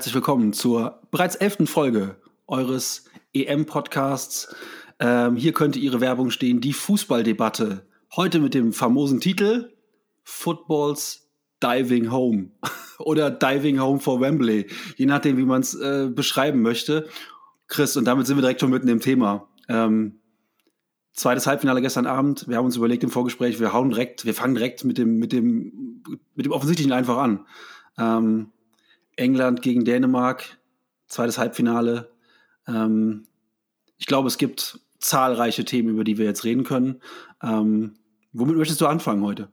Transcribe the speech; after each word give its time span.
herzlich 0.00 0.14
willkommen 0.14 0.54
zur 0.54 1.02
bereits 1.10 1.36
elften 1.36 1.66
Folge 1.66 2.16
eures 2.46 3.04
EM-Podcasts. 3.34 4.56
Ähm, 4.98 5.36
hier 5.36 5.52
könnte 5.52 5.78
Ihre 5.78 6.00
Werbung 6.00 6.30
stehen, 6.30 6.62
die 6.62 6.72
Fußballdebatte. 6.72 7.86
Heute 8.16 8.40
mit 8.40 8.54
dem 8.54 8.72
famosen 8.72 9.20
Titel 9.20 9.74
Footballs 10.22 11.28
Diving 11.62 12.10
Home 12.10 12.52
oder 12.98 13.30
Diving 13.30 13.78
Home 13.78 14.00
for 14.00 14.22
Wembley, 14.22 14.68
je 14.96 15.04
nachdem, 15.04 15.36
wie 15.36 15.44
man 15.44 15.60
es 15.60 15.74
äh, 15.74 16.08
beschreiben 16.08 16.62
möchte. 16.62 17.06
Chris, 17.68 17.94
und 17.98 18.06
damit 18.06 18.26
sind 18.26 18.38
wir 18.38 18.42
direkt 18.42 18.62
schon 18.62 18.70
mitten 18.70 18.88
im 18.88 19.00
Thema. 19.00 19.50
Ähm, 19.68 20.20
zweites 21.12 21.46
Halbfinale 21.46 21.82
gestern 21.82 22.06
Abend. 22.06 22.48
Wir 22.48 22.56
haben 22.56 22.64
uns 22.64 22.76
überlegt 22.76 23.04
im 23.04 23.10
Vorgespräch, 23.10 23.60
wir 23.60 23.74
hauen 23.74 23.90
direkt, 23.90 24.24
wir 24.24 24.32
fangen 24.32 24.54
direkt 24.54 24.82
mit 24.82 24.96
dem, 24.96 25.18
mit 25.18 25.30
dem, 25.30 26.02
mit 26.34 26.46
dem 26.46 26.52
Offensichtlichen 26.52 26.92
einfach 26.92 27.18
an. 27.18 27.44
Ähm, 27.98 28.52
England 29.20 29.62
gegen 29.62 29.84
Dänemark, 29.84 30.58
zweites 31.06 31.38
Halbfinale. 31.38 32.10
Ähm, 32.66 33.26
ich 33.98 34.06
glaube, 34.06 34.28
es 34.28 34.38
gibt 34.38 34.80
zahlreiche 34.98 35.64
Themen, 35.64 35.90
über 35.90 36.04
die 36.04 36.18
wir 36.18 36.24
jetzt 36.24 36.44
reden 36.44 36.64
können. 36.64 37.00
Ähm, 37.42 37.94
womit 38.32 38.56
möchtest 38.56 38.80
du 38.80 38.86
anfangen 38.86 39.22
heute? 39.22 39.48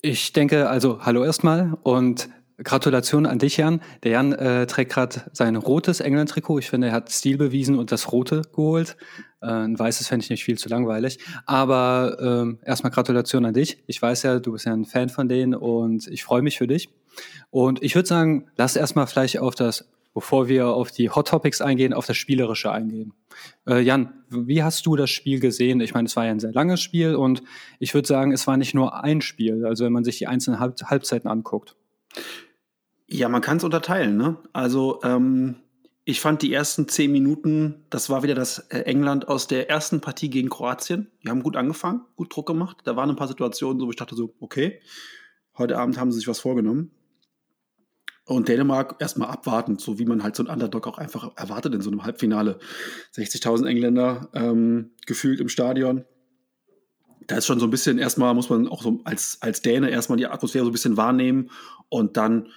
Ich 0.00 0.32
denke, 0.32 0.68
also 0.68 1.04
hallo 1.04 1.22
erstmal 1.22 1.78
und 1.82 2.28
Gratulation 2.58 3.26
an 3.26 3.38
dich, 3.38 3.56
Jan. 3.56 3.80
Der 4.02 4.12
Jan 4.12 4.32
äh, 4.32 4.66
trägt 4.66 4.92
gerade 4.92 5.22
sein 5.32 5.56
rotes 5.56 6.00
England-Trikot. 6.00 6.60
Ich 6.60 6.70
finde, 6.70 6.88
er 6.88 6.92
hat 6.92 7.10
Stil 7.10 7.36
bewiesen 7.36 7.78
und 7.78 7.92
das 7.92 8.12
rote 8.12 8.42
geholt. 8.54 8.96
Äh, 9.40 9.46
ein 9.46 9.78
weißes 9.78 10.08
fände 10.08 10.24
ich 10.24 10.30
nicht 10.30 10.44
viel 10.44 10.58
zu 10.58 10.68
langweilig. 10.68 11.18
Aber 11.46 12.18
ähm, 12.20 12.58
erstmal 12.64 12.92
Gratulation 12.92 13.44
an 13.44 13.54
dich. 13.54 13.82
Ich 13.86 14.00
weiß 14.00 14.22
ja, 14.24 14.38
du 14.38 14.52
bist 14.52 14.66
ja 14.66 14.72
ein 14.72 14.84
Fan 14.84 15.08
von 15.08 15.28
denen 15.28 15.54
und 15.54 16.06
ich 16.08 16.24
freue 16.24 16.42
mich 16.42 16.58
für 16.58 16.66
dich. 16.66 16.90
Und 17.50 17.82
ich 17.82 17.94
würde 17.94 18.08
sagen, 18.08 18.50
lass 18.56 18.76
erstmal 18.76 19.06
vielleicht 19.06 19.38
auf 19.38 19.54
das, 19.54 19.88
bevor 20.14 20.48
wir 20.48 20.68
auf 20.68 20.90
die 20.90 21.10
Hot 21.10 21.28
Topics 21.28 21.60
eingehen, 21.60 21.92
auf 21.92 22.06
das 22.06 22.16
Spielerische 22.16 22.70
eingehen. 22.70 23.14
Äh, 23.66 23.80
Jan, 23.80 24.12
wie 24.28 24.62
hast 24.62 24.86
du 24.86 24.96
das 24.96 25.10
Spiel 25.10 25.40
gesehen? 25.40 25.80
Ich 25.80 25.94
meine, 25.94 26.06
es 26.06 26.16
war 26.16 26.24
ja 26.24 26.30
ein 26.30 26.40
sehr 26.40 26.52
langes 26.52 26.80
Spiel 26.80 27.14
und 27.14 27.42
ich 27.78 27.94
würde 27.94 28.08
sagen, 28.08 28.32
es 28.32 28.46
war 28.46 28.56
nicht 28.56 28.74
nur 28.74 29.02
ein 29.02 29.20
Spiel. 29.20 29.64
Also 29.66 29.84
wenn 29.84 29.92
man 29.92 30.04
sich 30.04 30.18
die 30.18 30.26
einzelnen 30.26 30.60
Halb 30.60 30.80
Halbzeiten 30.84 31.28
anguckt. 31.28 31.76
Ja, 33.08 33.28
man 33.28 33.42
kann 33.42 33.58
es 33.58 33.64
unterteilen. 33.64 34.16
Ne? 34.16 34.38
Also 34.52 35.00
ähm, 35.02 35.56
ich 36.04 36.20
fand 36.20 36.42
die 36.42 36.52
ersten 36.52 36.88
zehn 36.88 37.12
Minuten, 37.12 37.84
das 37.90 38.10
war 38.10 38.22
wieder 38.22 38.34
das 38.34 38.58
äh, 38.70 38.80
England 38.80 39.28
aus 39.28 39.46
der 39.46 39.70
ersten 39.70 40.00
Partie 40.00 40.30
gegen 40.30 40.48
Kroatien. 40.48 41.10
Die 41.22 41.28
haben 41.28 41.42
gut 41.42 41.56
angefangen, 41.56 42.02
gut 42.16 42.34
Druck 42.34 42.46
gemacht. 42.46 42.78
Da 42.84 42.96
waren 42.96 43.10
ein 43.10 43.16
paar 43.16 43.28
Situationen, 43.28 43.78
so 43.78 43.86
wo 43.86 43.90
ich 43.90 43.96
dachte 43.96 44.16
so, 44.16 44.34
okay, 44.40 44.80
heute 45.56 45.78
Abend 45.78 45.98
haben 45.98 46.10
sie 46.10 46.18
sich 46.18 46.28
was 46.28 46.40
vorgenommen. 46.40 46.90
Und 48.24 48.48
Dänemark 48.48 48.96
erstmal 49.00 49.30
abwarten, 49.30 49.78
so 49.78 49.98
wie 49.98 50.04
man 50.04 50.22
halt 50.22 50.36
so 50.36 50.44
ein 50.44 50.48
Underdog 50.48 50.86
auch 50.86 50.98
einfach 50.98 51.32
erwartet 51.36 51.74
in 51.74 51.80
so 51.80 51.90
einem 51.90 52.04
Halbfinale. 52.04 52.58
60.000 53.16 53.66
Engländer 53.66 54.28
ähm, 54.32 54.92
gefühlt 55.06 55.40
im 55.40 55.48
Stadion. 55.48 56.04
Da 57.26 57.36
ist 57.36 57.46
schon 57.46 57.58
so 57.58 57.66
ein 57.66 57.70
bisschen, 57.70 57.98
erstmal 57.98 58.34
muss 58.34 58.48
man 58.48 58.68
auch 58.68 58.82
so 58.82 59.00
als, 59.04 59.38
als 59.40 59.62
Däne 59.62 59.90
erstmal 59.90 60.18
die 60.18 60.26
Atmosphäre 60.26 60.64
so 60.64 60.70
ein 60.70 60.72
bisschen 60.72 60.96
wahrnehmen 60.96 61.50
und 61.88 62.16
dann 62.16 62.48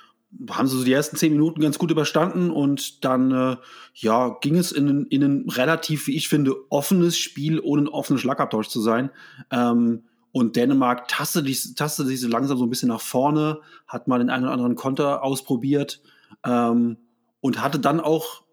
haben 0.50 0.68
sie 0.68 0.78
so 0.78 0.84
die 0.84 0.94
ersten 0.94 1.16
zehn 1.16 1.32
Minuten 1.32 1.62
ganz 1.62 1.78
gut 1.78 1.92
überstanden 1.92 2.52
und 2.52 3.06
dann 3.06 3.32
äh, 3.32 3.58
ja 3.94 4.38
ging 4.42 4.58
es 4.58 4.72
in, 4.72 5.06
in 5.08 5.24
ein 5.24 5.50
relativ, 5.50 6.08
wie 6.08 6.16
ich 6.16 6.28
finde, 6.28 6.56
offenes 6.70 7.18
Spiel, 7.18 7.60
ohne 7.60 7.82
einen 7.82 7.88
offenen 7.88 8.20
Schlagabtausch 8.20 8.68
zu 8.68 8.82
sein. 8.82 9.12
Ähm, 9.52 10.04
und 10.36 10.58
Dänemark 10.58 11.08
tastet, 11.08 11.48
tastet 11.78 12.08
sich 12.08 12.20
so 12.20 12.28
langsam 12.28 12.58
so 12.58 12.66
ein 12.66 12.70
bisschen 12.70 12.90
nach 12.90 13.00
vorne, 13.00 13.62
hat 13.88 14.10
mal 14.10 14.20
den 14.20 14.30
einen 14.30 14.44
oder 14.44 14.52
anderen 14.52 14.76
Konter 14.76 15.24
ausprobiert 15.24 16.02
ähm, 16.44 16.98
und 17.40 17.62
hatte 17.62 17.80
dann 17.80 18.02
auch 18.02 18.44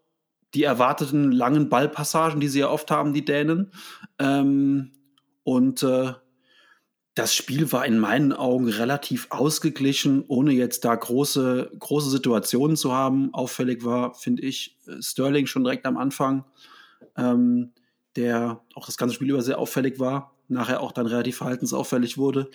die 0.55 0.63
erwarteten 0.63 1.33
langen 1.33 1.69
Ballpassagen, 1.69 2.39
die 2.39 2.47
sie 2.47 2.61
ja 2.61 2.71
oft 2.71 2.93
haben, 2.93 3.13
die 3.13 3.25
Dänen. 3.25 3.73
Ähm, 4.21 4.93
und 5.43 5.83
äh, 5.83 6.13
das 7.15 7.35
Spiel 7.35 7.73
war 7.73 7.85
in 7.85 7.99
meinen 7.99 8.33
Augen 8.33 8.69
relativ 8.69 9.27
ausgeglichen, 9.31 10.25
ohne 10.29 10.53
jetzt 10.53 10.85
da 10.85 10.95
große, 10.95 11.73
große 11.81 12.11
Situationen 12.11 12.77
zu 12.77 12.93
haben. 12.93 13.35
Auffällig 13.35 13.85
war, 13.85 14.15
finde 14.15 14.43
ich, 14.43 14.79
Sterling 15.01 15.47
schon 15.47 15.65
direkt 15.65 15.87
am 15.87 15.97
Anfang, 15.97 16.45
ähm, 17.17 17.73
der 18.15 18.61
auch 18.77 18.87
das 18.87 18.97
ganze 18.97 19.17
Spiel 19.17 19.31
über 19.31 19.43
sehr 19.43 19.59
auffällig 19.59 19.99
war, 19.99 20.32
nachher 20.53 20.81
auch 20.81 20.93
dann 20.93 21.07
relativ 21.07 21.37
verhaltensauffällig 21.37 22.19
wurde. 22.19 22.51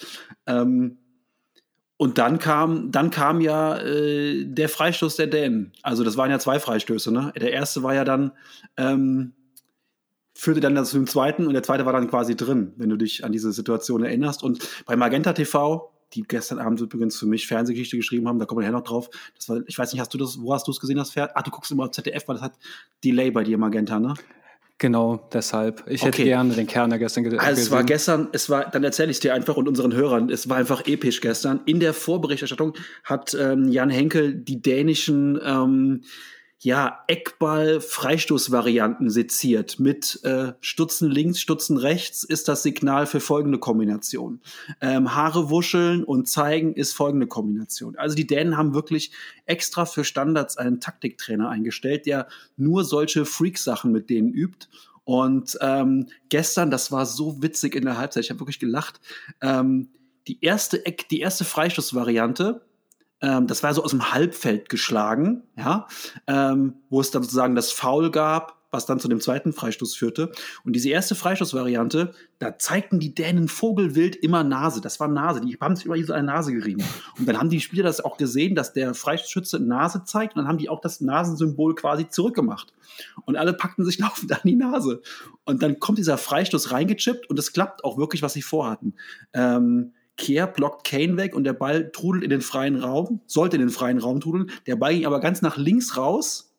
Ähm, 0.45 0.99
und 1.97 2.19
dann 2.19 2.37
kam, 2.37 2.91
dann 2.91 3.09
kam 3.09 3.41
ja 3.41 3.77
äh, 3.79 4.45
der 4.45 4.69
Freistoß 4.69 5.15
der 5.15 5.27
Dänen. 5.27 5.73
Also 5.81 6.03
das 6.03 6.15
waren 6.15 6.29
ja 6.29 6.37
zwei 6.37 6.59
Freistöße. 6.59 7.11
Ne? 7.11 7.33
Der 7.35 7.51
erste 7.51 7.81
war 7.81 7.95
ja 7.95 8.03
dann 8.03 8.33
ähm, 8.77 9.33
führte 10.37 10.59
dann 10.59 10.85
zu 10.85 10.97
dem 10.97 11.07
zweiten 11.07 11.47
und 11.47 11.53
der 11.53 11.63
zweite 11.63 11.85
war 11.87 11.93
dann 11.93 12.07
quasi 12.07 12.35
drin, 12.35 12.73
wenn 12.77 12.89
du 12.89 12.95
dich 12.95 13.25
an 13.25 13.31
diese 13.31 13.51
Situation 13.51 14.03
erinnerst. 14.03 14.43
Und 14.43 14.59
bei 14.85 14.95
Magenta 14.95 15.33
TV, 15.33 15.91
die 16.13 16.21
gestern 16.21 16.59
Abend 16.59 16.79
übrigens 16.79 17.17
für 17.17 17.25
mich 17.25 17.47
Fernsehgeschichte 17.47 17.97
geschrieben 17.97 18.27
haben, 18.27 18.37
da 18.37 18.45
kommen 18.45 18.61
wir 18.61 18.67
nachher 18.67 18.77
noch 18.77 18.87
drauf. 18.87 19.09
Das 19.35 19.49
war, 19.49 19.61
ich 19.65 19.77
weiß 19.77 19.91
nicht, 19.91 19.99
hast 19.99 20.13
du 20.13 20.19
das, 20.19 20.39
wo 20.39 20.53
hast 20.53 20.67
du 20.67 20.71
es 20.71 20.79
gesehen, 20.79 20.97
das 20.97 21.11
Pferd? 21.11 21.31
Ah, 21.33 21.41
du 21.41 21.49
guckst 21.49 21.71
immer 21.71 21.85
auf 21.85 21.91
ZDF, 21.91 22.27
weil 22.27 22.35
das 22.35 22.43
hat 22.43 22.53
Delay 23.03 23.31
bei 23.31 23.43
dir, 23.43 23.57
Magenta, 23.57 23.99
ne? 23.99 24.13
Genau, 24.79 25.27
deshalb. 25.33 25.83
Ich 25.87 26.03
hätte 26.05 26.23
gerne 26.23 26.53
den 26.53 26.67
Kerner 26.67 26.99
gestern 26.99 27.23
gesehen. 27.23 27.39
Also 27.39 27.61
es 27.61 27.71
war 27.71 27.83
gestern, 27.83 28.29
es 28.31 28.47
war, 28.49 28.69
dann 28.69 28.83
erzähle 28.83 29.09
ich 29.09 29.17
es 29.17 29.21
dir 29.21 29.33
einfach 29.33 29.57
und 29.57 29.67
unseren 29.67 29.93
Hörern, 29.93 30.29
es 30.29 30.49
war 30.49 30.57
einfach 30.57 30.85
episch 30.85 31.19
gestern. 31.19 31.61
In 31.65 31.79
der 31.79 31.95
Vorberichterstattung 31.95 32.73
hat 33.03 33.35
ähm, 33.39 33.69
Jan 33.69 33.89
Henkel 33.89 34.35
die 34.35 34.61
dänischen 34.61 35.39
ähm, 35.43 36.03
ja, 36.59 37.03
Eckball-Freistoßvarianten 37.07 39.11
seziert. 39.11 39.79
Mit 39.79 40.19
äh, 40.23 40.53
Stutzen 40.59 41.11
links, 41.11 41.39
Stutzen 41.39 41.77
rechts 41.77 42.23
ist 42.23 42.47
das 42.47 42.63
Signal 42.63 43.05
für 43.05 43.19
folgende 43.19 43.59
Kombination. 43.59 44.41
Ähm, 44.81 45.13
Haare 45.13 45.51
wuscheln 45.51 46.03
und 46.03 46.27
zeigen 46.27 46.73
ist 46.73 46.93
folgende 46.93 47.27
Kombination. 47.27 47.95
Also 47.95 48.15
die 48.15 48.25
Dänen 48.25 48.57
haben 48.57 48.73
wirklich 48.73 49.11
extra 49.45 49.85
für 49.85 50.03
Standards 50.03 50.57
einen 50.57 50.79
Taktiktrainer 50.79 51.49
eingestellt, 51.49 52.07
der 52.07 52.27
nur 52.55 52.83
solche 52.83 53.25
Freak-Sachen 53.25 53.91
mit 53.91 54.09
denen 54.09 54.33
übt. 54.33 54.65
Und 55.03 55.57
ähm, 55.61 56.07
gestern, 56.29 56.71
das 56.71 56.91
war 56.91 57.05
so 57.05 57.41
witzig 57.41 57.75
in 57.75 57.85
der 57.85 57.97
Halbzeit, 57.97 58.23
ich 58.23 58.31
habe 58.31 58.39
wirklich 58.39 58.59
gelacht. 58.59 58.99
Ähm, 59.41 59.89
die 60.27 60.43
erste 60.43 60.85
Eck, 60.85 61.07
die 61.09 61.21
erste 61.21 61.45
Freistoßvariante 61.45 62.66
ähm, 63.21 63.47
das 63.47 63.63
war 63.63 63.73
so 63.73 63.83
aus 63.83 63.91
dem 63.91 64.13
Halbfeld 64.13 64.69
geschlagen, 64.69 65.43
ja, 65.55 65.87
ähm, 66.27 66.75
wo 66.89 67.01
es 67.01 67.11
dann 67.11 67.23
sozusagen 67.23 67.55
das 67.55 67.71
Foul 67.71 68.11
gab, 68.11 68.57
was 68.69 68.85
dann 68.85 68.99
zu 68.99 69.07
dem 69.07 69.21
zweiten 69.21 69.53
Freistoß 69.53 69.95
führte. 69.95 70.31
Und 70.63 70.73
diese 70.73 70.89
erste 70.89 71.15
Freistoßvariante, 71.15 72.13
da 72.39 72.59
zeigten 72.59 72.99
die 72.99 73.15
Dänen 73.15 73.47
vogelwild 73.47 74.15
immer 74.15 74.43
Nase. 74.43 74.81
Das 74.81 74.99
war 74.99 75.07
Nase. 75.07 75.41
Die 75.41 75.57
haben 75.59 75.75
sich 75.75 75.85
immer 75.85 76.01
so 76.03 76.13
eine 76.13 76.27
Nase 76.27 76.53
gerieben. 76.53 76.83
Und 77.17 77.27
dann 77.27 77.37
haben 77.37 77.49
die 77.49 77.61
Spieler 77.61 77.83
das 77.83 78.03
auch 78.03 78.17
gesehen, 78.17 78.55
dass 78.55 78.73
der 78.73 78.93
Freistoßschütze 78.93 79.59
Nase 79.59 80.03
zeigt. 80.03 80.35
Und 80.35 80.41
dann 80.41 80.47
haben 80.47 80.57
die 80.57 80.69
auch 80.69 80.81
das 80.81 80.99
Nasensymbol 81.01 81.75
quasi 81.75 82.09
zurückgemacht. 82.09 82.73
Und 83.25 83.37
alle 83.37 83.53
packten 83.53 83.85
sich 83.85 83.97
laufend 83.99 84.31
an 84.33 84.41
die 84.43 84.55
Nase. 84.55 85.01
Und 85.45 85.63
dann 85.63 85.79
kommt 85.79 85.97
dieser 85.97 86.17
Freistoß 86.17 86.71
reingechippt 86.71 87.29
und 87.29 87.39
es 87.39 87.53
klappt 87.53 87.83
auch 87.83 87.97
wirklich, 87.97 88.21
was 88.21 88.33
sie 88.33 88.41
vorhatten. 88.41 88.95
Ähm, 89.33 89.93
Kehr 90.17 90.47
blockt 90.47 90.85
Kane 90.85 91.15
weg 91.17 91.35
und 91.35 91.43
der 91.43 91.53
Ball 91.53 91.91
trudelt 91.91 92.23
in 92.23 92.29
den 92.29 92.41
freien 92.41 92.75
Raum, 92.75 93.21
sollte 93.27 93.55
in 93.55 93.61
den 93.61 93.69
freien 93.69 93.99
Raum 93.99 94.19
trudeln. 94.19 94.51
Der 94.65 94.75
Ball 94.75 94.93
ging 94.93 95.05
aber 95.05 95.19
ganz 95.19 95.41
nach 95.41 95.57
links 95.57 95.95
raus 95.95 96.53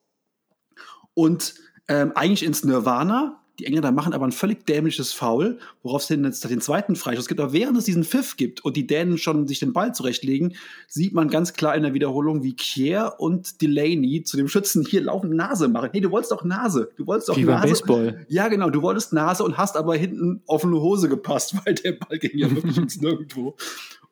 und 1.15 1.55
ähm, 1.89 2.13
eigentlich 2.15 2.45
ins 2.45 2.65
Nirvana. 2.65 3.43
Die 3.59 3.67
Engländer 3.67 3.91
machen 3.91 4.13
aber 4.13 4.25
ein 4.25 4.33
völlig 4.33 4.67
dämliches 4.67 5.13
Foul, 5.13 5.59
worauf 5.83 6.03
es 6.03 6.09
jetzt 6.09 6.49
den 6.49 6.61
zweiten 6.61 6.95
Freistoß 6.95 7.27
gibt. 7.27 7.41
Aber 7.41 7.53
während 7.53 7.77
es 7.77 7.85
diesen 7.85 8.05
Pfiff 8.05 8.37
gibt 8.37 8.65
und 8.65 8.77
die 8.77 8.87
Dänen 8.87 9.19
schon 9.19 9.49
sich 9.49 9.59
den 9.59 9.73
Ball 9.73 9.93
zurechtlegen, 9.95 10.55
sieht 10.87 11.13
man 11.13 11.29
ganz 11.29 11.55
klar 11.55 11.75
in 11.75 11.83
der 11.83 11.93
Wiederholung, 11.93 12.45
wie 12.45 12.55
Kier 12.55 13.15
und 13.19 13.61
Delaney 13.61 14.23
zu 14.23 14.37
dem 14.37 14.49
Schützen 14.49 14.85
hier 14.85 15.03
laufend 15.03 15.35
Nase 15.35 15.67
machen. 15.67 15.91
Hey, 15.93 16.01
du 16.01 16.11
wolltest 16.11 16.31
doch 16.31 16.45
Nase. 16.45 16.91
Du 16.97 17.07
wolltest 17.07 17.29
doch 17.29 17.37
wie 17.37 17.45
Nase. 17.45 17.67
Baseball. 17.69 18.27
Ja, 18.29 18.47
genau. 18.47 18.71
Du 18.71 18.83
wolltest 18.83 19.13
Nase 19.13 19.43
und 19.43 19.59
hast 19.59 19.77
aber 19.77 19.97
hinten 19.97 20.43
auf 20.47 20.65
eine 20.65 20.81
Hose 20.81 21.09
gepasst, 21.09 21.55
weil 21.65 21.75
der 21.75 21.93
Ball 21.93 22.19
ging 22.19 22.39
ja 22.39 22.51
wirklich 22.51 22.77
ins 22.77 23.01
Nirgendwo. 23.01 23.57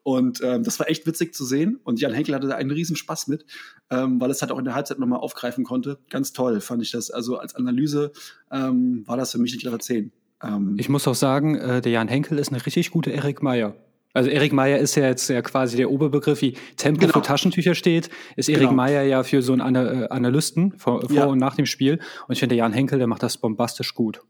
Und 0.06 0.40
ähm, 0.44 0.62
das 0.62 0.78
war 0.78 0.88
echt 0.88 1.04
witzig 1.08 1.34
zu 1.34 1.44
sehen. 1.44 1.80
Und 1.82 2.00
Jan 2.00 2.12
Henkel 2.12 2.36
hatte 2.36 2.46
da 2.46 2.54
einen 2.54 2.70
riesen 2.70 2.94
Spaß 2.94 3.26
mit, 3.26 3.44
ähm, 3.90 4.20
weil 4.20 4.30
es 4.30 4.40
halt 4.40 4.52
auch 4.52 4.58
in 4.60 4.64
der 4.64 4.76
Halbzeit 4.76 5.00
nochmal 5.00 5.18
aufgreifen 5.18 5.64
konnte. 5.64 5.98
Ganz 6.10 6.32
toll 6.32 6.60
fand 6.60 6.80
ich 6.80 6.92
das. 6.92 7.10
Also 7.10 7.38
als 7.38 7.56
Analyse 7.56 8.12
ähm, 8.52 9.02
war 9.04 9.16
das 9.16 9.32
für 9.32 9.38
mich 9.38 9.50
eine 9.50 9.60
klare 9.60 9.78
10. 9.78 10.12
Ähm, 10.44 10.76
ich 10.78 10.88
muss 10.88 11.08
auch 11.08 11.16
sagen, 11.16 11.56
äh, 11.56 11.80
der 11.80 11.90
Jan 11.90 12.06
Henkel 12.06 12.38
ist 12.38 12.52
eine 12.52 12.64
richtig 12.64 12.92
gute 12.92 13.10
Erik 13.10 13.42
Meyer. 13.42 13.74
Also 14.14 14.30
Erik 14.30 14.52
Meyer 14.52 14.78
ist 14.78 14.94
ja 14.94 15.06
jetzt 15.06 15.28
ja 15.28 15.42
quasi 15.42 15.76
der 15.76 15.90
Oberbegriff, 15.90 16.40
wie 16.40 16.54
Tempo 16.76 17.00
genau. 17.00 17.14
für 17.14 17.22
Taschentücher 17.22 17.74
steht, 17.74 18.08
ist 18.36 18.48
Erik 18.48 18.60
genau. 18.60 18.74
Meyer 18.74 19.02
ja 19.02 19.24
für 19.24 19.42
so 19.42 19.54
einen 19.54 19.74
äh, 19.74 20.06
Analysten 20.08 20.78
vor, 20.78 21.00
vor 21.00 21.10
ja. 21.10 21.24
und 21.24 21.38
nach 21.38 21.56
dem 21.56 21.66
Spiel. 21.66 21.98
Und 22.28 22.32
ich 22.32 22.38
finde, 22.38 22.54
der 22.54 22.64
Jan 22.64 22.72
Henkel, 22.72 22.98
der 22.98 23.08
macht 23.08 23.24
das 23.24 23.38
bombastisch 23.38 23.92
gut. 23.92 24.20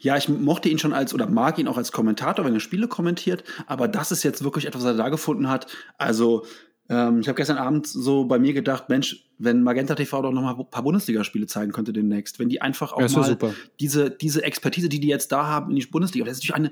Ja, 0.00 0.16
ich 0.16 0.28
mochte 0.28 0.68
ihn 0.68 0.78
schon 0.78 0.92
als 0.92 1.14
oder 1.14 1.28
mag 1.28 1.58
ihn 1.58 1.68
auch 1.68 1.76
als 1.76 1.92
Kommentator, 1.92 2.44
wenn 2.44 2.54
er 2.54 2.60
Spiele 2.60 2.88
kommentiert, 2.88 3.44
aber 3.66 3.86
das 3.88 4.10
ist 4.12 4.22
jetzt 4.24 4.42
wirklich 4.42 4.66
etwas, 4.66 4.82
was 4.82 4.90
er 4.92 4.96
da 4.96 5.08
gefunden 5.08 5.48
hat. 5.48 5.66
Also 5.98 6.44
Ähm, 6.88 7.18
ich 7.18 7.26
habe 7.26 7.34
gestern 7.34 7.58
Abend 7.58 7.84
so 7.88 8.26
bei 8.26 8.38
mir 8.38 8.52
gedacht, 8.52 8.88
Mensch, 8.88 9.28
wenn 9.38 9.64
Magenta 9.64 9.96
TV 9.96 10.22
doch 10.22 10.30
noch 10.30 10.42
mal 10.42 10.54
ein 10.54 10.70
paar 10.70 10.84
Bundesligaspiele 10.84 11.48
zeigen 11.48 11.72
könnte 11.72 11.92
demnächst, 11.92 12.38
wenn 12.38 12.48
die 12.48 12.62
einfach 12.62 12.92
auch 12.92 13.00
Ja, 13.00 13.08
mal 13.08 13.24
super. 13.24 13.54
diese, 13.80 14.08
diese 14.08 14.44
Expertise, 14.44 14.88
die 14.88 15.00
die 15.00 15.08
jetzt 15.08 15.32
da 15.32 15.46
haben 15.46 15.70
in 15.72 15.76
die 15.80 15.86
Bundesliga, 15.86 16.24
das 16.24 16.34
ist 16.38 16.44
natürlich 16.48 16.54
eine, 16.54 16.70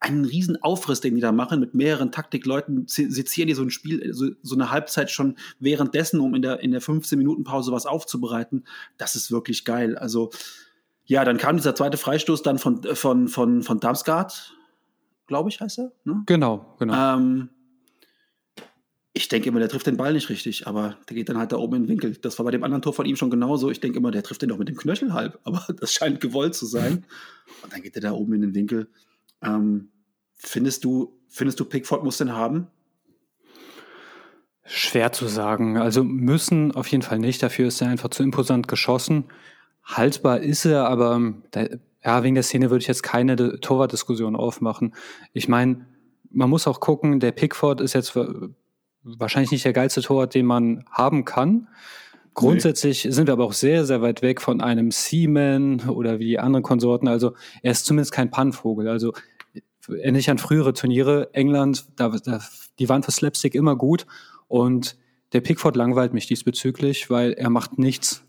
einen 0.00 0.24
riesen 0.24 0.60
Aufriss, 0.64 1.00
den 1.00 1.14
die 1.14 1.20
da 1.20 1.30
machen, 1.30 1.60
mit 1.60 1.74
mehreren 1.74 2.10
Taktikleuten 2.10 2.88
se- 2.88 3.08
sezieren 3.08 3.46
die 3.46 3.54
so 3.54 3.62
ein 3.62 3.70
Spiel, 3.70 4.12
so, 4.12 4.30
so 4.42 4.56
eine 4.56 4.72
Halbzeit 4.72 5.12
schon 5.12 5.36
währenddessen, 5.60 6.18
um 6.18 6.34
in 6.34 6.42
der, 6.42 6.58
in 6.58 6.72
der 6.72 6.82
15-Minuten-Pause 6.82 7.70
was 7.70 7.86
aufzubereiten. 7.86 8.64
Das 8.98 9.14
ist 9.14 9.30
wirklich 9.30 9.64
geil. 9.64 9.96
Also, 9.96 10.30
ja, 11.04 11.24
dann 11.24 11.38
kam 11.38 11.56
dieser 11.56 11.74
zweite 11.74 11.96
Freistoß 11.96 12.42
dann 12.42 12.58
von, 12.58 12.82
von, 12.82 13.28
von, 13.28 13.62
von 13.62 13.80
Damsgaard, 13.80 14.56
glaube 15.26 15.48
ich, 15.48 15.60
heißt 15.60 15.78
er. 15.78 15.92
Ne? 16.04 16.22
Genau, 16.26 16.74
genau. 16.78 17.16
Ähm, 17.16 17.48
ich 19.14 19.28
denke 19.28 19.48
immer, 19.48 19.58
der 19.58 19.68
trifft 19.68 19.86
den 19.86 19.98
Ball 19.98 20.14
nicht 20.14 20.30
richtig, 20.30 20.66
aber 20.66 20.96
der 21.08 21.16
geht 21.16 21.28
dann 21.28 21.36
halt 21.36 21.52
da 21.52 21.56
oben 21.56 21.76
in 21.76 21.82
den 21.82 21.88
Winkel. 21.88 22.16
Das 22.16 22.38
war 22.38 22.44
bei 22.44 22.50
dem 22.50 22.64
anderen 22.64 22.80
Tor 22.80 22.94
von 22.94 23.04
ihm 23.04 23.16
schon 23.16 23.30
genauso. 23.30 23.70
Ich 23.70 23.80
denke 23.80 23.98
immer, 23.98 24.10
der 24.10 24.22
trifft 24.22 24.40
den 24.40 24.48
doch 24.48 24.58
mit 24.58 24.68
dem 24.68 24.76
Knöchel 24.76 25.12
halb, 25.12 25.38
aber 25.44 25.66
das 25.80 25.92
scheint 25.92 26.20
gewollt 26.20 26.54
zu 26.54 26.66
sein. 26.66 27.04
Und 27.62 27.72
dann 27.72 27.82
geht 27.82 27.94
er 27.96 28.02
da 28.02 28.12
oben 28.12 28.32
in 28.34 28.40
den 28.40 28.54
Winkel. 28.54 28.88
Ähm, 29.42 29.90
findest 30.34 30.84
du, 30.84 31.18
findest 31.28 31.60
du, 31.60 31.64
Pickford 31.66 32.04
muss 32.04 32.18
den 32.18 32.32
haben? 32.32 32.68
Schwer 34.64 35.12
zu 35.12 35.26
sagen. 35.26 35.76
Also 35.76 36.04
müssen 36.04 36.72
auf 36.72 36.86
jeden 36.86 37.02
Fall 37.02 37.18
nicht. 37.18 37.42
Dafür 37.42 37.68
ist 37.68 37.82
er 37.82 37.88
einfach 37.88 38.08
zu 38.10 38.22
imposant 38.22 38.68
geschossen. 38.68 39.24
Haltbar 39.84 40.40
ist 40.40 40.64
er, 40.64 40.86
aber 40.88 41.34
da, 41.50 41.66
ja, 42.04 42.22
wegen 42.22 42.34
der 42.34 42.44
Szene 42.44 42.70
würde 42.70 42.82
ich 42.82 42.88
jetzt 42.88 43.02
keine 43.02 43.60
Torwartdiskussion 43.60 44.36
aufmachen. 44.36 44.94
Ich 45.32 45.48
meine, 45.48 45.86
man 46.30 46.50
muss 46.50 46.66
auch 46.66 46.80
gucken, 46.80 47.20
der 47.20 47.32
Pickford 47.32 47.80
ist 47.80 47.92
jetzt 47.92 48.16
wa- 48.16 48.48
wahrscheinlich 49.02 49.50
nicht 49.50 49.64
der 49.64 49.72
geilste 49.72 50.00
Torwart, 50.00 50.34
den 50.34 50.46
man 50.46 50.84
haben 50.90 51.24
kann. 51.24 51.68
Grundsätzlich 52.34 53.06
sind 53.10 53.26
wir 53.26 53.32
aber 53.34 53.44
auch 53.44 53.52
sehr, 53.52 53.84
sehr 53.84 54.00
weit 54.00 54.22
weg 54.22 54.40
von 54.40 54.60
einem 54.62 54.90
Seaman 54.90 55.88
oder 55.90 56.18
wie 56.18 56.26
die 56.26 56.38
anderen 56.38 56.62
Konsorten. 56.62 57.06
Also 57.06 57.34
er 57.62 57.72
ist 57.72 57.84
zumindest 57.84 58.12
kein 58.12 58.30
Pannvogel. 58.30 58.88
Also 58.88 59.12
erinnere 59.88 60.20
ich 60.20 60.30
an 60.30 60.38
frühere 60.38 60.72
Turniere, 60.72 61.28
England, 61.34 61.86
da, 61.96 62.08
da, 62.08 62.40
die 62.78 62.88
waren 62.88 63.02
für 63.02 63.10
Slapstick 63.10 63.54
immer 63.54 63.76
gut. 63.76 64.06
Und 64.48 64.96
der 65.34 65.42
Pickford 65.42 65.76
langweilt 65.76 66.14
mich 66.14 66.26
diesbezüglich, 66.26 67.10
weil 67.10 67.32
er 67.32 67.50
macht 67.50 67.78
nichts 67.78 68.24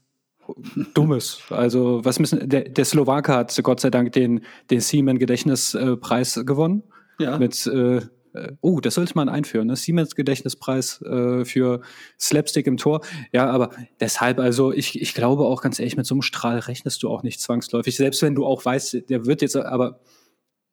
Dummes. 0.93 1.41
Also 1.49 2.03
was 2.03 2.19
müssen 2.19 2.49
der, 2.49 2.63
der 2.69 2.85
Slowake 2.85 3.33
hat 3.33 3.57
Gott 3.63 3.79
sei 3.79 3.89
Dank 3.89 4.11
den 4.11 4.41
den 4.69 4.79
Siemens 4.79 5.19
Gedächtnispreis 5.19 6.41
gewonnen 6.45 6.83
Ja. 7.19 7.37
mit 7.37 7.65
äh, 7.67 7.97
äh, 8.33 8.51
oh 8.61 8.79
das 8.79 8.95
sollte 8.95 9.13
man 9.15 9.29
einführen 9.29 9.67
ne? 9.67 9.75
Siemens 9.75 10.15
Gedächtnispreis 10.15 11.01
äh, 11.03 11.45
für 11.45 11.81
Slapstick 12.19 12.67
im 12.67 12.77
Tor 12.77 13.01
ja 13.31 13.49
aber 13.49 13.69
deshalb 13.99 14.39
also 14.39 14.71
ich 14.73 14.99
ich 15.01 15.13
glaube 15.13 15.43
auch 15.45 15.61
ganz 15.61 15.79
ehrlich 15.79 15.97
mit 15.97 16.05
so 16.05 16.15
einem 16.15 16.23
Strahl 16.23 16.59
rechnest 16.59 17.03
du 17.03 17.09
auch 17.09 17.23
nicht 17.23 17.39
zwangsläufig 17.39 17.95
selbst 17.95 18.21
wenn 18.21 18.35
du 18.35 18.45
auch 18.45 18.65
weißt 18.65 19.09
der 19.09 19.25
wird 19.25 19.41
jetzt 19.41 19.55
aber 19.55 19.99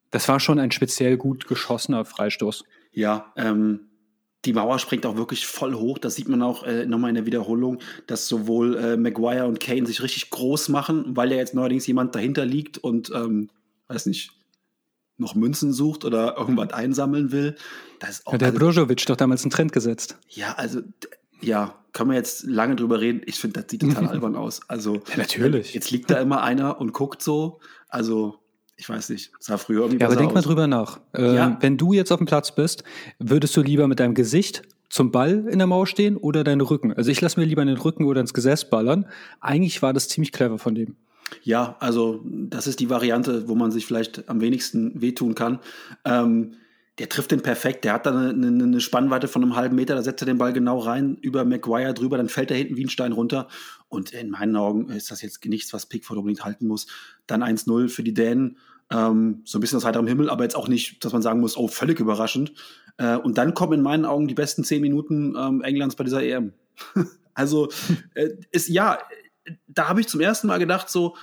das 0.09 0.27
war 0.27 0.39
schon 0.39 0.59
ein 0.59 0.71
speziell 0.71 1.17
gut 1.17 1.47
geschossener 1.47 2.03
Freistoß 2.03 2.63
Ja, 2.91 3.31
ähm, 3.37 3.90
die 4.45 4.53
Mauer 4.53 4.79
springt 4.79 5.05
auch 5.05 5.17
wirklich 5.17 5.45
voll 5.45 5.75
hoch. 5.75 5.97
Das 5.97 6.15
sieht 6.15 6.27
man 6.27 6.41
auch 6.41 6.63
äh, 6.63 6.85
nochmal 6.85 7.09
in 7.09 7.15
der 7.15 7.25
Wiederholung, 7.25 7.79
dass 8.07 8.27
sowohl 8.27 8.75
äh, 8.75 8.97
Maguire 8.97 9.45
und 9.45 9.59
Kane 9.59 9.85
sich 9.85 10.01
richtig 10.01 10.29
groß 10.31 10.69
machen, 10.69 11.15
weil 11.15 11.31
ja 11.31 11.37
jetzt 11.37 11.53
neuerdings 11.53 11.85
jemand 11.85 12.15
dahinter 12.15 12.45
liegt 12.45 12.77
und, 12.77 13.11
ähm, 13.13 13.49
weiß 13.87 14.07
nicht, 14.07 14.31
noch 15.17 15.35
Münzen 15.35 15.71
sucht 15.71 16.03
oder 16.03 16.37
irgendwas 16.37 16.73
einsammeln 16.73 17.31
will. 17.31 17.55
Das 17.99 18.09
ist 18.09 18.27
auch, 18.27 18.33
hat 18.33 18.41
der 18.41 18.47
also, 18.49 18.59
Brozovic 18.59 19.05
doch 19.05 19.15
damals 19.15 19.43
einen 19.43 19.51
Trend 19.51 19.71
gesetzt 19.71 20.17
ja, 20.27 20.53
also, 20.53 20.81
ja, 21.41 21.75
können 21.93 22.09
wir 22.09 22.17
jetzt 22.17 22.43
lange 22.43 22.75
drüber 22.75 22.99
reden. 23.01 23.21
Ich 23.25 23.39
finde, 23.39 23.61
das 23.61 23.69
sieht 23.69 23.81
total 23.81 24.07
albern 24.09 24.35
aus. 24.35 24.61
Also, 24.67 24.95
Ja, 25.09 25.17
natürlich. 25.17 25.73
Jetzt 25.73 25.91
liegt 25.91 26.09
da 26.09 26.19
immer 26.19 26.41
einer 26.41 26.79
und 26.79 26.93
guckt 26.93 27.21
so. 27.21 27.59
Also, 27.89 28.39
ich 28.81 28.89
weiß 28.89 29.09
nicht, 29.09 29.31
sah 29.39 29.57
früher 29.57 29.81
irgendwie 29.81 29.99
Ja, 30.01 30.07
aber 30.07 30.15
denk 30.15 30.33
mal 30.33 30.39
aus. 30.39 30.45
drüber 30.45 30.65
nach. 30.65 30.99
Ähm, 31.13 31.35
Ja. 31.35 31.57
Wenn 31.61 31.77
du 31.77 31.93
jetzt 31.93 32.11
auf 32.11 32.17
dem 32.17 32.25
Platz 32.25 32.55
bist, 32.55 32.83
würdest 33.19 33.55
du 33.55 33.61
lieber 33.61 33.87
mit 33.87 33.99
deinem 33.99 34.15
Gesicht 34.15 34.63
zum 34.89 35.11
Ball 35.11 35.47
in 35.47 35.59
der 35.59 35.67
Mauer 35.67 35.85
stehen 35.85 36.17
oder 36.17 36.43
deinen 36.43 36.61
Rücken? 36.61 36.91
Also 36.91 37.11
ich 37.11 37.21
lasse 37.21 37.39
mir 37.39 37.45
lieber 37.45 37.61
in 37.61 37.67
den 37.67 37.77
Rücken 37.77 38.05
oder 38.05 38.21
ins 38.21 38.33
Gesäß 38.33 38.71
ballern. 38.71 39.05
Eigentlich 39.39 39.83
war 39.83 39.93
das 39.93 40.09
ziemlich 40.09 40.31
clever 40.31 40.57
von 40.57 40.73
dem. 40.73 40.95
Ja, 41.43 41.75
also 41.79 42.21
das 42.25 42.65
ist 42.65 42.79
die 42.79 42.89
Variante, 42.89 43.47
wo 43.47 43.53
man 43.53 43.69
sich 43.71 43.85
vielleicht 43.85 44.27
am 44.27 44.41
wenigsten 44.41 44.99
wehtun 44.99 45.35
kann. 45.35 45.59
Ähm, 46.03 46.55
der 46.97 47.07
trifft 47.07 47.31
den 47.31 47.41
perfekt. 47.41 47.85
Der 47.85 47.93
hat 47.93 48.05
da 48.05 48.11
eine, 48.11 48.29
eine, 48.31 48.63
eine 48.63 48.81
Spannweite 48.81 49.27
von 49.27 49.41
einem 49.43 49.55
halben 49.55 49.75
Meter. 49.75 49.95
Da 49.95 50.01
setzt 50.01 50.21
er 50.23 50.25
den 50.25 50.37
Ball 50.39 50.53
genau 50.53 50.79
rein, 50.79 51.17
über 51.21 51.45
Maguire 51.45 51.93
drüber. 51.93 52.17
Dann 52.17 52.29
fällt 52.29 52.51
er 52.51 52.57
hinten 52.57 52.75
wie 52.77 52.83
ein 52.83 52.89
Stein 52.89 53.11
runter. 53.13 53.47
Und 53.87 54.11
in 54.11 54.29
meinen 54.29 54.55
Augen 54.55 54.89
ist 54.89 55.09
das 55.09 55.21
jetzt 55.21 55.43
nichts, 55.45 55.71
was 55.73 55.85
Pickford 55.85 56.17
unbedingt 56.17 56.43
halten 56.43 56.67
muss. 56.67 56.87
Dann 57.27 57.43
1-0 57.43 57.87
für 57.89 58.03
die 58.03 58.13
Dänen. 58.13 58.57
Ähm, 58.91 59.41
so 59.45 59.57
ein 59.57 59.61
bisschen 59.61 59.77
aus 59.77 59.85
heiterem 59.85 60.07
Himmel, 60.07 60.29
aber 60.29 60.43
jetzt 60.43 60.55
auch 60.55 60.67
nicht, 60.67 61.03
dass 61.03 61.13
man 61.13 61.21
sagen 61.21 61.39
muss, 61.39 61.57
oh, 61.57 61.67
völlig 61.67 61.99
überraschend. 61.99 62.53
Äh, 62.97 63.17
und 63.17 63.37
dann 63.37 63.53
kommen 63.53 63.73
in 63.73 63.81
meinen 63.81 64.05
Augen 64.05 64.27
die 64.27 64.33
besten 64.33 64.63
zehn 64.63 64.81
Minuten 64.81 65.35
ähm, 65.37 65.61
Englands 65.61 65.95
bei 65.95 66.03
dieser 66.03 66.23
EM. 66.23 66.53
also 67.33 67.69
äh, 68.15 68.29
ist 68.51 68.67
ja, 68.67 68.99
da 69.67 69.87
habe 69.87 70.01
ich 70.01 70.07
zum 70.07 70.19
ersten 70.19 70.47
Mal 70.47 70.59
gedacht, 70.59 70.89
so, 70.89 71.15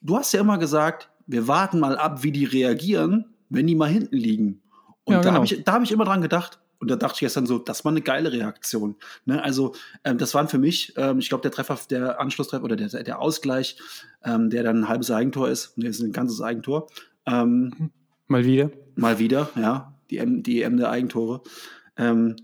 du 0.00 0.16
hast 0.16 0.32
ja 0.32 0.40
immer 0.40 0.58
gesagt, 0.58 1.10
wir 1.26 1.48
warten 1.48 1.80
mal 1.80 1.96
ab, 1.98 2.22
wie 2.22 2.32
die 2.32 2.44
reagieren, 2.44 3.34
wenn 3.48 3.66
die 3.66 3.74
mal 3.74 3.90
hinten 3.90 4.16
liegen. 4.16 4.62
Und 5.04 5.14
Ja, 5.14 5.20
da 5.20 5.30
genau. 5.30 5.34
habe 5.34 5.46
ich, 5.46 5.64
da 5.64 5.72
hab 5.72 5.82
ich 5.82 5.92
immer 5.92 6.04
dran 6.04 6.22
gedacht. 6.22 6.60
Und 6.78 6.90
da 6.90 6.96
dachte 6.96 7.14
ich 7.14 7.20
gestern 7.20 7.46
so, 7.46 7.58
das 7.58 7.84
war 7.84 7.92
eine 7.92 8.02
geile 8.02 8.32
Reaktion. 8.32 8.96
Ne? 9.24 9.42
Also, 9.42 9.74
ähm, 10.04 10.18
das 10.18 10.34
waren 10.34 10.48
für 10.48 10.58
mich, 10.58 10.92
ähm, 10.96 11.18
ich 11.18 11.28
glaube, 11.30 11.42
der 11.42 11.50
Treffer, 11.50 11.78
der 11.88 12.20
Anschlusstreffer 12.20 12.64
oder 12.64 12.76
der, 12.76 12.88
der 13.02 13.18
Ausgleich, 13.18 13.78
ähm, 14.22 14.50
der 14.50 14.62
dann 14.62 14.80
ein 14.80 14.88
halbes 14.88 15.10
Eigentor 15.10 15.48
ist, 15.48 15.78
ne, 15.78 15.88
ist 15.88 16.00
ein 16.00 16.12
ganzes 16.12 16.42
Eigentor. 16.42 16.88
Ähm, 17.26 17.90
Mal 18.28 18.44
wieder. 18.44 18.70
mal 18.96 19.18
wieder, 19.18 19.50
ja, 19.56 19.94
die 20.10 20.18
M, 20.18 20.42
die 20.42 20.62
EM 20.62 20.76
der 20.76 20.90
Eigentore, 20.90 21.42
ähm, 21.96 22.36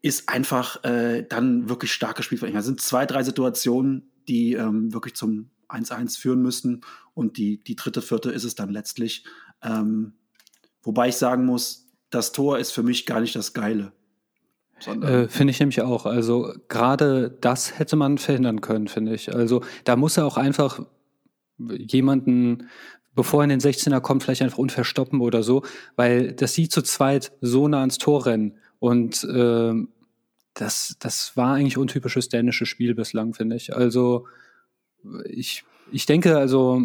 ist 0.00 0.28
einfach 0.28 0.82
äh, 0.84 1.24
dann 1.28 1.68
wirklich 1.68 1.92
stark 1.92 2.16
gespielt 2.16 2.42
England. 2.42 2.60
Es 2.60 2.66
sind 2.66 2.80
zwei, 2.80 3.06
drei 3.06 3.22
Situationen, 3.22 4.10
die 4.28 4.54
ähm, 4.54 4.92
wirklich 4.92 5.14
zum 5.14 5.50
1-1 5.68 6.18
führen 6.18 6.42
müssten 6.42 6.80
und 7.14 7.36
die, 7.36 7.62
die 7.62 7.76
dritte, 7.76 8.02
vierte 8.02 8.30
ist 8.30 8.44
es 8.44 8.54
dann 8.54 8.70
letztlich. 8.70 9.24
Ähm, 9.62 10.14
wobei 10.82 11.08
ich 11.08 11.16
sagen 11.16 11.46
muss, 11.46 11.88
das 12.10 12.32
Tor 12.32 12.58
ist 12.58 12.72
für 12.72 12.82
mich 12.82 13.06
gar 13.06 13.20
nicht 13.20 13.34
das 13.36 13.52
Geile. 13.52 13.92
Äh, 14.86 15.28
finde 15.28 15.52
ich 15.52 15.60
nämlich 15.60 15.80
auch. 15.82 16.06
Also 16.06 16.52
gerade 16.68 17.30
das 17.40 17.78
hätte 17.78 17.96
man 17.96 18.18
verhindern 18.18 18.60
können, 18.60 18.88
finde 18.88 19.14
ich. 19.14 19.32
Also 19.32 19.62
da 19.84 19.94
muss 19.96 20.16
er 20.16 20.26
auch 20.26 20.36
einfach 20.36 20.84
jemanden, 21.58 22.68
bevor 23.14 23.40
er 23.42 23.44
in 23.44 23.50
den 23.50 23.60
16er 23.60 24.00
kommt, 24.00 24.22
vielleicht 24.22 24.42
einfach 24.42 24.58
unverstoppen 24.58 25.20
oder 25.20 25.42
so, 25.42 25.62
weil 25.96 26.32
das 26.32 26.54
sieht 26.54 26.72
zu 26.72 26.82
zweit 26.82 27.32
so 27.40 27.68
nah 27.68 27.80
ans 27.80 27.98
Tor 27.98 28.26
rennen. 28.26 28.56
Und 28.78 29.26
ähm, 29.32 29.88
das, 30.54 30.96
das 30.98 31.36
war 31.36 31.54
eigentlich 31.54 31.78
untypisches 31.78 32.28
dänisches 32.28 32.68
Spiel 32.68 32.94
bislang, 32.94 33.34
finde 33.34 33.56
ich. 33.56 33.74
Also 33.74 34.26
ich, 35.24 35.64
ich 35.90 36.06
denke, 36.06 36.36
also 36.36 36.80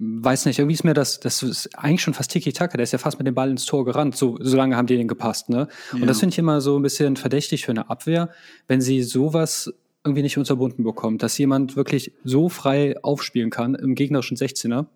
weiß 0.00 0.46
nicht, 0.46 0.58
irgendwie 0.60 0.74
ist 0.74 0.84
mir 0.84 0.94
das, 0.94 1.18
das 1.18 1.42
ist 1.42 1.76
eigentlich 1.76 2.02
schon 2.02 2.14
fast 2.14 2.30
Tiki-Taka, 2.30 2.76
der 2.76 2.84
ist 2.84 2.92
ja 2.92 2.98
fast 2.98 3.18
mit 3.18 3.26
dem 3.26 3.34
Ball 3.34 3.50
ins 3.50 3.66
Tor 3.66 3.84
gerannt, 3.84 4.16
so, 4.16 4.38
so 4.40 4.56
lange 4.56 4.76
haben 4.76 4.86
die 4.86 4.96
den 4.96 5.08
gepasst, 5.08 5.48
ne? 5.48 5.66
Und 5.92 6.00
Ja. 6.00 6.06
das 6.06 6.20
finde 6.20 6.34
ich 6.34 6.38
immer 6.38 6.60
so 6.60 6.78
ein 6.78 6.82
bisschen 6.82 7.16
verdächtig 7.16 7.64
für 7.64 7.72
eine 7.72 7.90
Abwehr, 7.90 8.30
wenn 8.68 8.80
sie 8.80 9.02
sowas 9.02 9.72
irgendwie 10.04 10.22
nicht 10.22 10.38
unterbunden 10.38 10.84
bekommt, 10.84 11.22
dass 11.22 11.38
jemand 11.38 11.76
wirklich 11.76 12.12
so 12.24 12.48
frei 12.48 12.96
aufspielen 13.02 13.50
kann 13.50 13.74
im 13.74 13.94
gegnerischen 13.94 14.36
16er. 14.36 14.86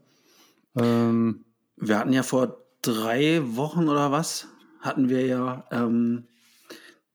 Ähm, 0.76 1.44
Wir 1.76 1.98
hatten 1.98 2.12
ja 2.12 2.22
vor 2.22 2.58
drei 2.82 3.40
Wochen 3.56 3.88
oder 3.88 4.10
was, 4.12 4.48
hatten 4.80 5.08
wir 5.08 5.26
ja 5.26 5.64
ähm, 5.70 6.24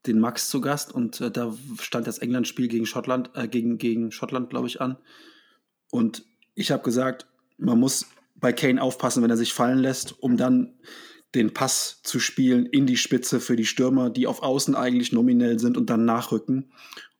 den 0.06 0.20
Max 0.20 0.48
zu 0.48 0.60
Gast 0.60 0.92
und 0.92 1.20
äh, 1.20 1.30
da 1.30 1.54
stand 1.80 2.06
das 2.06 2.18
England-Spiel 2.18 2.68
gegen 2.68 2.86
Schottland, 2.86 3.30
äh, 3.34 3.48
gegen, 3.48 3.78
gegen 3.78 4.12
Schottland, 4.12 4.50
glaube 4.50 4.66
ich, 4.66 4.80
an. 4.80 4.96
Und 5.90 6.24
ich 6.54 6.70
habe 6.70 6.82
gesagt, 6.82 7.26
man 7.58 7.78
muss 7.78 8.06
bei 8.36 8.52
Kane 8.52 8.80
aufpassen, 8.80 9.22
wenn 9.22 9.30
er 9.30 9.36
sich 9.36 9.52
fallen 9.52 9.78
lässt, 9.78 10.22
um 10.22 10.36
dann 10.36 10.74
den 11.34 11.52
Pass 11.52 12.00
zu 12.02 12.20
spielen 12.20 12.66
in 12.66 12.86
die 12.86 12.96
Spitze 12.96 13.40
für 13.40 13.56
die 13.56 13.66
Stürmer, 13.66 14.08
die 14.10 14.26
auf 14.26 14.42
Außen 14.42 14.74
eigentlich 14.74 15.12
nominell 15.12 15.58
sind 15.58 15.76
und 15.76 15.90
dann 15.90 16.04
nachrücken. 16.04 16.72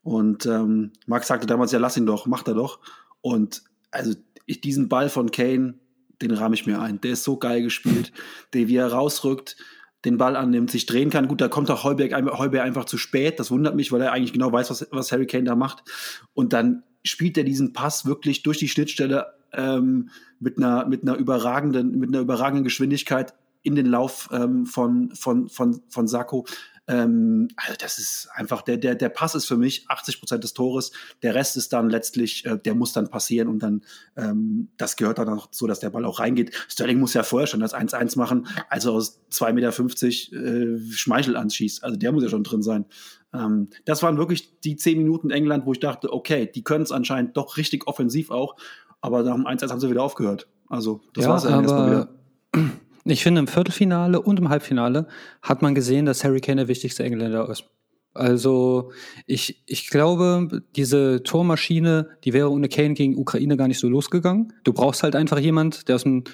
Und 0.09 0.47
ähm, 0.47 0.93
Max 1.05 1.27
sagte 1.27 1.47
damals, 1.47 1.71
ja, 1.71 1.79
lass 1.79 1.99
ihn 1.99 2.07
doch, 2.07 2.25
macht 2.25 2.49
er 2.49 2.55
doch. 2.55 2.81
Und 3.21 3.63
also 3.91 4.15
ich, 4.47 4.63
diesen 4.63 4.89
Ball 4.89 5.11
von 5.11 5.31
Kane, 5.31 5.75
den 6.23 6.31
rahme 6.31 6.55
ich 6.55 6.65
mir 6.65 6.81
ein. 6.81 6.99
Der 7.03 7.11
ist 7.11 7.25
so 7.25 7.37
geil 7.37 7.63
gespielt. 7.63 8.11
Der, 8.55 8.69
wie 8.69 8.77
er 8.77 8.91
rausrückt, 8.91 9.59
den 10.07 10.17
Ball 10.17 10.35
annimmt, 10.35 10.71
sich 10.71 10.87
drehen 10.87 11.11
kann. 11.11 11.29
Gut, 11.29 11.43
da 11.43 11.49
kommt 11.49 11.71
auch 11.71 11.85
Heuberg, 11.85 12.15
Heuberg 12.39 12.65
einfach 12.65 12.87
zu 12.87 12.97
spät. 12.97 13.39
Das 13.39 13.51
wundert 13.51 13.77
mich, 13.77 13.93
weil 13.93 14.01
er 14.01 14.13
eigentlich 14.13 14.33
genau 14.33 14.51
weiß, 14.51 14.71
was, 14.71 14.89
was 14.93 15.13
Harry 15.13 15.27
Kane 15.27 15.45
da 15.45 15.55
macht. 15.55 15.85
Und 16.33 16.55
dann 16.55 16.85
spielt 17.05 17.37
er 17.37 17.45
diesen 17.45 17.75
Pass 17.75 18.07
wirklich 18.07 18.43
durch 18.43 18.57
die 18.57 18.69
Schnittstelle 18.69 19.27
ähm, 19.53 20.09
mit, 20.41 20.57
einer, 20.57 20.87
mit, 20.87 21.03
einer 21.03 21.17
überragenden, 21.17 21.99
mit 21.99 22.09
einer 22.09 22.21
überragenden 22.21 22.65
Geschwindigkeit 22.65 23.35
in 23.61 23.75
den 23.75 23.87
Lauf 23.87 24.31
ähm, 24.33 24.65
von, 24.65 25.11
von, 25.15 25.51
von, 25.51 25.83
von 25.91 26.09
Sacco. 26.09 26.47
Ähm, 26.89 27.49
also 27.57 27.75
das 27.79 27.99
ist 27.99 28.29
einfach, 28.35 28.63
der, 28.63 28.79
der, 28.79 28.95
der 28.95 29.11
Pass 29.11 29.35
ist 29.35 29.45
für 29.45 29.59
mich 29.59 29.85
80 29.89 30.19
Prozent 30.19 30.43
des 30.43 30.55
Tores. 30.55 30.91
Der 31.23 31.35
Rest 31.35 31.57
ist 31.59 31.73
dann 31.75 31.91
letztlich, 31.91 32.47
äh, 32.47 32.59
der 32.59 32.75
muss 32.75 32.95
dann 32.95 33.09
passieren 33.11 33.49
und 33.49 33.63
dann, 33.63 33.83
ähm, 34.17 34.69
das 34.79 34.97
gehört 34.97 35.19
dann 35.19 35.29
auch 35.29 35.49
so, 35.51 35.67
dass 35.67 35.81
der 35.81 35.91
Ball 35.91 36.07
auch 36.07 36.19
reingeht. 36.19 36.55
Sterling 36.69 36.99
muss 36.99 37.13
ja 37.13 37.23
vorher 37.23 37.47
schon 37.47 37.61
das 37.61 37.75
1-1 37.75 38.17
machen, 38.19 38.47
also 38.71 38.95
aus 38.95 39.21
2,50 39.31 40.33
Meter 40.33 40.77
äh, 40.77 40.79
Schmeichel 40.91 41.37
anschießt. 41.37 41.85
Also 41.85 41.99
der 41.99 42.11
muss 42.11 42.23
ja 42.23 42.31
schon 42.31 42.45
drin 42.45 42.63
sein. 42.63 42.87
Ähm, 43.35 43.69
das 43.85 44.03
waren 44.03 44.17
wirklich 44.17 44.59
die 44.61 44.77
10 44.77 44.97
Minuten 44.99 45.31
England, 45.31 45.67
wo 45.67 45.73
ich 45.73 45.81
dachte, 45.81 46.11
okay, 46.13 46.51
die 46.53 46.65
können 46.65 46.85
es 46.85 46.93
anscheinend 46.93 47.37
doch 47.37 47.59
richtig 47.59 47.87
offensiv 47.87 48.31
auch, 48.31 48.57
aber 49.03 49.23
nach 49.23 49.35
dem 49.35 49.47
1-1 49.47 49.71
haben 49.71 49.81
sie 49.81 49.91
wieder 49.91 50.03
aufgehört. 50.03 50.49
Also 50.69 51.03
das 51.13 51.25
ja, 51.25 51.31
war 51.31 51.37
es 51.37 51.45
ja 51.45 51.61
erstmal 51.61 51.91
wieder. 51.91 52.09
Ich 53.11 53.23
finde, 53.23 53.41
im 53.41 53.47
Viertelfinale 53.47 54.21
und 54.21 54.39
im 54.39 54.51
Halbfinale 54.51 55.07
hat 55.41 55.63
man 55.63 55.75
gesehen, 55.75 56.05
dass 56.05 56.25
Harry 56.25 56.41
Kane 56.41 56.63
der 56.63 56.69
wichtigste 56.69 57.05
Engländer 57.05 57.49
ist. 57.49 57.65
Also 58.13 58.93
ich, 59.27 59.63
ich 59.67 59.89
glaube, 59.89 60.63
diese 60.77 61.23
Tormaschine, 61.23 62.09
die 62.25 62.33
wäre 62.33 62.51
ohne 62.51 62.69
Kane 62.69 62.95
gegen 62.95 63.17
Ukraine 63.17 63.57
gar 63.57 63.69
nicht 63.69 63.79
so 63.79 63.89
losgegangen. 63.89 64.53
Du 64.65 64.73
brauchst 64.73 65.03
halt 65.03 65.17
einfach 65.17 65.39
jemand, 65.39 65.89
der, 65.89 65.95
aus 65.95 66.03
dem, 66.03 66.25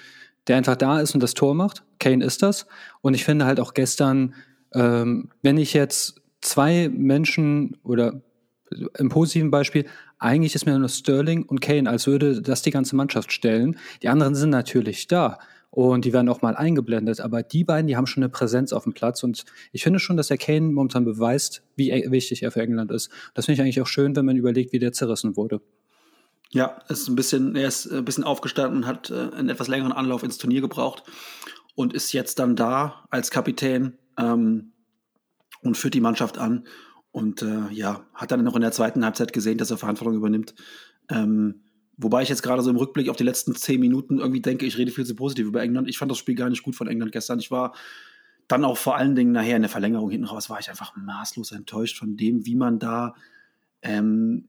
der 0.49 0.57
einfach 0.57 0.77
da 0.77 1.01
ist 1.01 1.15
und 1.15 1.23
das 1.23 1.35
Tor 1.35 1.55
macht. 1.55 1.85
Kane 2.01 2.25
ist 2.25 2.43
das. 2.43 2.67
Und 3.03 3.15
ich 3.15 3.25
finde 3.25 3.45
halt 3.45 3.61
auch 3.61 3.75
gestern, 3.75 4.35
ähm, 4.73 5.31
wenn 5.43 5.59
ich 5.59 5.75
jetzt 5.75 6.23
zwei 6.41 6.89
Menschen 6.89 7.77
oder 7.85 8.21
im 8.99 9.11
positiven 9.11 9.51
Beispiel, 9.51 9.87
eigentlich 10.19 10.55
ist 10.55 10.67
mir 10.67 10.79
nur 10.79 10.89
Sterling 10.89 11.45
und 11.45 11.61
Kane, 11.61 11.89
als 11.89 12.07
würde 12.07 12.43
das 12.43 12.63
die 12.63 12.71
ganze 12.71 12.97
Mannschaft 12.97 13.31
stellen. 13.31 13.79
Die 14.03 14.09
anderen 14.09 14.35
sind 14.35 14.51
natürlich 14.51 15.07
da 15.07 15.39
und 15.75 16.05
die 16.05 16.13
werden 16.13 16.29
auch 16.29 16.41
mal 16.41 16.55
eingeblendet. 16.55 17.21
Aber 17.21 17.43
die 17.43 17.65
beiden, 17.65 17.89
die 17.89 17.97
haben 17.97 18.07
schon 18.07 18.23
eine 18.23 18.31
Präsenz 18.31 18.73
auf 18.73 18.85
dem 18.85 18.93
Platz 18.93 19.25
und 19.25 19.45
ich 19.73 19.83
finde 19.83 19.99
schon, 19.99 20.17
dass 20.17 20.29
der 20.29 20.39
Kane 20.39 20.73
momentan 20.73 21.05
beweist, 21.05 21.63
wie 21.75 21.91
e-, 21.91 22.11
wichtig 22.13 22.45
er 22.45 22.53
für 22.53 22.63
England 22.63 22.93
ist. 22.93 23.11
Das 23.35 23.47
finde 23.47 23.57
ich 23.57 23.63
eigentlich 23.63 23.81
auch 23.81 23.89
schön, 23.89 24.15
wenn 24.15 24.25
man 24.25 24.37
überlegt, 24.37 24.73
wie 24.73 24.79
der 24.79 24.93
zerrissen 24.93 25.37
wurde. 25.37 25.61
Ja, 26.51 26.79
ist 26.89 27.09
ein 27.09 27.17
bisschen, 27.17 27.57
er 27.57 27.67
ist 27.67 27.91
ein 27.91 28.05
bisschen 28.05 28.23
aufgestanden 28.23 28.79
und 28.79 28.87
hat 28.87 29.11
äh, 29.11 29.31
einen 29.35 29.49
etwas 29.49 29.67
längeren 29.67 29.91
Anlauf 29.91 30.23
ins 30.23 30.39
Turnier 30.39 30.61
gebraucht 30.61 31.03
und 31.75 31.93
ist 31.93 32.13
jetzt 32.13 32.39
dann 32.39 32.55
da 32.55 33.07
als 33.11 33.33
Kapitän 33.33 33.99
ähm, 34.17 34.73
und 35.63 35.77
führt 35.77 35.95
die 35.95 36.01
Mannschaft 36.01 36.39
an. 36.39 36.69
Und 37.11 37.43
äh, 37.43 37.69
ja, 37.73 38.07
hat 38.15 38.31
dann 38.31 38.45
noch 38.45 38.55
in 38.55 38.63
der 38.63 38.71
zweiten 38.71 39.05
Halbzeit 39.05 39.33
gesehen, 39.33 39.59
dass 39.59 39.73
er 39.73 39.79
Verantwortung 39.79 40.15
übernimmt. 40.15 40.55
Ähm, 41.09 41.63
Wobei 41.97 42.23
ich 42.23 42.29
jetzt 42.29 42.43
gerade 42.43 42.63
so 42.63 42.71
im 42.71 42.77
Rückblick 42.77 43.09
auf 43.09 43.17
die 43.17 43.25
letzten 43.25 43.55
zehn 43.55 43.81
Minuten 43.81 44.19
irgendwie 44.19 44.41
denke, 44.41 44.67
ich 44.67 44.79
rede 44.79 44.91
viel 44.91 45.07
zu 45.07 45.15
positiv 45.15 45.47
über 45.47 45.63
England. 45.63 45.89
Ich 45.89 45.99
fand 45.99 46.11
das 46.11 46.19
Spiel 46.19 46.35
gar 46.35 46.51
nicht 46.51 46.63
gut 46.63 46.75
von 46.75 46.89
England 46.89 47.13
gestern. 47.13 47.39
Ich 47.39 47.51
war 47.51 47.75
dann 48.49 48.65
auch 48.65 48.77
vor 48.77 48.97
allen 48.97 49.15
Dingen 49.15 49.33
nachher 49.33 49.57
in 49.57 49.63
der 49.63 49.71
Verlängerung 49.71 50.11
hinten 50.11 50.27
raus, 50.27 50.51
war 50.51 50.59
ich 50.59 50.69
einfach 50.69 50.97
maßlos 50.97 51.53
enttäuscht 51.53 51.99
von 51.99 52.17
dem, 52.17 52.45
wie 52.47 52.57
man 52.57 52.79
da 52.79 53.15
ähm, 53.83 54.49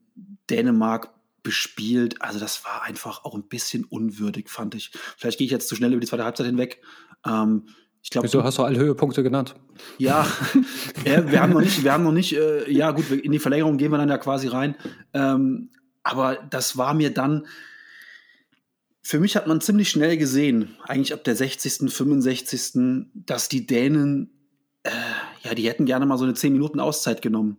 Dänemark 0.49 1.11
bespielt. 1.43 2.21
Also 2.21 2.39
das 2.39 2.65
war 2.65 2.83
einfach 2.83 3.23
auch 3.23 3.35
ein 3.35 3.47
bisschen 3.47 3.85
unwürdig, 3.85 4.49
fand 4.49 4.75
ich. 4.75 4.91
Vielleicht 5.17 5.37
gehe 5.37 5.45
ich 5.45 5.51
jetzt 5.51 5.69
zu 5.69 5.75
schnell 5.75 5.91
über 5.91 6.01
die 6.01 6.07
zweite 6.07 6.25
Halbzeit 6.25 6.47
hinweg. 6.47 6.81
Ähm, 7.25 7.67
ich 8.01 8.09
glaub, 8.09 8.23
Wieso 8.23 8.43
hast 8.43 8.57
du 8.57 8.63
alle 8.63 8.77
Höhepunkte 8.77 9.23
genannt? 9.23 9.55
Ja, 9.97 10.27
äh, 11.05 11.23
wir 11.31 11.41
haben 11.41 11.53
noch 11.53 11.61
nicht, 11.61 11.83
wir 11.83 11.93
haben 11.93 12.03
noch 12.03 12.11
nicht, 12.11 12.33
äh, 12.33 12.69
ja 12.71 12.91
gut, 12.91 13.09
in 13.09 13.31
die 13.31 13.39
Verlängerung 13.39 13.77
gehen 13.77 13.91
wir 13.91 13.97
dann 13.97 14.09
ja 14.09 14.17
quasi 14.17 14.47
rein. 14.47 14.75
Ähm, 15.13 15.69
aber 16.05 16.35
das 16.35 16.77
war 16.77 16.93
mir 16.93 17.11
dann, 17.11 17.47
für 19.01 19.19
mich 19.19 19.35
hat 19.35 19.47
man 19.47 19.59
ziemlich 19.59 19.89
schnell 19.89 20.17
gesehen, 20.17 20.77
eigentlich 20.83 21.13
ab 21.13 21.23
der 21.23 21.35
60., 21.35 21.91
65., 21.91 23.07
dass 23.13 23.49
die 23.49 23.65
Dänen, 23.65 24.29
äh, 24.83 24.91
ja, 25.41 25.55
die 25.55 25.67
hätten 25.67 25.85
gerne 25.85 26.05
mal 26.05 26.19
so 26.19 26.23
eine 26.23 26.35
10 26.35 26.53
Minuten 26.53 26.79
Auszeit 26.79 27.23
genommen, 27.23 27.57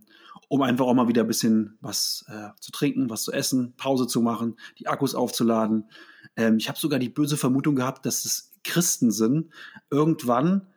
um 0.49 0.63
einfach 0.63 0.87
auch 0.87 0.95
mal 0.95 1.09
wieder 1.09 1.25
ein 1.25 1.29
bisschen 1.29 1.77
was 1.81 2.25
äh, 2.29 2.51
zu 2.61 2.71
trinken, 2.71 3.11
was 3.11 3.25
zu 3.25 3.33
essen, 3.33 3.75
Pause 3.77 4.07
zu 4.07 4.23
machen, 4.23 4.57
die 4.79 4.87
Akkus 4.87 5.17
aufzuladen. 5.17 5.91
Ähm, 6.37 6.59
ich 6.59 6.69
habe 6.69 6.79
sogar 6.79 7.01
die 7.01 7.09
böse 7.09 7.37
Vermutung 7.37 7.75
gehabt, 7.75 8.07
dass 8.07 8.25
es 8.25 8.53
Christen 8.63 9.11
sind. 9.11 9.51
Irgendwann 9.91 10.69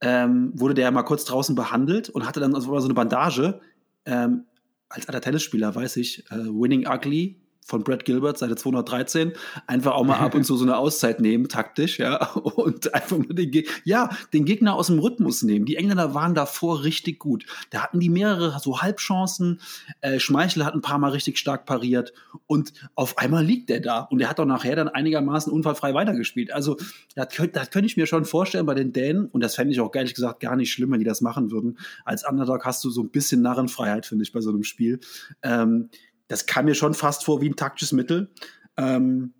ähm, 0.00 0.52
wurde 0.54 0.72
der 0.72 0.90
mal 0.92 1.02
kurz 1.02 1.26
draußen 1.26 1.54
behandelt 1.54 2.08
und 2.08 2.26
hatte 2.26 2.40
dann 2.40 2.54
also 2.54 2.80
so 2.80 2.86
eine 2.86 2.94
Bandage. 2.94 3.60
Ähm, 4.06 4.46
als 4.88 5.06
alter 5.06 5.20
Tennisspieler 5.20 5.74
weiß 5.74 5.96
ich, 5.96 6.24
äh, 6.30 6.36
Winning 6.36 6.86
Ugly 6.88 7.36
von 7.68 7.84
Brad 7.84 8.06
Gilbert, 8.06 8.38
Seite 8.38 8.56
213, 8.56 9.32
einfach 9.66 9.92
auch 9.92 10.04
mal 10.04 10.16
ab 10.16 10.34
und 10.34 10.44
zu 10.44 10.56
so 10.56 10.64
eine 10.64 10.78
Auszeit 10.78 11.20
nehmen, 11.20 11.48
taktisch, 11.48 11.98
ja, 11.98 12.32
und 12.34 12.94
einfach 12.94 13.18
mal 13.18 13.26
den, 13.28 13.64
ja, 13.84 14.08
den 14.32 14.46
Gegner 14.46 14.74
aus 14.74 14.86
dem 14.86 14.98
Rhythmus 14.98 15.42
nehmen. 15.42 15.66
Die 15.66 15.76
Engländer 15.76 16.14
waren 16.14 16.34
davor 16.34 16.82
richtig 16.82 17.18
gut. 17.18 17.44
Da 17.70 17.82
hatten 17.82 18.00
die 18.00 18.08
mehrere 18.08 18.58
so 18.58 18.80
Halbchancen. 18.80 19.60
Äh, 20.00 20.18
Schmeichel 20.18 20.64
hat 20.64 20.74
ein 20.74 20.80
paar 20.80 20.98
Mal 20.98 21.10
richtig 21.10 21.38
stark 21.38 21.66
pariert 21.66 22.14
und 22.46 22.72
auf 22.94 23.18
einmal 23.18 23.44
liegt 23.44 23.68
der 23.68 23.80
da 23.80 24.00
und 24.00 24.18
der 24.18 24.30
hat 24.30 24.38
doch 24.38 24.46
nachher 24.46 24.74
dann 24.74 24.88
einigermaßen 24.88 25.52
unfallfrei 25.52 25.92
weitergespielt. 25.92 26.52
Also, 26.52 26.78
das, 27.14 27.28
könnte 27.70 27.86
ich 27.86 27.98
mir 27.98 28.06
schon 28.06 28.24
vorstellen 28.24 28.64
bei 28.64 28.74
den 28.74 28.94
Dänen 28.94 29.26
und 29.26 29.42
das 29.42 29.54
fände 29.54 29.72
ich 29.72 29.80
auch 29.80 29.94
ehrlich 29.94 30.14
gesagt 30.14 30.40
gar 30.40 30.56
nicht 30.56 30.72
schlimm, 30.72 30.90
wenn 30.92 31.00
die 31.00 31.04
das 31.04 31.20
machen 31.20 31.50
würden. 31.50 31.78
Als 32.06 32.26
Underdog 32.26 32.64
hast 32.64 32.82
du 32.84 32.88
so 32.88 33.02
ein 33.02 33.10
bisschen 33.10 33.42
Narrenfreiheit, 33.42 34.06
finde 34.06 34.22
ich, 34.22 34.32
bei 34.32 34.40
so 34.40 34.48
einem 34.48 34.64
Spiel. 34.64 35.00
Ähm, 35.42 35.90
das 36.28 36.46
kam 36.46 36.66
mir 36.66 36.74
schon 36.74 36.94
fast 36.94 37.24
vor 37.24 37.40
wie 37.40 37.48
ein 37.48 37.56
taktisches 37.56 37.92
Mittel. 37.92 38.30
Ähm, 38.76 39.34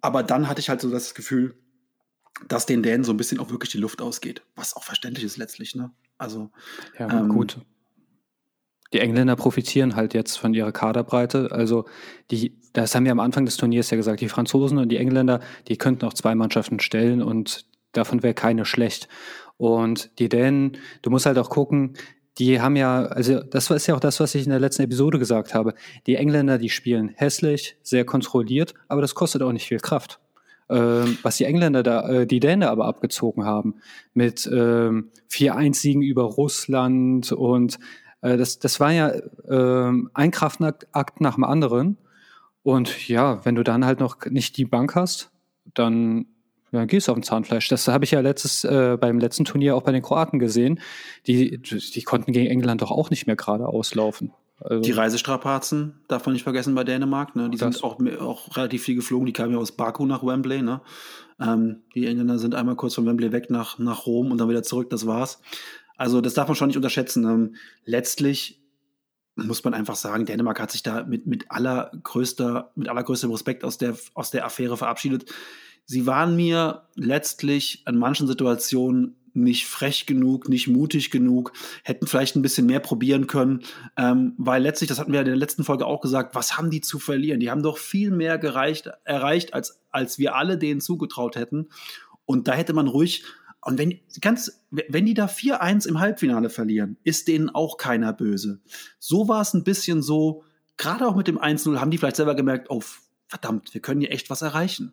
aber 0.00 0.22
dann 0.22 0.48
hatte 0.48 0.60
ich 0.60 0.68
halt 0.68 0.80
so 0.80 0.90
das 0.90 1.14
Gefühl, 1.14 1.54
dass 2.48 2.66
den 2.66 2.82
Dänen 2.82 3.04
so 3.04 3.12
ein 3.12 3.16
bisschen 3.16 3.38
auch 3.38 3.50
wirklich 3.50 3.70
die 3.70 3.78
Luft 3.78 4.02
ausgeht, 4.02 4.42
was 4.56 4.74
auch 4.74 4.84
verständlich 4.84 5.24
ist 5.24 5.36
letztlich. 5.36 5.74
Ne? 5.74 5.92
Also 6.18 6.50
ja, 6.98 7.20
ähm, 7.20 7.28
gut. 7.28 7.58
Die 8.92 9.00
Engländer 9.00 9.36
profitieren 9.36 9.96
halt 9.96 10.12
jetzt 10.12 10.36
von 10.36 10.52
ihrer 10.52 10.72
Kaderbreite. 10.72 11.50
Also 11.52 11.86
die, 12.30 12.58
das 12.72 12.94
haben 12.94 13.04
wir 13.04 13.12
am 13.12 13.20
Anfang 13.20 13.46
des 13.46 13.56
Turniers 13.56 13.90
ja 13.90 13.96
gesagt, 13.96 14.20
die 14.20 14.28
Franzosen 14.28 14.78
und 14.78 14.90
die 14.90 14.98
Engländer, 14.98 15.40
die 15.68 15.78
könnten 15.78 16.04
auch 16.04 16.12
zwei 16.12 16.34
Mannschaften 16.34 16.80
stellen 16.80 17.22
und 17.22 17.66
davon 17.92 18.22
wäre 18.22 18.34
keine 18.34 18.64
schlecht. 18.64 19.08
Und 19.56 20.18
die 20.18 20.28
Dänen, 20.28 20.78
du 21.02 21.10
musst 21.10 21.26
halt 21.26 21.38
auch 21.38 21.48
gucken, 21.48 21.94
die 22.38 22.60
haben 22.60 22.76
ja, 22.76 23.04
also 23.04 23.40
das 23.40 23.70
ist 23.70 23.86
ja 23.86 23.94
auch 23.94 24.00
das, 24.00 24.20
was 24.20 24.34
ich 24.34 24.44
in 24.44 24.50
der 24.50 24.60
letzten 24.60 24.82
Episode 24.82 25.18
gesagt 25.18 25.54
habe. 25.54 25.74
Die 26.06 26.16
Engländer, 26.16 26.58
die 26.58 26.70
spielen 26.70 27.08
hässlich, 27.08 27.76
sehr 27.82 28.04
kontrolliert, 28.04 28.74
aber 28.88 29.02
das 29.02 29.14
kostet 29.14 29.42
auch 29.42 29.52
nicht 29.52 29.66
viel 29.66 29.80
Kraft. 29.80 30.18
Ähm, 30.70 31.18
was 31.22 31.36
die 31.36 31.44
Engländer 31.44 31.82
da, 31.82 32.08
äh, 32.08 32.26
die 32.26 32.40
Dänen 32.40 32.62
aber 32.62 32.86
abgezogen 32.86 33.44
haben, 33.44 33.74
mit 34.14 34.48
ähm, 34.50 35.10
4-1-Siegen 35.30 36.02
über 36.02 36.22
Russland 36.22 37.32
und 37.32 37.78
äh, 38.22 38.38
das, 38.38 38.58
das 38.58 38.80
war 38.80 38.92
ja 38.92 39.10
äh, 39.10 39.92
ein 40.14 40.30
Kraftakt 40.30 41.20
nach 41.20 41.34
dem 41.34 41.44
anderen. 41.44 41.98
Und 42.62 43.08
ja, 43.08 43.44
wenn 43.44 43.56
du 43.56 43.64
dann 43.64 43.84
halt 43.84 44.00
noch 44.00 44.24
nicht 44.26 44.56
die 44.56 44.64
Bank 44.64 44.94
hast, 44.94 45.30
dann 45.74 46.26
ja, 46.72 46.86
gehst 46.86 47.06
du 47.06 47.12
auf 47.12 47.18
dem 47.18 47.22
Zahnfleisch. 47.22 47.68
Das 47.68 47.86
habe 47.86 48.04
ich 48.04 48.12
ja 48.12 48.20
letztes, 48.20 48.64
äh, 48.64 48.96
beim 48.98 49.18
letzten 49.18 49.44
Turnier 49.44 49.76
auch 49.76 49.82
bei 49.82 49.92
den 49.92 50.02
Kroaten 50.02 50.38
gesehen. 50.38 50.80
Die, 51.26 51.58
die 51.58 52.02
konnten 52.02 52.32
gegen 52.32 52.50
England 52.50 52.80
doch 52.80 52.90
auch 52.90 53.10
nicht 53.10 53.26
mehr 53.26 53.36
gerade 53.36 53.66
auslaufen. 53.66 54.32
Also, 54.58 54.80
die 54.80 54.92
Reisestrapazen 54.92 56.00
darf 56.08 56.24
man 56.24 56.32
nicht 56.32 56.44
vergessen 56.44 56.74
bei 56.74 56.84
Dänemark. 56.84 57.36
Ne? 57.36 57.50
Die 57.50 57.58
sind 57.58 57.84
auch, 57.84 57.98
auch 58.20 58.56
relativ 58.56 58.84
viel 58.84 58.94
geflogen. 58.94 59.26
Die 59.26 59.32
kamen 59.34 59.52
ja 59.52 59.58
aus 59.58 59.72
Baku 59.72 60.06
nach 60.06 60.24
Wembley. 60.24 60.62
Ne? 60.62 60.80
Ähm, 61.40 61.82
die 61.94 62.06
Engländer 62.06 62.38
sind 62.38 62.54
einmal 62.54 62.76
kurz 62.76 62.94
von 62.94 63.04
Wembley 63.04 63.32
weg 63.32 63.50
nach, 63.50 63.78
nach 63.78 64.06
Rom 64.06 64.30
und 64.30 64.38
dann 64.38 64.48
wieder 64.48 64.62
zurück. 64.62 64.88
Das 64.88 65.06
war's. 65.06 65.40
Also 65.98 66.22
das 66.22 66.32
darf 66.34 66.48
man 66.48 66.54
schon 66.54 66.68
nicht 66.68 66.76
unterschätzen. 66.76 67.24
Ähm, 67.24 67.56
letztlich 67.84 68.62
muss 69.34 69.62
man 69.64 69.74
einfach 69.74 69.96
sagen, 69.96 70.24
Dänemark 70.24 70.60
hat 70.60 70.70
sich 70.70 70.82
da 70.82 71.04
mit, 71.04 71.26
mit 71.26 71.50
allergrößter, 71.50 72.70
mit 72.76 72.88
allergrößtem 72.88 73.30
Respekt 73.30 73.64
aus 73.64 73.78
der, 73.78 73.96
aus 74.14 74.30
der 74.30 74.46
Affäre 74.46 74.76
verabschiedet 74.76 75.26
sie 75.84 76.06
waren 76.06 76.36
mir 76.36 76.88
letztlich 76.94 77.82
an 77.84 77.96
manchen 77.96 78.26
Situationen 78.26 79.16
nicht 79.34 79.66
frech 79.66 80.06
genug, 80.06 80.48
nicht 80.48 80.68
mutig 80.68 81.10
genug, 81.10 81.52
hätten 81.84 82.06
vielleicht 82.06 82.36
ein 82.36 82.42
bisschen 82.42 82.66
mehr 82.66 82.80
probieren 82.80 83.26
können, 83.26 83.62
ähm, 83.96 84.34
weil 84.36 84.62
letztlich, 84.62 84.88
das 84.88 84.98
hatten 84.98 85.12
wir 85.12 85.20
in 85.20 85.26
der 85.26 85.36
letzten 85.36 85.64
Folge 85.64 85.86
auch 85.86 86.00
gesagt, 86.00 86.34
was 86.34 86.56
haben 86.56 86.70
die 86.70 86.80
zu 86.80 86.98
verlieren? 86.98 87.40
Die 87.40 87.50
haben 87.50 87.62
doch 87.62 87.78
viel 87.78 88.10
mehr 88.10 88.38
gereicht, 88.38 88.90
erreicht, 89.04 89.54
als, 89.54 89.80
als 89.90 90.18
wir 90.18 90.36
alle 90.36 90.58
denen 90.58 90.80
zugetraut 90.80 91.36
hätten. 91.36 91.68
Und 92.24 92.48
da 92.48 92.52
hätte 92.52 92.74
man 92.74 92.88
ruhig, 92.88 93.24
und 93.64 93.78
wenn, 93.78 94.00
ganz, 94.20 94.64
wenn 94.70 95.06
die 95.06 95.14
da 95.14 95.26
4-1 95.26 95.86
im 95.86 96.00
Halbfinale 96.00 96.50
verlieren, 96.50 96.96
ist 97.04 97.28
denen 97.28 97.48
auch 97.48 97.76
keiner 97.76 98.12
böse. 98.12 98.60
So 98.98 99.28
war 99.28 99.40
es 99.40 99.54
ein 99.54 99.64
bisschen 99.64 100.02
so, 100.02 100.42
gerade 100.76 101.06
auch 101.06 101.14
mit 101.14 101.28
dem 101.28 101.38
1-0 101.38 101.78
haben 101.78 101.90
die 101.90 101.98
vielleicht 101.98 102.16
selber 102.16 102.34
gemerkt, 102.34 102.70
oh, 102.70 102.82
verdammt, 103.28 103.72
wir 103.72 103.80
können 103.80 104.00
hier 104.00 104.10
echt 104.10 104.30
was 104.30 104.42
erreichen. 104.42 104.92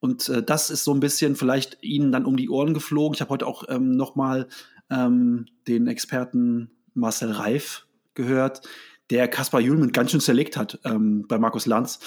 Und 0.00 0.28
äh, 0.28 0.42
das 0.42 0.70
ist 0.70 0.84
so 0.84 0.92
ein 0.92 1.00
bisschen 1.00 1.36
vielleicht 1.36 1.82
ihnen 1.82 2.12
dann 2.12 2.24
um 2.24 2.36
die 2.36 2.48
Ohren 2.48 2.74
geflogen. 2.74 3.14
Ich 3.14 3.20
habe 3.20 3.30
heute 3.30 3.46
auch 3.46 3.64
ähm, 3.68 3.96
nochmal 3.96 4.48
ähm, 4.90 5.46
den 5.66 5.86
Experten 5.86 6.70
Marcel 6.94 7.32
Reif 7.32 7.86
gehört, 8.14 8.62
der 9.10 9.28
Kaspar 9.28 9.60
Jülmen 9.60 9.92
ganz 9.92 10.10
schön 10.10 10.20
zerlegt 10.20 10.56
hat 10.56 10.80
ähm, 10.84 11.26
bei 11.28 11.38
Markus 11.38 11.66
Lanz. 11.66 12.00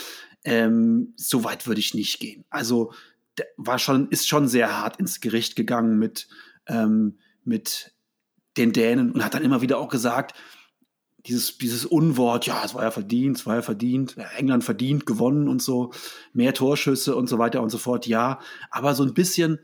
Ähm, 0.43 1.13
so 1.15 1.43
weit 1.43 1.67
würde 1.67 1.79
ich 1.79 1.93
nicht 1.93 2.19
gehen. 2.19 2.46
Also 2.50 2.91
war 3.58 3.79
schon, 3.79 4.10
ist 4.10 4.27
schon 4.27 4.48
sehr 4.48 4.77
hart 4.77 4.98
ins 4.98 5.22
Gericht 5.22 5.55
gegangen 5.55 5.98
mit, 5.98 6.27
ähm, 6.67 7.19
mit 7.43 7.93
den 8.58 8.74
Dänen 8.74 9.12
und 9.12 9.24
hat 9.24 9.34
dann 9.34 9.43
immer 9.43 9.62
wieder 9.62 9.77
auch 9.77 9.89
gesagt, 9.89 10.34
dieses, 11.25 11.57
dieses 11.57 11.85
Unwort, 11.85 12.45
ja, 12.45 12.61
es 12.63 12.73
war 12.73 12.83
ja 12.83 12.91
verdient, 12.91 13.38
es 13.38 13.45
war 13.45 13.55
ja 13.55 13.61
verdient, 13.61 14.15
England 14.38 14.63
verdient, 14.63 15.05
gewonnen 15.05 15.47
und 15.47 15.61
so, 15.61 15.91
mehr 16.33 16.53
Torschüsse 16.53 17.15
und 17.15 17.27
so 17.27 17.38
weiter 17.38 17.61
und 17.61 17.69
so 17.69 17.77
fort, 17.77 18.07
ja, 18.07 18.39
aber 18.71 18.95
so 18.95 19.03
ein 19.03 19.13
bisschen 19.13 19.59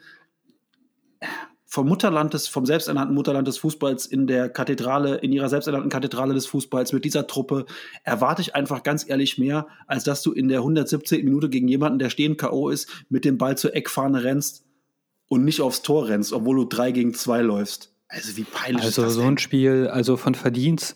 vom 1.76 1.90
Mutterland 1.90 2.34
des, 2.34 2.48
vom 2.48 2.66
selbsternannten 2.66 3.14
Mutterland 3.14 3.46
des 3.48 3.58
Fußballs 3.58 4.06
in 4.06 4.28
der 4.28 4.48
Kathedrale, 4.48 5.16
in 5.18 5.34
ihrer 5.34 5.50
selbsternannten 5.50 5.90
Kathedrale 5.90 6.34
des 6.34 6.46
Fußballs 6.46 6.94
mit 6.94 7.04
dieser 7.04 7.28
Truppe 7.28 7.66
erwarte 8.06 8.42
ich 8.42 8.56
einfach 8.56 8.82
ganz 8.82 9.08
ehrlich 9.08 9.38
mehr, 9.38 9.68
als 9.86 10.06
dass 10.06 10.22
du 10.22 10.32
in 10.32 10.48
der 10.48 10.60
117. 10.60 11.26
Minute 11.26 11.50
gegen 11.50 11.68
jemanden, 11.68 12.00
der 12.00 12.10
stehen 12.10 12.38
K.O. 12.38 12.70
ist, 12.70 12.90
mit 13.10 13.26
dem 13.26 13.38
Ball 13.38 13.58
zur 13.58 13.76
Eckfahne 13.76 14.24
rennst 14.24 14.64
und 15.28 15.44
nicht 15.44 15.60
aufs 15.60 15.82
Tor 15.82 16.08
rennst, 16.08 16.32
obwohl 16.32 16.56
du 16.56 16.64
drei 16.64 16.92
gegen 16.94 17.14
zwei 17.14 17.42
läufst. 17.42 17.92
Also 18.08 18.38
wie 18.38 18.44
peinlich 18.44 18.86
also 18.86 19.02
ist 19.02 19.08
das 19.10 19.14
so 19.16 19.24
ein 19.24 19.38
Spiel, 19.38 19.90
also 19.92 20.16
von 20.16 20.34
Verdienst. 20.34 20.96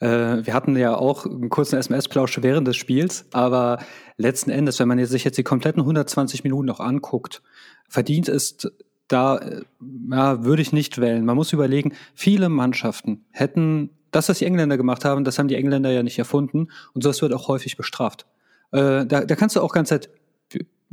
Äh, 0.00 0.44
wir 0.44 0.54
hatten 0.54 0.76
ja 0.76 0.94
auch 0.96 1.26
einen 1.26 1.50
kurzen 1.50 1.78
SMS-Plausch 1.78 2.42
während 2.42 2.66
des 2.66 2.76
Spiels, 2.76 3.26
aber 3.32 3.78
letzten 4.16 4.50
Endes, 4.50 4.80
wenn 4.80 4.88
man 4.88 5.04
sich 5.04 5.24
jetzt 5.24 5.38
die 5.38 5.44
kompletten 5.44 5.82
120 5.82 6.42
Minuten 6.42 6.66
noch 6.66 6.80
anguckt, 6.80 7.42
verdient 7.88 8.28
ist 8.28 8.72
da 9.08 9.38
äh, 9.38 9.62
ja, 10.10 10.44
würde 10.44 10.62
ich 10.62 10.72
nicht 10.72 11.00
wählen. 11.00 11.24
Man 11.24 11.36
muss 11.36 11.52
überlegen, 11.52 11.92
viele 12.14 12.48
Mannschaften 12.48 13.24
hätten 13.30 13.90
das, 14.10 14.28
was 14.28 14.38
die 14.38 14.46
Engländer 14.46 14.76
gemacht 14.76 15.04
haben, 15.04 15.24
das 15.24 15.38
haben 15.38 15.48
die 15.48 15.54
Engländer 15.54 15.90
ja 15.90 16.02
nicht 16.02 16.18
erfunden 16.18 16.68
und 16.94 17.02
sowas 17.02 17.22
wird 17.22 17.32
auch 17.32 17.48
häufig 17.48 17.76
bestraft. 17.76 18.26
Äh, 18.72 19.06
da, 19.06 19.24
da 19.24 19.36
kannst 19.36 19.56
du 19.56 19.60
auch 19.60 19.72
ganz 19.72 19.88
Zeit 19.88 20.10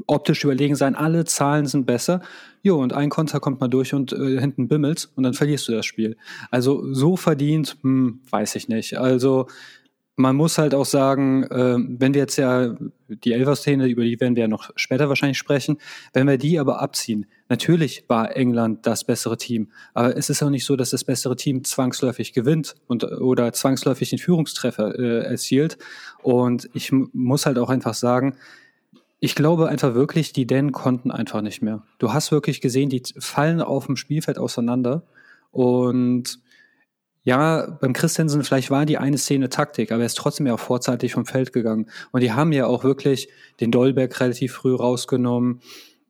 optisch 0.06 0.44
überlegen 0.44 0.76
sein, 0.76 0.96
alle 0.96 1.26
Zahlen 1.26 1.66
sind 1.66 1.86
besser. 1.86 2.22
Jo, 2.62 2.78
und 2.82 2.94
ein 2.94 3.10
Konter 3.10 3.40
kommt 3.40 3.60
mal 3.60 3.68
durch 3.68 3.94
und 3.94 4.14
äh, 4.14 4.40
hinten 4.40 4.68
bimmelt 4.68 5.10
und 5.16 5.24
dann 5.24 5.34
verlierst 5.34 5.68
du 5.68 5.72
das 5.72 5.86
Spiel. 5.86 6.18
Also 6.52 6.94
so 6.94 7.18
verdient, 7.18 7.78
hm, 7.82 8.22
weiß 8.30 8.56
ich 8.56 8.68
nicht. 8.68 8.98
Also 8.98 9.48
man 10.20 10.36
muss 10.36 10.58
halt 10.58 10.74
auch 10.74 10.86
sagen, 10.86 11.44
äh, 11.44 11.78
wenn 11.78 12.16
wir 12.16 12.22
jetzt 12.22 12.38
ja 12.38 12.76
die 13.08 13.34
Elfer-Szene, 13.34 13.86
über 13.86 14.04
die 14.04 14.20
werden 14.20 14.36
wir 14.36 14.42
ja 14.42 14.48
noch 14.48 14.72
später 14.76 15.10
wahrscheinlich 15.10 15.38
sprechen, 15.38 15.78
wenn 16.12 16.28
wir 16.28 16.40
die 16.40 16.60
aber 16.60 16.82
abziehen, 16.82 17.28
natürlich 17.50 18.04
war 18.08 18.36
England 18.36 18.86
das 18.88 19.04
bessere 19.04 19.38
Team, 19.38 19.72
aber 19.94 20.18
es 20.18 20.32
ist 20.32 20.42
auch 20.42 20.50
nicht 20.50 20.66
so, 20.66 20.76
dass 20.76 20.90
das 20.90 21.04
bessere 21.04 21.36
Team 21.36 21.64
zwangsläufig 21.64 22.34
gewinnt 22.34 22.76
und 22.88 23.04
oder 23.04 23.54
zwangsläufig 23.54 24.10
den 24.10 24.18
Führungstreffer 24.18 24.98
äh, 24.98 25.26
erzielt. 25.26 25.78
Und 26.24 26.68
ich 26.74 26.92
muss 26.92 27.46
halt 27.46 27.60
auch 27.60 27.70
einfach 27.70 27.94
sagen, 27.94 28.36
ich 29.20 29.36
glaube 29.36 29.68
einfach 29.68 29.94
wirklich, 29.94 30.34
die 30.34 30.46
Dänen 30.46 30.72
konnten 30.72 31.12
einfach 31.12 31.42
nicht 31.42 31.62
mehr. 31.62 31.84
Du 31.98 32.14
hast 32.14 32.32
wirklich 32.32 32.62
gesehen, 32.62 32.90
die 32.90 33.04
fallen 33.20 33.62
auf 33.62 33.88
dem 33.88 33.96
Spielfeld 33.96 34.38
auseinander 34.38 35.04
und 35.52 36.40
ja, 37.28 37.78
beim 37.82 37.92
Christensen, 37.92 38.42
vielleicht 38.46 38.72
war 38.72 38.86
die 38.86 38.98
eine 38.98 39.18
Szene 39.18 39.50
Taktik, 39.50 39.92
aber 39.92 40.04
er 40.04 40.06
ist 40.06 40.18
trotzdem 40.18 40.48
ja 40.48 40.54
auch 40.54 40.62
vorzeitig 40.62 41.12
vom 41.12 41.26
Feld 41.26 41.52
gegangen. 41.52 41.88
Und 42.14 42.24
die 42.24 42.32
haben 42.32 42.54
ja 42.54 42.68
auch 42.68 42.86
wirklich 42.86 43.28
den 43.60 43.70
Dolberg 43.70 44.18
relativ 44.22 44.54
früh 44.54 44.74
rausgenommen. 44.74 45.60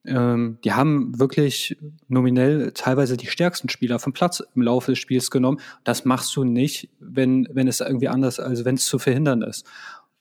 Ähm, 0.06 0.60
die 0.64 0.74
haben 0.74 1.18
wirklich 1.18 1.76
nominell 2.08 2.72
teilweise 2.74 3.18
die 3.18 3.26
stärksten 3.26 3.68
Spieler 3.68 3.98
vom 3.98 4.14
Platz 4.14 4.44
im 4.54 4.62
Laufe 4.62 4.92
des 4.92 5.00
Spiels 5.00 5.32
genommen. 5.32 5.60
Das 5.84 6.06
machst 6.06 6.36
du 6.36 6.44
nicht, 6.44 6.90
wenn, 7.00 7.48
wenn 7.52 7.68
es 7.68 7.80
irgendwie 7.80 8.10
anders, 8.10 8.40
also 8.40 8.64
wenn 8.64 8.76
es 8.76 8.86
zu 8.86 9.00
verhindern 9.00 9.42
ist. 9.42 9.66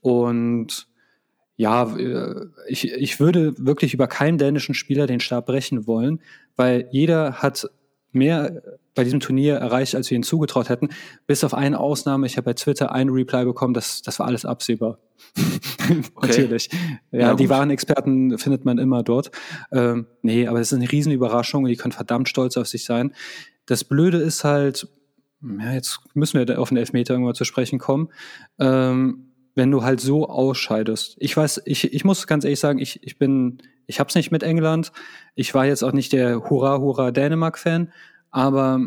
Und 0.00 0.88
ja, 1.56 1.96
äh, 1.96 2.46
ich, 2.68 2.92
ich 2.92 3.18
würde 3.18 3.54
wirklich 3.58 3.94
über 3.94 4.06
keinen 4.06 4.38
dänischen 4.38 4.74
Spieler 4.74 5.06
den 5.06 5.20
Stab 5.20 5.46
brechen 5.46 5.86
wollen, 5.86 6.20
weil 6.54 6.88
jeder 6.90 7.34
hat 7.34 7.68
mehr 8.12 8.62
bei 8.94 9.04
diesem 9.04 9.20
Turnier 9.20 9.56
erreicht, 9.56 9.94
als 9.94 10.10
wir 10.10 10.16
ihnen 10.16 10.24
zugetraut 10.24 10.68
hätten. 10.70 10.88
Bis 11.26 11.44
auf 11.44 11.54
eine 11.54 11.78
Ausnahme. 11.78 12.26
Ich 12.26 12.36
habe 12.38 12.46
bei 12.46 12.54
Twitter 12.54 12.92
einen 12.92 13.10
Reply 13.10 13.44
bekommen, 13.44 13.74
das, 13.74 14.02
das 14.02 14.18
war 14.18 14.26
alles 14.26 14.44
absehbar. 14.44 14.98
Okay. 16.16 16.28
Natürlich. 16.28 16.68
Ja, 17.12 17.20
ja 17.20 17.34
die 17.34 17.48
wahren 17.48 17.70
Experten 17.70 18.38
findet 18.38 18.64
man 18.64 18.78
immer 18.78 19.04
dort. 19.04 19.30
Ähm, 19.70 20.06
nee, 20.22 20.48
aber 20.48 20.60
es 20.60 20.72
ist 20.72 20.78
eine 20.78 20.90
Riesenüberraschung 20.90 21.62
und 21.62 21.70
die 21.70 21.76
können 21.76 21.92
verdammt 21.92 22.28
stolz 22.28 22.56
auf 22.56 22.66
sich 22.66 22.84
sein. 22.84 23.14
Das 23.66 23.84
Blöde 23.84 24.18
ist 24.18 24.42
halt, 24.42 24.88
ja, 25.42 25.72
jetzt 25.72 26.00
müssen 26.14 26.44
wir 26.44 26.58
auf 26.58 26.70
den 26.70 26.78
Elfmeter 26.78 27.14
irgendwann 27.14 27.36
zu 27.36 27.44
sprechen 27.44 27.78
kommen. 27.78 28.08
Ähm, 28.58 29.28
wenn 29.56 29.70
du 29.70 29.82
halt 29.82 30.00
so 30.00 30.28
ausscheidest. 30.28 31.16
Ich 31.18 31.36
weiß, 31.36 31.62
ich, 31.64 31.92
ich 31.92 32.04
muss 32.04 32.26
ganz 32.26 32.44
ehrlich 32.44 32.60
sagen, 32.60 32.78
ich, 32.78 33.02
ich 33.02 33.18
bin, 33.18 33.58
ich 33.86 33.98
hab's 33.98 34.14
nicht 34.14 34.30
mit 34.30 34.42
England. 34.42 34.92
Ich 35.34 35.54
war 35.54 35.66
jetzt 35.66 35.82
auch 35.82 35.92
nicht 35.92 36.12
der 36.12 36.48
Hurra, 36.48 36.78
Hurra 36.78 37.10
Dänemark-Fan, 37.10 37.90
aber 38.30 38.80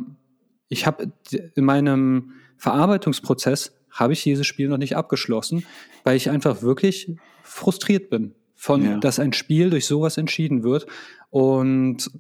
ich 0.70 0.86
habe 0.86 1.12
in 1.56 1.66
meinem 1.66 2.34
Verarbeitungsprozess 2.58 3.76
habe 3.90 4.14
ich 4.14 4.22
dieses 4.22 4.46
Spiel 4.46 4.70
noch 4.70 4.78
nicht 4.78 4.96
abgeschlossen, 4.96 5.66
weil 6.04 6.16
ich 6.16 6.30
einfach 6.30 6.62
wirklich 6.62 7.16
frustriert 7.42 8.12
bin 8.12 8.36
von, 8.54 8.84
ja. 8.84 8.98
dass 8.98 9.20
ein 9.20 9.34
Spiel 9.34 9.72
durch 9.72 9.88
sowas 9.88 10.18
entschieden 10.18 10.62
wird. 10.62 10.86
Und 11.32 12.12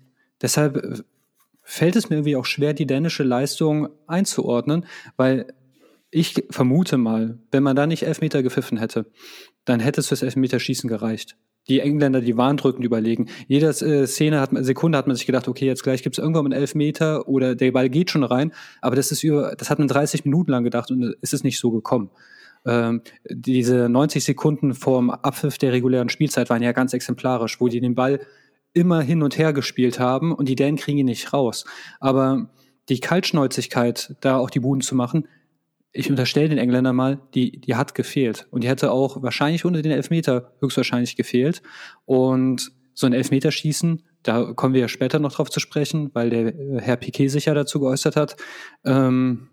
deshalb 0.41 1.03
fällt 1.61 1.95
es 1.95 2.09
mir 2.09 2.15
irgendwie 2.15 2.35
auch 2.35 2.45
schwer, 2.45 2.73
die 2.73 2.87
dänische 2.87 3.21
Leistung 3.21 3.89
einzuordnen, 4.07 4.87
weil 5.17 5.53
ich 6.11 6.43
vermute 6.49 6.97
mal, 6.97 7.39
wenn 7.51 7.63
man 7.63 7.75
da 7.75 7.85
nicht 7.87 8.03
Elfmeter 8.03 8.41
gepfiffen 8.43 8.77
hätte, 8.77 9.05
dann 9.65 9.79
hätte 9.79 10.01
es 10.01 10.07
fürs 10.07 10.23
Elfmeterschießen 10.23 10.87
gereicht. 10.87 11.37
Die 11.67 11.81
Engländer, 11.81 12.21
die 12.21 12.35
waren 12.35 12.57
drückend 12.57 12.83
überlegen. 12.83 13.27
Jede 13.47 13.67
äh, 13.67 14.07
Szene 14.07 14.39
hat, 14.39 14.49
Sekunde 14.53 14.97
hat 14.97 15.05
man 15.05 15.15
sich 15.15 15.27
gedacht, 15.27 15.47
okay, 15.47 15.65
jetzt 15.65 15.83
gleich 15.83 16.01
gibt 16.01 16.17
es 16.17 16.19
irgendwann 16.19 16.45
einen 16.45 16.59
Elfmeter 16.59 17.27
oder 17.27 17.53
der 17.53 17.71
Ball 17.71 17.89
geht 17.89 18.09
schon 18.09 18.23
rein. 18.23 18.51
Aber 18.81 18.95
das 18.95 19.11
ist 19.11 19.23
über, 19.23 19.55
das 19.55 19.69
hat 19.69 19.77
man 19.77 19.87
30 19.87 20.25
Minuten 20.25 20.51
lang 20.51 20.63
gedacht 20.63 20.89
und 20.89 21.15
es 21.21 21.33
ist 21.33 21.43
nicht 21.43 21.59
so 21.59 21.69
gekommen. 21.69 22.09
Ähm, 22.65 23.01
diese 23.29 23.87
90 23.87 24.23
Sekunden 24.23 24.73
vorm 24.73 25.11
Abpfiff 25.11 25.57
der 25.59 25.71
regulären 25.71 26.09
Spielzeit 26.09 26.49
waren 26.49 26.63
ja 26.63 26.71
ganz 26.71 26.93
exemplarisch, 26.93 27.61
wo 27.61 27.67
die 27.67 27.81
den 27.81 27.95
Ball 27.95 28.19
immer 28.73 29.01
hin 29.01 29.21
und 29.21 29.37
her 29.37 29.53
gespielt 29.53 29.99
haben 29.99 30.33
und 30.33 30.49
die 30.49 30.55
Dänen 30.55 30.77
kriegen 30.77 30.97
ihn 30.97 31.05
nicht 31.05 31.33
raus. 31.33 31.65
Aber 31.99 32.49
die 32.89 32.99
Kaltschnäuzigkeit, 32.99 34.15
da 34.21 34.37
auch 34.37 34.49
die 34.49 34.59
Buden 34.59 34.81
zu 34.81 34.95
machen, 34.95 35.27
ich 35.91 36.09
unterstelle 36.09 36.49
den 36.49 36.57
Engländern 36.57 36.95
mal, 36.95 37.19
die, 37.33 37.59
die 37.59 37.75
hat 37.75 37.95
gefehlt. 37.95 38.47
Und 38.51 38.63
die 38.63 38.67
hätte 38.69 38.91
auch 38.91 39.21
wahrscheinlich 39.23 39.65
unter 39.65 39.81
den 39.81 39.91
Elfmeter 39.91 40.53
höchstwahrscheinlich 40.59 41.15
gefehlt. 41.15 41.61
Und 42.05 42.71
so 42.93 43.07
ein 43.07 43.13
Elfmeterschießen, 43.13 44.03
da 44.23 44.53
kommen 44.53 44.73
wir 44.73 44.81
ja 44.81 44.87
später 44.87 45.19
noch 45.19 45.33
drauf 45.33 45.49
zu 45.49 45.59
sprechen, 45.59 46.11
weil 46.13 46.29
der 46.29 46.47
äh, 46.47 46.81
Herr 46.81 46.97
Piquet 46.97 47.29
sich 47.29 47.45
ja 47.45 47.53
dazu 47.53 47.79
geäußert 47.79 48.15
hat. 48.15 48.35
Ähm, 48.83 49.49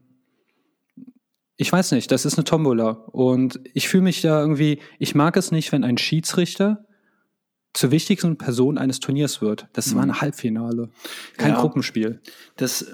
ich 1.57 1.72
weiß 1.72 1.92
nicht, 1.92 2.11
das 2.11 2.27
ist 2.27 2.37
eine 2.37 2.44
Tombola. 2.44 2.90
Und 2.90 3.61
ich 3.72 3.88
fühle 3.88 4.03
mich 4.03 4.20
da 4.20 4.40
irgendwie, 4.40 4.81
ich 4.99 5.14
mag 5.14 5.37
es 5.37 5.53
nicht, 5.53 5.72
wenn 5.72 5.85
ein 5.85 5.96
Schiedsrichter 5.96 6.85
zur 7.72 7.90
wichtigsten 7.90 8.37
Person 8.37 8.79
eines 8.79 9.01
Turniers 9.01 9.40
wird. 9.40 9.68
Das 9.72 9.94
war 9.94 10.03
ein 10.03 10.09
mhm. 10.09 10.20
Halbfinale, 10.20 10.90
kein 11.37 11.53
ja, 11.53 11.61
Gruppenspiel. 11.61 12.20
Das 12.57 12.87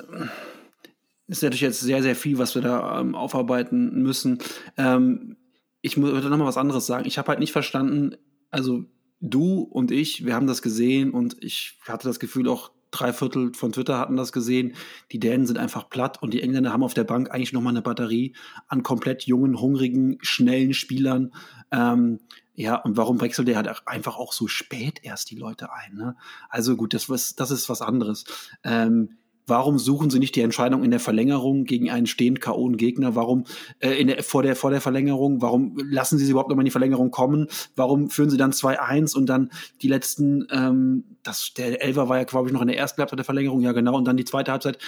ist 1.33 1.43
natürlich 1.43 1.63
jetzt 1.63 1.81
sehr, 1.81 2.03
sehr 2.03 2.15
viel, 2.15 2.39
was 2.39 2.55
wir 2.55 2.63
da 2.63 3.01
ähm, 3.01 3.15
aufarbeiten 3.15 4.03
müssen. 4.03 4.39
Ähm, 4.77 5.37
ich 5.81 5.97
noch 5.97 6.37
mal 6.37 6.45
was 6.45 6.57
anderes 6.57 6.87
sagen. 6.87 7.07
Ich 7.07 7.19
habe 7.19 7.29
halt 7.29 7.41
nicht 7.41 7.53
verstanden, 7.53 8.17
also 8.51 8.85
du 9.21 9.61
und 9.63 9.91
ich, 9.91 10.25
wir 10.25 10.35
haben 10.35 10.47
das 10.47 10.63
gesehen 10.63 11.11
und 11.11 11.37
ich 11.43 11.79
hatte 11.89 12.07
das 12.07 12.21
Gefühl, 12.21 12.49
auch 12.49 12.71
drei 12.91 13.13
Viertel 13.13 13.55
von 13.55 13.73
Twitter 13.73 13.99
hatten 13.99 14.17
das 14.17 14.33
gesehen. 14.33 14.75
Die 15.11 15.19
Dänen 15.19 15.47
sind 15.47 15.59
einfach 15.59 15.89
platt 15.89 16.23
und 16.23 16.35
die 16.35 16.43
Engländer 16.43 16.73
haben 16.73 16.85
auf 16.85 16.95
der 16.95 17.05
Bank 17.05 17.31
eigentlich 17.31 17.53
noch 17.53 17.63
mal 17.63 17.71
eine 17.71 17.83
Batterie 17.83 18.35
an 18.69 18.83
komplett 18.83 19.25
jungen, 19.25 19.59
hungrigen, 19.59 20.19
schnellen 20.21 20.75
Spielern. 20.75 21.33
Ähm, 21.71 22.21
ja, 22.55 22.77
und 22.77 22.99
warum 22.99 23.21
wechselt 23.23 23.49
der 23.49 23.57
halt 23.57 23.71
einfach 23.87 24.19
auch 24.19 24.35
so 24.35 24.47
spät 24.47 25.01
erst 25.03 25.31
die 25.31 25.37
Leute 25.37 25.73
ein? 25.73 25.95
Ne? 25.95 26.17
Also 26.51 26.77
gut, 26.77 26.93
das, 26.93 27.07
das 27.07 27.51
ist 27.51 27.71
was 27.71 27.81
anderes. 27.81 28.25
Ähm, 28.63 29.17
Warum 29.53 29.79
suchen 29.79 30.09
sie 30.09 30.19
nicht 30.19 30.35
die 30.35 30.41
Entscheidung 30.41 30.83
in 30.83 30.91
der 30.91 30.99
Verlängerung 30.99 31.65
gegen 31.65 31.91
einen 31.91 32.07
stehend 32.07 32.41
K.O. 32.41 32.71
Gegner? 32.71 33.17
Warum 33.17 33.45
äh, 33.81 34.03
der, 34.03 34.23
vor, 34.23 34.43
der, 34.43 34.57
vor 34.57 34.71
der 34.71 34.81
Verlängerung? 34.81 35.43
Warum 35.43 35.77
lassen 35.77 36.17
sie 36.17 36.25
sie 36.25 36.31
überhaupt 36.31 36.49
noch 36.49 36.57
mal 36.57 36.63
in 36.63 36.65
die 36.65 36.71
Verlängerung 36.71 37.11
kommen? 37.11 37.49
Warum 37.77 38.09
führen 38.09 38.31
sie 38.31 38.39
dann 38.39 38.53
2-1 38.53 39.15
und 39.15 39.27
dann 39.27 39.51
die 39.83 39.89
letzten, 39.89 40.47
ähm, 40.51 41.05
das, 41.23 41.53
der 41.55 41.83
Elfer 41.83 42.09
war 42.09 42.17
ja, 42.17 42.25
glaube 42.25 42.49
ich, 42.49 42.55
noch 42.55 42.63
in 42.63 42.69
der 42.69 42.79
ersten 42.79 42.99
Halbzeit 43.03 43.19
der 43.19 43.27
Verlängerung, 43.27 43.61
ja 43.61 43.73
genau, 43.73 43.95
und 43.95 44.07
dann 44.07 44.17
die 44.17 44.25
zweite 44.25 44.53
Halbzeit 44.53 44.79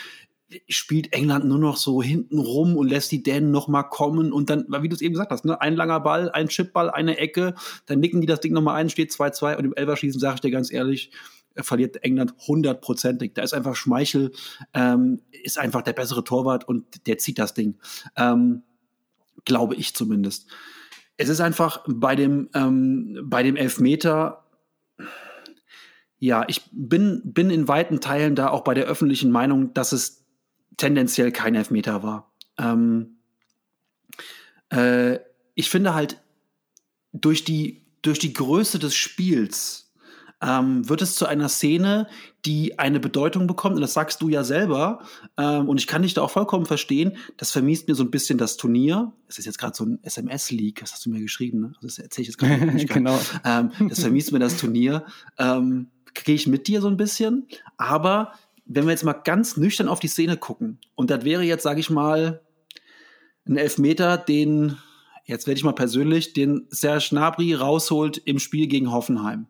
spielt 0.66 1.12
England 1.12 1.44
nur 1.44 1.58
noch 1.58 1.76
so 1.76 2.02
hinten 2.02 2.38
rum 2.38 2.78
und 2.78 2.88
lässt 2.88 3.12
die 3.12 3.22
Dänen 3.22 3.50
noch 3.50 3.68
mal 3.68 3.82
kommen 3.82 4.32
und 4.32 4.48
dann, 4.48 4.64
wie 4.80 4.88
du 4.88 4.94
es 4.94 5.02
eben 5.02 5.12
gesagt 5.12 5.30
hast, 5.30 5.44
ne, 5.44 5.60
ein 5.60 5.76
langer 5.76 6.00
Ball, 6.00 6.30
ein 6.30 6.48
Chipball, 6.48 6.88
eine 6.88 7.18
Ecke, 7.18 7.54
dann 7.84 8.00
nicken 8.00 8.22
die 8.22 8.26
das 8.26 8.40
Ding 8.40 8.54
noch 8.54 8.62
mal 8.62 8.74
ein, 8.74 8.88
steht 8.88 9.10
2-2 9.10 9.56
und 9.56 9.64
im 9.66 9.74
Elferschießen 9.74 10.20
sage 10.20 10.36
ich 10.36 10.40
dir 10.40 10.50
ganz 10.50 10.72
ehrlich, 10.72 11.10
verliert 11.56 12.02
England 12.02 12.34
hundertprozentig. 12.46 13.34
Da 13.34 13.42
ist 13.42 13.54
einfach 13.54 13.76
Schmeichel, 13.76 14.32
ähm, 14.72 15.22
ist 15.30 15.58
einfach 15.58 15.82
der 15.82 15.92
bessere 15.92 16.24
Torwart 16.24 16.66
und 16.66 17.06
der 17.06 17.18
zieht 17.18 17.38
das 17.38 17.54
Ding. 17.54 17.78
Ähm, 18.16 18.62
glaube 19.44 19.74
ich 19.74 19.94
zumindest. 19.94 20.46
Es 21.16 21.28
ist 21.28 21.40
einfach 21.40 21.84
bei 21.86 22.16
dem, 22.16 22.48
ähm, 22.54 23.20
bei 23.24 23.42
dem 23.42 23.56
Elfmeter, 23.56 24.44
ja, 26.18 26.44
ich 26.48 26.62
bin, 26.72 27.20
bin 27.24 27.50
in 27.50 27.68
weiten 27.68 28.00
Teilen 28.00 28.34
da 28.34 28.48
auch 28.48 28.62
bei 28.64 28.74
der 28.74 28.86
öffentlichen 28.86 29.30
Meinung, 29.30 29.74
dass 29.74 29.92
es 29.92 30.24
tendenziell 30.76 31.30
kein 31.30 31.54
Elfmeter 31.54 32.02
war. 32.02 32.32
Ähm, 32.58 33.18
äh, 34.70 35.18
ich 35.54 35.70
finde 35.70 35.94
halt, 35.94 36.20
durch 37.12 37.44
die, 37.44 37.86
durch 38.02 38.18
die 38.18 38.32
Größe 38.32 38.80
des 38.80 38.96
Spiels 38.96 39.83
ähm, 40.44 40.88
wird 40.88 41.00
es 41.00 41.14
zu 41.14 41.26
einer 41.26 41.48
Szene, 41.48 42.06
die 42.44 42.78
eine 42.78 43.00
Bedeutung 43.00 43.46
bekommt. 43.46 43.76
Und 43.76 43.80
das 43.80 43.94
sagst 43.94 44.20
du 44.20 44.28
ja 44.28 44.44
selber. 44.44 45.00
Ähm, 45.38 45.68
und 45.68 45.78
ich 45.78 45.86
kann 45.86 46.02
dich 46.02 46.12
da 46.12 46.22
auch 46.22 46.30
vollkommen 46.30 46.66
verstehen. 46.66 47.16
Das 47.38 47.50
vermisst 47.50 47.88
mir 47.88 47.94
so 47.94 48.04
ein 48.04 48.10
bisschen 48.10 48.36
das 48.36 48.56
Turnier. 48.56 49.12
Es 49.26 49.38
ist 49.38 49.46
jetzt 49.46 49.58
gerade 49.58 49.74
so 49.74 49.84
ein 49.84 50.00
SMS-Leak. 50.02 50.80
Das 50.80 50.92
hast 50.92 51.06
du 51.06 51.10
mir 51.10 51.20
geschrieben. 51.20 51.60
Ne? 51.60 51.72
Also 51.76 51.86
das 51.88 51.98
erzähle 51.98 52.22
ich 52.22 52.28
jetzt 52.28 52.38
gerade 52.38 52.66
nicht. 52.66 52.88
genau. 52.92 53.18
Ähm, 53.44 53.70
das 53.88 54.00
vermisst 54.00 54.32
mir 54.32 54.38
das 54.38 54.58
Turnier. 54.58 55.06
Ähm, 55.38 55.88
Gehe 56.12 56.34
ich 56.34 56.46
mit 56.46 56.68
dir 56.68 56.80
so 56.80 56.88
ein 56.88 56.96
bisschen. 56.96 57.48
Aber 57.76 58.32
wenn 58.66 58.84
wir 58.84 58.92
jetzt 58.92 59.04
mal 59.04 59.14
ganz 59.14 59.56
nüchtern 59.56 59.88
auf 59.88 59.98
die 59.98 60.08
Szene 60.08 60.36
gucken, 60.36 60.78
und 60.94 61.10
das 61.10 61.24
wäre 61.24 61.42
jetzt, 61.42 61.62
sage 61.62 61.80
ich 61.80 61.90
mal, 61.90 62.40
ein 63.46 63.56
Elfmeter, 63.56 64.16
den, 64.16 64.76
jetzt 65.24 65.46
werde 65.46 65.58
ich 65.58 65.64
mal 65.64 65.72
persönlich, 65.72 66.34
den 66.34 66.66
Serge 66.70 67.06
Gnabry 67.10 67.54
rausholt 67.54 68.18
im 68.18 68.38
Spiel 68.38 68.68
gegen 68.68 68.92
Hoffenheim. 68.92 69.46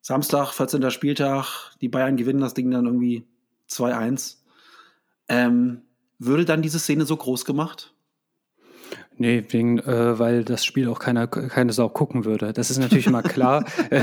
Samstag, 0.00 0.52
14. 0.52 0.90
Spieltag, 0.90 1.76
die 1.80 1.88
Bayern 1.88 2.16
gewinnen 2.16 2.40
das 2.40 2.54
Ding 2.54 2.70
dann 2.70 2.86
irgendwie 2.86 3.26
2-1. 3.68 4.36
Ähm, 5.28 5.82
würde 6.18 6.44
dann 6.44 6.62
diese 6.62 6.78
Szene 6.78 7.04
so 7.06 7.16
groß 7.16 7.44
gemacht? 7.44 7.94
Nee, 9.16 9.44
wegen, 9.50 9.78
äh, 9.80 10.18
weil 10.18 10.44
das 10.44 10.64
Spiel 10.64 10.88
auch 10.88 10.98
keiner, 10.98 11.26
keine 11.26 11.74
Sau 11.74 11.90
gucken 11.90 12.24
würde. 12.24 12.54
Das 12.54 12.70
ist 12.70 12.78
natürlich 12.78 13.06
immer 13.06 13.22
klar. 13.22 13.64
Äh, 13.90 14.02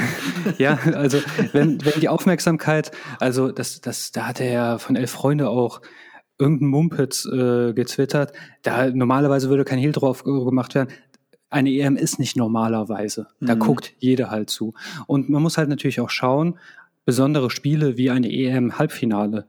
ja, 0.58 0.78
also 0.94 1.20
wenn, 1.54 1.84
wenn 1.84 2.00
die 2.02 2.10
Aufmerksamkeit, 2.10 2.92
also 3.20 3.52
das, 3.52 3.80
das, 3.82 4.12
da 4.12 4.28
hat 4.28 4.40
er 4.42 4.52
ja 4.52 4.78
von 4.78 4.96
Elf 4.96 5.12
Freunde 5.12 5.50
auch 5.50 5.82
irgendein 6.38 6.68
Mumpitz 6.68 7.26
äh, 7.26 7.74
getwittert. 7.74 8.34
Da 8.64 8.90
normalerweise 8.90 9.50
würde 9.50 9.66
kein 9.66 9.80
Hehl 9.80 9.92
drauf 9.92 10.24
gemacht 10.24 10.76
werden. 10.76 10.90
Eine 11.50 11.72
EM 11.72 11.96
ist 11.96 12.20
nicht 12.20 12.36
normalerweise. 12.36 13.28
Da 13.40 13.56
mhm. 13.56 13.60
guckt 13.60 13.94
jeder 14.00 14.30
halt 14.30 14.50
zu. 14.50 14.74
Und 15.06 15.30
man 15.30 15.42
muss 15.42 15.58
halt 15.58 15.70
natürlich 15.70 16.02
auch 16.02 16.10
schauen, 16.10 16.60
besondere 17.06 17.50
Spiele 17.50 17.98
wie 17.98 18.10
eine 18.10 18.30
EM-Halbfinale, 18.30 19.48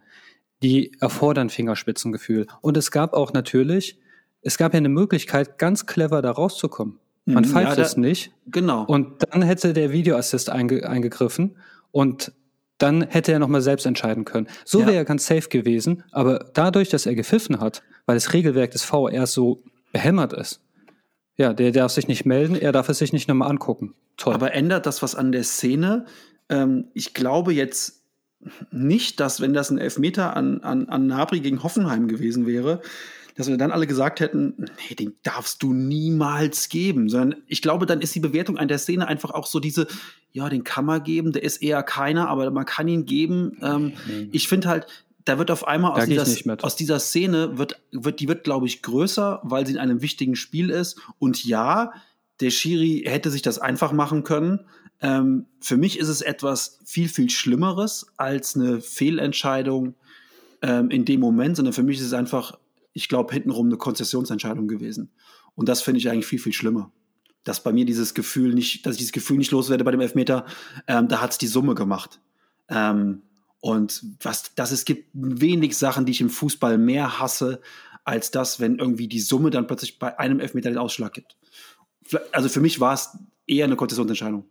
die 0.62 0.92
erfordern 1.00 1.50
Fingerspitzengefühl. 1.50 2.46
Und 2.60 2.76
es 2.76 2.90
gab 2.90 3.14
auch 3.14 3.32
natürlich, 3.32 3.98
es 4.42 4.58
gab 4.58 4.74
ja 4.74 4.78
eine 4.78 4.88
Möglichkeit, 4.88 5.58
ganz 5.58 5.86
clever 5.86 6.22
da 6.22 6.30
rauszukommen. 6.30 6.98
Man 7.24 7.44
mhm, 7.44 7.48
pfeift 7.48 7.76
ja, 7.76 7.84
es 7.84 7.96
nicht. 7.96 8.32
Genau. 8.46 8.84
Und 8.84 9.24
dann 9.30 9.42
hätte 9.42 9.72
der 9.72 9.92
Videoassist 9.92 10.50
einge 10.50 10.88
eingegriffen 10.88 11.56
und 11.90 12.32
dann 12.78 13.02
hätte 13.02 13.32
er 13.32 13.38
nochmal 13.40 13.60
selbst 13.60 13.86
entscheiden 13.86 14.24
können. 14.24 14.46
So 14.64 14.80
ja. 14.80 14.86
wäre 14.86 14.96
er 14.98 15.04
ganz 15.04 15.26
safe 15.26 15.48
gewesen, 15.48 16.04
aber 16.12 16.46
dadurch, 16.54 16.88
dass 16.88 17.06
er 17.06 17.14
gepfiffen 17.14 17.60
hat, 17.60 17.82
weil 18.06 18.16
das 18.16 18.32
Regelwerk 18.32 18.70
des 18.70 18.84
VR 18.84 19.26
so 19.26 19.62
behämmert 19.92 20.32
ist, 20.32 20.60
ja, 21.38 21.54
der 21.54 21.70
darf 21.70 21.92
sich 21.92 22.08
nicht 22.08 22.26
melden, 22.26 22.56
er 22.56 22.72
darf 22.72 22.88
es 22.88 22.98
sich 22.98 23.12
nicht 23.12 23.28
nochmal 23.28 23.50
angucken. 23.50 23.94
Toll. 24.16 24.34
Aber 24.34 24.52
ändert 24.52 24.84
das 24.86 25.02
was 25.02 25.14
an 25.14 25.32
der 25.32 25.44
Szene? 25.44 26.04
Ähm, 26.48 26.88
ich 26.94 27.14
glaube 27.14 27.54
jetzt 27.54 28.02
nicht, 28.70 29.20
dass, 29.20 29.40
wenn 29.40 29.54
das 29.54 29.70
ein 29.70 29.78
Elfmeter 29.78 30.36
an, 30.36 30.60
an, 30.62 30.88
an 30.88 31.06
Nabri 31.06 31.40
gegen 31.40 31.62
Hoffenheim 31.62 32.08
gewesen 32.08 32.46
wäre, 32.46 32.82
dass 33.36 33.46
wir 33.46 33.56
dann 33.56 33.70
alle 33.70 33.86
gesagt 33.86 34.18
hätten, 34.18 34.54
nee, 34.58 34.96
den 34.96 35.14
darfst 35.22 35.62
du 35.62 35.72
niemals 35.72 36.68
geben, 36.68 37.08
sondern 37.08 37.40
ich 37.46 37.62
glaube, 37.62 37.86
dann 37.86 38.00
ist 38.00 38.14
die 38.16 38.20
Bewertung 38.20 38.58
an 38.58 38.66
der 38.66 38.78
Szene 38.78 39.06
einfach 39.06 39.30
auch 39.30 39.46
so 39.46 39.60
diese, 39.60 39.86
ja, 40.32 40.48
den 40.48 40.64
kann 40.64 40.84
man 40.84 41.04
geben, 41.04 41.30
der 41.30 41.44
ist 41.44 41.62
eher 41.62 41.84
keiner, 41.84 42.28
aber 42.28 42.50
man 42.50 42.64
kann 42.64 42.88
ihn 42.88 43.06
geben. 43.06 43.56
Ähm, 43.62 43.84
mhm. 44.06 44.28
Ich 44.32 44.48
finde 44.48 44.68
halt, 44.68 44.86
da 45.28 45.38
wird 45.38 45.50
auf 45.50 45.66
einmal 45.66 45.92
aus 45.92 46.06
dieser, 46.06 46.64
aus 46.64 46.76
dieser, 46.76 46.98
Szene, 46.98 47.58
wird, 47.58 47.80
wird, 47.92 48.20
die 48.20 48.28
wird, 48.28 48.44
glaube 48.44 48.66
ich, 48.66 48.82
größer, 48.82 49.40
weil 49.42 49.66
sie 49.66 49.72
in 49.72 49.78
einem 49.78 50.02
wichtigen 50.02 50.36
Spiel 50.36 50.70
ist. 50.70 51.00
Und 51.18 51.44
ja, 51.44 51.92
der 52.40 52.50
Schiri 52.50 53.04
hätte 53.06 53.30
sich 53.30 53.42
das 53.42 53.58
einfach 53.58 53.92
machen 53.92 54.24
können. 54.24 54.60
Ähm, 55.00 55.46
für 55.60 55.76
mich 55.76 55.98
ist 55.98 56.08
es 56.08 56.22
etwas 56.22 56.78
viel, 56.84 57.08
viel 57.08 57.30
Schlimmeres 57.30 58.06
als 58.16 58.56
eine 58.56 58.80
Fehlentscheidung 58.80 59.94
ähm, 60.62 60.90
in 60.90 61.04
dem 61.04 61.20
Moment, 61.20 61.56
sondern 61.56 61.72
für 61.72 61.82
mich 61.82 61.98
ist 61.98 62.06
es 62.06 62.12
einfach 62.12 62.58
ich 62.98 63.08
glaube, 63.08 63.32
hintenrum 63.32 63.66
eine 63.66 63.76
Konzessionsentscheidung 63.76 64.68
gewesen. 64.68 65.10
Und 65.54 65.68
das 65.68 65.82
finde 65.82 65.98
ich 65.98 66.10
eigentlich 66.10 66.26
viel, 66.26 66.38
viel 66.38 66.52
schlimmer. 66.52 66.92
Dass 67.44 67.62
bei 67.62 67.72
mir 67.72 67.84
dieses 67.84 68.14
Gefühl 68.14 68.54
nicht, 68.54 68.84
dass 68.84 68.94
ich 68.94 68.98
dieses 68.98 69.12
Gefühl 69.12 69.38
nicht 69.38 69.52
loswerde 69.52 69.84
bei 69.84 69.92
dem 69.92 70.00
Elfmeter, 70.00 70.44
ähm, 70.86 71.08
da 71.08 71.20
hat 71.20 71.32
es 71.32 71.38
die 71.38 71.46
Summe 71.46 71.74
gemacht. 71.74 72.20
Ähm, 72.68 73.22
und 73.60 74.04
was 74.22 74.54
das 74.54 74.70
es 74.70 74.84
gibt 74.84 75.08
wenig 75.12 75.76
Sachen, 75.76 76.04
die 76.06 76.12
ich 76.12 76.20
im 76.20 76.30
Fußball 76.30 76.78
mehr 76.78 77.18
hasse, 77.18 77.60
als 78.04 78.30
das, 78.30 78.60
wenn 78.60 78.78
irgendwie 78.78 79.08
die 79.08 79.20
Summe 79.20 79.50
dann 79.50 79.66
plötzlich 79.66 79.98
bei 79.98 80.18
einem 80.18 80.40
Elfmeter 80.40 80.70
den 80.70 80.78
Ausschlag 80.78 81.12
gibt. 81.12 81.36
Also 82.32 82.48
für 82.48 82.60
mich 82.60 82.80
war 82.80 82.94
es 82.94 83.18
eher 83.46 83.66
eine 83.66 83.76
Konzessionsentscheidung. 83.76 84.44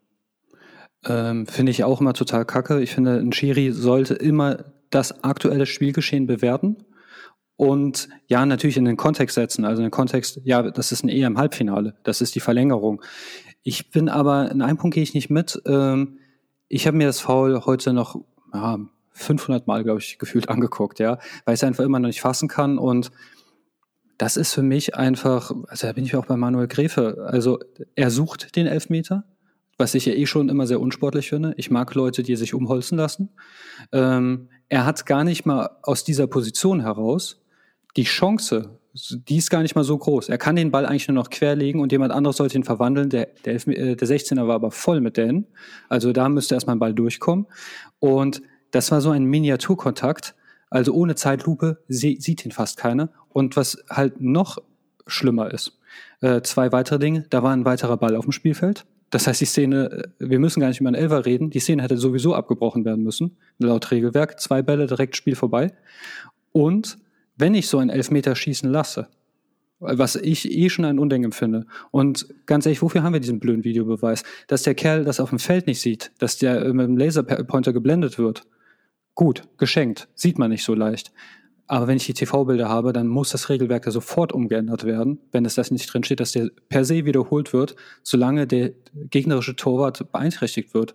Ähm, 1.06 1.48
finde 1.48 1.72
ich 1.72 1.84
auch 1.84 2.02
immer 2.02 2.14
total 2.14 2.46
kacke. 2.46 2.82
Ich 2.82 2.92
finde, 2.92 3.18
ein 3.18 3.32
Schiri 3.32 3.72
sollte 3.72 4.14
immer 4.14 4.66
das 4.90 5.24
aktuelle 5.24 5.66
Spielgeschehen 5.66 6.28
bewerten 6.28 6.78
und 7.56 8.10
ja, 8.28 8.46
natürlich 8.46 8.78
in 8.78 8.86
den 8.86 8.98
Kontext 8.98 9.36
setzen. 9.36 9.66
Also 9.66 9.82
in 9.82 9.88
den 9.88 9.92
Kontext, 9.92 10.40
ja, 10.44 10.70
das 10.70 10.92
ist 10.92 11.04
ein 11.04 11.10
EM-Halbfinale, 11.10 11.96
das 12.04 12.22
ist 12.22 12.36
die 12.36 12.40
Verlängerung. 12.40 13.02
Ich 13.64 13.90
bin 13.90 14.10
aber, 14.10 14.52
in 14.52 14.62
einem 14.62 14.78
Punkt 14.78 14.94
gehe 14.94 15.04
ich 15.04 15.14
nicht 15.14 15.30
mit. 15.30 15.62
Ähm, 15.66 16.20
ich 16.68 16.86
habe 16.86 16.98
mir 16.98 17.08
das 17.08 17.20
Foul 17.20 17.66
heute 17.66 17.94
noch 17.94 18.22
ja, 18.54 18.80
500 19.18 19.68
Mal, 19.68 19.84
glaube 19.84 20.00
ich, 20.00 20.18
gefühlt 20.20 20.50
angeguckt, 20.50 21.00
ja, 21.00 21.20
weil 21.46 21.56
ich 21.56 21.60
es 21.60 21.64
einfach 21.64 21.84
immer 21.84 22.00
noch 22.00 22.08
nicht 22.08 22.22
fassen 22.22 22.48
kann 22.48 22.78
und 22.78 23.12
das 24.18 24.36
ist 24.36 24.54
für 24.54 24.64
mich 24.64 24.96
einfach, 24.96 25.52
also 25.68 25.86
da 25.86 25.94
bin 25.94 26.04
ich 26.04 26.16
auch 26.16 26.26
bei 26.26 26.38
Manuel 26.38 26.68
Gräfe. 26.68 27.28
Also 27.30 27.60
er 27.94 28.10
sucht 28.10 28.56
den 28.56 28.66
Elfmeter, 28.66 29.26
was 29.78 29.94
ich 29.94 30.08
ja 30.08 30.14
eh 30.14 30.26
schon 30.26 30.50
immer 30.50 30.66
sehr 30.66 30.82
unsportlich 30.82 31.30
finde. 31.30 31.54
Ich 31.58 31.70
mag 31.70 31.94
Leute, 31.94 32.24
die 32.24 32.36
sich 32.36 32.56
umholzen 32.56 32.98
lassen. 32.98 33.30
Ähm, 33.92 34.50
er 34.70 34.88
hat 34.88 35.06
gar 35.06 35.24
nicht 35.24 35.46
mal 35.46 35.70
aus 35.84 36.04
dieser 36.04 36.26
Position 36.26 36.82
heraus 36.82 37.42
die 37.98 38.04
Chance, 38.04 38.80
die 39.28 39.38
ist 39.38 39.50
gar 39.50 39.62
nicht 39.62 39.76
mal 39.76 39.84
so 39.84 39.98
groß. 39.98 40.30
Er 40.30 40.38
kann 40.38 40.56
den 40.56 40.72
Ball 40.72 40.86
eigentlich 40.86 41.08
nur 41.08 41.16
noch 41.16 41.30
querlegen 41.30 41.82
und 41.82 41.92
jemand 41.92 42.12
anderes 42.12 42.38
sollte 42.38 42.58
ihn 42.58 42.64
verwandeln. 42.64 43.10
Der, 43.10 43.28
der, 43.46 43.56
äh, 43.68 43.96
der 43.96 44.08
16er 44.08 44.48
war 44.48 44.56
aber 44.56 44.72
voll 44.72 45.02
mit 45.02 45.18
denen. 45.18 45.48
Also 45.90 46.14
da 46.14 46.30
müsste 46.30 46.56
erstmal 46.56 46.76
ein 46.76 46.80
Ball 46.80 46.94
durchkommen. 46.94 47.48
Und 48.00 48.42
das 48.72 48.92
war 48.92 49.02
so 49.02 49.12
ein 49.12 49.26
Miniaturkontakt. 49.26 50.36
Also 50.70 50.94
ohne 50.94 51.16
Zeitlupe 51.16 51.82
sie, 51.88 52.18
sieht 52.20 52.46
ihn 52.46 52.52
fast 52.52 52.78
keiner. 52.78 53.10
Und 53.30 53.56
was 53.56 53.84
halt 53.90 54.20
noch 54.20 54.58
schlimmer 55.06 55.52
ist, 55.52 55.80
äh, 56.22 56.42
zwei 56.42 56.72
weitere 56.72 57.00
Dinge. 57.00 57.26
Da 57.30 57.44
war 57.44 57.54
ein 57.54 57.66
weiterer 57.66 57.98
Ball 57.98 58.16
auf 58.16 58.26
dem 58.26 58.32
Spielfeld. 58.32 58.86
Das 59.10 59.28
heißt, 59.28 59.40
die 59.40 59.46
Szene, 59.46 60.10
äh, 60.20 60.30
wir 60.30 60.40
müssen 60.40 60.60
gar 60.60 60.68
nicht 60.68 60.82
über 60.82 60.90
einen 60.90 60.96
Elfer 60.96 61.26
reden. 61.26 61.50
Die 61.50 61.60
Szene 61.60 61.84
hätte 61.84 61.98
sowieso 61.98 62.36
abgebrochen 62.36 62.84
werden 62.86 63.04
müssen, 63.04 63.38
laut 63.60 63.90
Regelwerk. 63.92 64.40
Zwei 64.40 64.62
Bälle, 64.62 64.88
direkt 64.88 65.16
Spiel 65.16 65.36
vorbei. 65.36 65.74
Und 66.52 66.98
wenn 67.38 67.54
ich 67.54 67.68
so 67.68 67.78
ein 67.78 67.90
Elfmeter 67.90 68.36
schießen 68.36 68.70
lasse, 68.70 69.08
was 69.80 70.16
ich 70.16 70.52
eh 70.52 70.70
schon 70.70 70.86
ein 70.86 70.98
Unding 70.98 71.24
empfinde. 71.24 71.68
Und 71.92 72.28
ganz 72.48 72.66
ehrlich, 72.66 72.82
wofür 72.82 73.04
haben 73.04 73.14
wir 73.14 73.20
diesen 73.20 73.40
blöden 73.40 73.64
Videobeweis? 73.64 74.24
Dass 74.48 74.64
der 74.64 74.74
Kerl 74.74 75.04
das 75.04 75.20
auf 75.20 75.30
dem 75.30 75.40
Feld 75.40 75.68
nicht 75.68 75.82
sieht, 75.82 76.12
dass 76.18 76.38
der 76.38 76.74
mit 76.74 76.88
dem 76.88 76.98
Laserpointer 76.98 77.74
geblendet 77.74 78.18
wird. 78.18 78.44
Gut, 79.18 79.48
geschenkt, 79.58 80.08
sieht 80.14 80.38
man 80.38 80.52
nicht 80.52 80.64
so 80.64 80.76
leicht. 80.76 81.12
Aber 81.66 81.88
wenn 81.88 81.98
ich 81.98 82.06
die 82.06 82.14
TV-Bilder 82.14 82.70
habe, 82.70 82.94
dann 82.94 83.08
muss 83.08 83.32
das 83.32 83.50
Regelwerk 83.50 83.88
ja 83.88 83.92
sofort 83.92 84.32
umgeändert 84.32 84.84
werden, 84.84 85.18
wenn 85.32 85.44
es 85.44 85.56
das 85.56 85.72
nicht 85.72 85.92
drin 85.92 86.04
steht, 86.04 86.20
dass 86.20 86.34
der 86.34 86.52
per 86.70 86.86
se 86.86 87.04
wiederholt 87.04 87.52
wird, 87.52 87.76
solange 88.04 88.46
der 88.46 88.74
gegnerische 88.94 89.56
Torwart 89.56 90.12
beeinträchtigt 90.12 90.76
wird. 90.76 90.94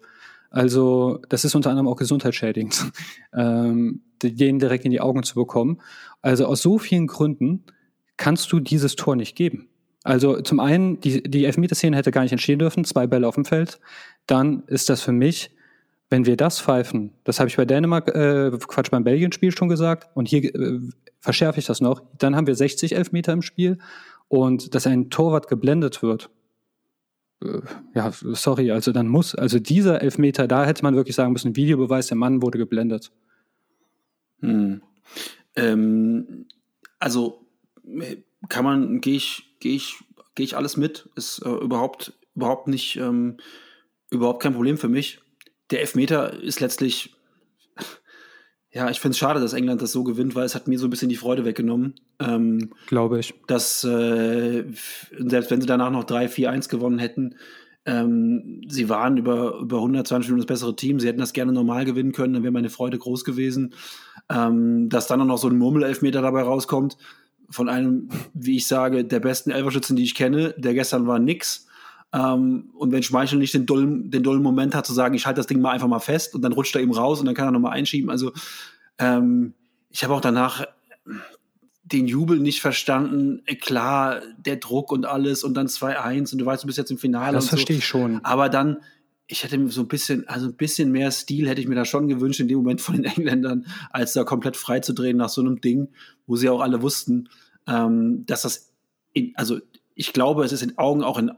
Also 0.51 1.19
das 1.31 1.45
ist 1.45 1.57
unter 1.57 1.71
anderem 1.71 1.89
auch 1.89 1.97
gesundheitsschädigend, 1.97 2.93
ähm, 3.35 4.03
den 4.23 4.61
direkt 4.61 4.85
in 4.85 4.93
die 4.93 5.01
Augen 5.01 5.25
zu 5.25 5.35
bekommen. 5.35 5.81
Also 6.21 6.47
aus 6.47 6.63
so 6.63 6.79
vielen 6.79 7.09
Gründen 7.09 7.65
kannst 8.19 8.53
du 8.53 8.61
dieses 8.61 8.95
Tor 8.95 9.17
nicht 9.17 9.35
geben. 9.35 9.69
Also 10.05 10.41
zum 10.43 10.61
einen, 10.61 11.01
die, 11.01 11.25
die 11.25 11.45
Elfmeterszene 11.45 11.97
hätte 11.97 12.13
gar 12.13 12.23
nicht 12.23 12.33
entstehen 12.33 12.61
dürfen, 12.61 12.85
zwei 12.85 13.09
Bälle 13.09 13.27
auf 13.27 13.35
dem 13.35 13.45
Feld. 13.45 13.81
Dann 14.27 14.63
ist 14.69 14.89
das 14.89 15.03
für 15.03 15.11
mich, 15.11 15.51
wenn 16.13 16.27
wir 16.27 16.37
das 16.37 16.61
pfeifen, 16.61 17.15
das 17.25 17.41
habe 17.41 17.49
ich 17.49 17.57
bei 17.57 17.65
Dänemark, 17.65 18.15
äh, 18.15 18.51
Quatsch, 18.69 18.91
beim 18.91 19.03
Belgien-Spiel 19.03 19.51
schon 19.51 19.71
gesagt, 19.71 20.11
und 20.15 20.29
hier 20.29 20.55
äh, 20.55 20.79
verschärfe 21.21 21.59
ich 21.59 21.67
das 21.67 21.81
noch, 21.81 22.03
dann 22.19 22.37
haben 22.37 22.47
wir 22.47 22.55
60 22.55 22.95
Elfmeter 22.95 23.33
im 23.33 23.41
Spiel 23.41 23.79
und 24.29 24.75
dass 24.75 24.87
ein 24.87 25.09
Torwart 25.09 25.49
geblendet 25.49 26.03
wird, 26.03 26.29
äh, 27.43 27.63
ja, 27.95 28.13
sorry, 28.13 28.71
also 28.71 28.93
dann 28.93 29.09
muss, 29.09 29.35
also 29.35 29.59
dieser 29.59 30.03
Elfmeter, 30.03 30.47
da 30.47 30.67
hätte 30.67 30.83
man 30.83 30.95
wirklich 30.95 31.17
sagen 31.17 31.33
müssen, 31.33 31.57
Videobeweis, 31.57 32.09
der 32.09 32.19
Mann 32.19 32.43
wurde 32.43 32.59
geblendet. 32.59 33.11
Hm. 34.41 34.83
Ähm, 35.57 36.47
also 36.99 37.47
kann 38.51 38.65
man, 38.65 39.01
gehe 39.01 39.17
ich, 39.17 39.57
gehe 39.61 39.77
ich, 39.77 39.97
gehe 40.35 40.45
ich 40.45 40.59
alles 40.59 40.77
mit, 40.77 41.09
ist 41.17 41.39
äh, 41.39 41.49
überhaupt, 41.49 42.13
überhaupt 42.35 42.69
nicht, 42.69 42.97
ähm, 42.97 43.39
überhaupt 44.11 44.43
kein 44.43 44.53
Problem 44.53 44.77
für 44.77 44.89
mich. 44.89 45.23
Der 45.73 45.81
Elfmeter 45.81 46.41
ist 46.41 46.61
letztlich, 46.61 47.15
Ja, 48.75 48.89
ich 48.89 49.01
finde 49.01 49.13
es 49.13 49.19
schade, 49.19 49.41
dass 49.41 49.53
England 49.53 49.83
das 49.83 49.93
so 49.93 50.03
gewinnt, 50.03 50.35
weil 50.35 50.45
es 50.45 50.55
hat 50.55 50.67
mir 50.67 50.79
so 50.79 50.87
ein 50.87 50.91
bisschen 50.91 51.11
die 51.11 51.17
Freude 51.17 51.45
weggenommen. 51.45 51.95
Ähm, 52.21 52.71
Glaube 52.87 53.21
ich. 53.21 53.35
Dass, 53.47 53.85
äh, 53.85 54.65
selbst 55.19 55.51
wenn 55.51 55.61
sie 55.61 55.67
danach 55.67 55.91
noch 55.91 56.05
3-4-1 56.05 56.69
gewonnen 56.69 56.99
hätten, 56.99 57.35
ähm, 57.85 58.63
sie 58.69 58.89
waren 58.89 59.17
über, 59.17 59.59
über 59.61 59.79
120 59.79 60.31
Minuten 60.31 60.47
das 60.47 60.55
bessere 60.55 60.77
Team. 60.77 61.01
Sie 61.01 61.09
hätten 61.09 61.21
das 61.21 61.35
gerne 61.35 61.53
normal 61.53 61.85
gewinnen 61.85 62.13
können, 62.13 62.33
dann 62.33 62.45
wäre 62.45 62.53
meine 62.53 62.71
Freude 62.71 62.97
groß 62.97 63.25
gewesen. 63.25 63.75
Ähm, 64.31 64.89
dass 64.89 65.07
dann 65.07 65.21
auch 65.21 65.27
noch 65.27 65.39
so 65.39 65.49
ein 65.49 65.59
Murmelelfmeter 65.59 66.23
dabei 66.23 66.43
rauskommt, 66.43 66.97
von 67.51 67.69
einem, 67.69 68.09
wie 68.33 68.57
ich 68.57 68.67
sage, 68.67 69.05
der 69.05 69.21
besten 69.21 69.51
Elferschützen, 69.51 69.97
die 69.97 70.05
ich 70.05 70.15
kenne. 70.15 70.55
Der 70.57 70.73
gestern 70.73 71.07
war 71.07 71.19
nix. 71.19 71.67
Ähm, 72.13 72.71
und 72.75 72.93
wenn 72.93 73.03
Schmeichel 73.03 73.39
nicht 73.39 73.55
den 73.55 73.67
dollen, 73.67 74.11
den 74.11 74.23
dollen 74.23 74.43
Moment 74.43 74.75
hat, 74.75 74.87
zu 74.87 74.93
sagen, 74.93 75.15
ich 75.15 75.27
halte 75.27 75.39
das 75.39 75.47
Ding 75.47 75.61
mal 75.61 75.71
einfach 75.71 75.89
mal 75.89 75.99
fest 75.99 76.35
und 76.35 76.43
dann 76.43 76.53
rutscht 76.53 76.75
er 76.77 76.83
ihm 76.83 76.93
raus 76.93 77.21
und 77.21 77.27
dann 77.27 77.35
kann 77.35 77.49
er 77.49 77.53
nochmal 77.53 77.73
einschieben. 77.73 78.11
Also 78.11 78.33
ähm, 78.99 79.55
ich 79.91 80.05
habe 80.05 80.15
auch 80.15 80.21
danach 80.21 80.67
den 81.85 82.07
Jubel 82.07 82.39
nicht 82.39 82.61
verstanden. 82.61 83.43
Klar, 83.61 84.21
der 84.39 84.57
Druck 84.57 84.93
und 84.93 85.07
alles 85.07 85.43
und 85.43 85.55
dann 85.55 85.67
2-1 85.67 86.33
und 86.33 86.39
du 86.39 86.47
weißt, 86.47 86.63
du 86.63 86.67
bist 86.67 86.79
jetzt 86.79 86.91
im 86.91 86.99
Finale. 86.99 87.35
Das 87.35 87.49
verstehe 87.49 87.77
so. 87.77 87.79
ich 87.79 87.87
schon. 87.87 88.25
Aber 88.25 88.49
dann, 88.49 88.79
ich 89.27 89.45
hätte 89.45 89.69
so 89.69 89.81
ein 89.81 89.89
bisschen, 89.89 90.29
also 90.29 90.47
ein 90.47 90.57
bisschen 90.57 90.93
mehr 90.93 91.11
Stil 91.11 91.49
hätte 91.49 91.61
ich 91.61 91.69
mir 91.69 91.75
da 91.75 91.85
schon 91.85 92.09
gewünscht 92.09 92.41
in 92.41 92.49
dem 92.49 92.59
Moment 92.59 92.81
von 92.81 92.95
den 92.95 93.05
Engländern, 93.17 93.67
als 93.91 94.13
da 94.13 94.25
komplett 94.25 94.57
frei 94.57 94.81
zu 94.81 94.93
drehen 94.93 95.17
nach 95.17 95.31
so 95.31 95.41
einem 95.41 95.61
Ding, 95.61 95.89
wo 96.27 96.37
sie 96.37 96.49
auch 96.49 96.61
alle 96.61 96.83
wussten, 96.83 97.29
ähm, 97.67 98.25
dass 98.27 98.43
das, 98.43 98.73
in, 99.13 99.33
also 99.37 99.59
ich 99.95 100.13
glaube, 100.13 100.45
es 100.45 100.53
ist 100.53 100.63
in 100.63 100.79
Augen 100.79 101.03
auch 101.03 101.19
in 101.19 101.31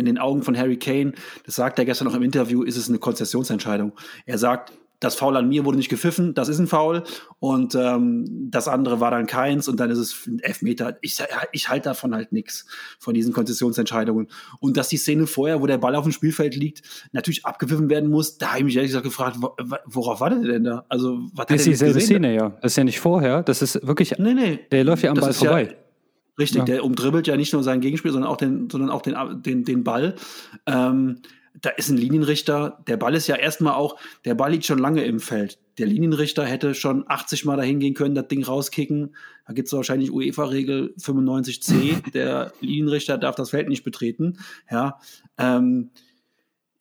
in 0.00 0.06
den 0.06 0.18
Augen 0.18 0.42
von 0.42 0.56
Harry 0.56 0.78
Kane, 0.78 1.12
das 1.46 1.54
sagt 1.54 1.78
er 1.78 1.84
gestern 1.84 2.08
noch 2.08 2.14
im 2.14 2.22
Interview, 2.22 2.62
ist 2.62 2.76
es 2.76 2.88
eine 2.88 2.98
Konzessionsentscheidung. 2.98 3.92
Er 4.26 4.38
sagt, 4.38 4.72
das 5.00 5.14
Foul 5.14 5.36
an 5.36 5.48
mir 5.48 5.64
wurde 5.64 5.78
nicht 5.78 5.88
gepfiffen, 5.88 6.34
das 6.34 6.48
ist 6.48 6.58
ein 6.58 6.66
Foul 6.66 7.02
und 7.38 7.74
ähm, 7.74 8.48
das 8.50 8.68
andere 8.68 9.00
war 9.00 9.10
dann 9.10 9.26
keins 9.26 9.66
und 9.66 9.80
dann 9.80 9.90
ist 9.90 9.98
es 9.98 10.26
ein 10.26 10.40
Elfmeter. 10.40 10.98
Ich, 11.00 11.18
ich 11.52 11.68
halte 11.70 11.88
davon 11.88 12.14
halt 12.14 12.32
nichts, 12.32 12.66
von 12.98 13.14
diesen 13.14 13.32
Konzessionsentscheidungen. 13.32 14.28
Und 14.60 14.76
dass 14.76 14.88
die 14.88 14.98
Szene 14.98 15.26
vorher, 15.26 15.62
wo 15.62 15.66
der 15.66 15.78
Ball 15.78 15.94
auf 15.94 16.04
dem 16.04 16.12
Spielfeld 16.12 16.54
liegt, 16.54 16.82
natürlich 17.12 17.46
abgepfiffen 17.46 17.88
werden 17.88 18.10
muss, 18.10 18.36
da 18.36 18.48
habe 18.48 18.58
ich 18.58 18.64
mich 18.64 18.76
ehrlich 18.76 18.90
gesagt 18.90 19.04
gefragt, 19.04 19.38
worauf 19.86 20.20
wartet 20.20 20.44
der 20.44 20.52
denn 20.52 20.64
da? 20.64 20.84
Also, 20.90 21.18
was 21.32 21.46
das 21.46 21.60
ist 21.60 21.66
dieselbe 21.66 22.00
Szene, 22.00 22.34
ja. 22.34 22.50
Das 22.60 22.72
ist 22.72 22.76
ja 22.76 22.84
nicht 22.84 23.00
vorher, 23.00 23.42
das 23.42 23.62
ist 23.62 23.86
wirklich, 23.86 24.18
nee, 24.18 24.34
nee, 24.34 24.60
der 24.70 24.84
läuft 24.84 25.02
ja 25.02 25.10
am 25.10 25.16
Ball 25.16 25.32
vorbei. 25.32 25.62
Ja, 25.62 25.89
Richtig, 26.40 26.60
ja. 26.60 26.64
der 26.64 26.84
umdribbelt 26.84 27.26
ja 27.26 27.36
nicht 27.36 27.52
nur 27.52 27.62
seinen 27.62 27.80
Gegenspieler, 27.80 28.12
sondern 28.12 28.30
auch 28.30 28.36
den, 28.36 28.70
sondern 28.70 28.90
auch 28.90 29.02
den, 29.02 29.42
den, 29.42 29.64
den 29.64 29.84
Ball. 29.84 30.14
Ähm, 30.66 31.20
da 31.60 31.70
ist 31.70 31.90
ein 31.90 31.96
Linienrichter, 31.96 32.82
der 32.86 32.96
Ball 32.96 33.14
ist 33.14 33.26
ja 33.26 33.36
erstmal 33.36 33.74
auch, 33.74 33.96
der 34.24 34.34
Ball 34.34 34.52
liegt 34.52 34.64
schon 34.64 34.78
lange 34.78 35.04
im 35.04 35.20
Feld. 35.20 35.58
Der 35.78 35.86
Linienrichter 35.86 36.44
hätte 36.44 36.74
schon 36.74 37.04
80 37.08 37.44
Mal 37.44 37.56
dahin 37.56 37.80
gehen 37.80 37.94
können, 37.94 38.14
das 38.14 38.28
Ding 38.28 38.44
rauskicken. 38.44 39.14
Da 39.46 39.52
gibt 39.52 39.66
es 39.66 39.72
wahrscheinlich 39.72 40.12
UEFA-Regel 40.12 40.94
95c. 40.98 42.12
Der 42.12 42.52
Linienrichter 42.60 43.18
darf 43.18 43.34
das 43.34 43.50
Feld 43.50 43.68
nicht 43.68 43.84
betreten. 43.84 44.38
Ja. 44.70 44.98
Ähm, 45.38 45.90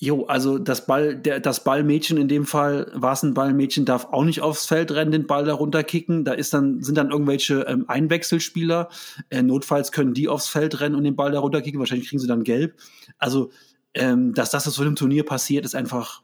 Jo, 0.01 0.23
also 0.27 0.57
das 0.59 0.85
Ball, 0.85 1.17
der, 1.17 1.41
das 1.41 1.65
Ballmädchen 1.65 2.15
in 2.17 2.29
dem 2.29 2.45
Fall, 2.45 2.89
war 2.95 3.11
es 3.11 3.23
ein 3.23 3.33
Ballmädchen, 3.33 3.83
darf 3.83 4.05
auch 4.05 4.23
nicht 4.23 4.39
aufs 4.39 4.65
Feld 4.65 4.91
rennen, 4.91 5.11
den 5.11 5.27
Ball 5.27 5.43
da 5.43 5.53
runterkicken. 5.53 6.23
Da 6.23 6.31
ist 6.31 6.53
dann, 6.53 6.81
sind 6.81 6.97
dann 6.97 7.11
irgendwelche 7.11 7.63
ähm, 7.63 7.83
Einwechselspieler. 7.89 8.87
Äh, 9.29 9.43
notfalls 9.43 9.91
können 9.91 10.13
die 10.13 10.29
aufs 10.29 10.47
Feld 10.47 10.79
rennen 10.79 10.95
und 10.95 11.03
den 11.03 11.17
Ball 11.17 11.33
da 11.33 11.39
runterkicken. 11.39 11.81
Wahrscheinlich 11.81 12.07
kriegen 12.07 12.21
sie 12.21 12.27
dann 12.27 12.45
gelb. 12.45 12.79
Also, 13.17 13.51
ähm, 13.93 14.33
dass 14.33 14.51
das 14.51 14.63
so 14.63 14.81
einem 14.81 14.95
Turnier 14.95 15.25
passiert, 15.25 15.65
ist 15.65 15.75
einfach, 15.75 16.23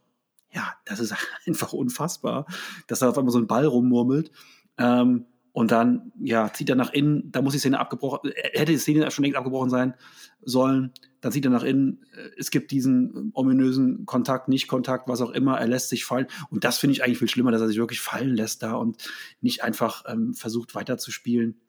ja, 0.54 0.74
das 0.86 1.02
ist 1.02 1.14
einfach 1.46 1.74
unfassbar, 1.74 2.46
dass 2.88 3.00
da 3.00 3.10
auf 3.10 3.18
einmal 3.18 3.34
so 3.34 3.40
ein 3.40 3.48
Ball 3.48 3.66
rummurmelt. 3.66 4.32
Ähm, 4.78 5.26
und 5.52 5.72
dann, 5.72 6.14
ja, 6.20 6.52
zieht 6.54 6.70
er 6.70 6.76
nach 6.76 6.92
innen, 6.92 7.32
da 7.32 7.42
muss 7.42 7.54
die 7.54 7.60
Szene 7.60 7.80
abgebrochen, 7.80 8.32
äh, 8.32 8.58
hätte 8.58 8.72
die 8.72 8.78
Szene 8.78 9.12
schon 9.12 9.24
längst 9.24 9.38
abgebrochen 9.38 9.70
sein 9.70 9.96
sollen. 10.42 10.94
Dann 11.26 11.32
zieht 11.32 11.44
er 11.44 11.50
nach 11.50 11.64
innen, 11.64 12.06
äh, 12.16 12.30
es 12.38 12.52
gibt 12.52 12.70
diesen 12.70 13.32
ominösen 13.34 14.06
Kontakt, 14.06 14.48
Nicht-Kontakt, 14.48 15.08
was 15.08 15.22
auch 15.22 15.32
immer, 15.32 15.58
er 15.58 15.66
lässt 15.66 15.90
sich 15.90 16.06
fallen. 16.06 16.28
Und 16.52 16.64
das 16.64 16.78
finde 16.78 16.92
ich 16.92 17.04
eigentlich 17.04 17.18
viel 17.18 17.28
schlimmer, 17.28 17.50
dass 17.50 17.62
er 17.62 17.68
sich 17.68 17.78
wirklich 17.78 18.00
fallen 18.00 18.36
lässt 18.36 18.62
da 18.62 18.74
und 18.74 19.10
nicht 19.42 19.64
einfach 19.64 20.04
ähm, 20.08 20.36
versucht 20.36 20.76
weiterzuspielen. 20.76 21.60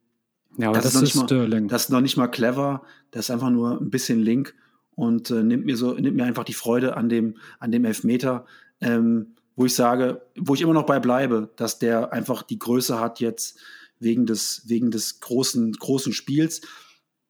Ja, 0.59 0.69
aber 0.69 0.77
das, 0.83 0.93
das 0.93 1.03
ist, 1.03 1.15
ist 1.15 1.33
mal, 1.33 1.67
Das 1.69 1.85
ist 1.85 1.89
noch 1.89 2.03
nicht 2.03 2.19
mal 2.19 2.27
clever, 2.27 2.83
das 3.13 3.27
ist 3.27 3.31
einfach 3.31 3.49
nur 3.49 3.81
ein 3.81 3.89
bisschen 3.89 4.21
link 4.21 4.55
und 4.95 5.31
äh, 5.31 5.43
nimmt 5.43 5.65
mir 5.65 5.79
so, 5.79 5.95
nimmt 5.95 6.19
mir 6.19 6.25
einfach 6.25 6.45
die 6.45 6.53
Freude 6.53 6.99
an 6.99 7.09
dem, 7.09 7.39
an 7.59 7.73
dem 7.73 7.87
Elfmeter. 7.87 8.45
Ähm, 8.83 9.37
wo 9.59 9.65
ich 9.65 9.75
sage, 9.75 10.21
wo 10.39 10.55
ich 10.55 10.61
immer 10.61 10.75
noch 10.75 10.85
bei 10.85 11.01
bleibe, 11.01 11.51
dass 11.57 11.79
der 11.79 12.13
einfach 12.13 12.43
die 12.43 12.59
Größe 12.59 13.01
hat 13.01 13.21
jetzt 13.21 13.59
wegen 13.99 14.27
des, 14.27 14.65
wegen 14.67 14.91
des 14.91 15.21
großen, 15.21 15.73
großen 15.73 16.13
Spiels. 16.13 16.61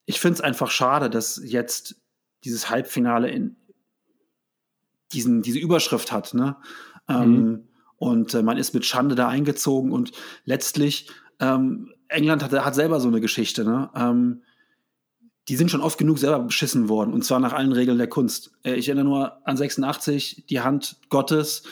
Ich 0.07 0.19
finde 0.19 0.35
es 0.35 0.41
einfach 0.41 0.73
schade, 0.73 1.09
dass 1.09 1.41
jetzt 1.45 2.03
dieses 2.45 2.71
Halbfinale 2.71 3.31
in 3.31 3.57
diesen, 5.13 5.43
diese 5.43 5.59
Überschrift 5.59 6.13
hat, 6.13 6.35
ne? 6.35 6.57
Ähm, 7.09 7.31
mhm. 7.31 7.37
Ähm, 7.37 7.69
und 7.99 8.35
äh, 8.35 8.43
man 8.43 8.59
ist 8.59 8.75
mit 8.75 8.85
Schande 8.85 9.15
da 9.15 9.29
eingezogen 9.29 9.91
und 9.91 10.13
letztlich 10.45 11.11
ähm, 11.41 11.95
England 12.09 12.43
hat, 12.43 12.53
hat 12.53 12.75
selber 12.75 13.01
so 13.01 13.09
eine 13.09 13.21
Geschichte, 13.21 13.65
ne? 13.65 13.91
Ähm, 13.95 14.43
die 15.49 15.57
sind 15.57 15.71
schon 15.71 15.81
oft 15.81 15.97
genug 15.97 16.19
selber 16.19 16.41
beschissen 16.41 16.89
worden 16.89 17.13
und 17.13 17.25
zwar 17.25 17.39
nach 17.39 17.53
allen 17.53 17.73
Regeln 17.73 17.99
der 17.99 18.09
Kunst. 18.09 18.53
Äh, 18.65 18.75
ich 18.75 18.89
erinnere 18.89 19.05
nur 19.07 19.49
an 19.49 19.57
86, 19.57 20.45
die 20.49 20.61
Hand 20.61 20.99
Gottes, 21.09 21.63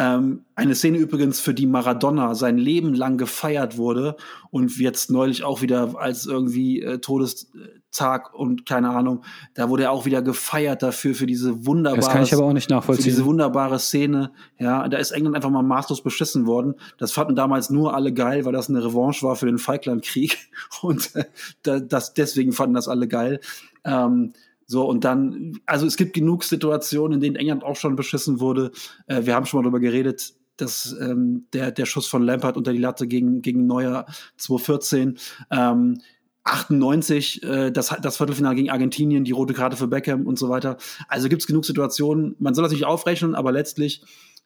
ähm, 0.00 0.46
eine 0.54 0.74
Szene 0.74 0.96
übrigens, 0.96 1.40
für 1.40 1.52
die 1.52 1.66
Maradona 1.66 2.34
sein 2.34 2.56
Leben 2.56 2.94
lang 2.94 3.18
gefeiert 3.18 3.76
wurde 3.76 4.16
und 4.50 4.78
jetzt 4.78 5.10
neulich 5.10 5.44
auch 5.44 5.60
wieder 5.60 5.92
als 5.98 6.24
irgendwie 6.24 6.80
äh, 6.80 7.00
Todestag 7.00 8.32
und 8.32 8.64
keine 8.64 8.88
Ahnung, 8.88 9.22
da 9.52 9.68
wurde 9.68 9.82
er 9.82 9.92
auch 9.92 10.06
wieder 10.06 10.22
gefeiert 10.22 10.82
dafür, 10.82 11.14
für 11.14 11.26
diese 11.26 11.66
wunderbare, 11.66 12.00
das 12.00 12.08
kann 12.08 12.22
ich 12.22 12.32
aber 12.32 12.44
auch 12.44 12.54
nicht 12.54 12.70
nachvollziehen. 12.70 13.04
Für 13.04 13.10
diese 13.10 13.26
wunderbare 13.26 13.78
Szene. 13.78 14.32
Ja, 14.58 14.88
da 14.88 14.96
ist 14.96 15.10
England 15.10 15.36
einfach 15.36 15.50
mal 15.50 15.62
maßlos 15.62 16.02
beschissen 16.02 16.46
worden. 16.46 16.76
Das 16.96 17.12
fanden 17.12 17.36
damals 17.36 17.68
nur 17.68 17.94
alle 17.94 18.14
geil, 18.14 18.46
weil 18.46 18.54
das 18.54 18.70
eine 18.70 18.82
Revanche 18.82 19.26
war 19.26 19.36
für 19.36 19.46
den 19.46 19.58
Falklandkrieg 19.58 20.38
und 20.80 21.14
äh, 21.14 21.82
das, 21.86 22.14
deswegen 22.14 22.52
fanden 22.52 22.74
das 22.74 22.88
alle 22.88 23.06
geil. 23.06 23.40
Ähm, 23.84 24.32
so, 24.70 24.88
und 24.88 25.02
dann, 25.02 25.58
also 25.66 25.84
es 25.84 25.96
gibt 25.96 26.12
genug 26.12 26.44
Situationen, 26.44 27.14
in 27.14 27.20
denen 27.20 27.34
England 27.34 27.64
auch 27.64 27.74
schon 27.74 27.96
beschissen 27.96 28.38
wurde. 28.38 28.70
Äh, 29.08 29.26
wir 29.26 29.34
haben 29.34 29.44
schon 29.44 29.58
mal 29.58 29.64
darüber 29.64 29.80
geredet, 29.80 30.34
dass 30.58 30.96
ähm, 31.00 31.46
der, 31.52 31.72
der 31.72 31.86
Schuss 31.86 32.06
von 32.06 32.22
Lampard 32.22 32.56
unter 32.56 32.72
die 32.72 32.78
Latte 32.78 33.08
gegen, 33.08 33.42
gegen 33.42 33.66
Neuer 33.66 34.06
2014. 34.36 35.18
Ähm, 35.50 35.98
98, 36.44 37.42
äh, 37.42 37.72
das, 37.72 37.96
das 38.00 38.18
Viertelfinale 38.18 38.54
gegen 38.54 38.70
Argentinien, 38.70 39.24
die 39.24 39.32
rote 39.32 39.54
Karte 39.54 39.76
für 39.76 39.88
Beckham 39.88 40.24
und 40.24 40.38
so 40.38 40.48
weiter. 40.48 40.76
Also 41.08 41.28
gibt 41.28 41.42
es 41.42 41.48
genug 41.48 41.64
Situationen. 41.64 42.36
Man 42.38 42.54
soll 42.54 42.62
das 42.62 42.72
nicht 42.72 42.84
aufrechnen, 42.84 43.34
aber 43.34 43.50
letztlich 43.50 44.04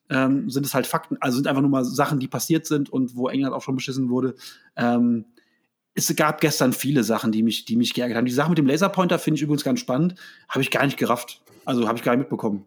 ähm, 0.09 0.49
sind 0.49 0.65
es 0.65 0.73
halt 0.73 0.87
Fakten, 0.87 1.19
also 1.21 1.37
sind 1.37 1.49
einfach 1.49 1.61
nur 1.61 1.71
mal 1.71 1.85
Sachen, 1.85 2.19
die 2.19 2.29
passiert 2.29 2.65
sind 2.65 2.89
und 2.89 3.15
wo 3.15 3.29
England 3.29 3.53
auch 3.55 3.63
schon 3.63 3.77
beschissen 3.77 4.09
wurde. 4.09 4.37
Ähm, 4.75 5.27
es 5.95 6.15
gab 6.17 6.41
gestern 6.41 6.73
viele 6.73 7.05
Sachen, 7.05 7.33
die 7.33 7.43
mich, 7.43 7.65
die 7.65 7.77
mich 7.77 7.95
geärgert 7.95 8.17
haben. 8.17 8.27
Die 8.27 8.33
Sache 8.33 8.49
mit 8.49 8.59
dem 8.59 8.67
Laserpointer 8.67 9.19
finde 9.19 9.37
ich 9.37 9.43
übrigens 9.43 9.65
ganz 9.65 9.81
spannend. 9.81 10.17
Habe 10.49 10.63
ich 10.63 10.71
gar 10.71 10.85
nicht 10.85 10.99
gerafft. 10.99 11.43
Also 11.65 11.87
habe 11.87 11.99
ich 11.99 12.05
gar 12.05 12.13
nicht 12.13 12.23
mitbekommen. 12.23 12.67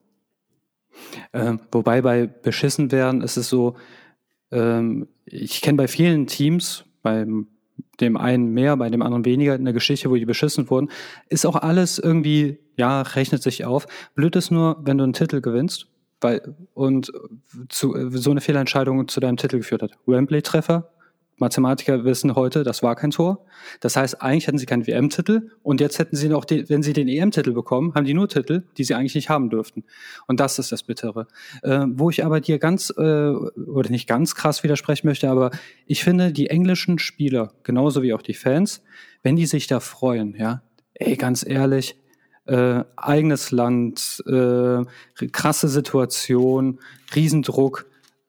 Ähm, 1.34 1.60
wobei 1.72 2.02
bei 2.02 2.26
beschissen 2.26 2.92
werden 2.92 3.22
ist 3.22 3.38
es 3.38 3.50
so, 3.50 3.76
ähm, 4.52 5.08
ich 5.26 5.62
kenne 5.62 5.78
bei 5.78 5.88
vielen 5.88 6.28
Teams, 6.28 6.86
bei 7.04 7.26
dem 8.00 8.18
einen 8.18 8.54
mehr, 8.54 8.78
bei 8.78 8.90
dem 8.90 9.02
anderen 9.02 9.26
weniger, 9.26 9.54
eine 9.54 9.74
Geschichte, 9.74 10.10
wo 10.10 10.16
die 10.16 10.26
beschissen 10.26 10.70
wurden, 10.70 10.90
ist 11.30 11.46
auch 11.46 11.56
alles 11.56 12.00
irgendwie, 12.00 12.60
ja, 12.76 13.02
rechnet 13.02 13.44
sich 13.44 13.66
auf. 13.66 13.88
Blöd 14.16 14.36
ist 14.36 14.52
nur, 14.52 14.78
wenn 14.84 14.98
du 14.98 15.04
einen 15.04 15.14
Titel 15.14 15.42
gewinnst, 15.42 15.88
weil, 16.22 16.56
und 16.74 17.12
zu, 17.70 18.10
so 18.12 18.32
eine 18.32 18.42
Fehlentscheidung 18.42 19.08
zu 19.08 19.20
deinem 19.20 19.38
Titel 19.38 19.58
geführt 19.58 19.84
hat. 19.84 19.92
Wembley-Treffer, 20.06 20.90
Mathematiker 21.38 22.04
wissen 22.04 22.36
heute, 22.36 22.64
das 22.64 22.82
war 22.82 22.96
kein 22.96 23.12
Tor. 23.12 23.46
Das 23.80 23.96
heißt, 23.96 24.22
eigentlich 24.22 24.48
hätten 24.48 24.58
sie 24.58 24.66
keinen 24.66 24.88
WM-Titel 24.88 25.52
und 25.62 25.80
jetzt 25.82 26.00
hätten 26.00 26.16
sie 26.16 26.30
noch, 26.30 26.46
den, 26.46 26.68
wenn 26.70 26.82
sie 26.82 26.94
den 26.94 27.08
EM-Titel 27.08 27.54
bekommen, 27.54 27.94
haben 27.94 28.06
die 28.06 28.14
nur 28.14 28.28
Titel, 28.28 28.64
die 28.78 28.84
sie 28.84 28.96
eigentlich 28.96 29.16
nicht 29.16 29.30
haben 29.30 29.50
dürften. 29.50 29.84
Und 30.28 30.40
das 30.40 30.58
ist 30.58 30.72
das 30.72 30.84
Bittere. 30.84 31.28
Äh, 31.62 31.86
wo 31.90 32.10
ich 32.10 32.26
aber 32.26 32.42
dir 32.42 32.58
ganz, 32.58 32.92
äh, 32.98 33.02
oder 33.02 33.90
nicht 33.90 34.08
ganz 34.08 34.36
krass 34.36 34.64
widersprechen 34.64 35.08
möchte, 35.08 35.30
aber 35.30 35.52
ich 35.86 36.04
finde, 36.04 36.32
die 36.32 36.50
englischen 36.50 36.98
Spieler, 37.00 37.54
genauso 37.64 38.02
wie 38.02 38.14
auch 38.14 38.22
die 38.22 38.34
Fans, 38.34 38.84
wenn 39.22 39.36
die 39.36 39.46
sich 39.46 39.68
da 39.68 39.80
freuen, 39.80 40.36
ja, 40.36 40.64
ey, 40.96 41.16
ganz 41.16 41.46
ehrlich, 41.48 41.98
äh, 42.48 42.84
eigenes 42.96 43.52
Land, 43.52 44.24
äh, 44.26 44.84
krasse 45.32 45.68
Situation, 45.68 46.80
Riesendruck, 47.14 47.87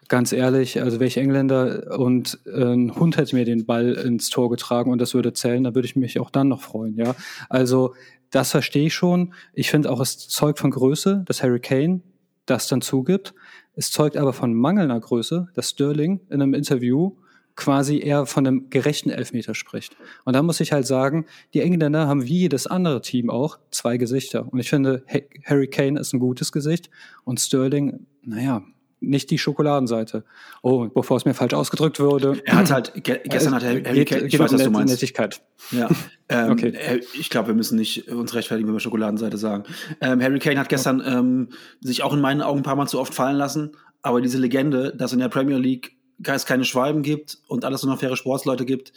ganz 0.09 0.33
ehrlich, 0.33 0.81
also 0.81 1.01
welche 1.01 1.21
Engländer 1.21 1.99
und 1.99 2.39
äh, 2.47 2.73
ein 2.73 2.95
Hund 2.97 3.17
hätte 3.17 3.37
mir 3.37 3.45
den 3.45 3.67
Ball 3.67 3.93
ins 3.93 4.31
Tor 4.31 4.51
getragen 4.51 4.91
und 4.91 4.99
das 5.01 5.15
würde 5.15 5.33
zählen, 5.33 5.65
dann 5.65 5.75
würde 5.75 5.87
ich 5.87 5.97
mich 5.97 6.19
auch 6.19 6.31
dann 6.31 6.49
noch 6.49 6.63
freuen, 6.63 6.97
ja. 6.97 7.15
Also 7.49 7.95
das 8.31 8.51
verstehe 8.51 8.87
ich 8.87 8.95
schon. 8.95 9.33
Ich 9.55 9.71
finde 9.71 9.91
auch, 9.91 10.01
es 10.01 10.29
zeugt 10.29 10.59
von 10.59 10.71
Größe, 10.71 11.23
dass 11.27 11.43
Harry 11.43 11.61
Kane 11.61 12.01
das 12.47 12.69
dann 12.69 12.81
zugibt. 12.81 13.35
Es 13.75 13.91
zeugt 13.91 14.17
aber 14.17 14.33
von 14.33 14.55
mangelnder 14.55 14.99
Größe, 14.99 15.49
dass 15.55 15.71
Sterling 15.71 16.21
in 16.29 16.43
einem 16.43 16.55
Interview 16.55 17.13
quasi 17.57 17.99
eher 17.99 18.27
von 18.27 18.47
einem 18.47 18.71
gerechten 18.71 19.11
Elfmeter 19.11 19.55
spricht. 19.55 19.97
Und 20.25 20.35
da 20.35 20.43
muss 20.43 20.61
ich 20.61 20.73
halt 20.73 20.87
sagen, 20.87 21.27
die 21.55 21.61
Engländer 21.61 22.07
haben 22.07 22.25
wie 22.25 22.39
jedes 22.39 22.67
andere 22.69 23.01
Team 23.01 23.31
auch 23.31 23.59
zwei 23.71 23.97
Gesichter. 23.97 24.47
Und 24.51 24.61
ich 24.61 24.71
finde, 24.71 25.03
Harry 25.45 25.67
Kane 25.67 25.99
ist 25.99 26.13
ein 26.13 26.21
gutes 26.21 26.53
Gesicht 26.53 26.89
und 27.25 27.41
Sterling, 27.41 28.07
naja, 28.23 28.63
nicht 29.01 29.31
die 29.31 29.39
Schokoladenseite. 29.39 30.25
Oh, 30.63 30.89
bevor 30.89 31.17
es 31.17 31.25
mir 31.25 31.35
falsch 31.35 31.55
ausgedrückt 31.55 32.01
wurde. 32.01 32.41
Er 32.45 32.57
hat 32.57 32.71
halt, 32.71 33.05
ge 33.05 33.21
gestern 33.25 33.55
hat 33.55 33.65
Harry 33.65 33.83
Kane, 33.83 33.99
ich 33.99 34.31
geht 34.31 34.41
weiß, 34.41 34.53
was 34.53 34.63
du 34.63 34.71
meinst. 34.71 34.93
Nettigkeit. 34.93 35.41
Ja, 35.71 35.89
ähm, 36.29 36.51
okay. 36.51 37.01
ich 37.19 37.31
glaube, 37.31 37.49
wir 37.49 37.55
müssen 37.55 37.79
nicht 37.79 38.09
uns 38.09 38.35
rechtfertigen, 38.35 38.69
wenn 38.69 38.75
wir 38.75 38.81
Schokoladenseite 38.81 39.39
sagen. 39.39 39.65
Ähm, 40.01 40.21
Harry 40.23 40.39
Kane 40.39 40.59
hat 40.59 40.69
gestern 40.69 41.03
ähm, 41.05 41.49
sich 41.81 42.03
auch 42.03 42.13
in 42.13 42.21
meinen 42.21 42.43
Augen 42.43 42.61
ein 42.61 42.65
paar 42.65 42.77
Mal 42.77 42.87
zu 42.87 42.99
oft 42.99 43.15
fallen 43.15 43.37
lassen, 43.37 43.73
aber 44.03 44.21
diese 44.21 44.39
Legende, 44.39 44.95
dass 44.97 45.13
in 45.13 45.19
der 45.19 45.29
Premier 45.29 45.59
League 45.59 45.97
es 46.25 46.47
keine 46.47 46.65
Schwalben 46.65 47.03
gibt 47.03 47.39
und 47.47 47.65
alles 47.65 47.83
nur 47.83 47.93
noch 47.93 48.01
faire 48.01 48.17
Sportsleute 48.17 48.65
gibt, 48.65 48.93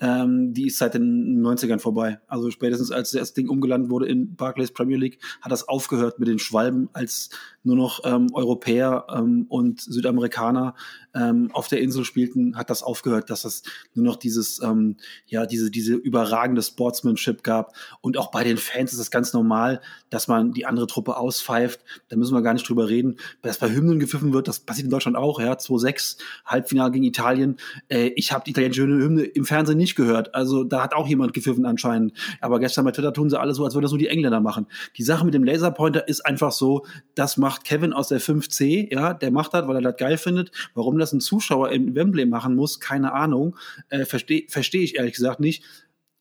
ähm, 0.00 0.52
die 0.52 0.66
ist 0.66 0.78
seit 0.78 0.94
den 0.94 1.40
90ern 1.40 1.78
vorbei. 1.78 2.20
Also 2.26 2.50
spätestens 2.50 2.90
als 2.90 3.12
das 3.12 3.32
Ding 3.32 3.48
umgelandet 3.48 3.90
wurde 3.90 4.06
in 4.06 4.34
Barclays 4.34 4.72
Premier 4.72 4.96
League, 4.96 5.18
hat 5.40 5.52
das 5.52 5.68
aufgehört 5.68 6.18
mit 6.18 6.28
den 6.28 6.38
Schwalben, 6.38 6.88
als 6.92 7.30
nur 7.62 7.76
noch 7.76 8.00
ähm, 8.04 8.28
Europäer 8.32 9.06
ähm, 9.08 9.46
und 9.48 9.80
Südamerikaner 9.80 10.74
ähm, 11.14 11.50
auf 11.52 11.68
der 11.68 11.80
Insel 11.80 12.04
spielten, 12.04 12.56
hat 12.56 12.70
das 12.70 12.82
aufgehört, 12.82 13.30
dass 13.30 13.44
es 13.44 13.62
nur 13.94 14.04
noch 14.04 14.16
dieses, 14.16 14.60
ähm, 14.62 14.96
ja, 15.26 15.46
diese, 15.46 15.70
diese 15.70 15.94
überragende 15.94 16.62
Sportsmanship 16.62 17.42
gab. 17.42 17.74
Und 18.00 18.18
auch 18.18 18.30
bei 18.30 18.44
den 18.44 18.56
Fans 18.56 18.92
ist 18.92 18.98
es 18.98 19.10
ganz 19.10 19.32
normal, 19.32 19.80
dass 20.10 20.28
man 20.28 20.52
die 20.52 20.66
andere 20.66 20.86
Truppe 20.86 21.16
auspfeift. 21.16 21.80
Da 22.08 22.16
müssen 22.16 22.34
wir 22.34 22.42
gar 22.42 22.52
nicht 22.52 22.68
drüber 22.68 22.88
reden. 22.88 23.16
Dass 23.42 23.58
bei 23.58 23.70
Hymnen 23.70 24.00
gepfiffen 24.00 24.32
wird, 24.32 24.48
das 24.48 24.60
passiert 24.60 24.86
in 24.86 24.90
Deutschland 24.90 25.16
auch, 25.16 25.40
ja, 25.40 25.52
2-6, 25.54 26.18
Halbfinale 26.44 26.90
gegen 26.90 27.04
Italien. 27.04 27.56
Äh, 27.88 28.08
ich 28.16 28.32
habe 28.32 28.44
die 28.44 28.50
italienische 28.50 28.82
Hymne 28.82 29.22
im 29.22 29.44
Fernsehen 29.44 29.78
nicht 29.84 29.96
gehört. 29.96 30.34
Also 30.34 30.64
da 30.64 30.82
hat 30.82 30.94
auch 30.94 31.06
jemand 31.06 31.32
gepfiffen 31.32 31.66
anscheinend. 31.66 32.12
Aber 32.40 32.58
gestern 32.58 32.84
bei 32.84 32.90
Twitter 32.90 33.12
tun 33.12 33.30
sie 33.30 33.38
alle 33.38 33.54
so, 33.54 33.64
als 33.64 33.74
würden 33.74 33.84
das 33.84 33.92
nur 33.92 33.98
die 33.98 34.08
Engländer 34.08 34.40
machen. 34.40 34.66
Die 34.96 35.02
Sache 35.02 35.24
mit 35.24 35.34
dem 35.34 35.44
Laserpointer 35.44 36.08
ist 36.08 36.24
einfach 36.26 36.52
so, 36.52 36.84
das 37.14 37.36
macht 37.36 37.64
Kevin 37.64 37.92
aus 37.92 38.08
der 38.08 38.20
5C, 38.20 38.92
ja, 38.92 39.14
der 39.14 39.30
macht 39.30 39.54
das, 39.54 39.68
weil 39.68 39.76
er 39.76 39.82
das 39.82 39.96
geil 39.96 40.18
findet. 40.18 40.50
Warum 40.74 40.98
das 40.98 41.12
ein 41.12 41.20
Zuschauer 41.20 41.70
in 41.70 41.94
Wembley 41.94 42.26
machen 42.26 42.56
muss, 42.56 42.80
keine 42.80 43.12
Ahnung. 43.12 43.56
Äh, 43.88 44.04
Verstehe 44.04 44.46
versteh 44.48 44.82
ich 44.82 44.96
ehrlich 44.96 45.14
gesagt 45.14 45.40
nicht. 45.40 45.62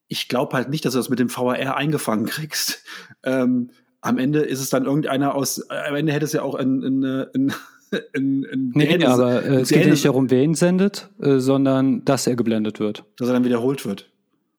Ich 0.08 0.28
glaube 0.28 0.56
halt 0.56 0.69
nicht, 0.69 0.86
dass 0.86 0.93
du 0.93 0.99
das 0.99 1.10
mit 1.10 1.19
dem 1.19 1.36
VAR 1.36 1.78
eingefangen 1.78 2.26
kriegst. 2.26 2.84
Ähm, 3.23 3.71
am 4.02 4.17
Ende 4.17 4.41
ist 4.41 4.60
es 4.60 4.69
dann 4.69 4.86
irgendeiner 4.86 5.34
aus, 5.34 5.60
äh, 5.69 5.88
am 5.88 5.95
Ende 5.95 6.12
hätte 6.12 6.26
es 6.26 6.34
ja 6.34 6.41
auch 6.41 6.56
ein, 6.56 6.84
ein, 6.84 7.04
ein 7.34 7.54
in, 8.13 8.43
in 8.43 8.71
nee, 8.73 8.97
nee, 8.97 9.06
aber 9.06 9.43
äh, 9.43 9.62
es 9.62 9.69
geht 9.69 9.86
ja 9.86 9.91
nicht 9.91 10.06
darum, 10.06 10.29
wer 10.29 10.43
ihn 10.43 10.56
sendet, 10.56 11.10
äh, 11.21 11.39
sondern 11.39 12.03
dass 12.06 12.27
er 12.27 12.36
geblendet 12.36 12.79
wird. 12.79 13.06
Dass 13.17 13.27
er 13.27 13.34
dann 13.34 13.45
wiederholt 13.45 13.86
wird. 13.86 14.10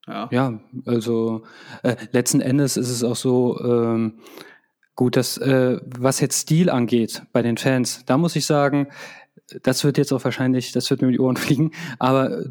Ja, 0.07 0.29
ja 0.31 0.61
also 0.87 1.43
äh, 1.83 1.97
letzten 2.13 2.41
Endes 2.41 2.77
ist 2.77 2.91
es 2.91 3.03
auch 3.03 3.17
so, 3.17 3.59
ähm, 3.61 4.15
gut, 4.95 5.17
dass 5.17 5.39
äh, 5.39 5.81
was 5.85 6.21
jetzt 6.21 6.43
Stil 6.43 6.71
angeht 6.71 7.23
bei 7.33 7.43
den 7.43 7.57
Fans, 7.57 8.05
da 8.07 8.19
muss 8.19 8.37
ich 8.37 8.47
sagen, 8.47 8.89
das 9.63 9.85
wird 9.85 9.99
jetzt 9.99 10.13
auch 10.13 10.25
wahrscheinlich, 10.25 10.73
das 10.73 10.91
wird 10.91 11.03
mir 11.03 11.09
um 11.09 11.13
die 11.13 11.21
Ohren 11.21 11.37
fliegen, 11.39 11.73
aber 11.99 12.45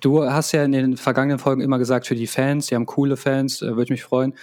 du 0.00 0.24
hast 0.24 0.52
ja 0.52 0.64
in 0.64 0.72
den 0.72 0.96
vergangenen 0.96 1.38
Folgen 1.38 1.62
immer 1.62 1.78
gesagt, 1.78 2.06
für 2.06 2.14
die 2.14 2.26
Fans, 2.26 2.66
die 2.66 2.74
haben 2.74 2.86
coole 2.86 3.16
Fans, 3.16 3.62
äh, 3.62 3.68
würde 3.68 3.84
ich 3.84 3.90
mich 3.90 4.02
freuen. 4.02 4.34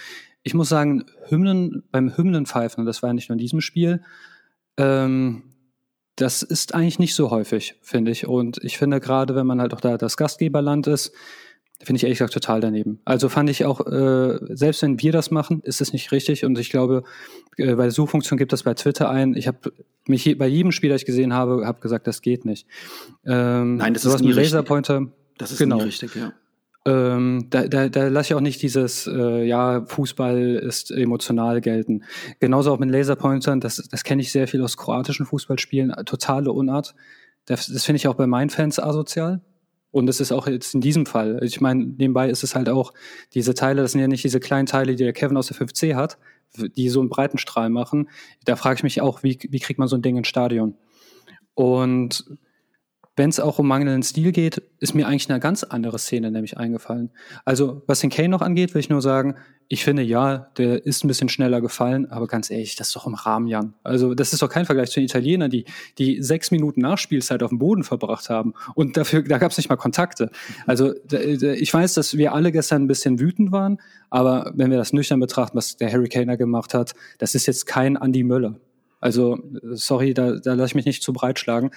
Ich 0.42 0.54
muss 0.54 0.68
sagen, 0.68 1.04
Hymnen, 1.28 1.84
beim 1.90 2.16
Hymnenpfeifen, 2.16 2.86
das 2.86 3.02
war 3.02 3.10
ja 3.10 3.14
nicht 3.14 3.28
nur 3.28 3.34
in 3.34 3.40
diesem 3.40 3.60
Spiel, 3.60 4.02
ähm, 4.76 5.47
das 6.20 6.42
ist 6.42 6.74
eigentlich 6.74 6.98
nicht 6.98 7.14
so 7.14 7.30
häufig, 7.30 7.76
finde 7.80 8.10
ich. 8.10 8.26
Und 8.26 8.58
ich 8.62 8.76
finde 8.76 9.00
gerade, 9.00 9.34
wenn 9.34 9.46
man 9.46 9.60
halt 9.60 9.72
auch 9.72 9.80
da 9.80 9.96
das 9.96 10.16
Gastgeberland 10.16 10.86
ist, 10.88 11.12
finde 11.80 11.98
ich 11.98 12.02
ehrlich 12.02 12.18
gesagt 12.18 12.34
total 12.34 12.60
daneben. 12.60 13.00
Also 13.04 13.28
fand 13.28 13.48
ich 13.48 13.64
auch, 13.64 13.86
äh, 13.86 14.38
selbst 14.50 14.82
wenn 14.82 15.00
wir 15.00 15.12
das 15.12 15.30
machen, 15.30 15.60
ist 15.62 15.80
es 15.80 15.92
nicht 15.92 16.10
richtig. 16.10 16.44
Und 16.44 16.58
ich 16.58 16.70
glaube, 16.70 17.04
äh, 17.56 17.76
bei 17.76 17.84
der 17.84 17.92
Suchfunktion 17.92 18.36
gibt 18.36 18.52
das 18.52 18.64
bei 18.64 18.74
Twitter 18.74 19.08
ein. 19.08 19.36
Ich 19.36 19.46
habe 19.46 19.72
mich 20.06 20.24
je, 20.24 20.34
bei 20.34 20.48
jedem 20.48 20.72
Spiel, 20.72 20.90
das 20.90 21.02
ich 21.02 21.06
gesehen 21.06 21.32
habe, 21.32 21.64
habe 21.66 21.80
gesagt, 21.80 22.08
das 22.08 22.20
geht 22.20 22.44
nicht. 22.44 22.66
Ähm, 23.24 23.76
Nein, 23.76 23.94
das 23.94 24.04
ist 24.04 24.20
nie 24.20 24.32
Laserpointer. 24.32 25.06
Das 25.38 25.52
ist 25.52 25.58
genau. 25.58 25.78
richtig, 25.78 26.16
ja. 26.16 26.32
Ähm, 26.88 27.48
da, 27.50 27.68
da, 27.68 27.90
da 27.90 28.08
lasse 28.08 28.28
ich 28.28 28.34
auch 28.34 28.40
nicht 28.40 28.62
dieses, 28.62 29.06
äh, 29.06 29.44
ja, 29.44 29.84
Fußball 29.84 30.54
ist 30.54 30.90
emotional 30.90 31.60
gelten. 31.60 32.04
Genauso 32.40 32.72
auch 32.72 32.78
mit 32.78 32.90
Laserpointern, 32.90 33.60
das, 33.60 33.76
das 33.76 34.04
kenne 34.04 34.22
ich 34.22 34.32
sehr 34.32 34.48
viel 34.48 34.62
aus 34.62 34.78
kroatischen 34.78 35.26
Fußballspielen, 35.26 35.92
totale 36.06 36.50
Unart. 36.50 36.94
Das, 37.44 37.66
das 37.66 37.84
finde 37.84 37.98
ich 37.98 38.08
auch 38.08 38.14
bei 38.14 38.26
meinen 38.26 38.48
Fans 38.48 38.78
asozial. 38.80 39.42
Und 39.90 40.06
das 40.06 40.20
ist 40.20 40.32
auch 40.32 40.46
jetzt 40.46 40.74
in 40.74 40.80
diesem 40.80 41.04
Fall. 41.04 41.40
Ich 41.42 41.60
meine, 41.60 41.84
nebenbei 41.84 42.30
ist 42.30 42.42
es 42.42 42.54
halt 42.54 42.70
auch, 42.70 42.94
diese 43.34 43.52
Teile, 43.54 43.82
das 43.82 43.92
sind 43.92 44.00
ja 44.00 44.08
nicht 44.08 44.24
diese 44.24 44.40
kleinen 44.40 44.66
Teile, 44.66 44.96
die 44.96 45.04
der 45.04 45.12
Kevin 45.12 45.36
aus 45.36 45.48
der 45.48 45.56
5C 45.56 45.94
hat, 45.94 46.18
die 46.56 46.88
so 46.88 47.00
einen 47.00 47.10
breiten 47.10 47.38
Strahl 47.38 47.68
machen. 47.68 48.08
Da 48.44 48.56
frage 48.56 48.76
ich 48.76 48.82
mich 48.82 49.00
auch, 49.02 49.22
wie, 49.22 49.38
wie 49.50 49.60
kriegt 49.60 49.78
man 49.78 49.88
so 49.88 49.96
ein 49.96 50.02
Ding 50.02 50.16
ins 50.16 50.28
Stadion? 50.28 50.74
Und 51.54 52.24
wenn 53.18 53.30
es 53.30 53.40
auch 53.40 53.58
um 53.58 53.66
mangelnden 53.66 54.02
Stil 54.02 54.32
geht, 54.32 54.62
ist 54.78 54.94
mir 54.94 55.08
eigentlich 55.08 55.28
eine 55.28 55.40
ganz 55.40 55.64
andere 55.64 55.98
Szene 55.98 56.30
nämlich 56.30 56.56
eingefallen. 56.56 57.10
Also, 57.44 57.82
was 57.86 58.00
den 58.00 58.10
Kane 58.10 58.28
noch 58.28 58.40
angeht, 58.40 58.74
will 58.74 58.80
ich 58.80 58.88
nur 58.88 59.02
sagen, 59.02 59.34
ich 59.66 59.84
finde, 59.84 60.02
ja, 60.02 60.50
der 60.56 60.86
ist 60.86 61.04
ein 61.04 61.08
bisschen 61.08 61.28
schneller 61.28 61.60
gefallen, 61.60 62.10
aber 62.10 62.26
ganz 62.26 62.48
ehrlich, 62.50 62.76
das 62.76 62.86
ist 62.86 62.96
doch 62.96 63.06
im 63.06 63.14
Rahmen, 63.14 63.48
Jan. 63.48 63.74
Also, 63.82 64.14
das 64.14 64.32
ist 64.32 64.40
doch 64.40 64.48
kein 64.48 64.64
Vergleich 64.64 64.90
zu 64.90 65.00
den 65.00 65.04
Italienern, 65.04 65.50
die, 65.50 65.66
die 65.98 66.22
sechs 66.22 66.50
Minuten 66.50 66.80
Nachspielzeit 66.80 67.42
auf 67.42 67.50
dem 67.50 67.58
Boden 67.58 67.82
verbracht 67.82 68.30
haben. 68.30 68.54
Und 68.74 68.96
dafür, 68.96 69.22
da 69.22 69.38
gab 69.38 69.50
es 69.50 69.58
nicht 69.58 69.68
mal 69.68 69.76
Kontakte. 69.76 70.30
Also, 70.66 70.94
ich 71.10 71.74
weiß, 71.74 71.94
dass 71.94 72.16
wir 72.16 72.32
alle 72.32 72.52
gestern 72.52 72.84
ein 72.84 72.88
bisschen 72.88 73.18
wütend 73.18 73.52
waren, 73.52 73.78
aber 74.10 74.52
wenn 74.54 74.70
wir 74.70 74.78
das 74.78 74.92
nüchtern 74.92 75.20
betrachten, 75.20 75.58
was 75.58 75.76
der 75.76 75.92
Harry 75.92 76.08
Kaner 76.08 76.36
gemacht 76.36 76.72
hat, 76.72 76.94
das 77.18 77.34
ist 77.34 77.46
jetzt 77.46 77.66
kein 77.66 77.96
Andy 77.96 78.22
Möller. 78.22 78.60
Also, 79.00 79.38
sorry, 79.72 80.14
da, 80.14 80.36
da 80.36 80.54
lasse 80.54 80.68
ich 80.68 80.74
mich 80.76 80.86
nicht 80.86 81.02
zu 81.02 81.12
breit 81.12 81.38
schlagen 81.38 81.70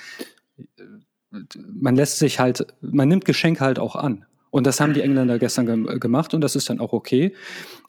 man 1.56 1.96
lässt 1.96 2.20
sich 2.20 2.40
halt, 2.40 2.66
man 2.82 3.08
nimmt 3.08 3.26
Geschenke 3.26 3.62
halt 3.62 3.80
auch 3.80 3.96
an. 3.96 4.26
Und 4.50 4.68
das 4.68 4.82
haben 4.82 4.94
die 4.94 5.02
Engländer 5.02 5.40
gestern 5.40 5.66
ge 5.66 6.00
gemacht 6.00 6.34
und 6.34 6.42
das 6.42 6.56
ist 6.56 6.70
dann 6.70 6.80
auch 6.80 6.92
okay. 6.92 7.34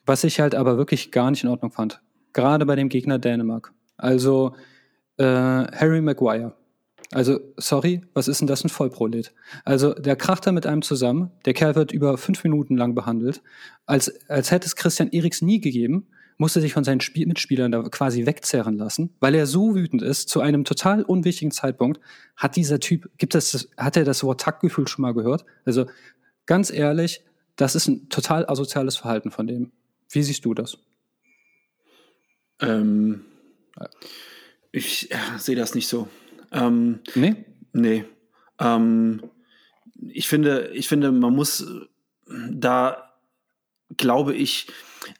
Was 0.06 0.24
ich 0.24 0.40
halt 0.40 0.54
aber 0.54 0.76
wirklich 0.76 1.10
gar 1.10 1.30
nicht 1.30 1.42
in 1.42 1.50
Ordnung 1.50 1.72
fand, 1.72 2.00
gerade 2.32 2.66
bei 2.66 2.76
dem 2.76 2.88
Gegner 2.88 3.18
Dänemark. 3.18 3.72
Also 3.96 4.54
äh, 5.16 5.24
Harry 5.24 6.00
Maguire. 6.00 6.54
Also, 7.10 7.40
sorry, 7.58 8.00
was 8.14 8.26
ist 8.26 8.40
denn 8.40 8.48
das 8.48 8.64
ein 8.64 8.70
Vollprolet? 8.70 9.34
Also, 9.66 9.92
der 9.92 10.16
kracht 10.16 10.46
da 10.46 10.52
mit 10.52 10.66
einem 10.66 10.80
zusammen, 10.80 11.30
der 11.44 11.52
Kerl 11.52 11.74
wird 11.74 11.92
über 11.92 12.16
fünf 12.16 12.42
Minuten 12.42 12.78
lang 12.78 12.94
behandelt, 12.94 13.42
als, 13.84 14.30
als 14.30 14.50
hätte 14.50 14.64
es 14.64 14.76
Christian 14.76 15.12
Eriks 15.12 15.42
nie 15.42 15.60
gegeben 15.60 16.06
musste 16.42 16.60
sich 16.60 16.72
von 16.72 16.82
seinen 16.82 17.00
Spiel 17.00 17.28
Mitspielern 17.28 17.70
da 17.70 17.82
quasi 17.84 18.26
wegzerren 18.26 18.76
lassen, 18.76 19.14
weil 19.20 19.36
er 19.36 19.46
so 19.46 19.76
wütend 19.76 20.02
ist, 20.02 20.28
zu 20.28 20.40
einem 20.40 20.64
total 20.64 21.02
unwichtigen 21.04 21.52
Zeitpunkt, 21.52 22.00
hat 22.36 22.56
dieser 22.56 22.80
Typ, 22.80 23.08
gibt 23.16 23.36
es, 23.36 23.70
hat 23.76 23.96
er 23.96 24.02
das 24.02 24.24
Wort 24.24 24.40
Taktgefühl 24.40 24.88
schon 24.88 25.02
mal 25.02 25.14
gehört? 25.14 25.44
Also 25.64 25.86
ganz 26.44 26.72
ehrlich, 26.72 27.22
das 27.54 27.76
ist 27.76 27.86
ein 27.86 28.08
total 28.08 28.44
asoziales 28.48 28.96
Verhalten 28.96 29.30
von 29.30 29.46
dem. 29.46 29.70
Wie 30.10 30.20
siehst 30.24 30.44
du 30.44 30.52
das? 30.52 30.78
Ähm, 32.58 33.24
ich 34.72 35.10
ja, 35.10 35.38
sehe 35.38 35.54
das 35.54 35.76
nicht 35.76 35.86
so. 35.86 36.08
Ähm, 36.50 36.98
nee? 37.14 37.36
Nee. 37.72 38.04
Ähm, 38.58 39.22
ich 40.08 40.26
finde, 40.26 40.72
ich 40.74 40.88
finde, 40.88 41.12
man 41.12 41.32
muss 41.32 41.64
da, 42.26 43.14
glaube 43.96 44.34
ich, 44.34 44.66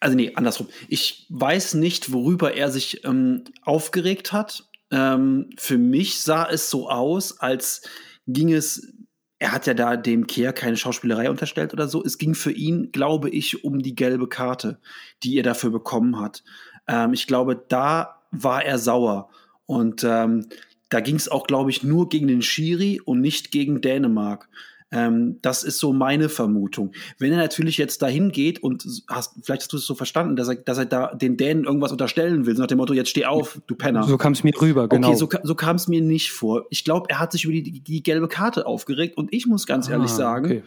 also 0.01 0.16
nee, 0.16 0.33
andersrum. 0.35 0.68
Ich 0.89 1.26
weiß 1.30 1.74
nicht, 1.74 2.12
worüber 2.12 2.55
er 2.55 2.70
sich 2.70 3.05
ähm, 3.05 3.45
aufgeregt 3.62 4.33
hat. 4.33 4.64
Ähm, 4.91 5.51
für 5.57 5.78
mich 5.78 6.20
sah 6.20 6.47
es 6.49 6.70
so 6.70 6.89
aus, 6.89 7.41
als 7.41 7.83
ging 8.26 8.53
es, 8.53 8.93
er 9.39 9.53
hat 9.53 9.66
ja 9.66 9.74
da 9.74 9.97
dem 9.97 10.26
Kehr 10.26 10.53
keine 10.53 10.76
Schauspielerei 10.76 11.30
unterstellt 11.30 11.72
oder 11.72 11.89
so. 11.89 12.05
Es 12.05 12.18
ging 12.18 12.35
für 12.35 12.53
ihn, 12.53 12.93
glaube 12.93 13.30
ich, 13.30 13.64
um 13.64 13.80
die 13.80 13.95
gelbe 13.95 14.28
Karte, 14.28 14.78
die 15.22 15.37
er 15.37 15.43
dafür 15.43 15.70
bekommen 15.70 16.20
hat. 16.20 16.45
Ähm, 16.87 17.12
ich 17.12 17.26
glaube, 17.26 17.64
da 17.68 18.22
war 18.30 18.64
er 18.64 18.78
sauer. 18.78 19.30
Und 19.66 20.05
ähm, 20.05 20.49
da 20.91 21.01
ging 21.01 21.16
es 21.16 21.28
auch, 21.28 21.47
glaube 21.47 21.70
ich, 21.70 21.83
nur 21.83 22.09
gegen 22.09 22.28
den 22.28 22.43
Schiri 22.43 23.01
und 23.03 23.20
nicht 23.20 23.51
gegen 23.51 23.80
Dänemark. 23.80 24.49
Ähm, 24.93 25.38
das 25.43 25.64
ist 25.64 25.78
so 25.78 25.93
meine 25.93 26.28
Vermutung. 26.28 26.93
Wenn 27.18 27.32
er 27.32 27.38
natürlich 27.38 27.78
jetzt 27.78 28.03
dahin 28.03 28.30
geht 28.30 28.62
und 28.62 28.84
hast, 29.09 29.34
vielleicht 29.43 29.62
hast 29.62 29.72
du 29.72 29.78
es 29.78 29.86
so 29.86 29.95
verstanden, 29.95 30.36
dass 30.36 30.49
er, 30.49 30.57
dass 30.57 30.78
er 30.78 30.86
da 30.86 31.14
den 31.14 31.36
Dänen 31.36 31.64
irgendwas 31.64 31.93
unterstellen 31.93 32.47
will, 32.47 32.55
so 32.55 32.62
nach 32.62 32.68
dem 32.68 32.78
Motto, 32.78 32.93
jetzt 32.93 33.11
steh 33.11 33.24
auf, 33.24 33.61
du 33.66 33.74
Penner. 33.74 34.05
So 34.05 34.18
kam 34.18 34.32
es 34.32 34.45
mir 34.45 34.53
rüber, 34.61 34.88
genau. 34.88 35.09
Okay, 35.09 35.16
so, 35.16 35.28
so 35.43 35.55
kam 35.55 35.76
es 35.76 35.88
mir 35.88 36.01
nicht 36.01 36.32
vor. 36.32 36.66
Ich 36.70 36.84
glaube, 36.84 37.09
er 37.11 37.18
hat 37.18 37.32
sich 37.32 37.45
über 37.45 37.53
die, 37.53 37.80
die, 37.80 38.03
gelbe 38.03 38.28
Karte 38.28 38.66
aufgeregt 38.66 39.16
und 39.16 39.32
ich 39.32 39.47
muss 39.47 39.66
ganz 39.66 39.88
ah, 39.88 39.93
ehrlich 39.93 40.11
sagen, 40.11 40.47
okay. 40.47 40.62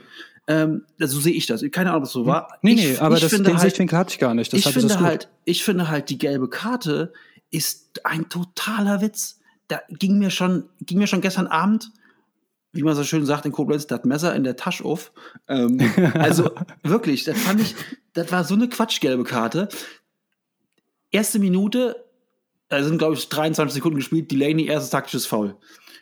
Ähm, 0.48 0.84
so 1.00 1.20
sehe 1.20 1.34
ich 1.34 1.48
das. 1.48 1.64
Keine 1.72 1.90
Ahnung, 1.90 2.04
ob 2.04 2.08
es 2.08 2.12
so 2.12 2.28
war. 2.28 2.60
Nee, 2.62 2.74
ich, 2.74 2.78
nee, 2.78 2.98
aber 2.98 3.20
das, 3.20 3.32
den 3.32 3.48
halt, 3.48 3.60
Sichtwinkel 3.62 3.98
hatte 3.98 4.12
ich 4.12 4.20
gar 4.20 4.36
nicht. 4.36 4.54
ich 4.54 4.68
finde 4.68 5.00
halt, 5.00 5.28
ich 5.44 5.64
finde 5.64 5.90
halt, 5.90 6.10
die 6.10 6.20
gelbe 6.20 6.50
Karte 6.50 7.14
ist 7.50 8.00
ein 8.04 8.30
totaler 8.30 9.02
Witz 9.02 9.40
da 9.68 9.82
ging 9.90 10.18
mir 10.18 10.30
schon, 10.30 10.66
ging 10.82 11.00
mir 11.00 11.08
schon 11.08 11.22
gestern 11.22 11.48
Abend, 11.48 11.92
wie 12.76 12.84
man 12.84 12.96
so 12.96 13.04
schön 13.04 13.26
sagt 13.26 13.46
in 13.46 13.52
Koblenz, 13.52 13.88
das 13.88 14.04
Messer 14.04 14.36
in 14.36 14.44
der 14.44 14.58
Tasche 14.58 14.84
auf. 14.86 15.12
Ähm, 15.48 15.80
also 16.14 16.52
wirklich, 16.84 17.24
das 17.24 17.38
fand 17.40 17.62
ich, 17.62 17.76
das 18.14 18.32
war 18.32 18.44
so 18.44 18.54
eine 18.54 18.70
quatschgelbe 18.70 19.24
Karte. 19.24 19.70
Erste 21.10 21.40
Minute, 21.40 22.05
da 22.78 22.84
sind 22.84 22.98
glaube 22.98 23.16
ich 23.16 23.28
23 23.30 23.74
Sekunden 23.74 23.98
gespielt, 23.98 24.32
Delaney 24.32 24.66
erstes 24.66 24.90
taktisches 24.90 25.26
Foul. 25.26 25.56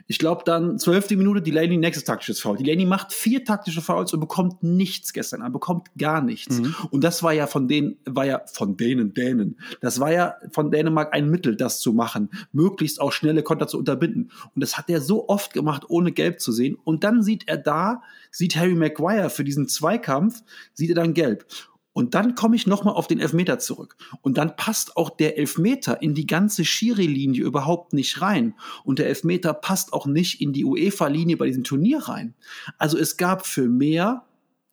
Ich 0.08 0.20
glaube 0.20 0.44
dann 0.46 0.78
zwölfte 0.80 1.16
Minute 1.16 1.42
Delaney 1.42 1.78
nächstes 1.78 2.04
taktisches 2.04 2.40
Foul. 2.40 2.58
Delaney 2.58 2.86
macht 2.86 3.14
vier 3.14 3.46
taktische 3.46 3.82
Fouls 3.82 4.14
und 4.14 4.20
bekommt 4.20 4.62
nichts 4.62 5.14
gestern. 5.14 5.42
Er 5.42 5.50
bekommt 5.50 5.90
gar 5.98 6.22
nichts. 6.22 6.60
Mhm. 6.60 6.76
Und 6.92 7.04
das 7.04 7.24
war 7.24 7.32
ja 7.34 7.48
von 7.48 7.68
denen, 7.68 7.98
war 8.06 8.26
ja 8.26 8.42
von 8.52 8.76
denen, 8.76 9.14
Dänen. 9.14 9.58
Das 9.80 10.00
war 10.00 10.12
ja 10.12 10.36
von 10.52 10.72
Dänemark 10.72 11.14
ein 11.14 11.30
Mittel, 11.30 11.56
das 11.56 11.80
zu 11.80 11.94
machen, 11.94 12.30
möglichst 12.52 13.00
auch 13.00 13.14
schnelle 13.14 13.44
Konter 13.44 13.68
zu 13.68 13.78
unterbinden. 13.78 14.32
Und 14.54 14.62
das 14.62 14.78
hat 14.78 14.90
er 14.90 15.00
so 15.00 15.30
oft 15.30 15.54
gemacht, 15.54 15.84
ohne 15.88 16.12
gelb 16.12 16.42
zu 16.42 16.52
sehen. 16.52 16.78
Und 16.84 17.04
dann 17.04 17.24
sieht 17.24 17.48
er 17.48 17.58
da, 17.58 18.02
sieht 18.30 18.56
Harry 18.58 18.76
Maguire 18.76 19.30
für 19.30 19.44
diesen 19.44 19.68
Zweikampf, 19.68 20.44
sieht 20.74 20.90
er 20.90 20.96
dann 20.96 21.14
gelb. 21.14 21.46
Und 21.94 22.16
dann 22.16 22.36
komme 22.36 22.56
ich 22.56 22.68
nochmal 22.68 22.96
auf 22.96 23.08
den 23.08 23.20
Elfmeter 23.20 23.60
zurück. 23.60 23.96
Und 24.22 24.38
dann 24.38 24.56
passt 24.56 24.98
auch 24.98 25.12
der 25.12 25.38
Elfmeter 25.38 26.02
in 26.02 26.16
die 26.16 26.28
ganze 26.28 26.66
Schiri-Linie 26.66 27.44
überhaupt 27.44 27.94
nicht 27.94 28.22
rein. 28.22 28.56
Und 28.84 29.00
der 29.00 29.08
Elfmeter 29.08 29.54
passt 29.54 29.94
auch 29.94 30.08
nicht 30.08 30.42
in 30.42 30.54
die 30.54 30.66
UEFA-Linie 30.66 31.38
bei 31.38 31.46
diesem 31.46 31.64
Turnier 31.64 32.00
rein. 32.00 32.34
Also 32.78 32.98
es 32.98 33.18
gab 33.18 33.46
für 33.46 33.70
mehr 33.70 34.26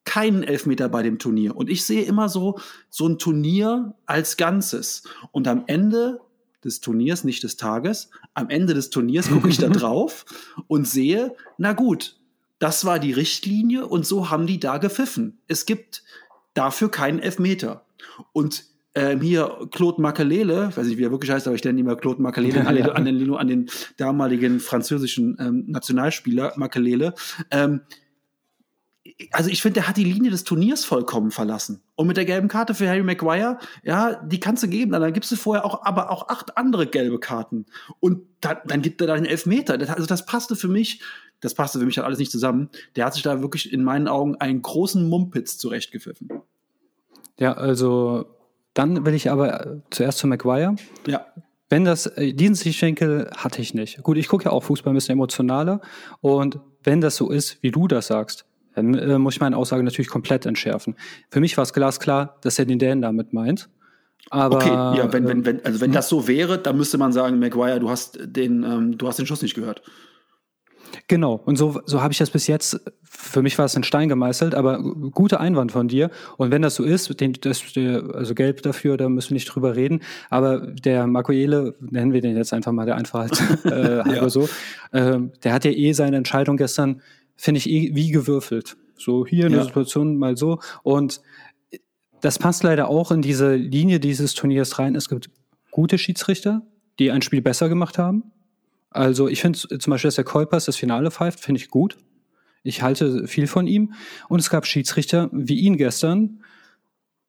keinen 0.04 0.42
Elfmeter 0.42 0.88
bei 0.88 1.02
dem 1.02 1.18
Turnier. 1.18 1.54
Und 1.54 1.68
ich 1.68 1.84
sehe 1.84 2.02
immer 2.02 2.28
so, 2.28 2.58
so 2.88 3.06
ein 3.06 3.18
Turnier 3.18 3.94
als 4.06 4.36
Ganzes. 4.36 5.04
Und 5.30 5.46
am 5.46 5.64
Ende 5.66 6.20
des 6.64 6.80
Turniers, 6.80 7.24
nicht 7.24 7.42
des 7.42 7.56
Tages, 7.56 8.10
am 8.34 8.48
Ende 8.50 8.74
des 8.74 8.90
Turniers 8.90 9.28
gucke 9.28 9.48
ich 9.48 9.58
da 9.58 9.68
drauf 9.70 10.24
und 10.66 10.86
sehe, 10.86 11.34
na 11.58 11.72
gut, 11.74 12.18
das 12.58 12.84
war 12.84 12.98
die 12.98 13.12
Richtlinie 13.12 13.86
und 13.86 14.06
so 14.06 14.30
haben 14.30 14.46
die 14.46 14.60
da 14.60 14.78
gepfiffen. 14.78 15.38
Es 15.48 15.64
gibt 15.64 16.02
dafür 16.54 16.90
keinen 16.90 17.18
Elfmeter. 17.18 17.84
Und 18.32 18.64
ähm, 18.94 19.20
hier 19.20 19.68
Claude 19.70 20.02
Makelele, 20.02 20.76
weiß 20.76 20.86
nicht, 20.86 20.98
wie 20.98 21.04
er 21.04 21.12
wirklich 21.12 21.30
heißt, 21.30 21.46
aber 21.46 21.54
ich 21.54 21.62
nenne 21.62 21.78
ihn 21.78 21.86
immer 21.86 21.96
Claude 21.96 22.20
Makelele, 22.20 22.60
an, 22.66 23.06
an, 23.06 23.48
den, 23.48 23.70
damaligen 23.96 24.58
französischen 24.58 25.36
ähm, 25.38 25.64
Nationalspieler 25.68 26.54
Makelele. 26.56 27.14
Ähm, 27.50 27.82
also 29.32 29.50
ich 29.50 29.62
finde, 29.62 29.80
der 29.80 29.88
hat 29.88 29.96
die 29.96 30.04
Linie 30.04 30.30
des 30.30 30.44
Turniers 30.44 30.84
vollkommen 30.84 31.30
verlassen. 31.30 31.82
Und 31.94 32.06
mit 32.06 32.16
der 32.16 32.24
gelben 32.24 32.48
Karte 32.48 32.74
für 32.74 32.88
Harry 32.88 33.02
Maguire, 33.02 33.58
ja, 33.82 34.14
die 34.24 34.40
kannst 34.40 34.62
du 34.62 34.68
geben, 34.68 34.92
dann 34.92 35.12
gibst 35.12 35.30
du 35.30 35.36
vorher 35.36 35.64
auch, 35.64 35.84
aber 35.84 36.10
auch 36.10 36.28
acht 36.28 36.56
andere 36.56 36.86
gelbe 36.86 37.18
Karten. 37.18 37.66
Und 38.00 38.22
dann, 38.40 38.58
dann 38.66 38.82
gibt 38.82 39.00
er 39.00 39.08
da 39.08 39.14
einen 39.14 39.26
Elfmeter. 39.26 39.78
Das, 39.78 39.90
also 39.90 40.06
das 40.06 40.26
passte 40.26 40.56
für 40.56 40.68
mich, 40.68 41.02
das 41.40 41.54
passte 41.54 41.78
für 41.78 41.86
mich 41.86 41.98
halt 41.98 42.06
alles 42.06 42.18
nicht 42.18 42.30
zusammen. 42.30 42.70
Der 42.96 43.04
hat 43.06 43.14
sich 43.14 43.22
da 43.22 43.40
wirklich 43.42 43.72
in 43.72 43.84
meinen 43.84 44.08
Augen 44.08 44.36
einen 44.36 44.62
großen 44.62 45.08
Mumpitz 45.08 45.58
zurechtgepfiffen. 45.58 46.28
Ja, 47.38 47.54
also 47.54 48.26
dann 48.74 49.04
will 49.04 49.14
ich 49.14 49.30
aber 49.30 49.82
zuerst 49.90 50.18
zu 50.18 50.26
Maguire. 50.26 50.76
Ja. 51.06 51.26
Wenn 51.68 51.84
das, 51.84 52.06
äh, 52.06 52.32
diesen 52.32 52.54
Sichtwinkel 52.56 53.30
hatte 53.36 53.62
ich 53.62 53.74
nicht. 53.74 54.02
Gut, 54.02 54.16
ich 54.16 54.28
gucke 54.28 54.46
ja 54.46 54.50
auch 54.50 54.64
Fußball 54.64 54.92
ein 54.92 54.94
bisschen 54.94 55.12
emotionaler. 55.12 55.80
Und 56.20 56.58
wenn 56.82 57.00
das 57.00 57.16
so 57.16 57.30
ist, 57.30 57.62
wie 57.62 57.70
du 57.70 57.86
das 57.86 58.08
sagst, 58.08 58.44
dann 58.74 58.94
äh, 58.94 59.18
muss 59.18 59.34
ich 59.34 59.40
meine 59.40 59.56
Aussage 59.56 59.82
natürlich 59.82 60.08
komplett 60.08 60.46
entschärfen. 60.46 60.94
Für 61.30 61.40
mich 61.40 61.56
war 61.56 61.62
es 61.62 61.72
glasklar, 61.72 62.38
dass 62.42 62.58
er 62.58 62.64
den 62.64 62.78
Dan 62.78 63.02
damit 63.02 63.32
meint. 63.32 63.68
Aber, 64.28 64.56
okay, 64.56 64.68
ja, 64.68 65.12
wenn, 65.12 65.26
wenn, 65.26 65.44
wenn, 65.44 65.64
also 65.64 65.80
wenn 65.80 65.88
hm? 65.88 65.94
das 65.94 66.08
so 66.08 66.28
wäre, 66.28 66.58
dann 66.58 66.76
müsste 66.76 66.98
man 66.98 67.12
sagen, 67.12 67.38
Maguire, 67.38 67.80
du 67.80 67.90
hast 67.90 68.18
den, 68.22 68.62
ähm, 68.64 68.98
du 68.98 69.08
hast 69.08 69.18
den 69.18 69.26
Schuss 69.26 69.42
nicht 69.42 69.54
gehört. 69.54 69.82
Genau, 71.08 71.40
und 71.44 71.56
so, 71.56 71.80
so 71.86 72.02
habe 72.02 72.12
ich 72.12 72.18
das 72.18 72.30
bis 72.30 72.46
jetzt, 72.46 72.80
für 73.02 73.42
mich 73.42 73.58
war 73.58 73.64
es 73.64 73.74
in 73.74 73.82
Stein 73.82 74.08
gemeißelt, 74.08 74.54
aber 74.54 74.80
guter 75.10 75.40
Einwand 75.40 75.72
von 75.72 75.88
dir. 75.88 76.10
Und 76.36 76.50
wenn 76.50 76.62
das 76.62 76.74
so 76.74 76.84
ist, 76.84 77.20
den, 77.20 77.32
das, 77.40 77.62
also 78.14 78.34
gelb 78.34 78.62
dafür, 78.62 78.96
da 78.96 79.08
müssen 79.08 79.30
wir 79.30 79.34
nicht 79.34 79.46
drüber 79.46 79.76
reden, 79.76 80.00
aber 80.30 80.58
der 80.60 81.06
Makoele, 81.06 81.74
nennen 81.80 82.12
wir 82.12 82.20
den 82.20 82.36
jetzt 82.36 82.52
einfach 82.52 82.72
mal 82.72 82.86
der 82.86 82.96
Einfachheit 82.96 83.32
äh, 83.64 83.70
halber 84.04 84.14
ja. 84.14 84.28
so, 84.28 84.48
äh, 84.92 85.18
der 85.42 85.52
hat 85.52 85.64
ja 85.64 85.70
eh 85.70 85.92
seine 85.92 86.16
Entscheidung 86.16 86.56
gestern, 86.56 87.02
finde 87.40 87.58
ich, 87.58 87.68
eh 87.68 87.94
wie 87.94 88.10
gewürfelt. 88.10 88.76
So 88.96 89.26
hier 89.26 89.46
in 89.46 89.52
ja. 89.52 89.58
der 89.58 89.66
Situation 89.66 90.16
mal 90.16 90.36
so. 90.36 90.60
Und 90.82 91.20
das 92.20 92.38
passt 92.38 92.62
leider 92.62 92.88
auch 92.88 93.10
in 93.10 93.22
diese 93.22 93.54
Linie 93.54 93.98
dieses 93.98 94.34
Turniers 94.34 94.78
rein. 94.78 94.94
Es 94.94 95.08
gibt 95.08 95.30
gute 95.70 95.96
Schiedsrichter, 95.98 96.62
die 96.98 97.10
ein 97.10 97.22
Spiel 97.22 97.40
besser 97.40 97.68
gemacht 97.68 97.96
haben 97.96 98.32
also 98.90 99.28
ich 99.28 99.40
finde 99.40 99.58
zum 99.58 99.90
Beispiel, 99.90 100.08
dass 100.08 100.16
der 100.16 100.24
Kolpers 100.24 100.64
das 100.64 100.76
Finale 100.76 101.10
pfeift, 101.10 101.40
finde 101.40 101.60
ich 101.60 101.70
gut. 101.70 101.96
Ich 102.62 102.82
halte 102.82 103.26
viel 103.26 103.46
von 103.46 103.66
ihm. 103.66 103.94
Und 104.28 104.40
es 104.40 104.50
gab 104.50 104.66
Schiedsrichter 104.66 105.30
wie 105.32 105.60
ihn 105.60 105.76
gestern. 105.76 106.42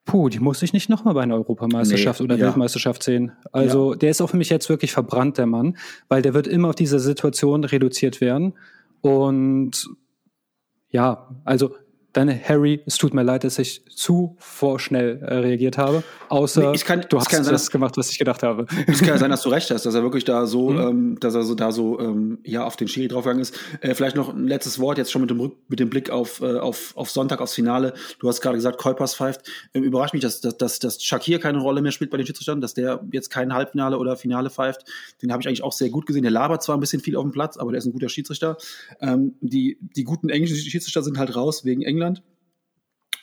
Puh, 0.03 0.29
die 0.29 0.39
muss 0.39 0.61
ich 0.63 0.73
nicht 0.73 0.89
nochmal 0.89 1.13
bei 1.13 1.21
einer 1.21 1.35
Europameisterschaft 1.35 2.19
nee, 2.19 2.23
oder 2.25 2.35
ja. 2.35 2.47
Weltmeisterschaft 2.47 3.03
sehen. 3.03 3.31
Also 3.51 3.93
ja. 3.93 3.99
der 3.99 4.09
ist 4.09 4.21
auch 4.21 4.31
für 4.31 4.37
mich 4.37 4.49
jetzt 4.49 4.67
wirklich 4.67 4.91
verbrannt, 4.91 5.37
der 5.37 5.45
Mann, 5.45 5.77
weil 6.09 6.23
der 6.23 6.33
wird 6.33 6.47
immer 6.47 6.69
auf 6.69 6.75
diese 6.75 6.99
Situation 6.99 7.63
reduziert 7.63 8.19
werden. 8.19 8.53
Und 9.01 9.89
ja, 10.89 11.35
also 11.43 11.75
dann 12.13 12.29
Harry, 12.29 12.81
es 12.85 12.97
tut 12.97 13.13
mir 13.13 13.23
leid, 13.23 13.43
dass 13.43 13.57
ich 13.57 13.85
zu 13.85 14.35
vorschnell 14.39 15.19
äh, 15.21 15.35
reagiert 15.35 15.77
habe. 15.77 16.03
Außer 16.29 16.71
nee, 16.71 16.75
ich 16.75 16.85
kann, 16.85 17.05
du 17.07 17.17
hast 17.17 17.29
kann 17.29 17.43
sein, 17.43 17.53
das 17.53 17.71
gemacht, 17.71 17.97
was 17.97 18.11
ich 18.11 18.19
gedacht 18.19 18.43
habe. 18.43 18.65
Es 18.87 18.99
kann 18.99 19.09
ja 19.09 19.17
sein, 19.17 19.31
dass 19.31 19.43
du 19.43 19.49
recht 19.49 19.71
hast, 19.71 19.85
dass 19.85 19.93
er 19.93 20.03
wirklich 20.03 20.25
da 20.25 20.45
so, 20.45 20.69
mhm. 20.69 20.79
ähm, 20.79 21.19
dass 21.19 21.35
er 21.35 21.43
so 21.43 21.55
da 21.55 21.71
so 21.71 21.99
ähm, 21.99 22.39
ja 22.43 22.65
auf 22.65 22.75
den 22.75 22.87
Schiri 22.87 23.07
draufgegangen 23.07 23.41
ist. 23.41 23.57
Äh, 23.81 23.95
vielleicht 23.95 24.15
noch 24.15 24.33
ein 24.33 24.47
letztes 24.47 24.79
Wort 24.79 24.97
jetzt 24.97 25.11
schon 25.11 25.21
mit 25.21 25.29
dem 25.29 25.39
Rück 25.39 25.55
mit 25.67 25.79
dem 25.79 25.89
Blick 25.89 26.09
auf, 26.09 26.41
äh, 26.41 26.57
auf, 26.57 26.95
auf 26.95 27.09
Sonntag 27.09 27.41
aufs 27.41 27.53
Finale. 27.53 27.93
Du 28.19 28.27
hast 28.27 28.41
gerade 28.41 28.57
gesagt, 28.57 28.77
Kolpers 28.77 29.15
pfeift. 29.15 29.41
Ähm, 29.73 29.83
überrascht 29.83 30.13
mich, 30.13 30.21
dass, 30.21 30.41
dass, 30.41 30.57
dass, 30.57 30.79
dass 30.79 31.03
Shakir 31.03 31.39
keine 31.39 31.59
Rolle 31.59 31.81
mehr 31.81 31.91
spielt 31.91 32.11
bei 32.11 32.17
den 32.17 32.25
Schiedsrichtern, 32.25 32.61
dass 32.61 32.73
der 32.73 33.01
jetzt 33.11 33.29
kein 33.29 33.53
Halbfinale 33.53 33.97
oder 33.97 34.17
Finale 34.17 34.49
pfeift. 34.49 34.85
Den 35.21 35.31
habe 35.31 35.41
ich 35.41 35.47
eigentlich 35.47 35.63
auch 35.63 35.73
sehr 35.73 35.89
gut 35.89 36.05
gesehen. 36.05 36.23
Der 36.23 36.31
labert 36.31 36.63
zwar 36.63 36.75
ein 36.75 36.81
bisschen 36.81 37.01
viel 37.01 37.15
auf 37.15 37.23
dem 37.23 37.31
Platz, 37.31 37.57
aber 37.57 37.71
der 37.71 37.79
ist 37.79 37.85
ein 37.85 37.93
guter 37.93 38.09
Schiedsrichter. 38.09 38.57
Ähm, 38.99 39.35
die 39.41 39.77
die 39.95 40.03
guten 40.03 40.29
englischen 40.29 40.57
Schiedsrichter 40.57 41.03
sind 41.03 41.17
halt 41.17 41.35
raus 41.35 41.65
wegen 41.65 41.81
England. 42.01 42.23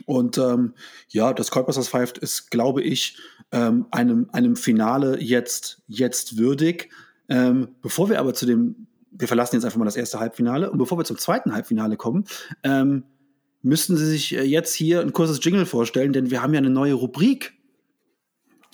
Und 0.07 0.39
ähm, 0.39 0.75
ja, 1.09 1.33
das 1.33 1.51
Kolpers 1.51 1.89
pfeift 1.89 2.19
ist, 2.19 2.51
glaube 2.51 2.83
ich, 2.83 3.19
ähm, 3.53 3.87
einem, 3.91 4.29
einem 4.33 4.57
Finale 4.57 5.21
jetzt, 5.21 5.83
jetzt 5.87 6.39
würdig. 6.39 6.91
Ähm, 7.29 7.69
bevor 7.83 8.09
wir 8.09 8.21
aber 8.21 8.35
zu 8.35 8.47
dem, 8.47 8.87
wir 9.11 9.29
verlassen 9.29 9.57
jetzt 9.57 9.65
einfach 9.65 9.79
mal 9.79 9.85
das 9.85 9.97
erste 9.97 10.21
Halbfinale 10.21 10.71
und 10.71 10.79
bevor 10.79 10.99
wir 10.99 11.05
zum 11.05 11.19
zweiten 11.19 11.53
Halbfinale 11.53 11.97
kommen, 11.97 12.25
ähm, 12.63 13.05
müssten 13.63 13.97
Sie 13.97 14.07
sich 14.07 14.37
äh, 14.37 14.43
jetzt 14.43 14.75
hier 14.75 15.01
ein 15.01 15.13
kurzes 15.13 15.41
Jingle 15.43 15.67
vorstellen, 15.67 16.13
denn 16.13 16.31
wir 16.31 16.43
haben 16.43 16.55
ja 16.55 16.59
eine 16.59 16.71
neue 16.71 16.95
Rubrik. 16.95 17.55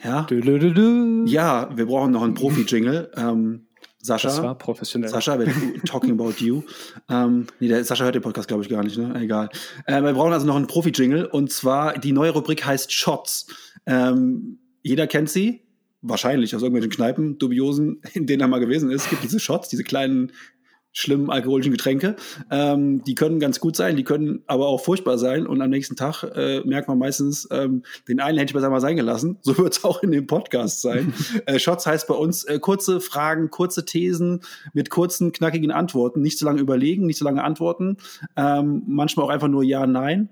Ja, 0.03 0.23
du, 0.23 0.41
du, 0.41 0.73
du, 0.73 1.25
ja 1.25 1.71
wir 1.75 1.87
brauchen 1.87 2.13
noch 2.13 2.23
einen 2.23 2.35
Profi-Jingle. 2.35 3.11
ähm, 3.17 3.67
Sascha. 4.05 4.29
Das 4.29 4.43
war 4.43 4.57
professionell. 4.59 5.09
Sascha, 5.09 5.39
talking 5.87 6.13
about 6.13 6.35
you. 6.39 6.63
Ähm, 7.09 7.47
nee, 7.61 7.69
der 7.69 7.85
Sascha 7.85 8.05
hört 8.05 8.15
den 8.15 8.23
Podcast, 8.23 8.49
glaube 8.49 8.63
ich, 8.63 8.69
gar 8.69 8.83
nicht, 8.83 8.97
ne? 8.97 9.15
Egal. 9.21 9.49
Äh, 9.87 10.03
wir 10.03 10.13
brauchen 10.13 10.33
also 10.33 10.47
noch 10.47 10.57
einen 10.57 10.67
Profi-Jingle 10.67 11.27
und 11.27 11.53
zwar 11.53 11.99
die 11.99 12.13
neue 12.13 12.31
Rubrik 12.31 12.65
heißt 12.65 12.93
Shots. 12.93 13.47
Ähm, 13.87 14.59
jeder 14.83 15.07
kennt 15.07 15.31
sie. 15.31 15.63
Wahrscheinlich 16.03 16.55
aus 16.55 16.63
irgendwelchen 16.63 16.91
Kneipen, 16.91 17.39
dubiosen, 17.39 18.01
in 18.13 18.27
denen 18.27 18.43
er 18.43 18.49
mal 18.49 18.59
gewesen 18.59 18.91
ist, 18.91 19.09
gibt 19.11 19.23
diese 19.23 19.41
Shots, 19.41 19.69
diese 19.69 19.85
kleinen 19.85 20.33
schlimmen 20.95 21.29
alkoholischen 21.29 21.73
Getränke. 21.73 22.17
Ähm, 22.51 23.03
die 23.05 23.15
können 23.15 23.41
ganz 23.41 23.61
gut 23.61 23.77
sein, 23.77 23.97
die 23.97 24.05
können 24.05 24.43
aber 24.47 24.69
auch 24.69 24.81
furchtbar 24.81 25.19
sein. 25.19 25.47
Und 25.47 25.61
am 25.61 25.69
nächsten 25.69 25.97
Tag 25.97 26.23
äh, 26.23 26.61
merkt 26.61 26.89
man 26.89 26.99
meistens, 26.99 27.47
ähm, 27.51 27.83
den 28.09 28.21
einen 28.21 28.39
hätte 28.39 28.51
ich 28.51 28.55
besser 28.55 28.71
mal 28.71 28.81
sein 28.81 28.97
gelassen. 28.97 29.37
So 29.43 29.59
wird 29.59 29.77
es 29.77 29.85
auch 29.85 30.03
in 30.03 30.13
dem 30.13 30.27
Podcast 30.27 30.81
sein. 30.81 31.13
äh, 31.47 31.59
Shots 31.59 31.85
heißt 31.85 32.07
bei 32.07 32.15
uns 32.15 32.45
äh, 32.45 32.61
kurze 32.61 33.01
Fragen, 33.01 33.51
kurze 33.51 33.85
Thesen 33.85 34.41
mit 34.73 34.89
kurzen, 34.89 35.33
knackigen 35.33 35.73
Antworten. 35.73 36.23
Nicht 36.23 36.39
zu 36.39 36.45
lange 36.45 36.61
überlegen, 36.61 37.07
nicht 37.07 37.19
zu 37.19 37.25
lange 37.25 37.43
antworten. 37.43 37.97
Ähm, 38.37 38.85
manchmal 38.87 39.27
auch 39.27 39.31
einfach 39.31 39.49
nur 39.49 39.65
Ja, 39.65 39.87
Nein. 39.87 40.29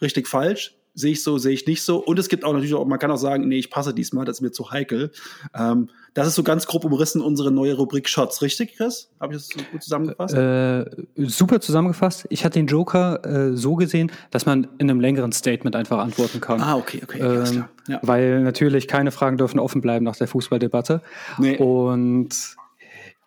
Richtig, 0.00 0.26
falsch 0.26 0.77
sehe 0.98 1.12
ich 1.12 1.22
so, 1.22 1.38
sehe 1.38 1.52
ich 1.52 1.66
nicht 1.66 1.82
so. 1.82 1.98
Und 1.98 2.18
es 2.18 2.28
gibt 2.28 2.44
auch 2.44 2.52
natürlich 2.52 2.74
auch, 2.74 2.84
man 2.84 2.98
kann 2.98 3.10
auch 3.10 3.18
sagen, 3.18 3.46
nee, 3.46 3.58
ich 3.58 3.70
passe 3.70 3.94
diesmal, 3.94 4.24
das 4.24 4.38
ist 4.38 4.40
mir 4.40 4.50
zu 4.50 4.72
heikel. 4.72 5.12
Ähm, 5.54 5.88
das 6.14 6.26
ist 6.26 6.34
so 6.34 6.42
ganz 6.42 6.66
grob 6.66 6.84
umrissen 6.84 7.20
unsere 7.20 7.52
neue 7.52 7.74
Rubrik 7.74 8.08
Shots, 8.08 8.42
richtig, 8.42 8.76
Chris? 8.76 9.08
Habe 9.20 9.34
ich 9.34 9.38
das 9.38 9.48
so 9.48 9.60
gut 9.70 9.82
zusammengefasst? 9.82 10.34
Äh, 10.34 10.84
super 11.16 11.60
zusammengefasst. 11.60 12.26
Ich 12.30 12.44
hatte 12.44 12.58
den 12.58 12.66
Joker 12.66 13.24
äh, 13.24 13.56
so 13.56 13.76
gesehen, 13.76 14.10
dass 14.32 14.44
man 14.44 14.66
in 14.78 14.90
einem 14.90 15.00
längeren 15.00 15.30
Statement 15.30 15.76
einfach 15.76 15.98
antworten 15.98 16.40
kann. 16.40 16.60
Ah, 16.60 16.76
okay, 16.76 17.00
okay, 17.04 17.20
ähm, 17.20 17.64
ja. 17.86 18.00
Weil 18.02 18.42
natürlich 18.42 18.88
keine 18.88 19.12
Fragen 19.12 19.36
dürfen 19.36 19.60
offen 19.60 19.80
bleiben 19.80 20.04
nach 20.04 20.16
der 20.16 20.26
Fußballdebatte. 20.26 21.00
Nee. 21.38 21.58
Und 21.58 22.30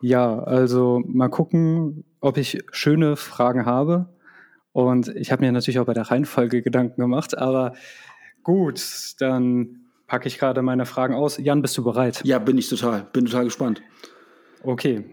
ja, 0.01 0.39
also 0.39 1.01
mal 1.05 1.29
gucken, 1.29 2.03
ob 2.19 2.35
ich 2.35 2.61
schöne 2.71 3.15
Fragen 3.15 3.65
habe. 3.65 4.09
Und 4.73 5.09
ich 5.15 5.31
habe 5.31 5.43
mir 5.43 5.51
natürlich 5.51 5.79
auch 5.79 5.85
bei 5.85 5.93
der 5.93 6.09
Reihenfolge 6.09 6.61
Gedanken 6.61 7.01
gemacht, 7.01 7.37
aber 7.37 7.73
gut, 8.43 8.81
dann 9.19 9.81
packe 10.07 10.27
ich 10.27 10.37
gerade 10.39 10.61
meine 10.61 10.85
Fragen 10.85 11.13
aus. 11.13 11.37
Jan, 11.37 11.61
bist 11.61 11.77
du 11.77 11.83
bereit? 11.83 12.21
Ja, 12.23 12.39
bin 12.39 12.57
ich 12.57 12.69
total. 12.69 13.07
Bin 13.13 13.25
total 13.25 13.45
gespannt. 13.45 13.81
Okay. 14.63 15.05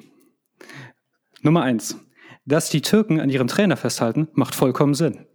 Nummer 1.43 1.63
eins. 1.63 1.97
Dass 2.45 2.71
die 2.71 2.83
Türken 2.83 3.21
an 3.21 3.31
ihrem 3.31 3.47
Trainer 3.47 3.77
festhalten, 3.77 4.29
macht 4.33 4.55
vollkommen 4.55 4.95
Sinn. 4.95 5.27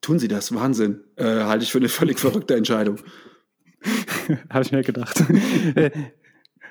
Tun 0.00 0.18
sie 0.18 0.28
das? 0.28 0.54
Wahnsinn. 0.54 1.04
Äh, 1.16 1.44
halte 1.44 1.64
ich 1.64 1.72
für 1.72 1.78
eine 1.78 1.88
völlig 1.88 2.18
verrückte 2.18 2.56
Entscheidung. 2.56 2.96
Habe 4.50 4.64
ich 4.64 4.72
mir 4.72 4.82
gedacht. 4.82 5.22
Äh, 5.74 5.90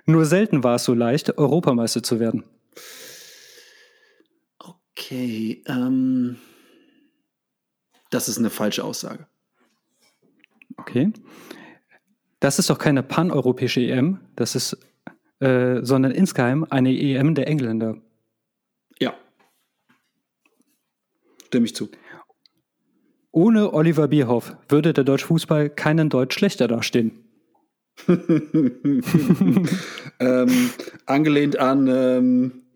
nur 0.05 0.25
selten 0.25 0.63
war 0.63 0.75
es 0.75 0.85
so 0.85 0.93
leicht, 0.93 1.37
Europameister 1.37 2.01
zu 2.01 2.19
werden. 2.19 2.43
Okay, 4.97 5.61
ähm, 5.67 6.37
das 8.09 8.27
ist 8.29 8.39
eine 8.39 8.49
falsche 8.49 8.83
Aussage. 8.83 9.27
Okay. 10.77 11.13
Das 12.39 12.57
ist 12.57 12.69
doch 12.69 12.79
keine 12.79 13.03
paneuropäische 13.03 13.81
EM, 13.81 14.19
das 14.35 14.55
ist, 14.55 14.77
äh, 15.39 15.81
sondern 15.83 16.11
insgeheim 16.11 16.65
eine 16.69 16.97
EM 16.97 17.35
der 17.35 17.47
Engländer. 17.47 17.97
Ja. 18.99 19.13
Stimme 21.45 21.65
ich 21.65 21.75
zu. 21.75 21.89
Ohne 23.31 23.73
Oliver 23.73 24.07
Bierhoff 24.07 24.57
würde 24.67 24.93
der 24.93 25.03
deutsche 25.03 25.27
Fußball 25.27 25.69
keinen 25.69 26.09
Deutsch 26.09 26.35
schlechter 26.35 26.67
dastehen. 26.67 27.23
ähm, 30.19 30.69
angelehnt 31.05 31.57
an, 31.57 31.87
ähm, 31.87 32.66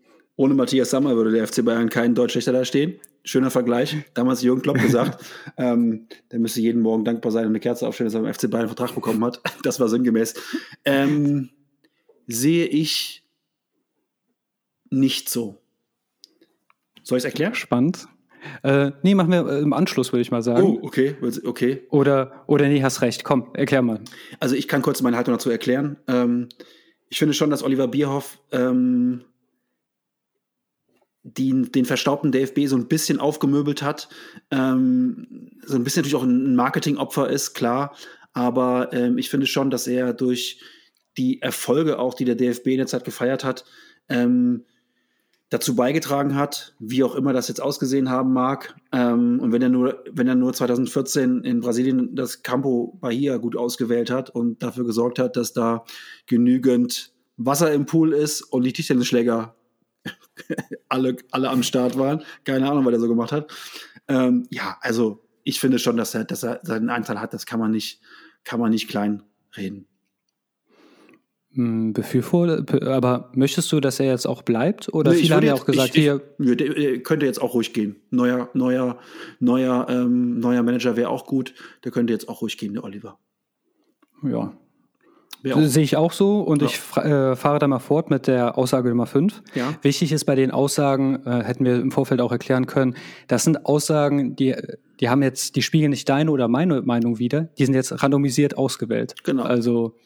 ohne 0.42 0.54
Matthias 0.54 0.90
Sammer 0.90 1.14
würde 1.14 1.30
der 1.30 1.46
FC 1.46 1.64
Bayern 1.64 1.88
keinen 1.88 2.16
Deutsch 2.16 2.32
schlechter 2.32 2.52
dastehen. 2.52 2.98
Schöner 3.22 3.52
Vergleich. 3.52 3.96
Damals 4.12 4.42
Jürgen 4.42 4.60
Klopp 4.60 4.80
gesagt, 4.80 5.24
ähm, 5.56 6.08
der 6.32 6.40
müsste 6.40 6.60
jeden 6.60 6.82
Morgen 6.82 7.04
dankbar 7.04 7.30
sein 7.30 7.44
und 7.44 7.50
eine 7.50 7.60
Kerze 7.60 7.86
aufstellen, 7.86 8.06
dass 8.06 8.14
er 8.14 8.22
beim 8.22 8.34
FC 8.34 8.50
Bayern 8.50 8.66
einen 8.66 8.76
Vertrag 8.76 8.92
bekommen 8.96 9.24
hat. 9.24 9.40
Das 9.62 9.78
war 9.78 9.88
sinngemäß. 9.88 10.34
Ähm, 10.84 11.50
sehe 12.26 12.66
ich 12.66 13.22
nicht 14.90 15.28
so. 15.28 15.62
Soll 17.04 17.18
ich 17.18 17.22
es 17.22 17.26
erklären? 17.26 17.54
Spannend. 17.54 18.08
Äh, 18.64 18.90
nee, 19.02 19.14
machen 19.14 19.30
wir 19.30 19.46
äh, 19.46 19.60
im 19.60 19.72
Anschluss, 19.72 20.12
würde 20.12 20.22
ich 20.22 20.32
mal 20.32 20.42
sagen. 20.42 20.64
Oh, 20.64 20.80
okay, 20.82 21.14
okay. 21.44 21.82
Oder, 21.90 22.42
oder 22.48 22.66
nee, 22.66 22.82
hast 22.82 23.00
recht. 23.00 23.22
Komm, 23.22 23.46
erklär 23.54 23.82
mal. 23.82 24.00
Also 24.40 24.56
ich 24.56 24.66
kann 24.66 24.82
kurz 24.82 25.00
meine 25.02 25.16
Haltung 25.16 25.34
dazu 25.34 25.50
erklären. 25.50 25.98
Ähm, 26.08 26.48
ich 27.08 27.20
finde 27.20 27.32
schon, 27.32 27.50
dass 27.50 27.62
Oliver 27.62 27.86
Bierhoff 27.86 28.40
ähm, 28.50 29.22
die, 31.24 31.62
den 31.62 31.84
verstaubten 31.84 32.32
DFB 32.32 32.66
so 32.66 32.76
ein 32.76 32.88
bisschen 32.88 33.20
aufgemöbelt 33.20 33.82
hat. 33.82 34.08
Ähm, 34.50 35.50
so 35.64 35.76
ein 35.76 35.84
bisschen 35.84 36.00
natürlich 36.00 36.16
auch 36.16 36.24
ein 36.24 36.56
Marketingopfer 36.56 37.30
ist, 37.30 37.54
klar. 37.54 37.94
Aber 38.32 38.92
ähm, 38.92 39.18
ich 39.18 39.30
finde 39.30 39.46
schon, 39.46 39.70
dass 39.70 39.86
er 39.86 40.12
durch 40.14 40.60
die 41.16 41.42
Erfolge 41.42 41.98
auch, 41.98 42.14
die 42.14 42.24
der 42.24 42.34
DFB 42.34 42.68
in 42.68 42.78
der 42.78 42.86
Zeit 42.86 43.04
gefeiert 43.04 43.44
hat, 43.44 43.64
ähm, 44.08 44.64
dazu 45.50 45.76
beigetragen 45.76 46.34
hat, 46.34 46.74
wie 46.78 47.04
auch 47.04 47.14
immer 47.14 47.34
das 47.34 47.48
jetzt 47.48 47.60
ausgesehen 47.60 48.08
haben 48.08 48.32
mag. 48.32 48.74
Ähm, 48.90 49.38
und 49.38 49.52
wenn 49.52 49.60
er 49.60 49.68
nur, 49.68 50.02
wenn 50.10 50.26
er 50.26 50.34
nur 50.34 50.54
2014 50.54 51.44
in 51.44 51.60
Brasilien 51.60 52.14
das 52.16 52.42
Campo 52.42 52.98
Bahia 53.00 53.36
gut 53.36 53.56
ausgewählt 53.56 54.10
hat 54.10 54.30
und 54.30 54.62
dafür 54.62 54.86
gesorgt 54.86 55.18
hat, 55.18 55.36
dass 55.36 55.52
da 55.52 55.84
genügend 56.26 57.12
Wasser 57.36 57.70
im 57.72 57.84
Pool 57.84 58.14
ist 58.14 58.40
und 58.40 58.64
die 58.64 58.72
Tischtennisschläger 58.72 59.54
alle, 60.88 61.16
alle 61.30 61.50
am 61.50 61.62
Start 61.62 61.98
waren. 61.98 62.22
Keine 62.44 62.70
Ahnung, 62.70 62.84
was 62.84 62.92
er 62.94 63.00
so 63.00 63.08
gemacht 63.08 63.32
hat. 63.32 63.52
Ähm, 64.08 64.46
ja, 64.50 64.78
also 64.80 65.24
ich 65.44 65.60
finde 65.60 65.78
schon, 65.78 65.96
dass 65.96 66.14
er, 66.14 66.24
dass 66.24 66.42
er 66.42 66.60
seinen 66.62 66.90
Anteil 66.90 67.20
hat. 67.20 67.32
Das 67.34 67.46
kann 67.46 67.60
man 67.60 67.70
nicht, 67.70 68.00
kann 68.44 68.60
man 68.60 68.70
nicht 68.70 68.88
klein 68.88 69.22
reden. 69.56 69.86
Hm, 71.54 71.92
Befürworte, 71.92 72.90
aber 72.90 73.30
möchtest 73.34 73.70
du, 73.72 73.80
dass 73.80 74.00
er 74.00 74.06
jetzt 74.06 74.26
auch 74.26 74.42
bleibt? 74.42 74.92
Oder 74.94 75.12
nee, 75.12 75.18
viele 75.18 75.36
haben 75.36 75.46
ja 75.46 75.54
auch 75.54 75.66
gesagt, 75.66 75.94
ich, 75.94 76.02
hier. 76.02 76.22
Ich, 76.38 76.56
der 76.56 77.02
könnte 77.02 77.26
jetzt 77.26 77.42
auch 77.42 77.52
ruhig 77.52 77.74
gehen. 77.74 77.96
Neuer, 78.10 78.48
neuer, 78.54 78.98
neuer, 79.38 79.86
ähm, 79.90 80.38
neuer 80.38 80.62
Manager 80.62 80.96
wäre 80.96 81.10
auch 81.10 81.26
gut. 81.26 81.54
Der 81.84 81.92
könnte 81.92 82.12
jetzt 82.12 82.28
auch 82.28 82.40
ruhig 82.40 82.56
gehen, 82.56 82.72
der 82.72 82.84
Oliver. 82.84 83.18
Ja, 84.22 84.56
Sehe 85.42 85.82
ich 85.82 85.96
auch 85.96 86.12
so 86.12 86.40
und 86.40 86.62
ja. 86.62 86.68
ich 86.68 86.76
äh, 86.96 87.34
fahre 87.34 87.58
da 87.58 87.66
mal 87.66 87.80
fort 87.80 88.10
mit 88.10 88.26
der 88.26 88.56
Aussage 88.56 88.88
Nummer 88.88 89.06
5. 89.06 89.42
Ja. 89.54 89.74
Wichtig 89.82 90.12
ist 90.12 90.24
bei 90.24 90.36
den 90.36 90.50
Aussagen, 90.52 91.26
äh, 91.26 91.42
hätten 91.42 91.64
wir 91.64 91.80
im 91.80 91.90
Vorfeld 91.90 92.20
auch 92.20 92.30
erklären 92.30 92.66
können, 92.66 92.94
das 93.26 93.44
sind 93.44 93.66
Aussagen, 93.66 94.36
die, 94.36 94.54
die 95.00 95.08
haben 95.08 95.22
jetzt, 95.22 95.56
die 95.56 95.62
spiegeln 95.62 95.90
nicht 95.90 96.08
deine 96.08 96.30
oder 96.30 96.46
meine 96.46 96.82
Meinung 96.82 97.18
wieder, 97.18 97.48
die 97.58 97.64
sind 97.64 97.74
jetzt 97.74 98.02
randomisiert 98.02 98.56
ausgewählt. 98.56 99.14
Genau. 99.24 99.42
Also 99.42 99.96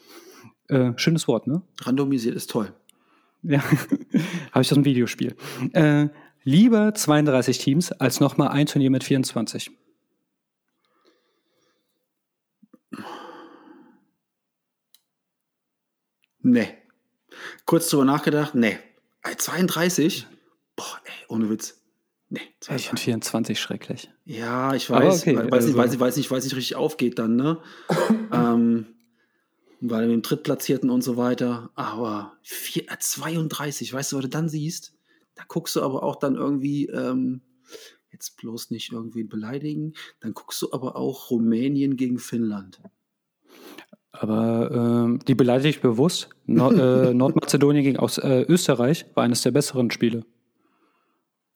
äh, 0.68 0.92
schönes 0.96 1.28
Wort, 1.28 1.46
ne? 1.46 1.62
Randomisiert 1.82 2.34
ist 2.34 2.50
toll. 2.50 2.72
Ja, 3.42 3.62
habe 4.52 4.62
ich 4.62 4.70
aus 4.70 4.74
dem 4.74 4.84
Videospiel. 4.84 5.36
Äh, 5.72 6.08
lieber 6.44 6.94
32 6.94 7.58
Teams 7.58 7.92
als 7.92 8.20
nochmal 8.20 8.48
ein 8.48 8.66
Turnier 8.66 8.90
mit 8.90 9.04
24. 9.04 9.70
Nee. 16.46 16.68
Kurz 17.64 17.88
drüber 17.88 18.04
nachgedacht, 18.04 18.54
nee. 18.54 18.78
32? 19.36 20.28
Boah, 20.76 21.00
ey, 21.04 21.26
ohne 21.28 21.50
Witz. 21.50 21.82
Nee. 22.28 22.40
Ich 22.76 22.86
finde 22.86 23.02
24 23.02 23.58
schrecklich. 23.58 24.10
Ja, 24.24 24.72
ich 24.72 24.88
weiß, 24.88 25.22
okay, 25.22 25.36
weil, 25.36 25.50
also. 25.52 25.66
nicht, 25.66 25.76
weil, 25.76 25.98
weil, 25.98 26.12
nicht, 26.12 26.30
weil 26.30 26.38
es 26.38 26.44
nicht 26.44 26.56
richtig 26.56 26.76
aufgeht 26.76 27.18
dann, 27.18 27.34
ne? 27.34 27.60
ähm, 28.32 28.86
weil 29.80 30.06
mit 30.06 30.14
dem 30.14 30.22
Drittplatzierten 30.22 30.88
und 30.88 31.02
so 31.02 31.16
weiter. 31.16 31.70
Aber 31.74 32.36
4, 32.42 32.84
32, 32.96 33.92
weißt 33.92 34.12
du, 34.12 34.16
was 34.16 34.22
du 34.22 34.28
dann 34.28 34.48
siehst? 34.48 34.94
Da 35.34 35.42
guckst 35.48 35.74
du 35.74 35.82
aber 35.82 36.04
auch 36.04 36.16
dann 36.16 36.36
irgendwie, 36.36 36.86
ähm, 36.86 37.42
jetzt 38.12 38.36
bloß 38.36 38.70
nicht 38.70 38.92
irgendwie 38.92 39.24
beleidigen, 39.24 39.94
dann 40.20 40.32
guckst 40.32 40.62
du 40.62 40.72
aber 40.72 40.94
auch 40.94 41.30
Rumänien 41.30 41.96
gegen 41.96 42.20
Finnland. 42.20 42.80
Aber 44.20 44.70
ähm, 44.72 45.20
die 45.26 45.34
beleidige 45.34 45.68
ich 45.68 45.80
bewusst. 45.80 46.30
Nord 46.46 46.78
äh, 46.78 47.14
Nordmazedonien 47.14 47.84
gegen 47.84 47.98
aus, 47.98 48.18
äh, 48.18 48.44
Österreich 48.48 49.06
war 49.14 49.24
eines 49.24 49.42
der 49.42 49.50
besseren 49.50 49.90
Spiele. 49.90 50.24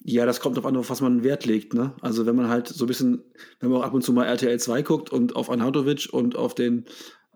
Ja, 0.03 0.25
das 0.25 0.41
kommt 0.41 0.59
auf 0.59 0.65
an, 0.65 0.77
auf 0.77 0.89
was 0.89 1.01
man 1.01 1.23
Wert 1.25 1.45
legt. 1.45 1.75
Ne? 1.75 1.93
Also 2.01 2.25
wenn 2.25 2.35
man 2.35 2.49
halt 2.49 2.69
so 2.69 2.85
ein 2.85 2.89
bisschen, 2.89 3.23
wenn 3.61 3.71
man 3.71 3.81
auch 3.81 3.85
ab 3.85 3.95
und 3.95 4.03
zu 4.03 4.13
mal 4.13 4.25
RTL 4.25 4.59
2 4.59 4.83
guckt 4.83 5.11
und 5.11 5.37
auf 5.37 5.51
Anhatovic 5.51 6.09
und 6.11 6.37
auf 6.37 6.55
den 6.55 6.87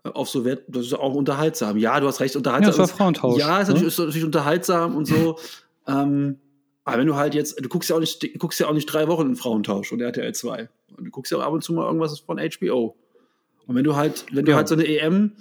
äh, 0.03 0.09
auf 0.09 0.29
so 0.29 0.45
Wert, 0.45 0.63
das 0.67 0.87
ist 0.87 0.93
auch 0.93 1.13
unterhaltsam. 1.13 1.77
Ja, 1.77 1.99
du 1.99 2.07
hast 2.07 2.19
recht, 2.19 2.35
unterhaltsam. 2.35 2.71
Ja, 2.71 2.77
das 2.77 2.89
war 2.89 2.97
Frauentausch. 2.97 3.37
Ja, 3.37 3.61
ist, 3.61 3.67
ne? 3.67 3.73
natürlich, 3.75 3.93
ist 3.93 3.99
natürlich 3.99 4.25
unterhaltsam 4.25 4.95
und 4.95 5.05
so. 5.05 5.37
ähm, 5.87 6.39
aber 6.85 6.99
wenn 6.99 7.07
du 7.07 7.15
halt 7.15 7.35
jetzt, 7.35 7.63
du 7.63 7.69
guckst 7.69 7.89
ja 7.89 7.95
auch 7.95 7.99
nicht, 7.99 8.21
du 8.21 8.37
guckst 8.37 8.59
ja 8.59 8.67
auch 8.67 8.73
nicht 8.73 8.85
drei 8.85 9.07
Wochen 9.07 9.27
in 9.27 9.35
Frauentausch 9.35 9.91
und 9.91 10.01
RTL 10.01 10.33
2. 10.33 10.69
Du 10.97 11.11
guckst 11.11 11.31
ja 11.31 11.39
auch 11.39 11.43
ab 11.43 11.53
und 11.53 11.63
zu 11.63 11.73
mal 11.73 11.85
irgendwas 11.85 12.19
von 12.19 12.39
HBO. 12.39 12.95
Und 13.67 13.75
wenn 13.75 13.83
du 13.83 13.95
halt, 13.95 14.25
wenn 14.31 14.45
du 14.45 14.51
ja. 14.51 14.57
halt 14.57 14.67
so 14.67 14.75
eine 14.75 14.85
EM, 14.85 15.33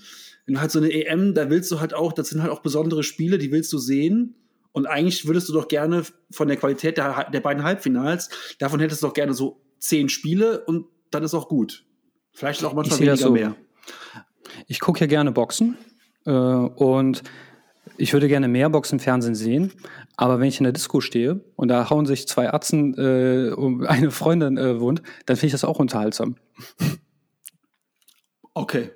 wenn 0.46 0.54
du 0.54 0.60
halt 0.60 0.70
so 0.70 0.78
eine 0.78 0.90
EM, 0.90 1.34
da 1.34 1.50
willst 1.50 1.70
du 1.70 1.80
halt 1.80 1.94
auch, 1.94 2.12
das 2.12 2.28
sind 2.28 2.42
halt 2.42 2.52
auch 2.52 2.60
besondere 2.60 3.02
Spiele, 3.02 3.38
die 3.38 3.52
willst 3.52 3.72
du 3.72 3.78
sehen. 3.78 4.36
Und 4.72 4.86
eigentlich 4.86 5.26
würdest 5.26 5.48
du 5.48 5.52
doch 5.52 5.68
gerne 5.68 6.02
von 6.30 6.48
der 6.48 6.56
Qualität 6.56 6.98
der, 6.98 7.30
der 7.30 7.40
beiden 7.40 7.62
Halbfinals, 7.62 8.28
davon 8.58 8.80
hättest 8.80 9.02
du 9.02 9.06
doch 9.06 9.14
gerne 9.14 9.32
so 9.32 9.60
zehn 9.78 10.08
Spiele 10.08 10.64
und 10.64 10.86
dann 11.10 11.22
ist 11.22 11.34
auch 11.34 11.48
gut. 11.48 11.84
Vielleicht 12.32 12.64
auch 12.64 12.74
manchmal 12.74 12.98
weniger 12.98 13.16
so. 13.16 13.30
mehr. 13.30 13.54
Ich 14.66 14.80
gucke 14.80 15.00
ja 15.00 15.06
gerne 15.06 15.30
Boxen 15.30 15.76
äh, 16.26 16.30
und 16.30 17.22
ich 17.96 18.12
würde 18.12 18.26
gerne 18.26 18.48
mehr 18.48 18.68
Boxen 18.68 18.96
im 18.96 19.00
Fernsehen 19.00 19.34
sehen, 19.34 19.72
aber 20.16 20.40
wenn 20.40 20.48
ich 20.48 20.58
in 20.58 20.64
der 20.64 20.72
Disco 20.72 21.00
stehe 21.00 21.44
und 21.54 21.68
da 21.68 21.90
hauen 21.90 22.06
sich 22.06 22.26
zwei 22.26 22.52
Atzen 22.52 22.94
äh, 22.98 23.52
um 23.52 23.82
eine 23.86 24.10
Freundin 24.10 24.56
äh, 24.58 24.80
wohnt, 24.80 25.02
dann 25.26 25.36
finde 25.36 25.46
ich 25.46 25.52
das 25.52 25.64
auch 25.64 25.78
unterhaltsam. 25.78 26.36
Okay. 28.54 28.90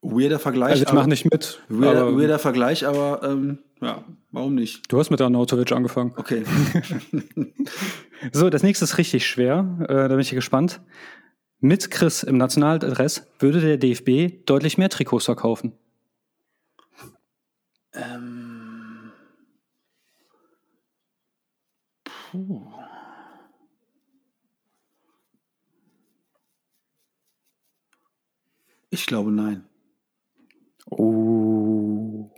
Weirder 0.00 0.38
Vergleich. 0.38 0.70
Also 0.70 0.84
ich 0.84 0.92
mache 0.92 1.08
nicht 1.08 1.30
mit. 1.30 1.60
Weirder, 1.68 2.16
weirder 2.16 2.38
Vergleich, 2.38 2.86
aber 2.86 3.20
ähm, 3.24 3.58
ja, 3.80 4.04
warum 4.30 4.54
nicht? 4.54 4.90
Du 4.90 4.98
hast 4.98 5.10
mit 5.10 5.20
Arnautovic 5.20 5.72
angefangen. 5.72 6.14
Okay. 6.16 6.44
so, 8.32 8.48
das 8.48 8.62
nächste 8.62 8.84
ist 8.84 8.98
richtig 8.98 9.26
schwer. 9.26 9.76
Äh, 9.82 9.86
da 9.86 10.08
bin 10.08 10.20
ich 10.20 10.30
gespannt. 10.30 10.80
Mit 11.60 11.90
Chris 11.90 12.22
im 12.22 12.36
Nationaladress 12.36 13.26
würde 13.40 13.60
der 13.60 13.76
DFB 13.76 14.46
deutlich 14.46 14.78
mehr 14.78 14.88
Trikots 14.88 15.24
verkaufen. 15.24 15.72
Ähm. 17.92 19.10
Puh. 22.04 22.77
Ich 28.98 29.06
glaube 29.06 29.30
nein. 29.30 29.64
Oh. 30.90 32.32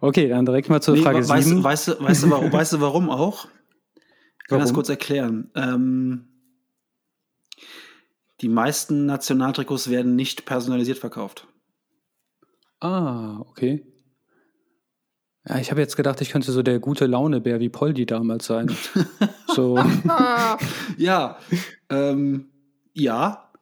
Okay, 0.00 0.28
dann 0.28 0.44
direkt 0.44 0.68
mal 0.68 0.80
zur 0.80 0.96
nee, 0.96 1.02
Frage 1.02 1.26
weißt, 1.28 1.48
7. 1.48 1.62
Weißt, 1.62 1.88
du, 1.88 2.02
weißt, 2.02 2.24
du, 2.24 2.30
warum, 2.30 2.52
weißt 2.52 2.72
du 2.72 2.80
warum 2.80 3.10
auch? 3.10 3.44
Ich 3.44 4.48
kann 4.48 4.58
warum? 4.58 4.62
das 4.62 4.74
kurz 4.74 4.88
erklären. 4.88 5.52
Ähm, 5.54 6.26
die 8.40 8.48
meisten 8.48 9.06
Nationaltrikots 9.06 9.88
werden 9.88 10.16
nicht 10.16 10.46
personalisiert 10.46 10.98
verkauft. 10.98 11.46
Ah, 12.80 13.38
okay. 13.42 13.86
Ja, 15.48 15.58
ich 15.58 15.70
habe 15.70 15.80
jetzt 15.80 15.96
gedacht, 15.96 16.20
ich 16.20 16.30
könnte 16.30 16.50
so 16.50 16.64
der 16.64 16.80
gute 16.80 17.06
Launebär 17.06 17.60
wie 17.60 17.68
Poldi 17.68 18.04
damals 18.04 18.46
sein. 18.46 18.74
so. 19.54 19.78
ja, 20.96 21.38
ähm, 21.88 22.50
ja. 22.94 23.52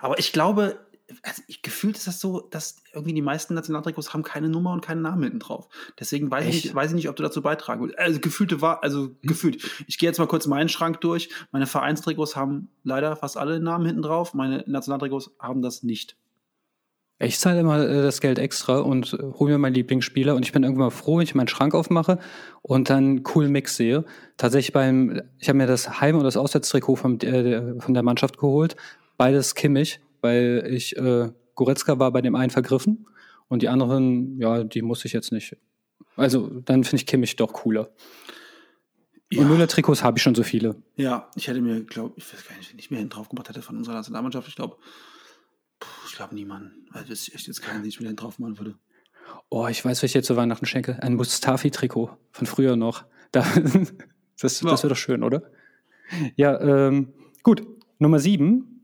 Aber 0.00 0.20
ich 0.20 0.32
glaube, 0.32 0.78
also 1.22 1.42
ich, 1.46 1.62
gefühlt 1.62 1.96
ist 1.96 2.06
das 2.06 2.20
so, 2.20 2.40
dass 2.40 2.82
irgendwie 2.92 3.14
die 3.14 3.22
meisten 3.22 3.54
Nationaltrikots 3.54 4.12
haben 4.12 4.22
keine 4.22 4.48
Nummer 4.48 4.72
und 4.72 4.80
keinen 4.80 5.02
Namen 5.02 5.22
hinten 5.22 5.38
drauf. 5.38 5.68
Deswegen 5.98 6.30
weiß 6.30 6.46
ich, 6.46 6.64
nicht, 6.64 6.74
weiß 6.74 6.90
ich 6.90 6.96
nicht, 6.96 7.08
ob 7.08 7.16
du 7.16 7.22
dazu 7.22 7.42
beitragen 7.42 7.82
willst. 7.82 7.98
Also 7.98 8.20
gefühlte 8.20 8.60
war, 8.60 8.82
also 8.82 9.04
hm. 9.04 9.16
gefühlt. 9.22 9.84
Ich 9.86 9.98
gehe 9.98 10.08
jetzt 10.08 10.18
mal 10.18 10.26
kurz 10.26 10.46
meinen 10.46 10.68
Schrank 10.68 11.00
durch. 11.00 11.30
Meine 11.52 11.66
Vereinstrikots 11.66 12.36
haben 12.36 12.68
leider 12.84 13.16
fast 13.16 13.36
alle 13.36 13.60
Namen 13.60 13.86
hinten 13.86 14.02
drauf. 14.02 14.34
Meine 14.34 14.64
Nationaltrikots 14.66 15.30
haben 15.38 15.62
das 15.62 15.82
nicht. 15.82 16.16
Ich 17.22 17.38
zahle 17.38 17.60
immer 17.60 17.86
äh, 17.86 18.02
das 18.02 18.22
Geld 18.22 18.38
extra 18.38 18.78
und 18.78 19.12
äh, 19.12 19.18
hole 19.38 19.52
mir 19.52 19.58
meinen 19.58 19.74
Lieblingsspieler 19.74 20.34
und 20.34 20.46
ich 20.46 20.52
bin 20.52 20.62
irgendwann 20.62 20.86
mal 20.86 20.90
froh, 20.90 21.18
wenn 21.18 21.24
ich 21.24 21.34
meinen 21.34 21.48
Schrank 21.48 21.74
aufmache 21.74 22.18
und 22.62 22.88
dann 22.88 23.04
einen 23.04 23.22
coolen 23.22 23.52
Mix 23.52 23.76
sehe. 23.76 24.06
Tatsächlich 24.38 24.72
beim, 24.72 25.20
ich 25.38 25.48
habe 25.48 25.58
mir 25.58 25.66
das 25.66 26.00
Heim- 26.00 26.16
und 26.16 26.24
das 26.24 26.38
Auswärtstrikot 26.38 26.96
vom, 26.96 27.18
äh, 27.20 27.78
von 27.78 27.92
der 27.92 28.02
Mannschaft 28.02 28.38
geholt. 28.38 28.74
Beides 29.18 29.54
Kimmich, 29.54 30.00
weil 30.20 30.68
ich, 30.70 30.96
äh, 30.96 31.30
Goretzka 31.54 31.98
war 31.98 32.12
bei 32.12 32.22
dem 32.22 32.34
einen 32.34 32.50
vergriffen 32.50 33.06
und 33.48 33.62
die 33.62 33.68
anderen, 33.68 34.38
ja, 34.40 34.64
die 34.64 34.82
muss 34.82 35.04
ich 35.04 35.12
jetzt 35.12 35.32
nicht. 35.32 35.56
Also 36.16 36.48
dann 36.64 36.84
finde 36.84 36.96
ich 36.96 37.06
Kimmich 37.06 37.36
doch 37.36 37.52
cooler. 37.52 37.90
Ja. 39.32 39.42
Und 39.42 39.48
Müller-Trikots 39.48 40.02
habe 40.02 40.18
ich 40.18 40.22
schon 40.22 40.34
so 40.34 40.42
viele. 40.42 40.76
Ja, 40.96 41.30
ich 41.36 41.46
hätte 41.46 41.60
mir, 41.60 41.84
glaube 41.84 42.14
ich, 42.16 42.32
weiß 42.32 42.48
gar 42.48 42.56
nicht, 42.56 42.72
wenn 42.72 42.78
ich 42.78 42.90
mehr 42.90 42.98
hinten 42.98 43.14
drauf 43.14 43.28
gemacht 43.28 43.48
hätte 43.48 43.62
von 43.62 43.76
unserer 43.76 43.94
Nationalmannschaft. 43.94 44.48
Ich 44.48 44.56
glaube, 44.56 44.76
ich 46.06 46.16
glaube 46.16 46.34
niemanden. 46.34 46.88
Also 46.90 47.08
das 47.08 47.28
ist 47.28 47.34
echt 47.34 47.46
jetzt 47.46 47.62
keiner, 47.62 47.80
den 47.80 47.88
ich 47.88 48.00
mir 48.00 48.06
hinten 48.06 48.20
drauf 48.20 48.38
machen 48.38 48.58
würde. 48.58 48.74
Oh, 49.48 49.68
ich 49.68 49.84
weiß, 49.84 49.98
was 49.98 50.02
ich 50.02 50.14
jetzt 50.14 50.26
zu 50.26 50.36
Weihnachten 50.36 50.66
schenke. 50.66 51.00
Ein 51.02 51.14
Mustafi-Trikot 51.14 52.10
von 52.32 52.46
früher 52.46 52.76
noch. 52.76 53.04
Da, 53.32 53.46
das 54.40 54.60
ja. 54.60 54.70
das 54.70 54.82
wäre 54.82 54.88
doch 54.88 54.96
schön, 54.96 55.22
oder? 55.22 55.52
Ja, 56.34 56.60
ähm, 56.60 57.12
gut. 57.44 57.64
Nummer 58.00 58.18
sieben. 58.18 58.79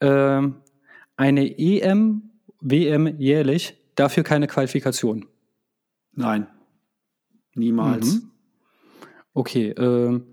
Ähm, 0.00 0.56
eine 1.16 1.58
EM, 1.58 2.30
WM 2.60 3.06
jährlich, 3.18 3.76
dafür 3.94 4.22
keine 4.22 4.46
Qualifikation. 4.46 5.26
Nein. 6.12 6.46
Niemals. 7.54 8.14
Mhm. 8.14 8.30
Okay, 9.34 9.70
ähm, 9.70 10.24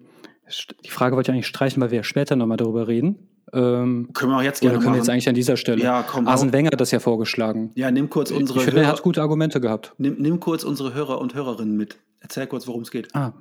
die 0.86 0.90
Frage 0.90 1.16
wollte 1.16 1.32
ich 1.32 1.34
eigentlich 1.34 1.48
streichen, 1.48 1.82
weil 1.82 1.92
wir 1.92 2.04
später 2.04 2.36
nochmal 2.36 2.58
darüber 2.58 2.88
reden. 2.88 3.28
Ähm, 3.54 4.10
können 4.14 4.32
wir 4.32 4.38
auch 4.38 4.42
jetzt 4.42 4.62
gerne 4.62 4.76
oder 4.76 4.84
können 4.84 4.92
machen. 4.92 5.00
jetzt 5.00 5.10
eigentlich 5.10 5.30
an 5.30 5.36
dieser 5.36 5.56
Stelle. 5.56 5.82
Ja, 5.82 6.04
komm. 6.04 6.28
Arsene 6.28 6.52
Wenger 6.52 6.72
hat 6.72 6.82
das 6.82 6.92
ja 6.92 7.00
vorgeschlagen. 7.00 7.72
Ja, 7.76 7.92
nimm 7.92 8.10
kurz 8.10 8.32
unsere 8.32 8.60
ich 8.60 8.66
finde, 8.66 8.82
Hörer. 8.82 8.90
er 8.90 8.94
hat 8.94 9.04
gute 9.04 9.22
Argumente 9.22 9.62
gehabt. 9.62 9.94
Nimm, 9.98 10.16
nimm 10.20 10.40
kurz 10.40 10.64
unsere 10.64 10.94
Hörer 10.94 11.20
und 11.20 11.34
Hörerinnen 11.34 11.78
mit. 11.78 11.98
Erzähl 12.20 12.48
kurz, 12.48 12.68
worum 12.68 12.82
es 12.82 12.92
geht. 12.92 13.14
Ah. 13.16 13.34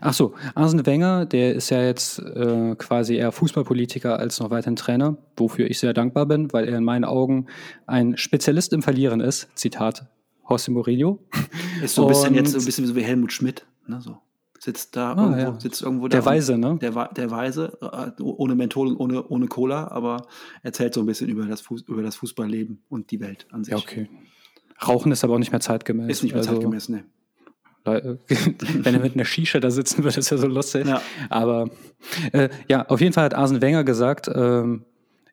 Ach 0.00 0.12
so, 0.12 0.34
Arsene 0.54 0.84
Wenger, 0.86 1.24
der 1.24 1.54
ist 1.54 1.70
ja 1.70 1.82
jetzt 1.82 2.18
äh, 2.18 2.74
quasi 2.76 3.16
eher 3.16 3.32
Fußballpolitiker 3.32 4.18
als 4.18 4.40
noch 4.40 4.50
weiterhin 4.50 4.76
Trainer, 4.76 5.16
wofür 5.36 5.70
ich 5.70 5.78
sehr 5.78 5.94
dankbar 5.94 6.26
bin, 6.26 6.52
weil 6.52 6.68
er 6.68 6.78
in 6.78 6.84
meinen 6.84 7.04
Augen 7.04 7.46
ein 7.86 8.16
Spezialist 8.16 8.72
im 8.72 8.82
Verlieren 8.82 9.20
ist. 9.20 9.48
Zitat 9.54 10.06
José 10.46 10.70
Mourinho. 10.70 11.20
Ist 11.82 11.94
so 11.94 12.02
ein 12.02 12.08
bisschen 12.08 12.34
jetzt 12.34 12.52
so 12.52 12.58
ein 12.58 12.64
bisschen 12.64 12.94
wie 12.94 13.02
Helmut 13.02 13.32
Schmidt, 13.32 13.66
ne, 13.86 14.00
so 14.00 14.18
sitzt 14.58 14.96
da 14.96 15.12
ah, 15.12 15.22
irgendwo, 15.22 15.40
ja. 15.40 15.60
sitzt 15.60 15.82
irgendwo 15.82 16.08
der 16.08 16.24
Weise, 16.24 16.58
ne? 16.58 16.78
Der, 16.80 16.90
der 17.08 17.30
Weise, 17.30 17.78
äh, 17.80 18.22
ohne 18.22 18.54
Menthol 18.54 18.88
und 18.88 18.96
ohne, 18.96 19.26
ohne 19.28 19.46
Cola, 19.46 19.88
aber 19.88 20.26
erzählt 20.62 20.94
so 20.94 21.00
ein 21.00 21.06
bisschen 21.06 21.28
über 21.28 21.46
das, 21.46 21.60
Fuß, 21.60 21.82
über 21.82 22.02
das 22.02 22.16
Fußballleben 22.16 22.82
und 22.88 23.10
die 23.10 23.20
Welt 23.20 23.46
an 23.50 23.64
sich. 23.64 23.72
Ja, 23.72 23.78
okay. 23.78 24.08
Rauchen 24.86 25.12
ist 25.12 25.24
aber 25.24 25.34
auch 25.34 25.38
nicht 25.38 25.52
mehr 25.52 25.60
zeitgemäß. 25.60 26.08
Ist 26.08 26.22
nicht 26.22 26.32
mehr 26.32 26.40
also, 26.40 26.52
zeitgemäß, 26.52 26.88
ne. 26.88 27.04
Wenn 28.28 28.94
er 28.94 29.00
mit 29.00 29.14
einer 29.14 29.24
Shisha 29.24 29.60
da 29.60 29.70
sitzen 29.70 30.04
würde, 30.04 30.18
ist 30.18 30.30
ja 30.30 30.36
so 30.36 30.46
lustig. 30.46 30.86
Ja. 30.86 31.02
Aber 31.28 31.70
äh, 32.32 32.48
ja, 32.68 32.86
auf 32.86 33.00
jeden 33.00 33.12
Fall 33.12 33.24
hat 33.24 33.34
Arsene 33.34 33.60
Wenger 33.60 33.84
gesagt, 33.84 34.30
ähm, 34.32 34.84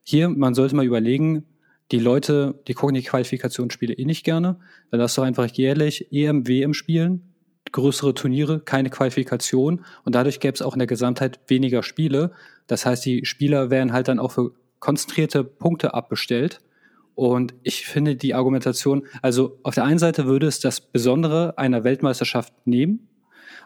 hier, 0.03 0.29
man 0.29 0.53
sollte 0.53 0.75
mal 0.75 0.85
überlegen, 0.85 1.45
die 1.91 1.99
Leute, 1.99 2.59
die 2.67 2.73
gucken 2.73 2.95
die 2.95 3.03
Qualifikationsspiele 3.03 3.93
eh 3.93 4.05
nicht 4.05 4.23
gerne. 4.23 4.59
Dann 4.91 4.99
lass 4.99 5.15
doch 5.15 5.23
einfach 5.23 5.47
jährlich 5.47 6.11
EM, 6.11 6.47
WM 6.47 6.73
spielen 6.73 7.35
größere 7.75 8.13
Turniere, 8.13 8.61
keine 8.61 8.89
Qualifikation 8.89 9.83
und 10.05 10.15
dadurch 10.15 10.39
gäbe 10.39 10.53
es 10.53 10.61
auch 10.61 10.73
in 10.73 10.79
der 10.79 10.87
Gesamtheit 10.87 11.39
weniger 11.47 11.83
Spiele. 11.83 12.31
Das 12.67 12.85
heißt, 12.85 13.05
die 13.05 13.25
Spieler 13.25 13.69
werden 13.69 13.91
halt 13.91 14.07
dann 14.07 14.19
auch 14.19 14.31
für 14.31 14.51
konzentrierte 14.79 15.43
Punkte 15.43 15.93
abbestellt. 15.93 16.61
Und 17.15 17.53
ich 17.63 17.85
finde 17.85 18.15
die 18.15 18.33
Argumentation, 18.33 19.07
also 19.21 19.57
auf 19.63 19.75
der 19.75 19.85
einen 19.85 19.99
Seite 19.99 20.25
würde 20.25 20.47
es 20.47 20.59
das 20.59 20.81
Besondere 20.81 21.57
einer 21.57 21.83
Weltmeisterschaft 21.83 22.53
nehmen, 22.65 23.07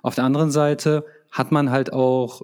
auf 0.02 0.16
der 0.16 0.24
anderen 0.24 0.52
Seite 0.52 1.06
hat 1.32 1.52
man 1.52 1.72
halt 1.72 1.92
auch 1.94 2.44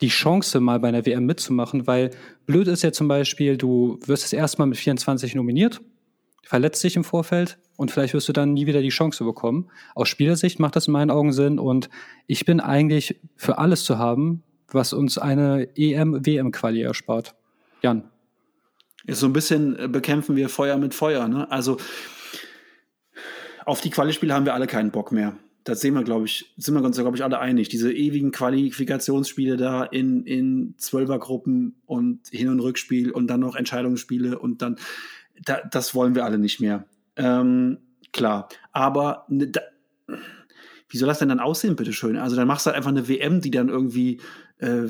die 0.00 0.08
Chance, 0.08 0.60
mal 0.60 0.78
bei 0.78 0.88
einer 0.88 1.06
WM 1.06 1.24
mitzumachen, 1.24 1.86
weil 1.86 2.10
blöd 2.44 2.68
ist 2.68 2.82
ja 2.82 2.92
zum 2.92 3.08
Beispiel, 3.08 3.56
du 3.56 3.98
wirst 4.04 4.24
das 4.24 4.32
erste 4.32 4.58
Mal 4.58 4.66
mit 4.66 4.76
24 4.76 5.34
nominiert, 5.34 5.80
verletzt 6.42 6.84
dich 6.84 6.96
im 6.96 7.04
Vorfeld 7.04 7.58
und 7.76 7.90
vielleicht 7.90 8.12
wirst 8.12 8.28
du 8.28 8.32
dann 8.32 8.52
nie 8.52 8.66
wieder 8.66 8.82
die 8.82 8.90
Chance 8.90 9.24
bekommen. 9.24 9.70
Aus 9.94 10.08
Spielersicht 10.08 10.60
macht 10.60 10.76
das 10.76 10.86
in 10.86 10.92
meinen 10.92 11.10
Augen 11.10 11.32
Sinn 11.32 11.58
und 11.58 11.88
ich 12.26 12.44
bin 12.44 12.60
eigentlich 12.60 13.20
für 13.36 13.58
alles 13.58 13.84
zu 13.84 13.98
haben, 13.98 14.42
was 14.70 14.92
uns 14.92 15.16
eine 15.16 15.68
EM-WM-Quali 15.76 16.82
erspart. 16.82 17.34
Jan. 17.82 18.04
Ist 19.06 19.20
so 19.20 19.26
ein 19.26 19.32
bisschen 19.32 19.78
äh, 19.78 19.88
bekämpfen 19.88 20.36
wir 20.36 20.48
Feuer 20.48 20.76
mit 20.76 20.94
Feuer. 20.94 21.28
Ne? 21.28 21.50
Also 21.50 21.78
auf 23.64 23.80
die 23.80 23.90
Quali-Spiele 23.90 24.34
haben 24.34 24.46
wir 24.46 24.54
alle 24.54 24.66
keinen 24.66 24.90
Bock 24.90 25.12
mehr. 25.12 25.36
Das 25.64 25.80
sehen 25.80 25.94
wir, 25.94 26.04
glaube 26.04 26.26
ich, 26.26 26.54
sind 26.56 26.74
wir 26.74 26.84
uns, 26.84 26.96
glaube 26.96 27.16
ich, 27.16 27.24
alle 27.24 27.40
einig. 27.40 27.68
Diese 27.68 27.92
ewigen 27.92 28.30
Qualifikationsspiele 28.30 29.56
da 29.56 29.82
in, 29.82 30.24
in 30.24 30.74
Zwölfergruppen 30.78 31.74
und 31.86 32.28
Hin- 32.30 32.48
und 32.48 32.60
Rückspiel 32.60 33.10
und 33.10 33.26
dann 33.26 33.40
noch 33.40 33.56
Entscheidungsspiele 33.56 34.38
und 34.38 34.62
dann, 34.62 34.76
da, 35.44 35.60
das 35.68 35.92
wollen 35.92 36.14
wir 36.14 36.24
alle 36.24 36.38
nicht 36.38 36.60
mehr. 36.60 36.84
Ähm, 37.16 37.78
klar. 38.12 38.48
Aber 38.70 39.26
ne, 39.28 39.48
da, 39.48 39.60
wie 40.88 40.98
soll 40.98 41.08
das 41.08 41.18
denn 41.18 41.30
dann 41.30 41.40
aussehen, 41.40 41.74
bitteschön? 41.74 42.16
Also 42.16 42.36
dann 42.36 42.46
machst 42.46 42.66
du 42.66 42.68
halt 42.68 42.76
einfach 42.76 42.90
eine 42.90 43.08
WM, 43.08 43.40
die 43.40 43.50
dann 43.50 43.68
irgendwie 43.68 44.20
äh, 44.58 44.84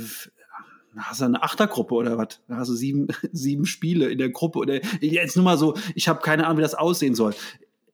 hast 0.96 1.20
du 1.20 1.24
eine 1.24 1.42
Achtergruppe 1.42 1.94
oder 1.94 2.18
was? 2.18 2.40
Da 2.48 2.56
hast 2.56 2.68
du 2.68 2.74
sieben, 2.74 3.08
sieben 3.32 3.66
Spiele 3.66 4.08
in 4.08 4.18
der 4.18 4.30
Gruppe 4.30 4.58
oder 4.58 4.80
jetzt 5.00 5.36
nur 5.36 5.44
mal 5.44 5.58
so, 5.58 5.74
ich 5.94 6.08
habe 6.08 6.20
keine 6.20 6.44
Ahnung, 6.46 6.58
wie 6.58 6.62
das 6.62 6.74
aussehen 6.74 7.14
soll. 7.14 7.34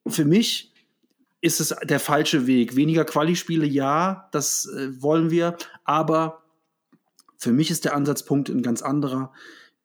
Für 0.07 0.25
mich 0.25 0.73
ist 1.41 1.59
es 1.59 1.75
der 1.83 1.99
falsche 1.99 2.47
Weg. 2.47 2.75
Weniger 2.75 3.03
Quali-Spiele, 3.03 3.65
ja, 3.65 4.29
das 4.31 4.65
äh, 4.65 5.01
wollen 5.01 5.29
wir, 5.29 5.57
aber 5.83 6.43
für 7.37 7.51
mich 7.51 7.69
ist 7.69 7.83
der 7.83 7.95
Ansatzpunkt 7.95 8.49
ein 8.49 8.61
ganz 8.61 8.81
anderer. 8.81 9.33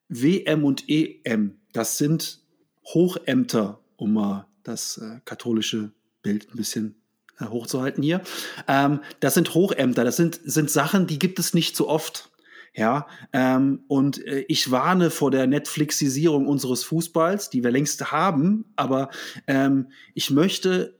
WM 0.08 0.64
und 0.64 0.88
EM, 0.88 1.58
das 1.72 1.98
sind 1.98 2.40
Hochämter 2.84 3.80
um 3.96 4.14
mal 4.14 4.46
das 4.62 4.98
äh, 4.98 5.20
katholische 5.24 5.92
Bild 6.22 6.48
ein 6.50 6.56
bisschen 6.56 6.94
äh, 7.38 7.46
hochzuhalten 7.46 8.02
hier. 8.02 8.22
Ähm, 8.66 9.00
das 9.20 9.34
sind 9.34 9.54
Hochämter, 9.54 10.04
das 10.04 10.16
sind, 10.16 10.40
sind 10.44 10.70
Sachen, 10.70 11.06
die 11.06 11.18
gibt 11.18 11.38
es 11.38 11.52
nicht 11.52 11.76
so 11.76 11.88
oft. 11.88 12.30
Ja, 12.78 13.08
ähm, 13.32 13.80
und 13.88 14.24
äh, 14.24 14.44
ich 14.46 14.70
warne 14.70 15.10
vor 15.10 15.32
der 15.32 15.48
Netflixisierung 15.48 16.46
unseres 16.46 16.84
Fußballs, 16.84 17.50
die 17.50 17.64
wir 17.64 17.72
längst 17.72 18.12
haben, 18.12 18.66
aber 18.76 19.10
ähm, 19.48 19.90
ich 20.14 20.30
möchte, 20.30 20.96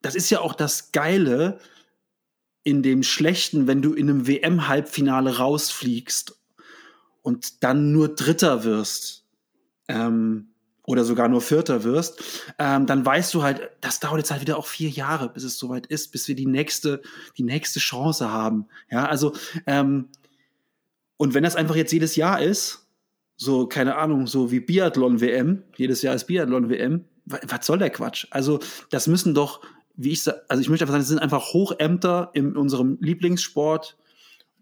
das 0.00 0.14
ist 0.14 0.30
ja 0.30 0.40
auch 0.40 0.54
das 0.54 0.90
Geile 0.90 1.58
in 2.62 2.82
dem 2.82 3.02
Schlechten, 3.02 3.66
wenn 3.66 3.82
du 3.82 3.92
in 3.92 4.08
einem 4.08 4.26
WM-Halbfinale 4.26 5.36
rausfliegst 5.36 6.34
und 7.20 7.62
dann 7.62 7.92
nur 7.92 8.14
Dritter 8.14 8.64
wirst. 8.64 9.26
Ähm, 9.86 10.48
oder 10.86 11.04
sogar 11.04 11.28
nur 11.28 11.42
Vierter 11.42 11.84
wirst, 11.84 12.22
ähm, 12.58 12.86
dann 12.86 13.04
weißt 13.04 13.34
du 13.34 13.42
halt, 13.42 13.68
das 13.82 14.00
dauert 14.00 14.16
jetzt 14.16 14.30
halt 14.30 14.40
wieder 14.40 14.56
auch 14.56 14.66
vier 14.66 14.88
Jahre, 14.88 15.28
bis 15.28 15.44
es 15.44 15.58
soweit 15.58 15.86
ist, 15.86 16.12
bis 16.12 16.26
wir 16.28 16.34
die 16.34 16.46
nächste, 16.46 17.02
die 17.36 17.42
nächste 17.42 17.78
Chance 17.78 18.32
haben. 18.32 18.68
Ja, 18.90 19.04
also, 19.04 19.34
ähm, 19.66 20.08
und 21.18 21.34
wenn 21.34 21.42
das 21.42 21.54
einfach 21.54 21.76
jetzt 21.76 21.92
jedes 21.92 22.16
Jahr 22.16 22.40
ist, 22.40 22.88
so, 23.36 23.66
keine 23.66 23.96
Ahnung, 23.96 24.26
so 24.26 24.50
wie 24.50 24.60
Biathlon-WM, 24.60 25.62
jedes 25.76 26.00
Jahr 26.00 26.14
ist 26.14 26.24
Biathlon-WM, 26.24 27.04
was 27.26 27.66
soll 27.66 27.78
der 27.78 27.90
Quatsch? 27.90 28.26
Also, 28.30 28.58
das 28.88 29.06
müssen 29.06 29.34
doch, 29.34 29.60
wie 29.94 30.12
ich 30.12 30.22
sage, 30.22 30.40
also 30.48 30.62
ich 30.62 30.70
möchte 30.70 30.84
einfach 30.84 30.94
sagen, 30.94 31.02
das 31.02 31.08
sind 31.08 31.18
einfach 31.18 31.52
Hochämter 31.52 32.30
in 32.32 32.56
unserem 32.56 32.96
Lieblingssport, 33.02 33.98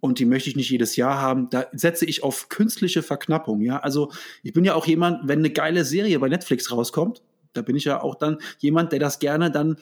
und 0.01 0.19
die 0.19 0.25
möchte 0.25 0.51
ich 0.51 0.57
nicht 0.57 0.71
jedes 0.71 0.97
Jahr 0.97 1.21
haben. 1.21 1.49
Da 1.51 1.67
setze 1.73 2.05
ich 2.05 2.23
auf 2.23 2.49
künstliche 2.49 3.03
Verknappung. 3.03 3.61
Ja, 3.63 3.79
also 3.79 4.13
ich 4.43 4.53
bin 4.53 4.65
ja 4.65 4.75
auch 4.75 4.87
jemand, 4.87 5.27
wenn 5.29 5.41
eine 5.41 5.51
geile 5.51 5.85
Serie 5.85 6.19
bei 6.19 6.29
Netflix 6.29 6.71
rauskommt, 6.71 7.23
da 7.53 7.63
bin 7.63 7.77
ich 7.77 7.85
ja 7.85 8.03
auch 8.03 8.15
dann 8.15 8.39
jemand, 8.59 8.93
der 8.93 8.99
das 8.99 9.19
gerne 9.19 9.51
dann 9.51 9.79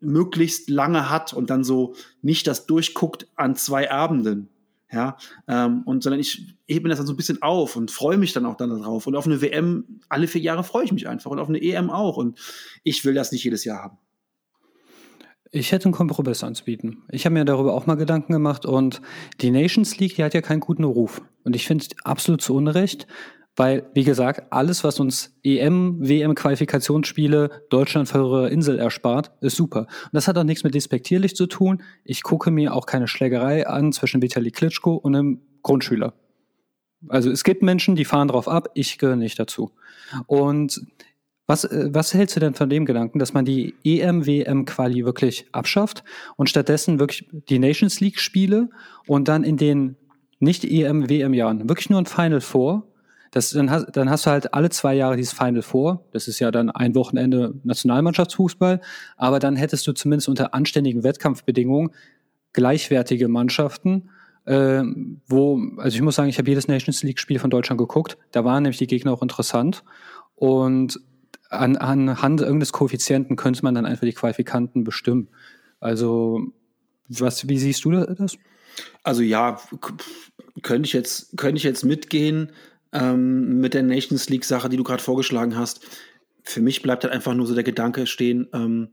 möglichst 0.00 0.70
lange 0.70 1.10
hat 1.10 1.32
und 1.32 1.50
dann 1.50 1.64
so 1.64 1.94
nicht 2.22 2.46
das 2.46 2.66
durchguckt 2.66 3.28
an 3.36 3.56
zwei 3.56 3.90
Abenden. 3.90 4.48
Ja, 4.90 5.18
ähm, 5.46 5.82
und 5.84 6.02
sondern 6.02 6.18
ich 6.18 6.54
hebe 6.66 6.88
das 6.88 6.98
dann 6.98 7.06
so 7.06 7.12
ein 7.12 7.16
bisschen 7.16 7.42
auf 7.42 7.76
und 7.76 7.90
freue 7.90 8.16
mich 8.16 8.32
dann 8.32 8.46
auch 8.46 8.56
dann 8.56 8.70
darauf. 8.70 9.06
Und 9.06 9.16
auf 9.16 9.26
eine 9.26 9.42
WM, 9.42 10.00
alle 10.08 10.26
vier 10.26 10.40
Jahre 10.40 10.64
freue 10.64 10.84
ich 10.84 10.92
mich 10.92 11.08
einfach 11.08 11.30
und 11.30 11.38
auf 11.38 11.48
eine 11.48 11.60
EM 11.60 11.90
auch. 11.90 12.16
Und 12.16 12.38
ich 12.84 13.04
will 13.04 13.12
das 13.12 13.30
nicht 13.30 13.44
jedes 13.44 13.64
Jahr 13.64 13.82
haben. 13.82 13.98
Ich 15.50 15.72
hätte 15.72 15.86
einen 15.86 15.94
Kompromiss 15.94 16.42
anzubieten. 16.42 17.04
Ich 17.10 17.24
habe 17.24 17.34
mir 17.34 17.44
darüber 17.44 17.74
auch 17.74 17.86
mal 17.86 17.96
Gedanken 17.96 18.32
gemacht 18.32 18.66
und 18.66 19.00
die 19.40 19.50
Nations 19.50 19.98
League, 19.98 20.16
die 20.16 20.24
hat 20.24 20.34
ja 20.34 20.42
keinen 20.42 20.60
guten 20.60 20.84
Ruf. 20.84 21.22
Und 21.44 21.56
ich 21.56 21.66
finde 21.66 21.84
es 21.84 22.04
absolut 22.04 22.42
zu 22.42 22.54
Unrecht, 22.54 23.06
weil, 23.58 23.90
wie 23.92 24.04
gesagt, 24.04 24.52
alles, 24.52 24.84
was 24.84 25.00
uns 25.00 25.36
EM, 25.42 25.98
WM-Qualifikationsspiele, 26.00 27.64
Deutschland 27.70 28.08
für 28.08 28.18
eure 28.18 28.50
Insel 28.50 28.78
erspart, 28.78 29.32
ist 29.40 29.56
super. 29.56 29.80
Und 29.80 30.10
das 30.12 30.28
hat 30.28 30.38
auch 30.38 30.44
nichts 30.44 30.62
mit 30.62 30.74
despektierlich 30.74 31.34
zu 31.34 31.46
tun. 31.46 31.82
Ich 32.04 32.22
gucke 32.22 32.52
mir 32.52 32.72
auch 32.72 32.86
keine 32.86 33.08
Schlägerei 33.08 33.66
an 33.66 33.92
zwischen 33.92 34.22
Vitali 34.22 34.52
Klitschko 34.52 34.94
und 34.94 35.16
einem 35.16 35.40
Grundschüler. 35.62 36.14
Also 37.08 37.30
es 37.32 37.42
gibt 37.42 37.62
Menschen, 37.62 37.96
die 37.96 38.04
fahren 38.04 38.28
drauf 38.28 38.46
ab, 38.46 38.68
ich 38.74 38.96
gehöre 38.96 39.16
nicht 39.16 39.38
dazu. 39.40 39.72
Und 40.26 40.80
was, 41.48 41.64
äh, 41.64 41.88
was 41.92 42.14
hältst 42.14 42.36
du 42.36 42.40
denn 42.40 42.54
von 42.54 42.70
dem 42.70 42.84
Gedanken, 42.84 43.18
dass 43.18 43.32
man 43.32 43.44
die 43.44 43.74
EM-WM-Quali 43.82 45.04
wirklich 45.04 45.46
abschafft 45.50 46.04
und 46.36 46.48
stattdessen 46.48 47.00
wirklich 47.00 47.28
die 47.32 47.58
Nations 47.58 47.98
League-Spiele 47.98 48.70
und 49.08 49.26
dann 49.26 49.42
in 49.42 49.56
den 49.56 49.96
nicht 50.38 50.64
EM-WM-Jahren 50.64 51.68
wirklich 51.68 51.90
nur 51.90 52.00
ein 52.00 52.06
Final 52.06 52.40
Four? 52.40 52.86
Das, 53.30 53.50
dann, 53.50 53.70
hast, 53.70 53.86
dann 53.96 54.10
hast 54.10 54.26
du 54.26 54.30
halt 54.30 54.54
alle 54.54 54.70
zwei 54.70 54.94
Jahre 54.94 55.16
dieses 55.16 55.32
Final 55.32 55.62
Four. 55.62 56.04
Das 56.12 56.28
ist 56.28 56.38
ja 56.38 56.50
dann 56.50 56.70
ein 56.70 56.94
Wochenende 56.94 57.54
Nationalmannschaftsfußball. 57.64 58.80
Aber 59.16 59.38
dann 59.38 59.56
hättest 59.56 59.86
du 59.86 59.92
zumindest 59.92 60.28
unter 60.28 60.54
anständigen 60.54 61.02
Wettkampfbedingungen 61.02 61.90
gleichwertige 62.52 63.28
Mannschaften, 63.28 64.10
äh, 64.46 64.82
wo, 65.26 65.60
also 65.76 65.94
ich 65.94 66.02
muss 66.02 66.16
sagen, 66.16 66.28
ich 66.28 66.38
habe 66.38 66.48
jedes 66.48 66.68
Nations 66.68 67.02
League-Spiel 67.02 67.38
von 67.38 67.50
Deutschland 67.50 67.78
geguckt. 67.78 68.16
Da 68.32 68.44
waren 68.44 68.62
nämlich 68.62 68.78
die 68.78 68.86
Gegner 68.86 69.12
auch 69.12 69.22
interessant. 69.22 69.84
Und 70.34 71.00
an, 71.50 71.76
anhand 71.76 72.40
irgendeines 72.40 72.72
Koeffizienten 72.72 73.36
könnte 73.36 73.62
man 73.62 73.74
dann 73.74 73.86
einfach 73.86 74.06
die 74.06 74.12
Qualifikanten 74.12 74.84
bestimmen. 74.84 75.28
Also, 75.80 76.40
was, 77.08 77.48
wie 77.48 77.58
siehst 77.58 77.84
du 77.84 77.92
das? 77.92 78.36
Also 79.02 79.22
ja, 79.22 79.58
könnte 80.62 80.86
ich 80.86 80.92
jetzt, 80.92 81.36
könnte 81.36 81.56
ich 81.56 81.64
jetzt 81.64 81.84
mitgehen 81.84 82.52
ähm, 82.92 83.60
mit 83.60 83.74
der 83.74 83.82
Nations 83.82 84.28
League-Sache, 84.28 84.68
die 84.68 84.76
du 84.76 84.84
gerade 84.84 85.02
vorgeschlagen 85.02 85.56
hast. 85.56 85.86
Für 86.42 86.60
mich 86.60 86.82
bleibt 86.82 87.04
halt 87.04 87.12
einfach 87.12 87.34
nur 87.34 87.46
so 87.46 87.54
der 87.54 87.64
Gedanke 87.64 88.06
stehen, 88.06 88.48
ähm, 88.52 88.88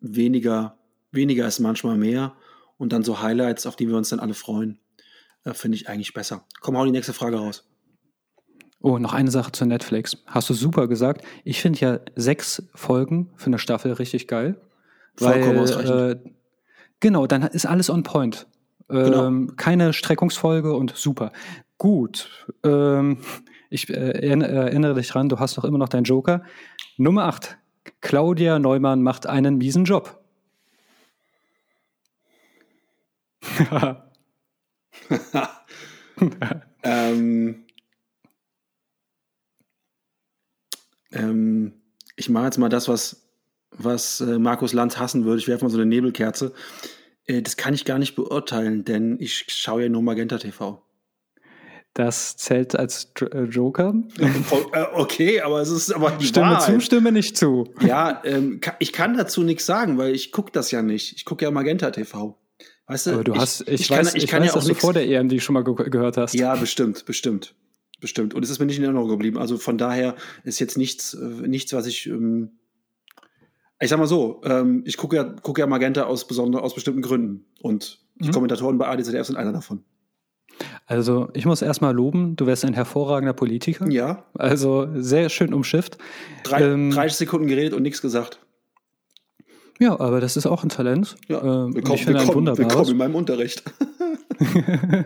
weniger, 0.00 0.78
weniger 1.10 1.46
ist 1.46 1.60
manchmal 1.60 1.96
mehr 1.96 2.34
und 2.76 2.92
dann 2.92 3.02
so 3.02 3.22
Highlights, 3.22 3.66
auf 3.66 3.76
die 3.76 3.88
wir 3.88 3.96
uns 3.96 4.10
dann 4.10 4.20
alle 4.20 4.34
freuen, 4.34 4.78
äh, 5.44 5.54
finde 5.54 5.76
ich 5.76 5.88
eigentlich 5.88 6.12
besser. 6.12 6.44
Komm, 6.60 6.76
hau 6.76 6.84
die 6.84 6.90
nächste 6.90 7.12
Frage 7.12 7.38
raus. 7.38 7.66
Oh, 8.80 8.98
noch 8.98 9.14
eine 9.14 9.30
Sache 9.30 9.52
zu 9.52 9.64
Netflix. 9.64 10.18
Hast 10.26 10.50
du 10.50 10.54
super 10.54 10.86
gesagt. 10.86 11.24
Ich 11.44 11.60
finde 11.60 11.80
ja 11.80 12.00
sechs 12.14 12.62
Folgen 12.74 13.30
für 13.36 13.46
eine 13.46 13.58
Staffel 13.58 13.92
richtig 13.92 14.28
geil. 14.28 14.60
Vollkommen 15.16 15.58
ausreichend. 15.58 16.24
Äh, 16.26 16.30
genau, 17.00 17.26
dann 17.26 17.42
ist 17.42 17.66
alles 17.66 17.88
on 17.88 18.02
point. 18.02 18.46
Genau. 18.88 19.26
Ähm, 19.26 19.56
keine 19.56 19.92
Streckungsfolge 19.92 20.74
und 20.74 20.94
super. 20.94 21.32
Gut. 21.78 22.46
Ähm, 22.64 23.18
ich 23.70 23.90
äh, 23.90 23.94
erinnere 23.94 24.94
dich 24.94 25.08
dran, 25.08 25.28
du 25.28 25.38
hast 25.38 25.58
doch 25.58 25.64
immer 25.64 25.78
noch 25.78 25.88
deinen 25.88 26.04
Joker. 26.04 26.42
Nummer 26.96 27.24
8. 27.24 27.58
Claudia 28.00 28.58
Neumann 28.58 29.02
macht 29.02 29.26
einen 29.26 29.58
miesen 29.58 29.84
Job. 29.84 30.22
ähm, 36.82 37.66
Ähm, 41.16 41.72
ich 42.16 42.28
mache 42.28 42.44
jetzt 42.46 42.58
mal 42.58 42.68
das, 42.68 42.88
was, 42.88 43.28
was 43.70 44.20
äh, 44.20 44.38
Markus 44.38 44.72
Lanz 44.72 44.98
hassen 44.98 45.24
würde. 45.24 45.38
Ich 45.38 45.48
werfe 45.48 45.64
mal 45.64 45.70
so 45.70 45.78
eine 45.78 45.86
Nebelkerze. 45.86 46.52
Äh, 47.24 47.42
das 47.42 47.56
kann 47.56 47.74
ich 47.74 47.84
gar 47.84 47.98
nicht 47.98 48.14
beurteilen, 48.14 48.84
denn 48.84 49.18
ich 49.20 49.46
schaue 49.48 49.84
ja 49.84 49.88
nur 49.88 50.02
Magenta 50.02 50.38
TV. 50.38 50.82
Das 51.96 52.36
zählt 52.36 52.78
als 52.78 53.10
äh, 53.22 53.44
Joker. 53.44 53.94
Äh, 54.18 54.84
okay, 54.92 55.40
aber 55.40 55.62
es 55.62 55.70
ist 55.70 55.90
aber 55.94 56.10
die 56.10 56.26
Stimme 56.26 56.50
Wahrheit. 56.50 56.74
zu, 56.74 56.80
Stimme 56.82 57.10
nicht 57.10 57.38
zu. 57.38 57.72
Ja, 57.80 58.20
ähm, 58.22 58.60
ich 58.80 58.92
kann 58.92 59.16
dazu 59.16 59.42
nichts 59.42 59.64
sagen, 59.64 59.96
weil 59.96 60.14
ich 60.14 60.30
gucke 60.30 60.52
das 60.52 60.70
ja 60.70 60.82
nicht. 60.82 61.16
Ich 61.16 61.24
gucke 61.24 61.46
ja 61.46 61.50
Magenta 61.50 61.90
TV. 61.90 62.38
Weißt 62.86 63.06
du, 63.06 63.12
aber 63.12 63.24
du 63.24 63.32
ich, 63.32 63.38
hast, 63.38 63.62
ich, 63.62 63.80
ich 63.80 63.90
weiß, 63.90 64.08
kann, 64.08 64.16
ich, 64.16 64.24
ich 64.24 64.30
kann 64.30 64.42
weiß, 64.42 64.54
ja 64.54 64.60
auch 64.60 64.64
nix, 64.66 64.78
vor 64.78 64.92
der 64.92 65.08
EM 65.08 65.30
die 65.30 65.40
schon 65.40 65.54
mal 65.54 65.64
ge 65.64 65.88
gehört 65.88 66.18
hast. 66.18 66.34
Ja, 66.34 66.54
bestimmt, 66.54 67.06
bestimmt. 67.06 67.54
Bestimmt. 67.98 68.34
Und 68.34 68.44
es 68.44 68.50
ist 68.50 68.58
mir 68.58 68.66
nicht 68.66 68.76
in 68.76 68.84
Erinnerung 68.84 69.08
geblieben. 69.08 69.38
Also 69.38 69.56
von 69.56 69.78
daher 69.78 70.16
ist 70.44 70.58
jetzt 70.58 70.76
nichts, 70.76 71.14
äh, 71.14 71.48
nichts 71.48 71.72
was 71.72 71.86
ich. 71.86 72.08
Ähm, 72.08 72.58
ich 73.80 73.88
sag 73.88 73.98
mal 73.98 74.06
so, 74.06 74.42
ähm, 74.44 74.82
ich 74.84 74.98
gucke 74.98 75.16
ja, 75.16 75.24
gucke 75.24 75.62
ja 75.62 75.66
Magenta 75.66 76.02
aus, 76.02 76.26
besonder, 76.26 76.62
aus 76.62 76.74
bestimmten 76.74 77.00
Gründen. 77.00 77.46
Und 77.62 78.00
die 78.16 78.28
mhm. 78.28 78.32
Kommentatoren 78.32 78.76
bei 78.76 78.86
ADZF 78.86 79.24
sind 79.24 79.36
einer 79.36 79.54
davon. 79.54 79.82
Also, 80.86 81.28
ich 81.34 81.46
muss 81.46 81.62
erstmal 81.62 81.94
loben, 81.94 82.36
du 82.36 82.46
wärst 82.46 82.64
ein 82.64 82.74
hervorragender 82.74 83.32
Politiker. 83.32 83.88
Ja. 83.90 84.24
Also, 84.34 84.88
sehr 84.94 85.28
schön 85.28 85.52
umschifft. 85.52 85.98
Drei, 86.44 86.62
ähm, 86.62 86.90
30 86.90 87.18
Sekunden 87.18 87.46
geredet 87.46 87.74
und 87.74 87.82
nichts 87.82 88.00
gesagt. 88.00 88.40
Ja, 89.78 89.98
aber 90.00 90.20
das 90.20 90.36
ist 90.36 90.46
auch 90.46 90.62
ein 90.62 90.70
Talent. 90.70 91.16
Ja, 91.28 91.42
ähm, 91.42 91.74
willkommen, 91.74 92.06
willkommen, 92.06 92.58
willkommen 92.58 92.90
in 92.90 92.96
meinem 92.96 93.14
Unterricht. 93.14 93.62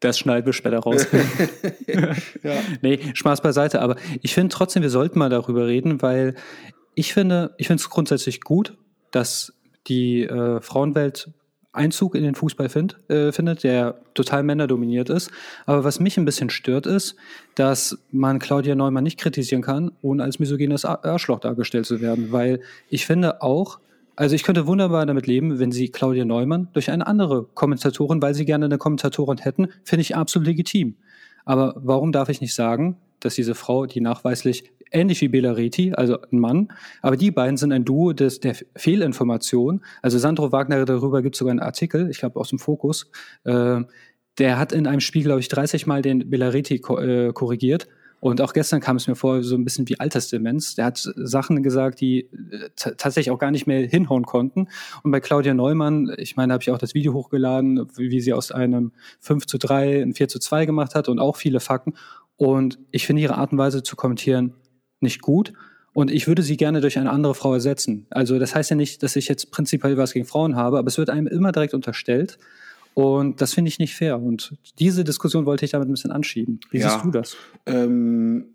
Das 0.00 0.18
schneiden 0.18 0.46
wir 0.46 0.52
später 0.52 0.80
raus. 0.80 1.06
ja. 1.86 2.14
Nee, 2.82 2.98
Spaß 3.14 3.40
beiseite. 3.40 3.80
Aber 3.80 3.96
ich 4.20 4.34
finde 4.34 4.52
trotzdem, 4.52 4.82
wir 4.82 4.90
sollten 4.90 5.18
mal 5.18 5.30
darüber 5.30 5.66
reden, 5.66 6.02
weil 6.02 6.34
ich 6.94 7.12
finde, 7.14 7.54
ich 7.56 7.68
finde 7.68 7.80
es 7.80 7.88
grundsätzlich 7.88 8.40
gut, 8.40 8.76
dass 9.12 9.52
die 9.86 10.24
äh, 10.24 10.60
Frauenwelt 10.60 11.30
Einzug 11.72 12.14
in 12.14 12.22
den 12.22 12.34
Fußball 12.34 12.68
find, 12.68 12.96
äh, 13.08 13.32
findet, 13.32 13.64
der 13.64 13.96
total 14.14 14.42
männerdominiert 14.42 15.08
ist. 15.08 15.30
Aber 15.64 15.84
was 15.84 16.00
mich 16.00 16.18
ein 16.18 16.24
bisschen 16.24 16.50
stört, 16.50 16.86
ist, 16.86 17.16
dass 17.54 17.98
man 18.10 18.38
Claudia 18.38 18.74
Neumann 18.74 19.04
nicht 19.04 19.18
kritisieren 19.18 19.62
kann, 19.62 19.90
ohne 20.02 20.22
als 20.22 20.38
misogynes 20.38 20.84
Arschloch 20.84 21.40
dargestellt 21.40 21.86
zu 21.86 22.00
werden. 22.00 22.30
Weil 22.30 22.60
ich 22.88 23.06
finde 23.06 23.40
auch, 23.42 23.78
also 24.16 24.34
ich 24.34 24.42
könnte 24.42 24.66
wunderbar 24.66 25.06
damit 25.06 25.26
leben, 25.26 25.58
wenn 25.58 25.72
Sie 25.72 25.88
Claudia 25.88 26.26
Neumann 26.26 26.68
durch 26.74 26.90
eine 26.90 27.06
andere 27.06 27.44
Kommentatorin, 27.54 28.20
weil 28.20 28.34
Sie 28.34 28.44
gerne 28.44 28.66
eine 28.66 28.78
Kommentatorin 28.78 29.38
hätten, 29.38 29.68
finde 29.84 30.02
ich 30.02 30.14
absolut 30.14 30.46
legitim. 30.46 30.96
Aber 31.44 31.74
warum 31.76 32.12
darf 32.12 32.28
ich 32.28 32.40
nicht 32.40 32.54
sagen, 32.54 32.96
dass 33.20 33.34
diese 33.34 33.54
Frau, 33.54 33.86
die 33.86 34.00
nachweislich 34.00 34.70
ähnlich 34.92 35.20
wie 35.20 35.28
Bela 35.28 35.52
Reti, 35.52 35.92
also 35.94 36.18
ein 36.20 36.38
Mann, 36.38 36.68
aber 37.00 37.16
die 37.16 37.30
beiden 37.30 37.56
sind 37.56 37.72
ein 37.72 37.84
Duo 37.84 38.12
des, 38.12 38.40
der 38.40 38.56
Fehlinformation. 38.76 39.84
Also 40.02 40.18
Sandro 40.18 40.52
Wagner, 40.52 40.84
darüber 40.84 41.22
gibt 41.22 41.34
es 41.34 41.38
sogar 41.38 41.52
einen 41.52 41.60
Artikel, 41.60 42.10
ich 42.10 42.18
glaube 42.18 42.38
aus 42.38 42.50
dem 42.50 42.58
Fokus. 42.58 43.10
Äh, 43.44 43.80
der 44.38 44.58
hat 44.58 44.72
in 44.72 44.86
einem 44.86 45.00
Spiel, 45.00 45.24
glaube 45.24 45.40
ich, 45.40 45.48
30 45.48 45.86
Mal 45.86 46.02
den 46.02 46.30
Bela 46.30 46.48
Reti 46.48 46.78
ko 46.78 46.98
äh, 46.98 47.32
korrigiert 47.32 47.88
und 48.22 48.40
auch 48.40 48.52
gestern 48.52 48.78
kam 48.78 48.98
es 48.98 49.08
mir 49.08 49.16
vor, 49.16 49.42
so 49.42 49.56
ein 49.56 49.64
bisschen 49.64 49.88
wie 49.88 49.98
Altersdemenz. 49.98 50.76
Der 50.76 50.84
hat 50.84 51.12
Sachen 51.16 51.64
gesagt, 51.64 52.00
die 52.00 52.28
äh, 52.52 52.68
tatsächlich 52.76 53.32
auch 53.32 53.38
gar 53.40 53.50
nicht 53.50 53.66
mehr 53.66 53.84
hinhauen 53.84 54.26
konnten. 54.26 54.68
Und 55.02 55.10
bei 55.10 55.18
Claudia 55.18 55.54
Neumann, 55.54 56.14
ich 56.18 56.36
meine, 56.36 56.52
habe 56.52 56.62
ich 56.62 56.70
auch 56.70 56.78
das 56.78 56.94
Video 56.94 57.14
hochgeladen, 57.14 57.84
wie, 57.96 58.12
wie 58.12 58.20
sie 58.20 58.32
aus 58.32 58.52
einem 58.52 58.92
5 59.22 59.46
zu 59.46 59.58
3 59.58 60.02
ein 60.02 60.14
4 60.14 60.28
zu 60.28 60.38
2 60.38 60.66
gemacht 60.66 60.94
hat 60.94 61.08
und 61.08 61.18
auch 61.18 61.34
viele 61.34 61.58
Fakten. 61.58 61.94
Und 62.36 62.78
ich 62.92 63.08
finde 63.08 63.22
ihre 63.22 63.34
Art 63.34 63.50
und 63.50 63.58
Weise 63.58 63.82
zu 63.82 63.96
kommentieren 63.96 64.54
nicht 65.02 65.20
gut. 65.20 65.52
Und 65.94 66.10
ich 66.10 66.26
würde 66.26 66.42
sie 66.42 66.56
gerne 66.56 66.80
durch 66.80 66.98
eine 66.98 67.10
andere 67.10 67.34
Frau 67.34 67.52
ersetzen. 67.52 68.06
Also 68.10 68.38
das 68.38 68.54
heißt 68.54 68.70
ja 68.70 68.76
nicht, 68.76 69.02
dass 69.02 69.14
ich 69.16 69.28
jetzt 69.28 69.50
prinzipiell 69.50 69.96
was 69.98 70.12
gegen 70.12 70.24
Frauen 70.24 70.56
habe, 70.56 70.78
aber 70.78 70.88
es 70.88 70.96
wird 70.96 71.10
einem 71.10 71.26
immer 71.26 71.52
direkt 71.52 71.74
unterstellt. 71.74 72.38
Und 72.94 73.40
das 73.40 73.54
finde 73.54 73.68
ich 73.68 73.78
nicht 73.78 73.94
fair. 73.94 74.18
Und 74.20 74.54
diese 74.78 75.04
Diskussion 75.04 75.46
wollte 75.46 75.64
ich 75.64 75.72
damit 75.72 75.88
ein 75.88 75.92
bisschen 75.92 76.12
anschieben. 76.12 76.60
Wie 76.70 76.78
ja, 76.78 76.90
siehst 76.90 77.04
du 77.04 77.10
das? 77.10 77.36
Ähm, 77.66 78.46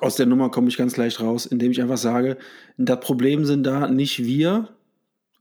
aus 0.00 0.16
der 0.16 0.26
Nummer 0.26 0.50
komme 0.50 0.68
ich 0.68 0.76
ganz 0.76 0.96
leicht 0.96 1.20
raus, 1.20 1.46
indem 1.46 1.70
ich 1.70 1.80
einfach 1.80 1.98
sage, 1.98 2.36
das 2.76 3.00
Problem 3.00 3.44
sind 3.44 3.64
da 3.64 3.88
nicht 3.88 4.24
wir, 4.24 4.68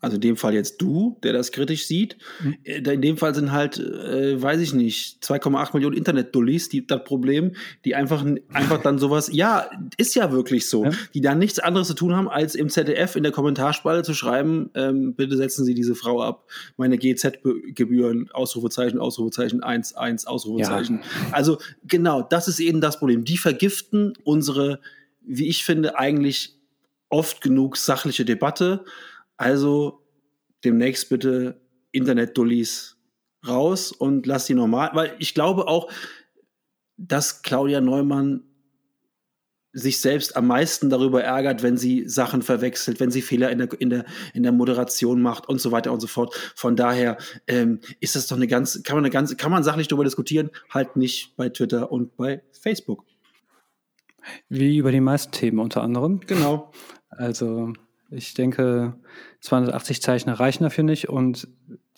also 0.01 0.15
in 0.15 0.21
dem 0.21 0.37
Fall 0.37 0.53
jetzt 0.53 0.81
du, 0.81 1.17
der 1.23 1.33
das 1.33 1.51
kritisch 1.51 1.85
sieht. 1.85 2.17
Mhm. 2.41 2.57
Äh, 2.63 2.93
in 2.93 3.01
dem 3.01 3.17
Fall 3.17 3.35
sind 3.35 3.51
halt, 3.51 3.79
äh, 3.79 4.41
weiß 4.41 4.61
ich 4.61 4.73
nicht, 4.73 5.23
2,8 5.23 5.73
Millionen 5.73 5.97
Internet-Dullis, 5.97 6.69
die 6.69 6.87
das 6.87 7.03
Problem, 7.03 7.53
die 7.85 7.95
einfach, 7.95 8.25
einfach 8.53 8.81
dann 8.81 8.97
sowas, 8.97 9.29
ja, 9.33 9.69
ist 9.97 10.15
ja 10.15 10.31
wirklich 10.31 10.69
so, 10.69 10.85
ja. 10.85 10.91
die 11.13 11.21
dann 11.21 11.39
nichts 11.39 11.59
anderes 11.59 11.87
zu 11.87 11.93
tun 11.93 12.15
haben, 12.15 12.29
als 12.29 12.55
im 12.55 12.69
ZDF 12.69 13.15
in 13.15 13.23
der 13.23 13.31
Kommentarspalte 13.31 14.03
zu 14.03 14.13
schreiben, 14.13 14.69
ähm, 14.73 15.15
bitte 15.15 15.35
setzen 15.35 15.65
Sie 15.65 15.73
diese 15.73 15.95
Frau 15.95 16.21
ab, 16.21 16.45
meine 16.77 16.97
GZ-Gebühren, 16.97 18.29
Ausrufezeichen, 18.31 18.99
Ausrufezeichen, 18.99 19.63
1, 19.63 19.95
1, 19.95 20.27
Ausrufezeichen. 20.27 20.97
Ja. 20.99 21.33
Also 21.33 21.57
genau, 21.85 22.21
das 22.21 22.47
ist 22.47 22.59
eben 22.59 22.79
das 22.79 22.99
Problem. 22.99 23.25
Die 23.25 23.37
vergiften 23.37 24.13
unsere, 24.23 24.79
wie 25.21 25.47
ich 25.47 25.65
finde, 25.65 25.97
eigentlich 25.97 26.55
oft 27.09 27.41
genug 27.41 27.75
sachliche 27.77 28.23
Debatte 28.23 28.85
also 29.39 30.05
demnächst 30.65 31.09
bitte 31.09 31.61
Internet-Dullis 31.91 32.97
raus 33.47 33.93
und 33.93 34.27
lass 34.27 34.45
die 34.45 34.53
normal, 34.53 34.91
weil 34.93 35.15
ich 35.19 35.33
glaube 35.33 35.67
auch, 35.67 35.89
dass 36.97 37.41
Claudia 37.41 37.79
Neumann 37.79 38.43
sich 39.71 40.01
selbst 40.01 40.35
am 40.35 40.47
meisten 40.47 40.89
darüber 40.89 41.23
ärgert, 41.23 41.63
wenn 41.63 41.77
sie 41.77 42.09
Sachen 42.09 42.41
verwechselt, 42.41 42.99
wenn 42.99 43.11
sie 43.11 43.21
Fehler 43.21 43.49
in 43.49 43.59
der, 43.59 43.69
in 43.79 43.89
der, 43.89 44.05
in 44.33 44.43
der 44.43 44.51
Moderation 44.51 45.21
macht 45.21 45.47
und 45.47 45.61
so 45.61 45.71
weiter 45.71 45.93
und 45.93 46.01
so 46.01 46.07
fort. 46.07 46.35
Von 46.55 46.75
daher 46.75 47.17
ähm, 47.47 47.79
ist 48.01 48.17
das 48.17 48.27
doch 48.27 48.35
eine 48.35 48.47
ganz, 48.47 48.83
kann 48.83 48.97
man 48.97 49.05
eine 49.05 49.11
ganz, 49.11 49.37
kann 49.37 49.51
man 49.51 49.63
sachlich 49.63 49.87
darüber 49.87 50.03
diskutieren, 50.03 50.49
halt 50.69 50.97
nicht 50.97 51.37
bei 51.37 51.47
Twitter 51.47 51.93
und 51.93 52.17
bei 52.17 52.41
Facebook. 52.51 53.05
Wie 54.49 54.77
über 54.77 54.91
die 54.91 54.99
meisten 54.99 55.31
Themen 55.31 55.59
unter 55.59 55.81
anderem. 55.81 56.19
Genau. 56.27 56.71
Also 57.09 57.71
ich 58.11 58.33
denke, 58.33 58.95
280 59.41 60.01
Zeichner 60.01 60.39
reichen 60.39 60.63
dafür 60.63 60.83
nicht 60.83 61.09
und 61.09 61.47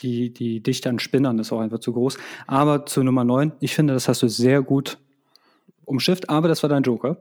die, 0.02 0.34
die 0.34 0.62
Dichte 0.62 0.90
an 0.90 1.00
Spinnern 1.00 1.40
ist 1.40 1.52
auch 1.52 1.60
einfach 1.60 1.80
zu 1.80 1.94
groß. 1.94 2.18
Aber 2.48 2.86
zu 2.86 3.04
Nummer 3.04 3.24
9, 3.24 3.54
ich 3.60 3.76
finde, 3.76 3.94
das 3.94 4.08
hast 4.08 4.22
du 4.22 4.28
sehr 4.28 4.62
gut 4.62 4.98
umschifft, 5.86 6.30
aber 6.30 6.48
das 6.48 6.64
war 6.64 6.70
dein 6.70 6.84
Joker. 6.84 7.18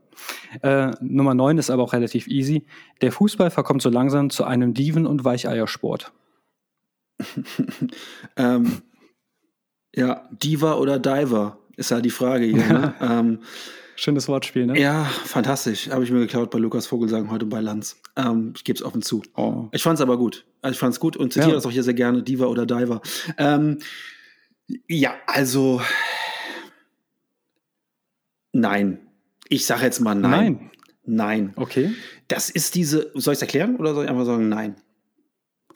Äh, 0.62 0.92
Nummer 1.00 1.34
9 1.34 1.58
ist 1.58 1.70
aber 1.70 1.82
auch 1.82 1.92
relativ 1.92 2.26
easy. 2.28 2.66
Der 3.00 3.12
Fußball 3.12 3.50
verkommt 3.50 3.82
so 3.82 3.90
langsam 3.90 4.30
zu 4.30 4.44
einem 4.44 4.74
Dieven- 4.74 5.06
und 5.06 5.24
Weicheiersport. 5.24 6.12
ähm, 8.36 8.82
ja, 9.94 10.28
Diva 10.30 10.74
oder 10.74 10.98
Diver 10.98 11.58
ist 11.76 11.90
halt 11.90 12.04
die 12.04 12.10
Frage 12.10 12.44
hier. 12.46 12.66
Ne? 12.66 12.94
ähm, 13.00 13.38
Schönes 14.00 14.28
Wortspiel, 14.28 14.64
ne? 14.64 14.80
Ja, 14.80 15.04
fantastisch. 15.26 15.90
Habe 15.90 16.04
ich 16.04 16.10
mir 16.10 16.20
geklaut 16.20 16.50
bei 16.50 16.58
Lukas 16.58 16.86
Vogelsang 16.86 17.30
heute 17.30 17.44
bei 17.44 17.60
Lanz. 17.60 18.00
Ähm, 18.16 18.54
ich 18.56 18.64
gebe 18.64 18.78
es 18.78 18.82
offen 18.82 19.02
zu. 19.02 19.20
Oh. 19.36 19.68
Ich 19.72 19.82
fand 19.82 19.98
es 19.98 20.00
aber 20.00 20.16
gut. 20.16 20.46
Also 20.62 20.72
ich 20.72 20.78
fand 20.78 20.94
es 20.94 21.00
gut 21.00 21.18
und 21.18 21.34
zitiere 21.34 21.50
ja. 21.50 21.56
das 21.56 21.66
auch 21.66 21.70
hier 21.70 21.82
sehr 21.82 21.92
gerne, 21.92 22.22
Diva 22.22 22.46
oder 22.46 22.64
Diver. 22.64 23.02
Ähm, 23.36 23.80
ja, 24.88 25.16
also 25.26 25.82
nein. 28.52 29.00
Ich 29.50 29.66
sage 29.66 29.84
jetzt 29.84 30.00
mal 30.00 30.14
nein. 30.14 30.30
Nein. 30.30 30.70
Nein. 31.04 31.52
Okay. 31.56 31.92
Das 32.26 32.48
ist 32.48 32.76
diese, 32.76 33.10
soll 33.12 33.34
ich 33.34 33.38
es 33.38 33.42
erklären 33.42 33.76
oder 33.76 33.92
soll 33.92 34.04
ich 34.04 34.10
einfach 34.10 34.24
sagen 34.24 34.48
nein? 34.48 34.76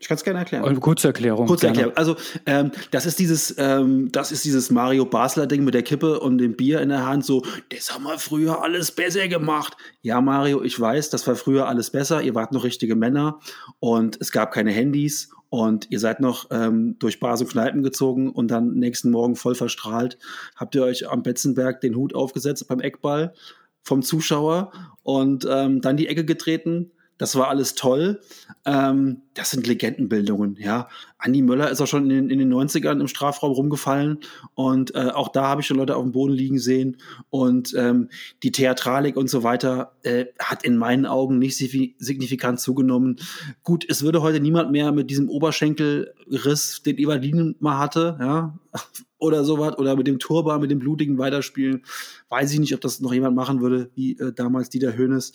Ich 0.04 0.08
kann 0.08 0.18
es 0.18 0.24
gerne 0.24 0.40
erklären. 0.40 0.66
Eine 0.66 0.80
kurze 0.80 1.06
Erklärung. 1.06 1.46
Kurze 1.46 1.68
Erklärung. 1.68 1.96
Also 1.96 2.16
ähm, 2.44 2.72
das 2.90 3.06
ist 3.06 3.18
dieses, 3.18 3.54
ähm, 3.56 4.12
das 4.12 4.32
ist 4.32 4.44
dieses 4.44 4.70
Mario 4.70 5.06
Basler 5.06 5.46
Ding 5.46 5.64
mit 5.64 5.72
der 5.72 5.82
Kippe 5.82 6.20
und 6.20 6.36
dem 6.36 6.56
Bier 6.56 6.82
in 6.82 6.90
der 6.90 7.06
Hand. 7.06 7.24
So, 7.24 7.42
das 7.70 7.90
haben 7.90 8.04
wir 8.04 8.18
früher 8.18 8.62
alles 8.62 8.92
besser 8.92 9.28
gemacht. 9.28 9.78
Ja, 10.02 10.20
Mario, 10.20 10.62
ich 10.62 10.78
weiß, 10.78 11.08
das 11.08 11.26
war 11.26 11.36
früher 11.36 11.68
alles 11.68 11.88
besser. 11.88 12.20
Ihr 12.20 12.34
wart 12.34 12.52
noch 12.52 12.64
richtige 12.64 12.96
Männer 12.96 13.40
und 13.78 14.18
es 14.20 14.30
gab 14.30 14.52
keine 14.52 14.72
Handys 14.72 15.30
und 15.48 15.90
ihr 15.90 16.00
seid 16.00 16.20
noch 16.20 16.48
ähm, 16.50 16.96
durch 16.98 17.18
Bars 17.18 17.40
und 17.40 17.48
Kneipen 17.48 17.82
gezogen 17.82 18.30
und 18.30 18.48
dann 18.48 18.74
nächsten 18.74 19.10
Morgen 19.10 19.36
voll 19.36 19.54
verstrahlt 19.54 20.18
habt 20.54 20.74
ihr 20.74 20.82
euch 20.82 21.08
am 21.08 21.22
Betzenberg 21.22 21.80
den 21.80 21.96
Hut 21.96 22.14
aufgesetzt 22.14 22.68
beim 22.68 22.80
Eckball 22.80 23.32
vom 23.80 24.02
Zuschauer 24.02 24.70
und 25.02 25.46
ähm, 25.50 25.80
dann 25.80 25.96
die 25.96 26.08
Ecke 26.08 26.26
getreten 26.26 26.90
das 27.18 27.36
war 27.36 27.48
alles 27.48 27.74
toll. 27.74 28.20
Ähm, 28.64 29.22
das 29.34 29.50
sind 29.50 29.66
Legendenbildungen, 29.66 30.56
ja. 30.58 30.88
Andi 31.18 31.42
Möller 31.42 31.70
ist 31.70 31.80
auch 31.80 31.86
schon 31.86 32.10
in, 32.10 32.28
in 32.28 32.38
den 32.38 32.52
90ern 32.52 33.00
im 33.00 33.08
Strafraum 33.08 33.52
rumgefallen 33.52 34.18
und 34.54 34.94
äh, 34.94 35.10
auch 35.14 35.28
da 35.28 35.48
habe 35.48 35.60
ich 35.60 35.66
schon 35.66 35.76
Leute 35.76 35.96
auf 35.96 36.02
dem 36.02 36.12
Boden 36.12 36.32
liegen 36.32 36.58
sehen 36.58 36.98
und 37.30 37.74
ähm, 37.76 38.10
die 38.42 38.52
Theatralik 38.52 39.16
und 39.16 39.30
so 39.30 39.42
weiter 39.42 39.92
äh, 40.02 40.26
hat 40.38 40.64
in 40.64 40.76
meinen 40.76 41.06
Augen 41.06 41.38
nicht 41.38 41.56
signifikant 41.56 42.60
zugenommen. 42.60 43.16
Gut, 43.62 43.86
es 43.88 44.02
würde 44.02 44.22
heute 44.22 44.40
niemand 44.40 44.70
mehr 44.70 44.92
mit 44.92 45.10
diesem 45.10 45.28
Oberschenkelriss, 45.28 46.82
den 46.82 46.98
Evalin 46.98 47.56
mal 47.60 47.78
hatte, 47.78 48.18
ja, 48.20 48.58
oder 49.18 49.44
sowas, 49.44 49.78
oder 49.78 49.96
mit 49.96 50.06
dem 50.06 50.18
Turban, 50.18 50.60
mit 50.60 50.70
dem 50.70 50.80
blutigen 50.80 51.16
weiterspielen. 51.16 51.84
Weiß 52.28 52.52
ich 52.52 52.58
nicht, 52.58 52.74
ob 52.74 52.80
das 52.80 53.00
noch 53.00 53.12
jemand 53.14 53.34
machen 53.34 53.60
würde, 53.60 53.90
wie 53.94 54.18
äh, 54.18 54.32
damals 54.32 54.68
Dieter 54.68 54.94
Höhnes. 54.94 55.32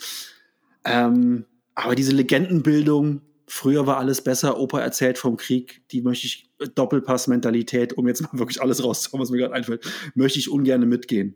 Ähm, 0.86 1.46
aber 1.84 1.96
diese 1.96 2.12
Legendenbildung, 2.14 3.22
früher 3.48 3.88
war 3.88 3.98
alles 3.98 4.22
besser, 4.24 4.60
Opa 4.60 4.80
erzählt 4.80 5.18
vom 5.18 5.38
Krieg, 5.38 5.82
die 5.92 6.02
möchte 6.02 6.28
ich, 6.28 6.50
Doppelpass-Mentalität, 6.76 7.94
um 7.94 8.08
jetzt 8.08 8.22
mal 8.22 8.30
wirklich 8.34 8.62
alles 8.62 8.84
rauszuhauen, 8.84 9.22
was 9.22 9.32
mir 9.32 9.38
gerade 9.38 9.54
einfällt, 9.54 9.86
möchte 10.14 10.40
ich 10.40 10.52
ungern 10.52 10.88
mitgehen. 10.88 11.36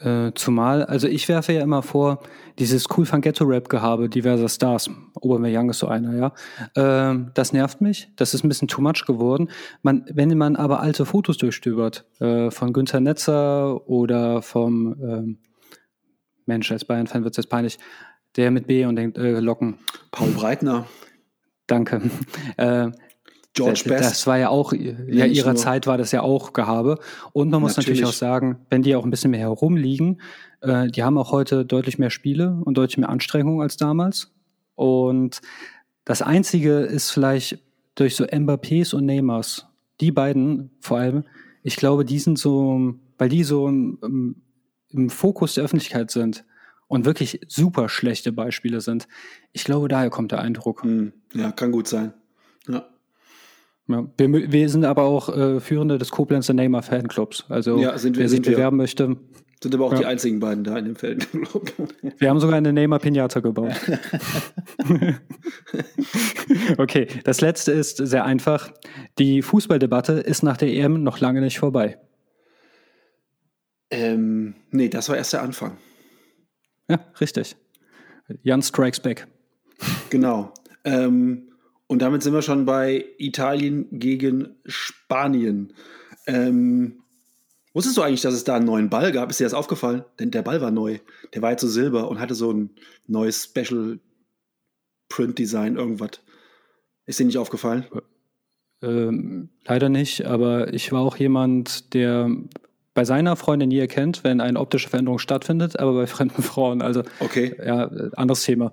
Äh, 0.00 0.30
zumal, 0.36 0.84
also 0.84 1.08
ich 1.08 1.28
werfe 1.28 1.52
ja 1.52 1.62
immer 1.62 1.82
vor, 1.82 2.22
dieses 2.60 2.84
Cool 2.88 3.04
Fun 3.04 3.20
Ghetto 3.20 3.44
Rap 3.44 3.68
Gehabe 3.68 4.08
diverser 4.08 4.48
Stars, 4.48 4.88
Young 5.20 5.70
ist 5.70 5.80
so 5.80 5.88
einer, 5.88 6.14
ja, 6.14 7.10
äh, 7.10 7.18
das 7.34 7.52
nervt 7.52 7.80
mich, 7.80 8.08
das 8.14 8.32
ist 8.32 8.44
ein 8.44 8.48
bisschen 8.48 8.68
too 8.68 8.80
much 8.80 9.06
geworden. 9.06 9.50
Man, 9.82 10.04
wenn 10.12 10.36
man 10.38 10.54
aber 10.54 10.80
alte 10.80 11.04
Fotos 11.04 11.36
durchstöbert, 11.38 12.04
äh, 12.20 12.52
von 12.52 12.72
Günther 12.72 13.00
Netzer 13.00 13.88
oder 13.88 14.40
vom, 14.40 14.94
ähm, 15.02 15.38
Mensch, 16.48 16.72
als 16.72 16.84
Bayern-Fan 16.84 17.24
wird 17.24 17.34
es 17.34 17.36
jetzt 17.36 17.50
peinlich, 17.50 17.78
der 18.38 18.50
mit 18.50 18.66
B 18.66 18.86
und 18.86 18.96
den 18.96 19.14
äh, 19.16 19.40
Locken. 19.40 19.78
Paul 20.10 20.30
Breitner. 20.30 20.86
Danke. 21.66 22.00
Äh, 22.56 22.90
George 23.54 23.84
Best. 23.86 24.10
Das 24.10 24.26
war 24.26 24.38
ja 24.38 24.50
auch, 24.50 24.72
ja, 24.72 25.24
ihrer 25.26 25.52
nur. 25.52 25.56
Zeit 25.56 25.86
war 25.86 25.98
das 25.98 26.12
ja 26.12 26.22
auch 26.22 26.52
Gehabe. 26.52 26.98
Und 27.32 27.50
man 27.50 27.60
muss 27.60 27.76
natürlich, 27.76 28.00
natürlich 28.00 28.14
auch 28.14 28.18
sagen, 28.18 28.58
wenn 28.70 28.82
die 28.82 28.94
auch 28.94 29.04
ein 29.04 29.10
bisschen 29.10 29.32
mehr 29.32 29.40
herumliegen, 29.40 30.20
äh, 30.60 30.88
die 30.88 31.02
haben 31.02 31.18
auch 31.18 31.32
heute 31.32 31.64
deutlich 31.64 31.98
mehr 31.98 32.10
Spiele 32.10 32.60
und 32.64 32.78
deutlich 32.78 32.98
mehr 32.98 33.08
Anstrengung 33.08 33.60
als 33.60 33.76
damals. 33.76 34.32
Und 34.76 35.40
das 36.04 36.22
Einzige 36.22 36.78
ist 36.80 37.10
vielleicht 37.10 37.58
durch 37.96 38.14
so 38.14 38.24
Mbappés 38.24 38.94
und 38.94 39.06
Neymars, 39.06 39.66
die 40.00 40.12
beiden 40.12 40.70
vor 40.80 40.98
allem, 40.98 41.24
ich 41.64 41.76
glaube, 41.76 42.04
die 42.04 42.20
sind 42.20 42.38
so, 42.38 42.94
weil 43.18 43.28
die 43.28 43.42
so 43.42 43.66
im, 43.66 44.36
im 44.90 45.10
Fokus 45.10 45.54
der 45.54 45.64
Öffentlichkeit 45.64 46.12
sind, 46.12 46.44
und 46.88 47.04
wirklich 47.04 47.40
super 47.46 47.88
schlechte 47.88 48.32
Beispiele 48.32 48.80
sind. 48.80 49.06
Ich 49.52 49.64
glaube, 49.64 49.88
daher 49.88 50.10
kommt 50.10 50.32
der 50.32 50.40
Eindruck. 50.40 50.82
Hm, 50.82 51.12
ja, 51.34 51.52
kann 51.52 51.70
gut 51.70 51.86
sein. 51.86 52.14
Ja. 52.66 52.88
Ja, 53.86 54.06
wir, 54.18 54.52
wir, 54.52 54.68
sind 54.68 54.84
aber 54.84 55.04
auch 55.04 55.34
äh, 55.34 55.60
Führende 55.60 55.96
des 55.96 56.10
Koblenzer 56.10 56.52
Neymar 56.52 56.82
Fanclubs. 56.82 57.46
Also 57.48 57.78
ja, 57.78 57.94
wir, 58.02 58.16
wer 58.16 58.28
sich 58.28 58.42
bewerben 58.42 58.76
möchte. 58.76 59.16
Sind 59.62 59.74
aber 59.74 59.86
auch 59.86 59.92
ja. 59.92 59.98
die 59.98 60.06
einzigen 60.06 60.40
beiden 60.40 60.62
da 60.62 60.76
in 60.76 60.84
dem 60.84 60.96
Fanclub. 60.96 61.72
Wir 62.18 62.30
haben 62.30 62.38
sogar 62.38 62.56
eine 62.56 62.72
Neymar 62.72 63.00
Pinata 63.00 63.40
gebaut. 63.40 63.74
okay, 66.78 67.08
das 67.24 67.40
letzte 67.40 67.72
ist 67.72 67.96
sehr 67.96 68.24
einfach. 68.24 68.70
Die 69.18 69.42
Fußballdebatte 69.42 70.12
ist 70.12 70.44
nach 70.44 70.58
der 70.58 70.68
EM 70.68 71.02
noch 71.02 71.18
lange 71.18 71.40
nicht 71.40 71.58
vorbei. 71.58 71.98
Ähm, 73.90 74.54
nee, 74.70 74.88
das 74.88 75.08
war 75.08 75.16
erst 75.16 75.32
der 75.32 75.42
Anfang. 75.42 75.78
Ja, 76.88 77.00
richtig. 77.20 77.56
Jan 78.42 78.62
Strikes 78.62 79.00
Back. 79.00 79.26
Genau. 80.10 80.52
Ähm, 80.84 81.48
und 81.86 82.02
damit 82.02 82.22
sind 82.22 82.34
wir 82.34 82.42
schon 82.42 82.66
bei 82.66 83.04
Italien 83.18 83.86
gegen 83.90 84.56
Spanien. 84.66 85.72
Ähm, 86.26 87.02
wusstest 87.72 87.96
du 87.96 88.02
eigentlich, 88.02 88.20
dass 88.20 88.34
es 88.34 88.44
da 88.44 88.56
einen 88.56 88.66
neuen 88.66 88.90
Ball 88.90 89.12
gab? 89.12 89.30
Ist 89.30 89.40
dir 89.40 89.44
das 89.44 89.54
aufgefallen? 89.54 90.04
Denn 90.18 90.30
der 90.30 90.42
Ball 90.42 90.60
war 90.60 90.70
neu. 90.70 90.98
Der 91.34 91.42
war 91.42 91.50
jetzt 91.52 91.62
so 91.62 91.68
silber 91.68 92.08
und 92.08 92.20
hatte 92.20 92.34
so 92.34 92.52
ein 92.52 92.70
neues 93.06 93.44
Special 93.44 93.98
Print 95.08 95.38
Design, 95.38 95.76
irgendwas. 95.76 96.20
Ist 97.06 97.18
dir 97.18 97.24
nicht 97.24 97.38
aufgefallen? 97.38 97.86
Ähm, 98.82 99.48
leider 99.64 99.88
nicht, 99.88 100.26
aber 100.26 100.72
ich 100.74 100.92
war 100.92 101.00
auch 101.00 101.16
jemand, 101.16 101.94
der 101.94 102.30
bei 102.98 103.04
seiner 103.04 103.36
Freundin 103.36 103.68
nie 103.68 103.78
erkennt, 103.78 104.24
wenn 104.24 104.40
eine 104.40 104.58
optische 104.58 104.88
Veränderung 104.88 105.20
stattfindet, 105.20 105.78
aber 105.78 105.94
bei 105.94 106.08
fremden 106.08 106.42
Frauen. 106.42 106.82
Also, 106.82 107.04
okay. 107.20 107.54
ja, 107.64 107.84
anderes 108.16 108.42
Thema. 108.42 108.72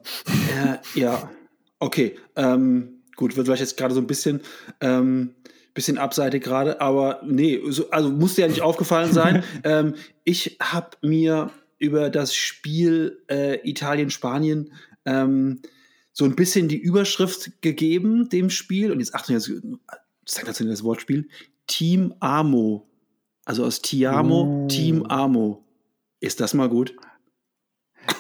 Ja, 0.56 0.82
ja. 0.96 1.30
okay. 1.78 2.16
Ähm, 2.36 3.04
gut, 3.16 3.38
wird 3.38 3.46
vielleicht 3.46 3.62
jetzt 3.62 3.78
gerade 3.78 3.94
so 3.94 4.02
ein 4.02 4.08
bisschen, 4.08 4.42
ähm, 4.82 5.36
bisschen 5.76 6.00
abseitig 6.00 6.44
gerade, 6.44 6.82
aber 6.82 7.22
nee, 7.24 7.62
so, 7.70 7.92
also 7.92 8.10
musste 8.10 8.42
ja 8.42 8.48
nicht 8.48 8.64
aufgefallen 8.64 9.14
sein. 9.14 9.44
ähm, 9.64 9.94
ich 10.24 10.58
habe 10.60 10.98
mir 11.04 11.52
über 11.78 12.10
das 12.10 12.34
Spiel 12.34 13.22
äh, 13.30 13.60
Italien-Spanien 13.70 14.74
ähm, 15.06 15.62
so 16.14 16.26
ein 16.26 16.36
bisschen 16.36 16.68
die 16.68 16.80
Überschrift 16.80 17.62
gegeben, 17.62 18.28
dem 18.30 18.50
Spiel. 18.50 18.92
Und 18.92 19.02
jetzt 19.02 19.14
Achtung, 19.14 19.36
jetzt 19.36 19.52
zeigt 20.26 20.48
das 20.48 20.58
das 20.58 20.84
Wortspiel. 20.84 21.28
Team 21.68 22.16
Amo 22.22 22.88
also 23.46 23.64
aus 23.64 23.82
Tiamo, 23.82 24.64
oh. 24.64 24.68
Team 24.68 25.06
Amo. 25.06 25.64
Ist 26.20 26.40
das 26.42 26.54
mal 26.54 26.68
gut? 26.68 26.96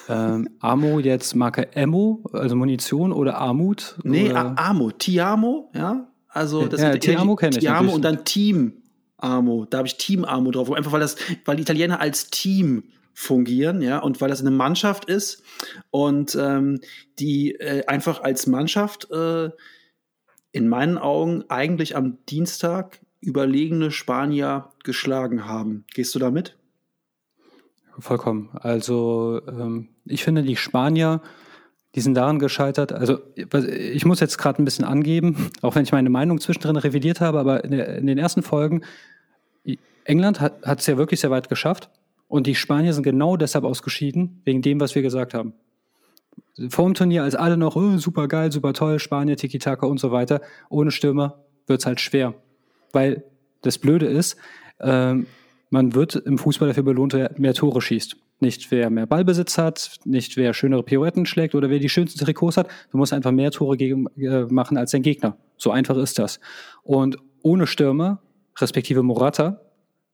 Ähm, 0.07 0.49
Amo 0.59 0.99
jetzt 0.99 1.35
Marke 1.35 1.75
Emo, 1.75 2.23
also 2.31 2.55
Munition 2.55 3.11
oder 3.11 3.37
Armut? 3.37 3.97
Nee, 4.03 4.29
oder? 4.29 4.57
Amo. 4.57 4.91
Tiamo, 4.91 5.71
ja. 5.73 6.07
Also 6.27 6.67
das 6.67 6.81
ja, 6.81 6.97
Tiamo 6.97 7.35
kenne 7.35 7.55
ich. 7.55 7.59
Tiamo 7.59 7.93
und 7.93 8.03
dann 8.03 8.23
Team 8.23 8.83
Amo. 9.17 9.65
Da 9.65 9.79
habe 9.79 9.87
ich 9.87 9.97
Team 9.97 10.25
Amo 10.25 10.51
drauf. 10.51 10.71
Einfach 10.71 10.91
weil 10.91 10.99
das, 10.99 11.15
weil 11.45 11.55
die 11.55 11.63
Italiener 11.63 11.99
als 11.99 12.29
Team 12.29 12.83
fungieren, 13.13 13.81
ja, 13.81 13.99
und 13.99 14.19
weil 14.19 14.29
das 14.29 14.41
eine 14.41 14.51
Mannschaft 14.51 15.05
ist 15.05 15.41
und 15.89 16.35
ähm, 16.35 16.81
die 17.17 17.55
äh, 17.55 17.85
einfach 17.85 18.21
als 18.21 18.45
Mannschaft 18.45 19.09
äh, 19.09 19.49
in 20.51 20.67
meinen 20.67 20.97
Augen 20.97 21.45
eigentlich 21.47 21.95
am 21.95 22.17
Dienstag 22.25 22.99
überlegene 23.21 23.91
Spanier 23.91 24.69
geschlagen 24.83 25.45
haben. 25.45 25.85
Gehst 25.93 26.13
du 26.15 26.19
da 26.19 26.31
mit? 26.31 26.57
vollkommen. 27.99 28.49
Also 28.53 29.41
ähm, 29.47 29.89
ich 30.05 30.23
finde, 30.23 30.43
die 30.43 30.55
Spanier, 30.55 31.21
die 31.95 32.01
sind 32.01 32.15
daran 32.15 32.39
gescheitert. 32.39 32.91
Also 32.91 33.19
ich 33.35 34.05
muss 34.05 34.19
jetzt 34.19 34.37
gerade 34.37 34.61
ein 34.61 34.65
bisschen 34.65 34.85
angeben, 34.85 35.49
auch 35.61 35.75
wenn 35.75 35.83
ich 35.83 35.91
meine 35.91 36.09
Meinung 36.09 36.39
zwischendrin 36.39 36.75
revidiert 36.75 37.21
habe, 37.21 37.39
aber 37.39 37.63
in, 37.63 37.73
in 37.73 38.07
den 38.07 38.17
ersten 38.17 38.43
Folgen, 38.43 38.81
England 40.03 40.39
hat 40.39 40.79
es 40.79 40.85
ja 40.85 40.97
wirklich 40.97 41.19
sehr 41.19 41.31
weit 41.31 41.49
geschafft 41.49 41.89
und 42.27 42.45
die 42.47 42.55
Spanier 42.55 42.93
sind 42.93 43.03
genau 43.03 43.37
deshalb 43.37 43.65
ausgeschieden, 43.65 44.41
wegen 44.45 44.61
dem, 44.61 44.79
was 44.79 44.93
wir 44.93 45.01
gesagt 45.01 45.33
haben. 45.33 45.53
Vor 46.69 46.85
dem 46.85 46.93
Turnier, 46.93 47.23
als 47.23 47.35
alle 47.35 47.57
noch 47.57 47.75
oh, 47.75 47.97
super 47.97 48.27
geil, 48.27 48.51
super 48.51 48.73
toll, 48.73 48.99
Spanier, 48.99 49.35
Tiki-Taka 49.35 49.87
und 49.87 49.99
so 49.99 50.11
weiter, 50.11 50.41
ohne 50.69 50.91
Stürmer 50.91 51.43
wird 51.65 51.79
es 51.79 51.85
halt 51.85 51.99
schwer. 51.99 52.35
Weil 52.95 53.23
das 53.61 53.77
Blöde 53.77 54.05
ist, 54.05 54.37
ähm, 54.79 55.27
man 55.69 55.93
wird 55.93 56.15
im 56.15 56.37
Fußball 56.37 56.69
dafür 56.69 56.83
belohnt, 56.83 57.13
wer 57.13 57.31
mehr 57.37 57.53
Tore 57.53 57.81
schießt. 57.81 58.15
Nicht 58.39 58.71
wer 58.71 58.89
mehr 58.89 59.05
Ballbesitz 59.05 59.57
hat, 59.57 59.99
nicht 60.05 60.37
wer 60.37 60.53
schönere 60.53 60.83
Pirouetten 60.83 61.25
schlägt 61.25 61.55
oder 61.55 61.69
wer 61.69 61.79
die 61.79 61.89
schönsten 61.89 62.23
Trikots 62.23 62.57
hat. 62.57 62.67
Du 62.91 62.97
musst 62.97 63.13
einfach 63.13 63.31
mehr 63.31 63.51
Tore 63.51 63.75
gegen, 63.75 64.07
äh, 64.17 64.45
machen 64.45 64.77
als 64.77 64.91
dein 64.91 65.01
Gegner. 65.01 65.37
So 65.57 65.71
einfach 65.71 65.97
ist 65.97 66.19
das. 66.19 66.39
Und 66.83 67.17
ohne 67.43 67.67
Stürmer, 67.67 68.21
respektive 68.57 69.03
Morata, 69.03 69.59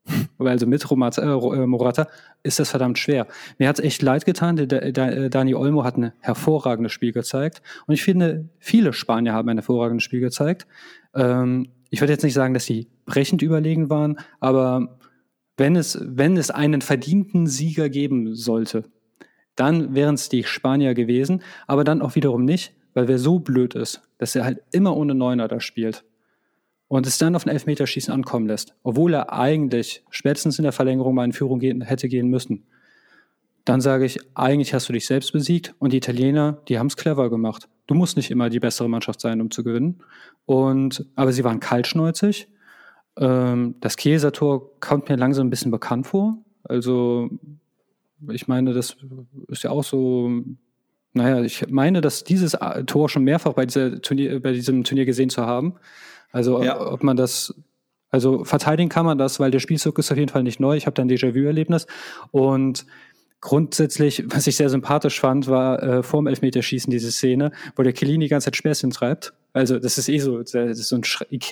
also 0.40 0.66
mit 0.66 0.90
Romata, 0.90 1.22
äh, 1.22 1.68
Morata, 1.68 2.08
ist 2.42 2.60
das 2.60 2.72
verdammt 2.72 2.98
schwer. 2.98 3.28
Mir 3.60 3.68
hat 3.68 3.78
es 3.78 3.86
echt 3.86 4.02
leid 4.02 4.26
getan. 4.26 4.56
Der, 4.56 4.66
der, 4.66 4.92
der, 4.92 5.30
Dani 5.30 5.54
Olmo 5.54 5.84
hat 5.84 5.98
ein 5.98 6.14
hervorragendes 6.20 6.92
Spiel 6.92 7.12
gezeigt. 7.12 7.62
Und 7.86 7.94
ich 7.94 8.04
finde, 8.04 8.50
viele 8.58 8.94
Spanier 8.94 9.34
haben 9.34 9.50
ein 9.50 9.58
hervorragendes 9.58 10.04
Spiel 10.04 10.22
gezeigt. 10.22 10.66
Ähm, 11.14 11.70
ich 11.92 12.02
würde 12.02 12.14
jetzt 12.14 12.24
nicht 12.24 12.34
sagen, 12.34 12.56
dass 12.56 12.66
sie 12.66 12.88
brechend 13.06 13.44
überlegen 13.44 13.90
waren, 13.90 14.18
aber 14.40 14.98
wenn 15.58 15.76
es, 15.76 16.00
wenn 16.02 16.38
es 16.38 16.50
einen 16.50 16.82
verdienten 16.82 17.46
Sieger 17.46 17.90
geben 17.90 18.34
sollte, 18.34 18.86
dann 19.56 19.94
wären 19.94 20.16
es 20.16 20.30
die 20.30 20.44
Spanier 20.44 20.94
gewesen, 20.94 21.44
aber 21.68 21.84
dann 21.84 22.02
auch 22.02 22.16
wiederum 22.16 22.46
nicht, 22.46 22.74
weil 22.94 23.08
wer 23.10 23.20
so 23.20 23.40
blöd 23.40 23.76
ist, 23.76 24.02
dass 24.18 24.36
er 24.36 24.46
halt 24.46 24.62
immer 24.72 24.96
ohne 24.96 25.14
Neuner 25.14 25.50
da 25.50 25.60
spielt 25.60 26.06
und 26.88 27.06
es 27.06 27.18
dann 27.18 27.36
auf 27.36 27.46
ein 27.46 27.50
Elfmeterschießen 27.50 28.14
ankommen 28.14 28.48
lässt, 28.48 28.74
obwohl 28.84 29.14
er 29.14 29.34
eigentlich 29.34 30.04
spätestens 30.10 30.58
in 30.60 30.64
der 30.64 30.72
Verlängerung 30.72 31.14
mal 31.14 31.26
in 31.26 31.34
Führung 31.34 31.60
gehen, 31.60 31.82
hätte 31.82 32.08
gehen 32.08 32.30
müssen, 32.30 32.66
dann 33.66 33.82
sage 33.82 34.06
ich, 34.06 34.20
eigentlich 34.36 34.74
hast 34.74 34.90
du 34.90 34.94
dich 34.94 35.06
selbst 35.06 35.32
besiegt 35.34 35.76
und 35.80 35.94
die 35.94 35.98
Italiener, 35.98 36.62
die 36.68 36.80
haben 36.80 36.88
es 36.88 36.98
clever 36.98 37.30
gemacht. 37.30 37.68
Du 37.88 37.94
musst 37.94 38.18
nicht 38.18 38.32
immer 38.32 38.50
die 38.50 38.60
bessere 38.60 38.90
Mannschaft 38.90 39.22
sein, 39.22 39.42
um 39.42 39.52
zu 39.52 39.64
gewinnen. 39.64 40.02
Und, 40.46 41.06
aber 41.16 41.32
sie 41.32 41.44
waren 41.44 41.60
kaltschnäuzig 41.60 42.48
ähm, 43.18 43.76
das 43.80 43.98
Kieser-Tor 43.98 44.80
kommt 44.80 45.10
mir 45.10 45.16
langsam 45.16 45.48
ein 45.48 45.50
bisschen 45.50 45.72
bekannt 45.72 46.08
vor. 46.08 46.38
Also, 46.64 47.30
ich 48.30 48.48
meine, 48.48 48.74
das 48.74 48.98
ist 49.48 49.64
ja 49.64 49.72
auch 49.72 49.84
so. 49.84 50.32
Naja, 51.14 51.42
ich 51.42 51.70
meine, 51.70 52.00
dass 52.00 52.24
dieses 52.24 52.58
Tor 52.86 53.10
schon 53.10 53.26
mehrfach 53.26 53.52
bei, 53.52 53.66
dieser 53.66 54.02
Turnier, 54.02 54.42
bei 54.42 54.54
diesem 54.54 54.86
Turnier 54.86 55.06
gesehen 55.06 55.30
zu 55.30 55.46
haben. 55.46 55.76
Also, 56.32 56.64
ja. 56.64 56.80
ob 56.80 57.04
man 57.04 57.18
das 57.18 57.54
also 58.12 58.44
verteidigen 58.44 58.90
kann 58.90 59.06
man 59.06 59.18
das, 59.18 59.40
weil 59.40 59.52
der 59.52 59.60
Spielzug 59.60 59.98
ist 59.98 60.12
auf 60.12 60.18
jeden 60.18 60.30
Fall 60.30 60.44
nicht 60.44 60.60
neu. 60.60 60.76
Ich 60.76 60.86
habe 60.86 60.94
da 60.94 61.02
ein 61.02 61.10
Déjà-vu-Erlebnis. 61.10 61.88
Und 62.32 62.86
grundsätzlich, 63.42 64.24
was 64.28 64.48
ich 64.48 64.56
sehr 64.56 64.70
sympathisch 64.70 65.20
fand, 65.20 65.48
war 65.48 65.82
äh, 65.82 66.04
vorm 66.04 66.28
Elfmeterschießen 66.28 66.92
diese 66.92 67.12
Szene, 67.12 67.52
wo 67.76 67.84
der 67.84 67.92
Kellini 67.92 68.26
die 68.26 68.30
ganze 68.30 68.46
Zeit 68.46 68.56
Späßchen 68.56 68.92
treibt. 68.92 69.34
Also 69.52 69.80
das 69.80 69.98
ist 69.98 70.08
eh 70.08 70.20
so, 70.20 70.38
das 70.42 70.54
ist 70.54 70.88
so 70.88 70.96
ein 70.96 71.04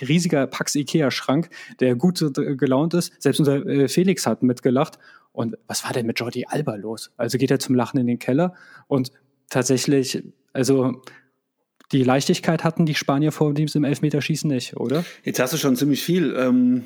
riesiger 0.08 0.46
Pax 0.46 0.74
Ikea-Schrank, 0.74 1.50
der 1.80 1.96
gut 1.96 2.16
so 2.16 2.30
gelaunt 2.32 2.94
ist. 2.94 3.12
Selbst 3.20 3.40
unser 3.40 3.66
äh, 3.66 3.88
Felix 3.88 4.26
hat 4.26 4.42
mitgelacht. 4.42 4.98
Und 5.32 5.58
was 5.66 5.84
war 5.84 5.92
denn 5.92 6.06
mit 6.06 6.18
Jordi 6.18 6.46
Alba 6.48 6.76
los? 6.76 7.10
Also 7.16 7.38
geht 7.38 7.50
er 7.50 7.58
zum 7.58 7.74
Lachen 7.74 8.00
in 8.00 8.06
den 8.06 8.18
Keller 8.18 8.54
und 8.88 9.12
tatsächlich, 9.48 10.22
also 10.52 11.02
die 11.92 12.04
Leichtigkeit 12.04 12.64
hatten 12.64 12.86
die 12.86 12.94
Spanier 12.94 13.32
vor 13.32 13.52
diesem 13.52 13.84
Elfmeterschießen 13.84 14.48
nicht, 14.48 14.76
oder? 14.76 15.04
Jetzt 15.24 15.40
hast 15.40 15.52
du 15.52 15.56
schon 15.56 15.76
ziemlich 15.76 16.02
viel 16.02 16.34
ähm, 16.36 16.84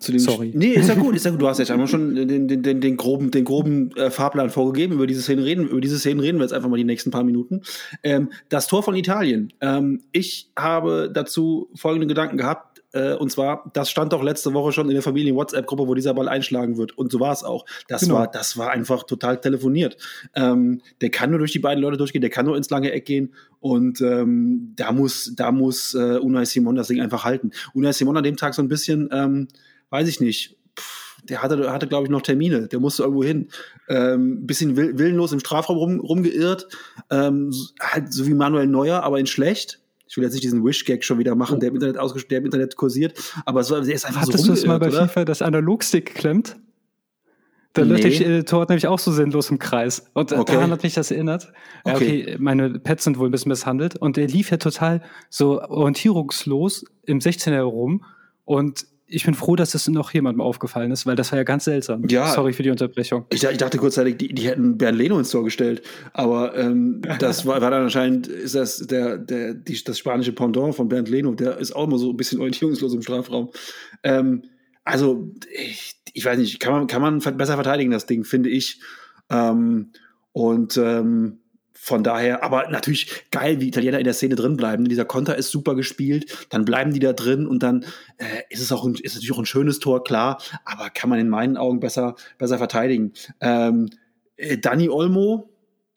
zu 0.00 0.12
dem 0.12 0.18
Sorry. 0.18 0.50
Nee, 0.54 0.72
ist 0.72 0.88
ja 0.88 0.94
gut, 0.94 1.14
ist 1.14 1.26
ja 1.26 1.30
gut. 1.30 1.42
Du 1.42 1.46
hast 1.46 1.58
jetzt 1.58 1.70
einmal 1.70 1.86
schon 1.86 2.14
den, 2.14 2.48
den, 2.48 2.62
den, 2.62 2.80
den 2.80 2.96
groben, 2.96 3.30
den 3.30 3.44
groben 3.44 3.94
äh, 3.96 4.10
Fahrplan 4.10 4.48
vorgegeben. 4.48 4.94
Über 4.94 5.06
diese 5.06 5.20
Szenen 5.20 5.44
reden, 5.44 5.68
über 5.68 5.80
diese 5.80 5.98
Szenen 5.98 6.20
reden 6.20 6.38
wir 6.38 6.44
jetzt 6.44 6.54
einfach 6.54 6.70
mal 6.70 6.78
die 6.78 6.84
nächsten 6.84 7.10
paar 7.10 7.22
Minuten. 7.22 7.60
Ähm, 8.02 8.30
das 8.48 8.66
Tor 8.66 8.82
von 8.82 8.96
Italien. 8.96 9.52
Ähm, 9.60 10.02
ich 10.10 10.50
habe 10.58 11.10
dazu 11.12 11.68
folgende 11.74 12.06
Gedanken 12.06 12.38
gehabt. 12.38 12.82
Äh, 12.92 13.14
und 13.14 13.30
zwar, 13.30 13.70
das 13.74 13.90
stand 13.90 14.12
doch 14.12 14.22
letzte 14.22 14.52
Woche 14.54 14.72
schon 14.72 14.88
in 14.88 14.94
der 14.94 15.02
Familien-WhatsApp-Gruppe, 15.02 15.86
wo 15.86 15.94
dieser 15.94 16.14
Ball 16.14 16.28
einschlagen 16.28 16.78
wird. 16.78 16.96
Und 16.96 17.12
so 17.12 17.20
war 17.20 17.32
es 17.32 17.44
auch. 17.44 17.66
Das 17.86 18.02
genau. 18.02 18.14
war, 18.14 18.26
das 18.26 18.56
war 18.56 18.70
einfach 18.70 19.04
total 19.04 19.40
telefoniert. 19.40 19.96
Ähm, 20.34 20.80
der 21.00 21.10
kann 21.10 21.30
nur 21.30 21.38
durch 21.38 21.52
die 21.52 21.58
beiden 21.58 21.82
Leute 21.82 21.98
durchgehen, 21.98 22.22
der 22.22 22.30
kann 22.30 22.46
nur 22.46 22.56
ins 22.56 22.70
lange 22.70 22.90
Eck 22.90 23.04
gehen. 23.04 23.34
Und 23.60 24.00
ähm, 24.00 24.72
da 24.76 24.92
muss, 24.92 25.34
da 25.36 25.52
muss 25.52 25.94
äh, 25.94 26.18
Unai 26.18 26.46
Simon 26.46 26.74
das 26.74 26.88
Ding 26.88 27.00
einfach 27.00 27.24
halten. 27.24 27.50
Unai 27.74 27.92
Simon 27.92 28.16
an 28.16 28.24
dem 28.24 28.36
Tag 28.36 28.54
so 28.54 28.62
ein 28.62 28.68
bisschen, 28.68 29.08
ähm, 29.12 29.48
weiß 29.90 30.08
ich 30.08 30.20
nicht, 30.20 30.56
der 31.28 31.42
hatte, 31.42 31.70
hatte 31.70 31.86
glaube 31.86 32.04
ich, 32.04 32.10
noch 32.10 32.22
Termine, 32.22 32.68
der 32.68 32.80
musste 32.80 33.02
irgendwo 33.02 33.24
hin. 33.24 33.48
Ähm, 33.88 34.46
bisschen 34.46 34.76
will, 34.76 34.98
willenlos 34.98 35.32
im 35.32 35.40
Strafraum 35.40 35.76
rum, 35.76 36.00
rumgeirrt, 36.00 36.68
ähm, 37.10 37.52
halt 37.80 38.12
so 38.12 38.26
wie 38.26 38.34
Manuel 38.34 38.66
Neuer, 38.66 39.02
aber 39.02 39.18
in 39.18 39.26
schlecht. 39.26 39.80
Ich 40.08 40.16
will 40.16 40.24
jetzt 40.24 40.32
nicht 40.32 40.42
diesen 40.42 40.64
Wish-Gag 40.64 41.04
schon 41.04 41.18
wieder 41.18 41.34
machen, 41.36 41.56
oh. 41.56 41.60
der 41.60 41.68
im 41.68 41.76
Internet 41.76 41.96
der 42.30 42.38
im 42.38 42.44
Internet 42.46 42.76
kursiert, 42.76 43.14
aber 43.44 43.68
war, 43.68 43.80
der 43.82 43.94
ist 43.94 44.04
einfach 44.06 44.22
Hattest 44.22 44.38
so 44.38 44.44
rumgeirrt, 44.44 44.56
du 44.56 44.62
es 44.62 44.66
mal 44.66 44.78
bei 44.78 44.88
oder? 44.88 45.08
FIFA 45.08 45.24
das 45.24 45.42
Analogstick 45.42 46.14
klemmt? 46.14 46.56
Da 47.72 47.84
nee. 47.84 47.90
läuft 47.90 48.02
der 48.02 48.28
äh, 48.28 48.42
Tor 48.42 48.66
nämlich 48.68 48.88
auch 48.88 48.98
so 48.98 49.12
sinnlos 49.12 49.50
im 49.50 49.60
Kreis. 49.60 50.04
Und 50.12 50.32
okay. 50.32 50.54
daran 50.54 50.72
hat 50.72 50.82
mich 50.82 50.94
das 50.94 51.12
erinnert. 51.12 51.52
Okay. 51.84 51.92
Ja, 51.92 51.94
okay, 51.94 52.36
meine 52.40 52.80
Pets 52.80 53.04
sind 53.04 53.18
wohl 53.18 53.28
ein 53.28 53.30
bisschen 53.30 53.50
misshandelt. 53.50 53.96
Und 53.96 54.16
der 54.16 54.26
lief 54.26 54.50
ja 54.50 54.56
total 54.56 55.02
so 55.28 55.62
orientierungslos 55.62 56.84
im 57.06 57.20
16er 57.20 57.52
herum. 57.52 58.04
Und 58.44 58.86
ich 59.10 59.24
bin 59.24 59.34
froh, 59.34 59.56
dass 59.56 59.72
das 59.72 59.88
noch 59.88 60.12
jemandem 60.12 60.40
aufgefallen 60.40 60.92
ist, 60.92 61.04
weil 61.04 61.16
das 61.16 61.32
war 61.32 61.38
ja 61.38 61.42
ganz 61.42 61.64
seltsam. 61.64 62.06
Ja, 62.08 62.28
Sorry 62.28 62.52
für 62.52 62.62
die 62.62 62.70
Unterbrechung. 62.70 63.26
Ich, 63.30 63.42
ich 63.42 63.58
dachte 63.58 63.76
kurzzeitig, 63.76 64.18
die, 64.18 64.32
die, 64.32 64.46
hätten 64.46 64.78
Bernd 64.78 64.96
Leno 64.96 65.18
ins 65.18 65.30
Tor 65.30 65.42
gestellt. 65.42 65.82
Aber 66.12 66.56
ähm, 66.56 67.02
das 67.18 67.44
war, 67.44 67.60
war, 67.60 67.70
dann 67.70 67.82
anscheinend, 67.82 68.28
ist 68.28 68.54
das 68.54 68.78
der, 68.78 69.18
der, 69.18 69.54
die, 69.54 69.82
das 69.82 69.98
spanische 69.98 70.32
Pendant 70.32 70.76
von 70.76 70.88
Bernd 70.88 71.08
Leno. 71.08 71.34
Der 71.34 71.58
ist 71.58 71.74
auch 71.74 71.88
immer 71.88 71.98
so 71.98 72.10
ein 72.10 72.16
bisschen 72.16 72.38
orientierungslos 72.38 72.94
im 72.94 73.02
Strafraum. 73.02 73.50
Ähm, 74.04 74.44
also, 74.84 75.32
ich, 75.52 75.96
ich, 76.12 76.24
weiß 76.24 76.38
nicht, 76.38 76.60
kann 76.60 76.72
man, 76.72 76.86
kann 76.86 77.02
man 77.02 77.18
besser 77.36 77.54
verteidigen, 77.54 77.90
das 77.90 78.06
Ding, 78.06 78.24
finde 78.24 78.48
ich. 78.48 78.80
Ähm, 79.28 79.90
und 80.32 80.76
ähm, 80.76 81.39
von 81.82 82.04
daher, 82.04 82.44
aber 82.44 82.68
natürlich 82.68 83.24
geil, 83.30 83.58
wie 83.58 83.68
Italiener 83.68 83.98
in 83.98 84.04
der 84.04 84.12
Szene 84.12 84.34
drin 84.34 84.58
bleiben. 84.58 84.84
Dieser 84.84 85.06
Konter 85.06 85.36
ist 85.36 85.50
super 85.50 85.74
gespielt, 85.74 86.46
dann 86.50 86.66
bleiben 86.66 86.92
die 86.92 87.00
da 87.00 87.14
drin 87.14 87.46
und 87.46 87.62
dann 87.62 87.86
äh, 88.18 88.42
ist 88.50 88.60
es 88.60 88.70
auch 88.70 88.84
ein, 88.84 88.96
ist 88.96 89.14
natürlich 89.14 89.32
auch 89.32 89.38
ein 89.38 89.46
schönes 89.46 89.78
Tor, 89.78 90.04
klar, 90.04 90.42
aber 90.66 90.90
kann 90.90 91.08
man 91.08 91.18
in 91.18 91.30
meinen 91.30 91.56
Augen 91.56 91.80
besser, 91.80 92.16
besser 92.36 92.58
verteidigen. 92.58 93.14
Ähm, 93.40 93.88
äh, 94.36 94.58
Dani 94.58 94.90
Olmo, 94.90 95.48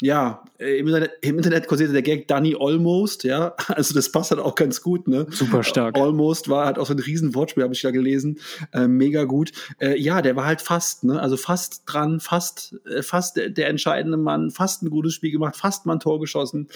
ja, 0.01 0.43
äh, 0.57 0.79
im 0.79 0.87
Internet, 0.87 1.11
im 1.21 1.37
Internet 1.37 1.67
kursierte 1.67 1.93
der 1.93 2.01
Gag 2.01 2.27
Danny 2.27 2.55
Almost, 2.59 3.23
ja, 3.23 3.55
also 3.67 3.93
das 3.93 4.11
passt 4.11 4.31
halt 4.31 4.41
auch 4.41 4.55
ganz 4.55 4.81
gut, 4.81 5.07
ne? 5.07 5.27
Super 5.29 5.63
stark. 5.63 5.97
Almost 5.97 6.49
war 6.49 6.65
halt 6.65 6.79
auch 6.79 6.87
so 6.87 6.93
ein 6.93 6.99
riesen 6.99 7.35
Wortspiel, 7.35 7.63
habe 7.63 7.73
ich 7.73 7.81
da 7.81 7.91
gelesen, 7.91 8.39
äh, 8.73 8.87
mega 8.87 9.23
gut. 9.25 9.51
Äh, 9.79 9.99
ja, 9.99 10.21
der 10.21 10.35
war 10.35 10.45
halt 10.45 10.61
fast, 10.61 11.03
ne, 11.03 11.21
also 11.21 11.37
fast 11.37 11.83
dran, 11.85 12.19
fast, 12.19 12.75
äh, 12.85 13.03
fast 13.03 13.37
der, 13.37 13.49
der, 13.49 13.69
entscheidende 13.69 14.17
Mann, 14.17 14.51
fast 14.51 14.83
ein 14.83 14.89
gutes 14.89 15.13
Spiel 15.13 15.31
gemacht, 15.31 15.55
fast 15.55 15.85
mal 15.85 15.93
ein 15.93 15.99
Tor 15.99 16.19
geschossen. 16.19 16.67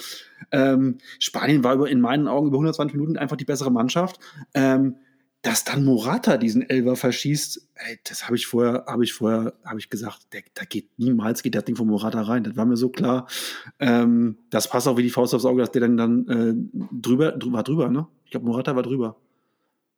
Ähm, 0.51 0.99
Spanien 1.20 1.63
war 1.63 1.74
über, 1.74 1.89
in 1.89 2.01
meinen 2.01 2.28
Augen 2.28 2.47
über 2.47 2.57
120 2.57 2.95
Minuten 2.95 3.18
einfach 3.18 3.36
die 3.36 3.45
bessere 3.45 3.72
Mannschaft. 3.72 4.20
Ähm, 4.53 4.95
dass 5.47 5.63
dann 5.63 5.85
Morata 5.85 6.35
diesen 6.35 6.69
Elver 6.69 6.97
verschießt, 6.97 7.69
ey, 7.75 7.99
das 8.03 8.25
habe 8.25 8.35
ich 8.35 8.47
vorher, 8.47 8.83
habe 8.85 9.05
ich 9.05 9.13
vorher, 9.13 9.53
habe 9.63 9.79
ich 9.79 9.89
gesagt, 9.89 10.27
da 10.29 10.65
geht 10.65 10.89
niemals 10.97 11.41
geht 11.41 11.55
das 11.55 11.63
Ding 11.63 11.77
von 11.77 11.87
Morata 11.87 12.21
rein. 12.21 12.43
Das 12.43 12.57
war 12.57 12.65
mir 12.65 12.75
so 12.75 12.89
klar. 12.89 13.27
Ähm, 13.79 14.39
das 14.49 14.69
passt 14.69 14.89
auch 14.89 14.97
wie 14.97 15.03
die 15.03 15.09
Faust 15.09 15.33
aufs 15.33 15.45
Auge, 15.45 15.61
dass 15.61 15.71
der 15.71 15.87
dann, 15.87 15.95
dann 15.95 16.27
äh, 16.27 16.83
drüber, 16.91 17.33
war 17.45 17.63
drüber, 17.63 17.87
ne? 17.87 18.07
Ich 18.25 18.31
glaube, 18.31 18.45
Morata 18.45 18.75
war 18.75 18.83
drüber. 18.83 19.15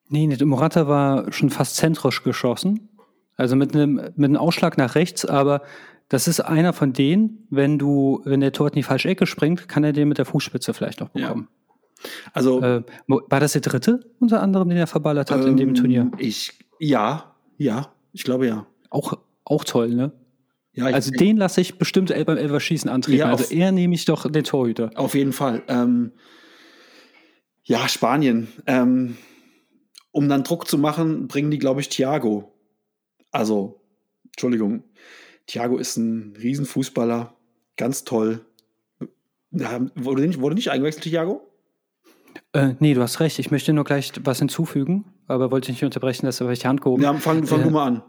Nee, 0.08 0.28
nee, 0.28 0.38
Morata 0.46 0.88
war 0.88 1.32
schon 1.32 1.50
fast 1.50 1.78
zentrisch 1.78 2.22
geschossen. 2.22 2.88
Also 3.36 3.56
mit 3.56 3.74
einem, 3.74 3.96
mit 3.96 4.26
einem 4.26 4.38
Ausschlag 4.38 4.78
nach 4.78 4.94
rechts, 4.94 5.26
aber 5.26 5.64
das 6.10 6.28
ist 6.28 6.42
einer 6.42 6.74
von 6.74 6.94
denen, 6.94 7.48
wenn 7.50 7.80
du, 7.80 8.22
wenn 8.24 8.42
der 8.42 8.52
Tor 8.52 8.68
in 8.68 8.74
die 8.74 8.84
falsche 8.84 9.10
Ecke 9.10 9.26
springt, 9.26 9.68
kann 9.68 9.84
er 9.84 9.94
den 9.94 10.10
mit 10.10 10.20
der 10.20 10.26
Fußspitze 10.26 10.76
vielleicht 10.76 11.00
noch 11.00 11.10
bekommen. 11.10 11.48
Ja. 11.50 11.59
Also 12.34 12.62
äh, 12.62 12.84
war 13.08 13.40
das 13.40 13.54
der 13.54 13.62
dritte 13.62 14.00
unter 14.20 14.42
anderem, 14.42 14.70
den 14.70 14.78
er 14.78 14.88
verballert 14.88 15.32
hat 15.32 15.42
ähm, 15.42 15.48
in 15.48 15.58
dem 15.58 15.70
ähm, 15.70 15.76
Turnier? 15.76 16.12
Ich 16.18 16.54
ja, 16.80 17.36
ja, 17.58 17.94
ich 18.14 18.24
glaube 18.24 18.48
ja. 18.48 18.66
Auch 18.90 19.18
auch 19.44 19.64
toll, 19.64 19.90
ne? 19.90 20.12
Ja, 20.74 20.90
ich, 20.90 20.96
also 20.96 21.12
den 21.12 21.38
lasse 21.38 21.62
ich 21.62 21.78
bestimmt 21.78 22.10
beim 22.10 22.38
Elverschießen 22.38 22.90
antreten. 22.90 23.20
Ja, 23.20 23.30
also 23.30 23.54
er 23.54 23.72
nehme 23.72 23.96
ich 23.96 24.06
doch 24.06 24.30
den 24.30 24.44
Torhüter. 24.44 24.92
Auf 24.96 25.16
jeden 25.16 25.34
Fall. 25.34 25.64
Ähm, 25.68 26.12
ja, 27.64 27.88
Spanien. 27.90 28.48
Ähm, 28.66 29.18
um 30.12 30.30
dann 30.30 30.44
Druck 30.44 30.68
zu 30.68 30.78
machen, 30.78 31.28
bringen 31.28 31.52
die, 31.52 31.60
glaube 31.60 31.82
ich, 31.82 31.90
Thiago. 31.90 32.54
Also, 33.32 33.82
Entschuldigung. 34.26 34.84
Thiago 35.48 35.78
ist 35.78 35.98
ein 35.98 36.36
Riesenfußballer, 36.42 37.36
ganz 37.76 38.04
toll. 38.06 38.46
Wurde 39.52 40.28
nicht, 40.28 40.40
wurde 40.40 40.56
nicht 40.56 40.70
eingewechselt, 40.70 41.04
Thiago? 41.04 41.49
Äh, 42.54 42.74
nee, 42.80 42.94
du 42.94 43.02
hast 43.02 43.20
recht. 43.20 43.40
Ich 43.40 43.52
möchte 43.52 43.74
nur 43.74 43.84
gleich 43.84 44.12
was 44.24 44.40
hinzufügen, 44.40 45.06
aber 45.28 45.52
wollte 45.52 45.72
nicht 45.72 45.84
unterbrechen, 45.84 46.26
dass 46.26 46.42
habe 46.42 46.54
ich 46.54 46.60
die 46.60 46.68
Hand 46.68 46.82
gehoben. 46.82 47.04
Ja, 47.04 47.14
fang, 47.14 47.46
fang 47.46 47.62
äh, 47.62 47.64
du 47.64 47.70
mal 47.70 47.88
an. 47.88 48.04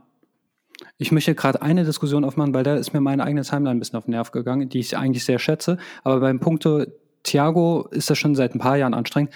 Ich 0.96 1.12
möchte 1.12 1.34
gerade 1.34 1.60
eine 1.60 1.84
Diskussion 1.84 2.24
aufmachen, 2.24 2.54
weil 2.54 2.64
da 2.64 2.76
ist 2.76 2.92
mir 2.92 3.00
meine 3.00 3.24
eigene 3.24 3.42
Timeline 3.42 3.70
ein 3.70 3.78
bisschen 3.78 3.98
auf 3.98 4.04
den 4.04 4.12
Nerv 4.12 4.30
gegangen, 4.30 4.68
die 4.68 4.78
ich 4.78 4.96
eigentlich 4.96 5.24
sehr 5.24 5.38
schätze. 5.38 5.76
Aber 6.04 6.20
beim 6.20 6.40
Punkto 6.40 6.84
Thiago 7.22 7.86
ist 7.90 8.08
das 8.08 8.18
schon 8.18 8.34
seit 8.34 8.54
ein 8.54 8.60
paar 8.60 8.76
Jahren 8.76 8.94
anstrengend. 8.94 9.32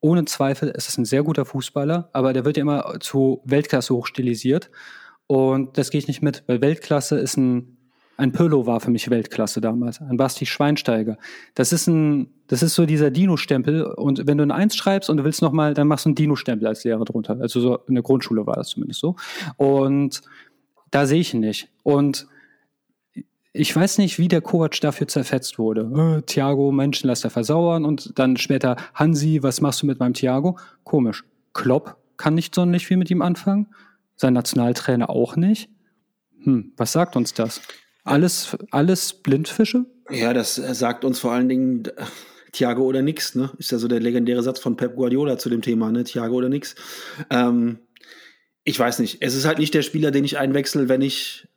Ohne 0.00 0.24
Zweifel 0.26 0.68
ist 0.68 0.88
es 0.88 0.98
ein 0.98 1.04
sehr 1.04 1.24
guter 1.24 1.44
Fußballer, 1.44 2.10
aber 2.12 2.32
der 2.32 2.44
wird 2.44 2.56
ja 2.56 2.60
immer 2.60 3.00
zu 3.00 3.40
Weltklasse 3.44 3.94
hochstilisiert. 3.94 4.70
Und 5.26 5.76
das 5.78 5.90
gehe 5.90 5.98
ich 5.98 6.06
nicht 6.06 6.22
mit, 6.22 6.44
weil 6.46 6.60
Weltklasse 6.60 7.18
ist 7.18 7.36
ein 7.36 7.75
ein 8.16 8.32
Pirlo 8.32 8.66
war 8.66 8.80
für 8.80 8.90
mich 8.90 9.10
Weltklasse 9.10 9.60
damals, 9.60 10.00
ein 10.00 10.16
Basti 10.16 10.46
Schweinsteiger. 10.46 11.18
Das 11.54 11.72
ist 11.72 11.86
ein, 11.86 12.30
das 12.46 12.62
ist 12.62 12.74
so 12.74 12.86
dieser 12.86 13.10
Dino-Stempel. 13.10 13.84
Und 13.84 14.26
wenn 14.26 14.38
du 14.38 14.44
ein 14.44 14.50
Eins 14.50 14.76
schreibst 14.76 15.10
und 15.10 15.18
du 15.18 15.24
willst 15.24 15.42
nochmal, 15.42 15.74
dann 15.74 15.88
machst 15.88 16.06
du 16.06 16.10
einen 16.10 16.14
Dino-Stempel 16.14 16.66
als 16.66 16.84
Lehrer 16.84 17.04
drunter. 17.04 17.38
Also 17.40 17.60
so 17.60 17.78
in 17.86 17.94
der 17.94 18.02
Grundschule 18.02 18.46
war 18.46 18.54
das 18.54 18.68
zumindest 18.70 19.00
so. 19.00 19.16
Und 19.56 20.22
da 20.90 21.06
sehe 21.06 21.20
ich 21.20 21.34
ihn 21.34 21.40
nicht. 21.40 21.68
Und 21.82 22.26
ich 23.52 23.74
weiß 23.74 23.98
nicht, 23.98 24.18
wie 24.18 24.28
der 24.28 24.40
Kovac 24.40 24.80
dafür 24.80 25.08
zerfetzt 25.08 25.58
wurde. 25.58 26.18
Äh, 26.18 26.22
Thiago, 26.22 26.72
Menschen, 26.72 27.08
lass 27.08 27.24
er 27.24 27.30
versauern. 27.30 27.84
Und 27.84 28.18
dann 28.18 28.36
später, 28.36 28.76
Hansi, 28.94 29.42
was 29.42 29.60
machst 29.60 29.82
du 29.82 29.86
mit 29.86 29.98
meinem 29.98 30.14
Thiago? 30.14 30.58
Komisch. 30.84 31.24
Klopp 31.52 31.96
kann 32.16 32.34
nicht 32.34 32.54
sonderlich 32.54 32.86
viel 32.86 32.96
mit 32.96 33.10
ihm 33.10 33.22
anfangen. 33.22 33.68
Sein 34.16 34.32
Nationaltrainer 34.32 35.10
auch 35.10 35.36
nicht. 35.36 35.70
Hm, 36.44 36.72
was 36.76 36.92
sagt 36.92 37.16
uns 37.16 37.34
das? 37.34 37.60
Alles, 38.06 38.56
alles 38.70 39.12
Blindfische? 39.12 39.84
Ja, 40.10 40.32
das 40.32 40.54
sagt 40.54 41.04
uns 41.04 41.18
vor 41.18 41.32
allen 41.32 41.48
Dingen 41.48 41.84
äh, 41.84 42.04
Thiago 42.52 42.84
oder 42.84 43.02
nix, 43.02 43.34
ne? 43.34 43.50
Ist 43.58 43.72
ja 43.72 43.78
so 43.78 43.88
der 43.88 44.00
legendäre 44.00 44.42
Satz 44.42 44.60
von 44.60 44.76
Pep 44.76 44.94
Guardiola 44.94 45.38
zu 45.38 45.50
dem 45.50 45.60
Thema, 45.60 45.90
ne? 45.90 46.04
Thiago 46.04 46.36
oder 46.36 46.48
nix. 46.48 46.76
Ähm, 47.30 47.80
ich 48.62 48.78
weiß 48.78 49.00
nicht. 49.00 49.18
Es 49.20 49.34
ist 49.34 49.44
halt 49.44 49.58
nicht 49.58 49.74
der 49.74 49.82
Spieler, 49.82 50.12
den 50.12 50.24
ich 50.24 50.38
einwechsel, 50.38 50.88
wenn 50.88 51.02
ich 51.02 51.48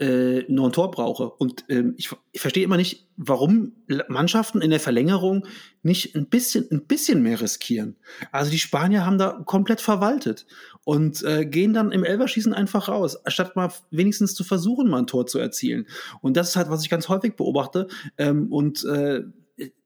äh, 0.00 0.44
nur 0.48 0.68
ein 0.68 0.72
Tor 0.72 0.90
brauche. 0.90 1.30
Und 1.30 1.64
ähm, 1.68 1.94
ich, 1.98 2.10
ich 2.32 2.40
verstehe 2.40 2.64
immer 2.64 2.78
nicht, 2.78 3.06
warum 3.16 3.72
Mannschaften 4.08 4.62
in 4.62 4.70
der 4.70 4.80
Verlängerung 4.80 5.46
nicht 5.82 6.16
ein 6.16 6.26
bisschen, 6.26 6.66
ein 6.70 6.86
bisschen 6.86 7.22
mehr 7.22 7.40
riskieren. 7.40 7.96
Also 8.32 8.50
die 8.50 8.58
Spanier 8.58 9.04
haben 9.04 9.18
da 9.18 9.42
komplett 9.44 9.82
verwaltet 9.82 10.46
und 10.84 11.22
äh, 11.22 11.44
gehen 11.44 11.74
dann 11.74 11.92
im 11.92 12.02
Elverschießen 12.02 12.54
einfach 12.54 12.88
raus, 12.88 13.18
statt 13.26 13.56
mal 13.56 13.70
wenigstens 13.90 14.34
zu 14.34 14.42
versuchen, 14.42 14.88
mal 14.88 15.00
ein 15.00 15.06
Tor 15.06 15.26
zu 15.26 15.38
erzielen. 15.38 15.86
Und 16.22 16.36
das 16.36 16.50
ist 16.50 16.56
halt, 16.56 16.70
was 16.70 16.82
ich 16.82 16.90
ganz 16.90 17.08
häufig 17.08 17.36
beobachte. 17.36 17.86
Ähm, 18.16 18.50
und 18.50 18.84
äh, 18.84 19.22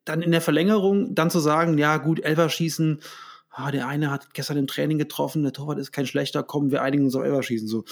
dann 0.05 0.23
in 0.23 0.31
der 0.31 0.41
Verlängerung 0.41 1.15
dann 1.15 1.31
zu 1.31 1.41
sagen, 1.41 1.77
ja 1.77 1.97
gut, 1.97 2.21
Elverschießen, 2.21 3.01
ah, 3.51 3.71
der 3.71 3.89
eine 3.89 4.11
hat 4.11 4.33
gestern 4.35 4.59
im 4.59 4.67
Training 4.67 4.99
getroffen, 4.99 5.43
der 5.43 5.53
Torwart 5.53 5.79
ist 5.79 5.93
kein 5.93 6.07
schlechter, 6.07 6.43
kommen 6.43 6.71
wir 6.71 6.83
einigen 6.83 7.05
uns 7.05 7.17
auf 7.17 7.25
Elverschießen. 7.25 7.67
So 7.67 7.85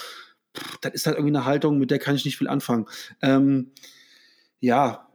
das 0.80 0.92
ist 0.92 1.06
halt 1.06 1.16
irgendwie 1.16 1.36
eine 1.36 1.44
Haltung, 1.44 1.78
mit 1.78 1.90
der 1.90 1.98
kann 1.98 2.14
ich 2.14 2.24
nicht 2.24 2.38
viel 2.38 2.48
anfangen. 2.48 2.86
Ähm, 3.20 3.72
ja, 4.60 5.08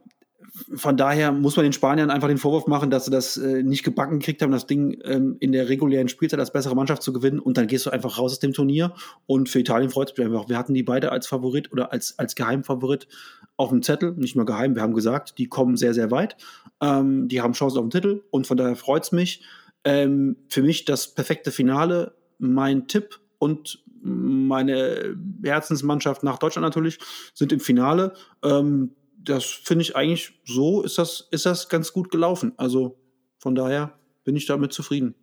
von 0.74 0.96
daher 0.96 1.32
muss 1.32 1.56
man 1.56 1.64
den 1.64 1.72
Spaniern 1.72 2.10
einfach 2.10 2.28
den 2.28 2.38
Vorwurf 2.38 2.66
machen, 2.66 2.90
dass 2.90 3.04
sie 3.04 3.10
das 3.10 3.36
äh, 3.36 3.62
nicht 3.62 3.84
gebacken 3.84 4.18
gekriegt 4.18 4.42
haben, 4.42 4.50
das 4.50 4.66
Ding 4.66 5.00
ähm, 5.04 5.36
in 5.40 5.52
der 5.52 5.68
regulären 5.68 6.08
Spielzeit 6.08 6.40
als 6.40 6.52
bessere 6.52 6.74
Mannschaft 6.74 7.02
zu 7.02 7.12
gewinnen 7.12 7.38
und 7.38 7.56
dann 7.56 7.66
gehst 7.66 7.86
du 7.86 7.90
einfach 7.90 8.18
raus 8.18 8.32
aus 8.32 8.38
dem 8.38 8.52
Turnier 8.52 8.94
und 9.26 9.48
für 9.48 9.60
Italien 9.60 9.90
freut 9.90 10.10
es 10.10 10.16
mich 10.16 10.26
einfach. 10.26 10.48
Wir 10.48 10.58
hatten 10.58 10.74
die 10.74 10.82
beide 10.82 11.12
als 11.12 11.26
Favorit 11.26 11.72
oder 11.72 11.92
als, 11.92 12.18
als 12.18 12.34
Geheimfavorit 12.34 13.08
auf 13.56 13.70
dem 13.70 13.82
Zettel, 13.82 14.12
nicht 14.12 14.36
nur 14.36 14.46
geheim, 14.46 14.74
wir 14.74 14.82
haben 14.82 14.94
gesagt, 14.94 15.38
die 15.38 15.48
kommen 15.48 15.76
sehr, 15.76 15.94
sehr 15.94 16.10
weit, 16.10 16.36
ähm, 16.80 17.28
die 17.28 17.40
haben 17.40 17.52
Chancen 17.52 17.78
auf 17.78 17.84
den 17.84 17.90
Titel 17.90 18.22
und 18.30 18.46
von 18.46 18.56
daher 18.56 18.76
freut 18.76 19.04
es 19.04 19.12
mich. 19.12 19.42
Ähm, 19.84 20.36
für 20.48 20.62
mich 20.62 20.84
das 20.84 21.14
perfekte 21.14 21.50
Finale, 21.50 22.14
mein 22.38 22.88
Tipp 22.88 23.20
und 23.38 23.82
meine 24.02 25.16
Herzensmannschaft 25.42 26.22
nach 26.22 26.38
Deutschland 26.38 26.64
natürlich 26.64 26.98
sind 27.34 27.52
im 27.52 27.60
Finale. 27.60 28.14
Ähm, 28.42 28.94
das 29.18 29.44
finde 29.44 29.82
ich 29.82 29.96
eigentlich 29.96 30.40
so, 30.44 30.82
ist 30.82 30.98
das, 30.98 31.28
ist 31.30 31.46
das 31.46 31.68
ganz 31.68 31.92
gut 31.92 32.10
gelaufen. 32.10 32.52
Also 32.56 32.98
von 33.38 33.54
daher 33.54 33.98
bin 34.24 34.36
ich 34.36 34.46
damit 34.46 34.72
zufrieden. 34.72 35.14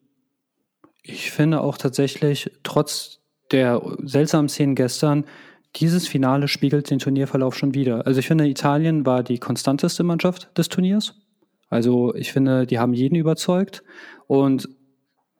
Ich 1.01 1.31
finde 1.31 1.61
auch 1.61 1.77
tatsächlich, 1.77 2.51
trotz 2.63 3.19
der 3.51 3.81
seltsamen 4.03 4.49
Szenen 4.49 4.75
gestern, 4.75 5.25
dieses 5.75 6.07
Finale 6.07 6.47
spiegelt 6.47 6.89
den 6.89 6.99
Turnierverlauf 6.99 7.55
schon 7.55 7.73
wieder. 7.73 8.07
Also 8.07 8.19
ich 8.19 8.27
finde, 8.27 8.47
Italien 8.47 9.05
war 9.05 9.23
die 9.23 9.39
konstanteste 9.39 10.03
Mannschaft 10.03 10.57
des 10.57 10.69
Turniers. 10.69 11.15
Also 11.69 12.15
ich 12.15 12.31
finde, 12.31 12.65
die 12.65 12.79
haben 12.79 12.93
jeden 12.93 13.15
überzeugt. 13.15 13.83
Und 14.27 14.69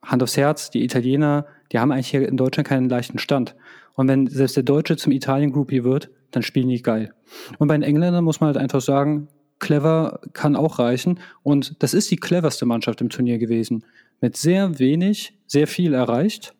Hand 0.04 0.22
aufs 0.22 0.38
Herz, 0.38 0.70
die 0.70 0.84
Italiener 0.84 1.48
die 1.72 1.80
haben 1.80 1.91
eigentlich 1.91 2.09
hier 2.09 2.28
in 2.28 2.38
Deutschland 2.38 2.68
keinen 2.68 2.89
leichten 2.89 3.20
Stand. 3.20 3.55
Und 3.93 4.07
wenn 4.07 4.28
selbst 4.28 4.55
der 4.55 4.63
Deutsche 4.63 4.97
zum 4.97 5.11
Italien-Groupie 5.11 5.84
wird, 5.84 6.09
dann 6.32 6.43
spielen 6.43 6.68
die 6.68 6.82
geil. 6.82 7.13
Und 7.57 7.68
bei 7.68 7.76
den 7.76 7.84
Engländern 7.84 8.24
muss 8.24 8.41
man 8.41 8.47
halt 8.47 8.57
einfach 8.57 8.82
sagen, 8.82 9.30
clever 9.59 10.20
kann 10.34 10.55
auch 10.55 10.80
reichen. 10.80 11.20
Und 11.43 11.82
das 11.82 11.93
ist 11.93 12.11
die 12.11 12.18
cleverste 12.18 12.66
Mannschaft 12.66 13.01
im 13.01 13.09
Turnier 13.09 13.38
gewesen. 13.38 13.86
Mit 14.22 14.38
sehr 14.38 14.80
wenig, 14.80 15.38
sehr 15.47 15.68
viel 15.68 15.93
erreicht, 15.93 16.55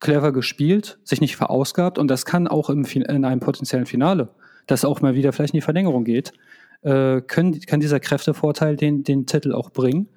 clever 0.00 0.32
gespielt, 0.32 0.98
sich 1.04 1.20
nicht 1.20 1.36
verausgabt. 1.36 1.98
Und 1.98 2.08
das 2.08 2.26
kann 2.26 2.48
auch 2.48 2.68
im, 2.70 2.84
in 2.84 3.24
einem 3.24 3.40
potenziellen 3.40 3.86
Finale, 3.86 4.28
das 4.66 4.84
auch 4.84 5.00
mal 5.00 5.14
wieder 5.14 5.32
vielleicht 5.32 5.54
in 5.54 5.58
die 5.58 5.64
Verlängerung 5.64 6.04
geht, 6.04 6.32
äh, 6.82 7.22
können, 7.22 7.58
kann 7.60 7.80
dieser 7.80 8.00
Kräftevorteil 8.00 8.76
den, 8.76 9.02
den 9.04 9.26
Titel 9.26 9.52
auch 9.52 9.70
bringen. 9.70 10.08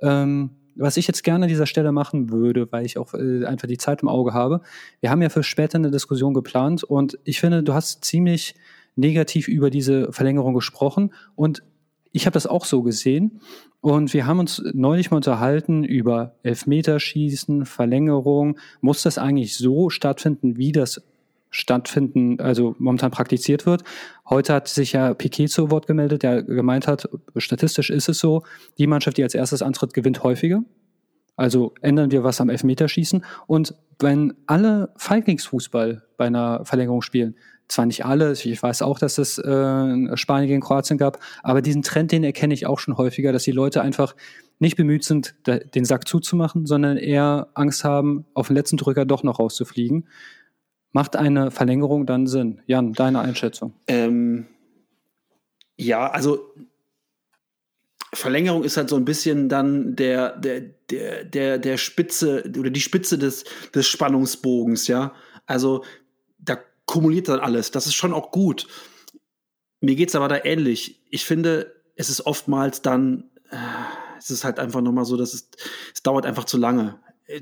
Ähm, 0.00 0.50
was 0.74 0.96
ich 0.96 1.06
jetzt 1.06 1.22
gerne 1.24 1.44
an 1.44 1.48
dieser 1.48 1.66
Stelle 1.66 1.92
machen 1.92 2.30
würde, 2.30 2.70
weil 2.72 2.84
ich 2.84 2.98
auch 2.98 3.14
äh, 3.14 3.44
einfach 3.44 3.68
die 3.68 3.78
Zeit 3.78 4.02
im 4.02 4.08
Auge 4.08 4.32
habe. 4.34 4.60
Wir 5.00 5.10
haben 5.10 5.22
ja 5.22 5.28
für 5.28 5.42
später 5.42 5.78
eine 5.78 5.90
Diskussion 5.90 6.34
geplant 6.34 6.84
und 6.84 7.18
ich 7.24 7.40
finde, 7.40 7.62
du 7.62 7.74
hast 7.74 8.04
ziemlich 8.04 8.54
negativ 8.96 9.48
über 9.48 9.70
diese 9.70 10.12
Verlängerung 10.12 10.54
gesprochen 10.54 11.12
und 11.34 11.62
ich 12.12 12.26
habe 12.26 12.34
das 12.34 12.46
auch 12.46 12.64
so 12.64 12.82
gesehen 12.82 13.40
und 13.80 14.12
wir 14.12 14.26
haben 14.26 14.40
uns 14.40 14.62
neulich 14.74 15.10
mal 15.10 15.18
unterhalten 15.18 15.84
über 15.84 16.34
Elfmeterschießen, 16.42 17.64
Verlängerung. 17.64 18.58
Muss 18.80 19.02
das 19.02 19.16
eigentlich 19.16 19.56
so 19.56 19.88
stattfinden, 19.88 20.58
wie 20.58 20.72
das 20.72 21.02
stattfinden, 21.50 22.40
also 22.40 22.74
momentan 22.78 23.10
praktiziert 23.10 23.66
wird. 23.66 23.82
Heute 24.28 24.54
hat 24.54 24.68
sich 24.68 24.92
ja 24.92 25.14
Piquet 25.14 25.48
zu 25.48 25.70
Wort 25.70 25.86
gemeldet, 25.86 26.22
der 26.22 26.42
gemeint 26.42 26.86
hat, 26.86 27.08
statistisch 27.36 27.90
ist 27.90 28.08
es 28.08 28.18
so, 28.18 28.44
die 28.78 28.86
Mannschaft, 28.86 29.16
die 29.16 29.22
als 29.22 29.34
erstes 29.34 29.62
antritt, 29.62 29.92
gewinnt 29.92 30.22
häufiger. 30.22 30.62
Also 31.36 31.74
ändern 31.80 32.10
wir 32.10 32.22
was 32.22 32.40
am 32.40 32.50
Elfmeterschießen. 32.50 33.24
Und 33.46 33.74
wenn 33.98 34.34
alle 34.46 34.92
Feiglingsfußball 34.96 36.02
bei 36.16 36.26
einer 36.26 36.64
Verlängerung 36.64 37.02
spielen, 37.02 37.34
zwar 37.66 37.86
nicht 37.86 38.04
alle, 38.04 38.32
ich 38.32 38.62
weiß 38.62 38.82
auch, 38.82 38.98
dass 38.98 39.18
es 39.18 39.38
äh, 39.38 40.16
Spanien 40.16 40.48
gegen 40.48 40.60
Kroatien 40.60 40.98
gab, 40.98 41.18
aber 41.42 41.62
diesen 41.62 41.82
Trend, 41.82 42.12
den 42.12 42.24
erkenne 42.24 42.52
ich 42.52 42.66
auch 42.66 42.78
schon 42.78 42.96
häufiger, 42.96 43.32
dass 43.32 43.44
die 43.44 43.52
Leute 43.52 43.80
einfach 43.80 44.14
nicht 44.58 44.76
bemüht 44.76 45.04
sind, 45.04 45.34
den 45.46 45.84
Sack 45.84 46.06
zuzumachen, 46.06 46.66
sondern 46.66 46.98
eher 46.98 47.48
Angst 47.54 47.84
haben, 47.84 48.26
auf 48.34 48.48
den 48.48 48.56
letzten 48.56 48.76
Drücker 48.76 49.06
doch 49.06 49.22
noch 49.22 49.38
rauszufliegen. 49.38 50.06
Macht 50.92 51.16
eine 51.16 51.50
Verlängerung 51.50 52.06
dann 52.06 52.26
Sinn? 52.26 52.62
Jan, 52.66 52.92
deine 52.92 53.20
Einschätzung? 53.20 53.74
Ähm, 53.86 54.46
ja, 55.76 56.10
also 56.10 56.52
Verlängerung 58.12 58.64
ist 58.64 58.76
halt 58.76 58.88
so 58.88 58.96
ein 58.96 59.04
bisschen 59.04 59.48
dann 59.48 59.94
der, 59.94 60.36
der, 60.36 60.60
der, 60.90 61.24
der, 61.24 61.58
der 61.58 61.76
Spitze 61.76 62.42
oder 62.58 62.70
die 62.70 62.80
Spitze 62.80 63.18
des, 63.18 63.44
des 63.72 63.86
Spannungsbogens, 63.86 64.88
ja. 64.88 65.14
Also 65.46 65.84
da 66.38 66.58
kumuliert 66.86 67.28
dann 67.28 67.40
alles. 67.40 67.70
Das 67.70 67.86
ist 67.86 67.94
schon 67.94 68.12
auch 68.12 68.32
gut. 68.32 68.66
Mir 69.80 69.94
geht 69.94 70.08
es 70.08 70.16
aber 70.16 70.28
da 70.28 70.44
ähnlich. 70.44 71.00
Ich 71.10 71.24
finde, 71.24 71.72
es 71.94 72.10
ist 72.10 72.26
oftmals 72.26 72.82
dann, 72.82 73.30
äh, 73.50 73.56
es 74.18 74.30
ist 74.30 74.44
halt 74.44 74.58
einfach 74.58 74.80
nochmal 74.80 75.04
so, 75.04 75.16
dass 75.16 75.34
es, 75.34 75.48
es 75.94 76.02
dauert 76.02 76.26
einfach 76.26 76.44
zu 76.44 76.58
lange 76.58 76.98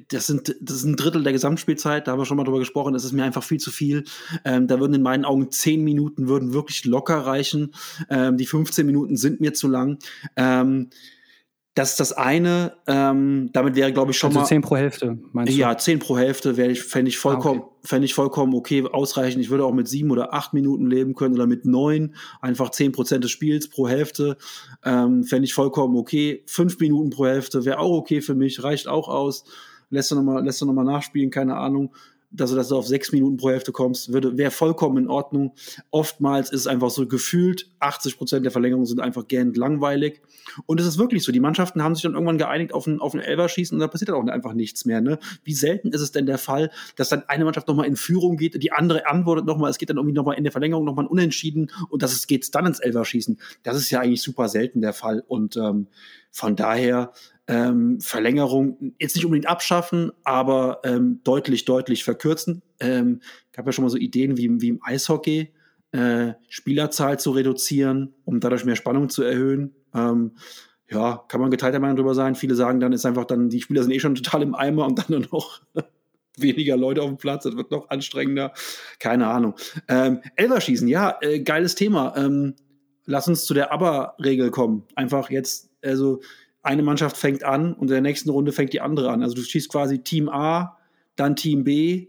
das 0.09 0.27
sind 0.27 0.56
das 0.60 0.77
ist 0.77 0.85
ein 0.85 0.97
Drittel 0.97 1.23
der 1.23 1.32
Gesamtspielzeit, 1.32 2.06
da 2.06 2.12
haben 2.12 2.19
wir 2.19 2.27
schon 2.27 2.36
mal 2.36 2.44
drüber 2.44 2.59
gesprochen, 2.59 2.93
das 2.93 3.05
ist 3.05 3.12
mir 3.12 3.24
einfach 3.24 3.43
viel 3.43 3.59
zu 3.59 3.70
viel. 3.70 4.05
Ähm, 4.44 4.66
da 4.66 4.81
würden 4.81 4.94
in 4.94 5.02
meinen 5.02 5.24
Augen 5.24 5.51
zehn 5.51 5.82
Minuten 5.85 6.28
würden 6.28 6.52
wirklich 6.52 6.85
locker 6.85 7.19
reichen. 7.19 7.74
Ähm, 8.10 8.36
die 8.36 8.47
15 8.47 8.86
Minuten 8.86 9.16
sind 9.16 9.40
mir 9.40 9.55
zu 9.55 9.69
lang. 9.69 9.98
Ähm, 10.36 10.90
das 11.78 11.90
ist 11.90 12.01
das 12.01 12.12
eine. 12.12 12.73
Ähm, 12.89 13.51
damit 13.52 13.77
wäre, 13.77 13.93
glaube 13.93 14.10
ich, 14.10 14.19
schon 14.19 14.31
also 14.31 14.40
mal. 14.40 14.47
10 14.47 14.62
pro 14.62 14.77
Hälfte, 14.77 15.16
meinst 15.31 15.52
du? 15.52 15.56
Ja, 15.56 15.78
10 15.78 16.01
pro 16.01 16.19
Hälfte 16.19 16.56
wäre 16.56 16.73
ich, 16.73 16.82
fände 16.82 17.09
ich 17.09 17.19
vollkommen, 17.19 17.60
ah, 17.60 17.65
okay. 17.66 17.86
fände 17.86 18.05
ich 18.05 18.15
vollkommen 18.15 18.55
okay, 18.55 18.85
ausreichend. 18.85 19.40
Ich 19.43 19.51
würde 19.51 19.65
auch 19.65 19.73
mit 19.73 19.86
sieben 19.86 20.10
oder 20.10 20.35
acht 20.35 20.55
Minuten 20.55 20.90
leben 20.90 21.15
können 21.15 21.35
oder 21.35 21.47
mit 21.47 21.66
neun. 21.66 22.16
Einfach 22.40 22.70
10 22.70 22.90
Prozent 22.90 23.23
des 23.23 23.31
Spiels 23.31 23.69
pro 23.69 23.86
Hälfte. 23.86 24.39
Ähm, 24.85 25.23
fände 25.23 25.44
ich 25.44 25.55
vollkommen 25.55 25.97
okay. 25.97 26.43
Fünf 26.47 26.81
Minuten 26.81 27.10
pro 27.10 27.27
Hälfte 27.27 27.65
wäre 27.65 27.78
auch 27.78 27.97
okay 27.97 28.23
für 28.23 28.35
mich, 28.35 28.65
reicht 28.65 28.89
auch 28.89 29.09
aus 29.09 29.44
lässt 29.90 30.10
du 30.10 30.16
nochmal 30.16 30.43
noch, 30.43 30.85
nachspielen, 30.85 31.31
keine 31.31 31.56
Ahnung. 31.56 31.94
dass 32.31 32.51
du, 32.51 32.56
dass 32.56 32.69
du 32.69 32.77
auf 32.77 32.86
sechs 32.86 33.10
Minuten 33.12 33.39
pro 33.39 33.48
Hälfte 33.48 33.73
kommst, 33.73 34.12
wäre 34.12 34.51
vollkommen 34.51 35.05
in 35.05 35.09
Ordnung. 35.09 35.55
Oftmals 35.90 36.51
ist 36.51 36.60
es 36.60 36.66
einfach 36.66 36.90
so 36.90 37.06
gefühlt, 37.06 37.70
80 37.81 38.19
Prozent 38.19 38.44
der 38.44 38.52
Verlängerungen 38.52 38.86
sind 38.86 39.01
einfach 39.01 39.27
gähnend 39.28 39.56
langweilig. 39.56 40.20
Und 40.66 40.78
es 40.78 40.86
ist 40.86 40.98
wirklich 40.98 41.24
so, 41.24 41.32
die 41.32 41.40
Mannschaften 41.40 41.82
haben 41.82 41.94
sich 41.94 42.02
dann 42.02 42.12
irgendwann 42.12 42.36
geeinigt 42.36 42.74
auf 42.74 42.86
ein, 42.86 43.01
auf 43.01 43.15
ein 43.15 43.20
Elverschießen 43.20 43.74
und 43.74 43.81
da 43.81 43.89
passiert 43.89 44.10
dann 44.10 44.16
auch 44.16 44.31
einfach 44.31 44.52
nichts 44.52 44.85
mehr. 44.85 45.01
Ne? 45.01 45.19
Wie 45.44 45.55
selten 45.55 45.89
ist 45.89 46.02
es 46.02 46.12
denn 46.12 46.27
der 46.27 46.39
Fall, 46.39 46.70
dass 46.97 47.09
dann 47.09 47.24
eine 47.28 47.44
Mannschaft 47.44 47.66
nochmal 47.66 47.86
in 47.86 47.97
Führung 47.97 48.36
geht, 48.36 48.62
die 48.62 48.73
andere 48.73 49.06
antwortet 49.06 49.47
nochmal, 49.47 49.70
es 49.70 49.78
geht 49.78 49.89
dann 49.89 49.97
irgendwie 49.97 50.15
nochmal 50.15 50.36
in 50.36 50.44
der 50.44 50.52
Verlängerung 50.52 50.85
nochmal 50.85 51.06
ein 51.06 51.09
Unentschieden 51.09 51.70
und 51.89 52.02
das 52.02 52.27
geht 52.27 52.55
dann 52.55 52.66
ins 52.66 52.81
Elverschießen. 52.81 53.39
Das 53.62 53.77
ist 53.77 53.90
ja 53.90 54.01
eigentlich 54.01 54.23
super 54.23 54.48
selten 54.48 54.82
der 54.82 54.93
Fall. 54.93 55.24
Und 55.27 55.56
ähm, 55.56 55.86
von 56.31 56.56
daher 56.56 57.12
ähm, 57.48 57.98
Verlängerung 58.00 58.94
jetzt 59.00 59.16
nicht 59.16 59.24
unbedingt 59.24 59.48
abschaffen, 59.48 60.12
aber 60.22 60.80
ähm, 60.84 61.20
deutlich, 61.24 61.64
deutlich 61.64 62.04
verkürzen. 62.04 62.62
Ähm, 62.78 63.22
gab 63.52 63.66
ja 63.66 63.72
schon 63.72 63.84
mal 63.84 63.90
so 63.90 63.96
Ideen 63.96 64.36
wie, 64.36 64.60
wie 64.60 64.68
im 64.68 64.80
Eishockey, 64.82 65.52
äh, 65.92 66.34
Spielerzahl 66.48 67.18
zu 67.18 67.30
reduzieren, 67.30 68.14
um 68.24 68.40
dadurch 68.40 68.66
mehr 68.66 68.76
Spannung 68.76 69.08
zu 69.08 69.22
erhöhen. 69.22 69.74
Ähm, 69.94 70.32
ja, 70.90 71.24
kann 71.28 71.40
man 71.40 71.50
geteilter 71.50 71.80
Meinung 71.80 71.96
drüber 71.96 72.14
sein. 72.14 72.34
Viele 72.34 72.54
sagen 72.54 72.80
dann 72.80 72.92
ist 72.92 73.06
einfach 73.06 73.24
dann, 73.24 73.48
die 73.48 73.62
Spieler 73.62 73.82
sind 73.82 73.92
eh 73.92 74.00
schon 74.00 74.14
total 74.14 74.42
im 74.42 74.54
Eimer 74.54 74.86
und 74.86 74.98
dann 74.98 75.06
nur 75.08 75.20
noch 75.32 75.62
weniger 76.36 76.76
Leute 76.76 77.02
auf 77.02 77.08
dem 77.08 77.16
Platz, 77.16 77.44
das 77.44 77.56
wird 77.56 77.70
noch 77.70 77.88
anstrengender. 77.88 78.52
Keine 78.98 79.26
Ahnung. 79.26 79.54
Ähm, 79.88 80.20
Elverschießen, 80.36 80.86
ja, 80.86 81.16
äh, 81.22 81.40
geiles 81.40 81.74
Thema. 81.74 82.14
Ähm, 82.16 82.54
lass 83.06 83.26
uns 83.26 83.46
zu 83.46 83.54
der 83.54 83.72
Aber-Regel 83.72 84.50
kommen. 84.50 84.84
Einfach 84.94 85.30
jetzt, 85.30 85.70
also 85.82 86.20
eine 86.62 86.82
Mannschaft 86.82 87.16
fängt 87.16 87.44
an 87.44 87.72
und 87.72 87.89
in 87.89 87.94
der 87.94 88.01
nächsten 88.01 88.30
Runde 88.30 88.52
fängt 88.52 88.72
die 88.72 88.80
andere 88.80 89.10
an. 89.10 89.22
Also 89.22 89.35
du 89.35 89.43
schießt 89.43 89.68
quasi 89.68 90.01
Team 90.01 90.28
A, 90.28 90.76
dann 91.16 91.36
Team 91.36 91.64
B 91.64 92.09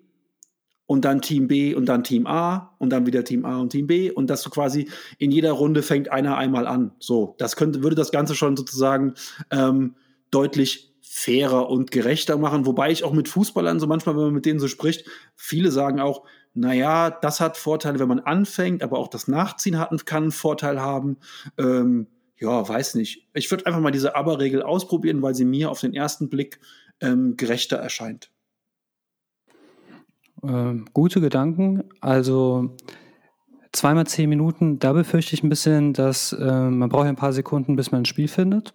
und 0.85 1.05
dann 1.05 1.21
Team 1.21 1.47
B 1.47 1.75
und 1.75 1.85
dann 1.85 2.03
Team 2.03 2.25
A 2.25 2.75
und 2.79 2.89
dann 2.89 3.05
wieder 3.05 3.23
Team 3.23 3.45
A 3.45 3.59
und 3.59 3.69
Team 3.69 3.87
B 3.87 4.09
und 4.11 4.29
dass 4.29 4.41
du 4.41 4.49
quasi 4.49 4.89
in 5.17 5.31
jeder 5.31 5.51
Runde 5.51 5.83
fängt 5.83 6.11
einer 6.11 6.37
einmal 6.37 6.65
an. 6.65 6.91
So, 6.99 7.35
das 7.37 7.55
könnte, 7.55 7.83
würde 7.83 7.95
das 7.95 8.11
Ganze 8.11 8.35
schon 8.35 8.57
sozusagen 8.57 9.13
ähm, 9.51 9.95
deutlich 10.31 10.93
fairer 11.01 11.69
und 11.69 11.91
gerechter 11.91 12.37
machen. 12.37 12.65
Wobei 12.65 12.91
ich 12.91 13.03
auch 13.03 13.13
mit 13.13 13.27
Fußballern 13.27 13.79
so 13.79 13.87
manchmal, 13.87 14.15
wenn 14.15 14.25
man 14.25 14.33
mit 14.33 14.45
denen 14.45 14.59
so 14.59 14.67
spricht, 14.67 15.05
viele 15.35 15.71
sagen 15.71 15.99
auch, 15.99 16.23
naja, 16.53 17.11
das 17.11 17.39
hat 17.39 17.57
Vorteile, 17.57 17.99
wenn 17.99 18.07
man 18.07 18.19
anfängt, 18.19 18.83
aber 18.83 18.97
auch 18.97 19.07
das 19.07 19.27
Nachziehen 19.27 19.77
hat, 19.77 20.05
kann 20.05 20.23
einen 20.23 20.31
Vorteil 20.31 20.81
haben. 20.81 21.17
Ähm, 21.57 22.07
ja, 22.39 22.67
weiß 22.67 22.95
nicht. 22.95 23.27
Ich 23.33 23.51
würde 23.51 23.65
einfach 23.65 23.81
mal 23.81 23.91
diese 23.91 24.15
Aber-Regel 24.15 24.63
ausprobieren, 24.63 25.21
weil 25.21 25.35
sie 25.35 25.45
mir 25.45 25.69
auf 25.69 25.81
den 25.81 25.93
ersten 25.93 26.29
Blick 26.29 26.59
ähm, 27.01 27.35
gerechter 27.37 27.77
erscheint. 27.77 28.31
Ähm, 30.43 30.85
gute 30.93 31.21
Gedanken. 31.21 31.83
Also 31.99 32.75
zweimal 33.71 34.07
zehn 34.07 34.29
Minuten, 34.29 34.79
da 34.79 34.93
befürchte 34.93 35.35
ich 35.35 35.43
ein 35.43 35.49
bisschen, 35.49 35.93
dass 35.93 36.33
äh, 36.33 36.69
man 36.69 36.89
braucht 36.89 37.07
ein 37.07 37.15
paar 37.15 37.33
Sekunden, 37.33 37.75
bis 37.75 37.91
man 37.91 38.01
ein 38.01 38.05
Spiel 38.05 38.27
findet. 38.27 38.73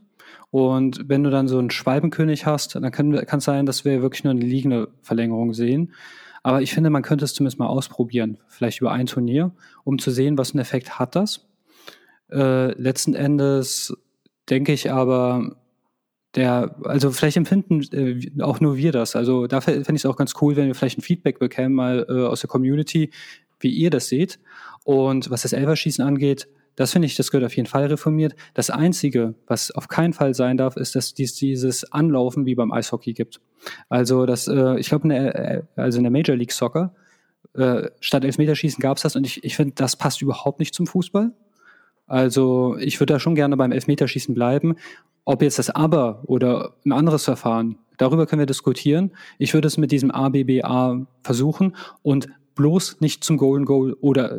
Und 0.50 1.08
wenn 1.08 1.24
du 1.24 1.30
dann 1.30 1.48
so 1.48 1.58
einen 1.58 1.70
Schwalbenkönig 1.70 2.46
hast, 2.46 2.76
dann 2.76 2.92
kann 2.92 3.12
es 3.12 3.44
sein, 3.44 3.66
dass 3.66 3.84
wir 3.84 4.02
wirklich 4.02 4.24
nur 4.24 4.32
eine 4.32 4.44
liegende 4.44 4.88
Verlängerung 5.02 5.52
sehen. 5.52 5.92
Aber 6.44 6.62
ich 6.62 6.72
finde, 6.72 6.90
man 6.90 7.02
könnte 7.02 7.24
es 7.24 7.34
zumindest 7.34 7.58
mal 7.58 7.66
ausprobieren, 7.66 8.38
vielleicht 8.48 8.80
über 8.80 8.92
ein 8.92 9.06
Turnier, 9.06 9.52
um 9.82 9.98
zu 9.98 10.10
sehen, 10.10 10.38
was 10.38 10.52
einen 10.52 10.60
Effekt 10.60 10.98
hat 10.98 11.16
das. 11.16 11.48
Äh, 12.34 12.72
letzten 12.80 13.14
Endes 13.14 13.96
denke 14.50 14.72
ich 14.72 14.90
aber, 14.90 15.56
der, 16.34 16.74
also 16.84 17.12
vielleicht 17.12 17.36
empfinden 17.36 17.82
äh, 17.92 18.42
auch 18.42 18.60
nur 18.60 18.76
wir 18.76 18.92
das. 18.92 19.14
Also 19.14 19.46
da 19.46 19.60
fände 19.60 19.84
ich 19.88 20.04
es 20.04 20.06
auch 20.06 20.16
ganz 20.16 20.34
cool, 20.40 20.56
wenn 20.56 20.66
wir 20.66 20.74
vielleicht 20.74 20.98
ein 20.98 21.02
Feedback 21.02 21.38
bekämen, 21.38 21.74
mal 21.74 22.04
äh, 22.08 22.26
aus 22.26 22.40
der 22.40 22.50
Community, 22.50 23.10
wie 23.60 23.70
ihr 23.70 23.90
das 23.90 24.08
seht. 24.08 24.40
Und 24.82 25.30
was 25.30 25.42
das 25.42 25.52
Elverschießen 25.52 26.04
angeht, 26.04 26.48
das 26.76 26.90
finde 26.90 27.06
ich, 27.06 27.14
das 27.14 27.30
gehört 27.30 27.46
auf 27.46 27.56
jeden 27.56 27.68
Fall 27.68 27.86
reformiert. 27.86 28.34
Das 28.52 28.68
Einzige, 28.68 29.34
was 29.46 29.70
auf 29.70 29.86
keinen 29.86 30.12
Fall 30.12 30.34
sein 30.34 30.56
darf, 30.56 30.76
ist, 30.76 30.96
dass 30.96 31.14
dies 31.14 31.36
dieses 31.36 31.92
Anlaufen 31.92 32.46
wie 32.46 32.56
beim 32.56 32.72
Eishockey 32.72 33.12
gibt. 33.12 33.40
Also 33.88 34.26
das, 34.26 34.48
äh, 34.48 34.76
ich 34.78 34.88
glaube, 34.88 35.08
äh, 35.14 35.62
also 35.76 35.98
in 35.98 36.04
der 36.04 36.10
Major 36.10 36.36
League 36.36 36.52
Soccer 36.52 36.92
äh, 37.54 37.90
statt 38.00 38.24
Elfmeterschießen 38.24 38.80
gab 38.80 38.96
es 38.96 39.04
das 39.04 39.14
und 39.14 39.24
ich, 39.24 39.44
ich 39.44 39.54
finde, 39.54 39.74
das 39.76 39.94
passt 39.96 40.20
überhaupt 40.20 40.58
nicht 40.58 40.74
zum 40.74 40.88
Fußball. 40.88 41.32
Also 42.06 42.76
ich 42.78 43.00
würde 43.00 43.14
da 43.14 43.20
schon 43.20 43.34
gerne 43.34 43.56
beim 43.56 43.72
Elfmeterschießen 43.72 44.34
bleiben. 44.34 44.76
Ob 45.24 45.42
jetzt 45.42 45.58
das 45.58 45.70
Aber 45.70 46.22
oder 46.26 46.74
ein 46.84 46.92
anderes 46.92 47.24
Verfahren, 47.24 47.78
darüber 47.96 48.26
können 48.26 48.40
wir 48.40 48.46
diskutieren. 48.46 49.12
Ich 49.38 49.54
würde 49.54 49.68
es 49.68 49.78
mit 49.78 49.90
diesem 49.90 50.10
ABBA 50.10 51.06
versuchen 51.22 51.76
und 52.02 52.28
bloß 52.54 53.00
nicht 53.00 53.24
zum 53.24 53.36
Golden 53.36 53.64
Goal 53.64 53.94
oder 54.00 54.38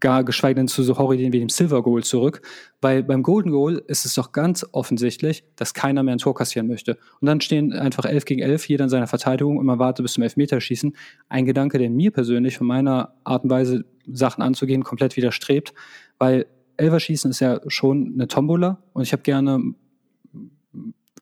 gar 0.00 0.24
geschweige 0.24 0.56
denn 0.56 0.68
zu 0.68 0.82
so 0.82 0.98
Horridien 0.98 1.32
wie 1.32 1.40
dem 1.40 1.48
Silver 1.48 1.82
Goal 1.82 2.04
zurück, 2.04 2.42
weil 2.80 3.02
beim 3.02 3.22
Golden 3.22 3.50
Goal 3.50 3.82
ist 3.86 4.06
es 4.06 4.14
doch 4.14 4.32
ganz 4.32 4.64
offensichtlich, 4.72 5.44
dass 5.56 5.74
keiner 5.74 6.02
mehr 6.02 6.14
ein 6.14 6.18
Tor 6.18 6.34
kassieren 6.34 6.68
möchte. 6.68 6.96
Und 7.20 7.26
dann 7.26 7.40
stehen 7.40 7.72
einfach 7.72 8.04
11 8.04 8.24
gegen 8.24 8.42
11, 8.42 8.68
jeder 8.68 8.84
in 8.84 8.90
seiner 8.90 9.06
Verteidigung 9.06 9.56
und 9.56 9.66
man 9.66 9.78
wartet 9.78 10.04
bis 10.04 10.14
zum 10.14 10.22
Elfmeterschießen. 10.22 10.94
Ein 11.28 11.46
Gedanke, 11.46 11.78
der 11.78 11.90
mir 11.90 12.10
persönlich 12.12 12.56
von 12.56 12.66
meiner 12.66 13.14
Art 13.24 13.44
und 13.44 13.50
Weise, 13.50 13.84
Sachen 14.08 14.42
anzugehen, 14.42 14.84
komplett 14.84 15.16
widerstrebt, 15.16 15.74
weil 16.18 16.46
Elverschießen 16.76 17.30
ist 17.30 17.40
ja 17.40 17.60
schon 17.68 18.12
eine 18.14 18.28
Tombola 18.28 18.82
und 18.92 19.02
ich 19.02 19.12
habe 19.12 19.22
gerne 19.22 19.74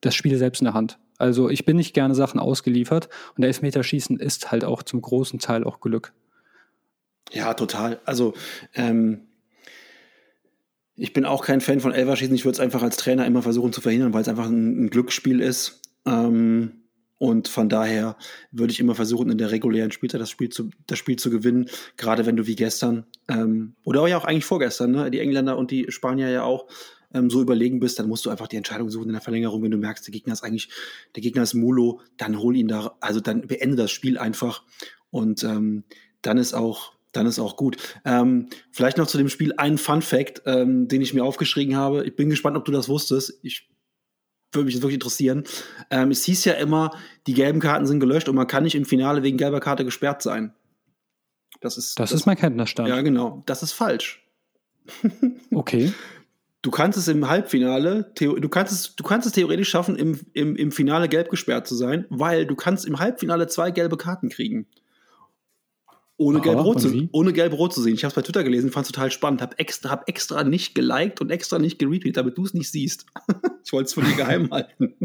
das 0.01 0.15
Spiel 0.15 0.37
selbst 0.37 0.61
in 0.61 0.65
der 0.65 0.73
Hand. 0.73 0.99
Also 1.17 1.49
ich 1.49 1.65
bin 1.65 1.77
nicht 1.77 1.93
gerne 1.93 2.15
Sachen 2.15 2.39
ausgeliefert 2.39 3.09
und 3.37 3.43
Elfmeterschießen 3.43 4.19
ist 4.19 4.51
halt 4.51 4.65
auch 4.65 4.83
zum 4.83 5.01
großen 5.01 5.39
Teil 5.39 5.63
auch 5.63 5.79
Glück. 5.79 6.13
Ja, 7.31 7.53
total. 7.53 7.99
Also 8.05 8.33
ähm, 8.73 9.21
ich 10.95 11.13
bin 11.13 11.25
auch 11.25 11.43
kein 11.43 11.61
Fan 11.61 11.79
von 11.79 11.93
Elverschießen. 11.93 12.35
Ich 12.35 12.45
würde 12.45 12.55
es 12.55 12.59
einfach 12.59 12.83
als 12.83 12.97
Trainer 12.97 13.25
immer 13.25 13.41
versuchen 13.41 13.73
zu 13.73 13.81
verhindern, 13.81 14.13
weil 14.13 14.21
es 14.21 14.27
einfach 14.27 14.45
ein, 14.45 14.85
ein 14.85 14.89
Glücksspiel 14.89 15.41
ist. 15.41 15.81
Ähm, 16.05 16.84
und 17.17 17.47
von 17.47 17.69
daher 17.69 18.17
würde 18.51 18.71
ich 18.71 18.79
immer 18.79 18.95
versuchen, 18.95 19.29
in 19.29 19.37
der 19.37 19.51
regulären 19.51 19.91
Spielzeit 19.91 20.19
das 20.19 20.29
Spiel 20.29 20.49
zu, 20.49 20.69
das 20.87 20.99
Spiel 20.99 21.15
zu 21.15 21.29
gewinnen. 21.29 21.69
Gerade 21.95 22.25
wenn 22.25 22.35
du 22.35 22.45
wie 22.45 22.55
gestern 22.55 23.05
ähm, 23.29 23.75
oder 23.83 24.05
ja 24.07 24.17
auch 24.17 24.25
eigentlich 24.25 24.45
vorgestern, 24.45 24.91
ne, 24.91 25.09
die 25.11 25.19
Engländer 25.19 25.57
und 25.57 25.71
die 25.71 25.85
Spanier 25.89 26.29
ja 26.29 26.43
auch 26.43 26.67
ähm, 27.13 27.29
so 27.29 27.41
überlegen 27.41 27.79
bist, 27.79 27.97
dann 27.99 28.09
musst 28.09 28.25
du 28.25 28.29
einfach 28.29 28.47
die 28.47 28.57
Entscheidung 28.57 28.89
suchen 28.89 29.07
in 29.07 29.13
der 29.13 29.21
Verlängerung. 29.21 29.63
Wenn 29.63 29.71
du 29.71 29.77
merkst, 29.77 30.05
der 30.05 30.11
Gegner 30.11 30.33
ist 30.33 30.43
eigentlich, 30.43 30.69
der 31.15 31.23
Gegner 31.23 31.43
ist 31.43 31.53
Mulo, 31.53 32.01
dann 32.17 32.39
hol 32.39 32.55
ihn 32.55 32.67
da, 32.67 32.95
also 32.99 33.21
dann 33.21 33.47
beende 33.47 33.77
das 33.77 33.91
Spiel 33.91 34.17
einfach. 34.17 34.63
Und 35.09 35.43
ähm, 35.45 35.85
dann 36.21 36.37
ist 36.37 36.53
auch, 36.53 36.93
dann 37.13 37.27
ist 37.27 37.39
auch 37.39 37.55
gut. 37.55 37.77
Ähm, 38.03 38.49
vielleicht 38.71 38.97
noch 38.97 39.07
zu 39.07 39.17
dem 39.17 39.29
Spiel 39.29 39.53
ein 39.55 39.77
Fun 39.77 40.01
Fact, 40.01 40.41
ähm, 40.45 40.89
den 40.89 41.01
ich 41.01 41.13
mir 41.13 41.23
aufgeschrieben 41.23 41.77
habe. 41.77 42.05
Ich 42.05 42.17
bin 42.17 42.29
gespannt, 42.29 42.57
ob 42.57 42.65
du 42.65 42.73
das 42.73 42.89
wusstest. 42.89 43.39
Ich 43.41 43.69
würde 44.55 44.65
mich 44.65 44.75
wirklich 44.75 44.95
interessieren. 44.95 45.43
Ähm, 45.89 46.11
es 46.11 46.23
hieß 46.23 46.45
ja 46.45 46.53
immer, 46.53 46.91
die 47.27 47.33
gelben 47.33 47.59
Karten 47.59 47.85
sind 47.85 47.99
gelöscht 47.99 48.29
und 48.29 48.35
man 48.35 48.47
kann 48.47 48.63
nicht 48.63 48.75
im 48.75 48.85
Finale 48.85 49.23
wegen 49.23 49.37
gelber 49.37 49.59
Karte 49.59 49.85
gesperrt 49.85 50.21
sein. 50.21 50.53
Das 51.61 51.77
ist, 51.77 51.99
das, 51.99 52.11
das 52.11 52.21
ist 52.21 52.25
mein 52.25 52.37
Kenntnisstand. 52.37 52.89
Ja, 52.89 53.01
genau. 53.01 53.43
Das 53.45 53.63
ist 53.63 53.71
falsch. 53.71 54.23
okay. 55.51 55.91
Du 56.61 56.71
kannst 56.71 56.97
es 56.97 57.07
im 57.07 57.29
Halbfinale, 57.29 58.11
du 58.15 58.49
kannst 58.49 58.73
es, 58.73 58.95
du 58.95 59.03
kannst 59.03 59.27
es 59.27 59.33
theoretisch 59.33 59.69
schaffen, 59.69 59.95
im, 59.95 60.19
im, 60.33 60.55
im 60.55 60.71
Finale 60.71 61.07
gelb 61.07 61.29
gesperrt 61.29 61.67
zu 61.67 61.75
sein, 61.75 62.05
weil 62.09 62.47
du 62.47 62.55
kannst 62.55 62.87
im 62.87 62.97
Halbfinale 62.97 63.45
zwei 63.47 63.69
gelbe 63.69 63.97
Karten 63.97 64.29
kriegen. 64.29 64.65
Ohne 66.17 66.39
gelb-rot 66.39 66.79
zu, 66.79 67.09
ohne 67.11 67.33
gelb 67.33 67.53
zu 67.73 67.81
sehen. 67.81 67.95
Ich 67.95 68.05
habe 68.05 68.09
es 68.09 68.15
bei 68.15 68.21
Twitter 68.21 68.45
gelesen, 68.45 68.71
fand 68.71 68.85
es 68.85 68.91
total 68.93 69.11
spannend. 69.11 69.41
Habe 69.41 69.59
extra, 69.59 69.89
hab 69.89 70.07
extra 70.07 70.45
nicht 70.45 70.73
geliked 70.73 71.19
und 71.19 71.29
extra 71.29 71.59
nicht 71.59 71.77
geretweetet, 71.77 72.15
damit 72.15 72.37
du 72.37 72.45
es 72.45 72.53
nicht 72.53 72.71
siehst. 72.71 73.05
ich 73.65 73.73
wollte 73.73 73.87
es 73.87 73.93
von 73.93 74.05
dir 74.05 74.15
geheim 74.15 74.49
halten. 74.51 74.95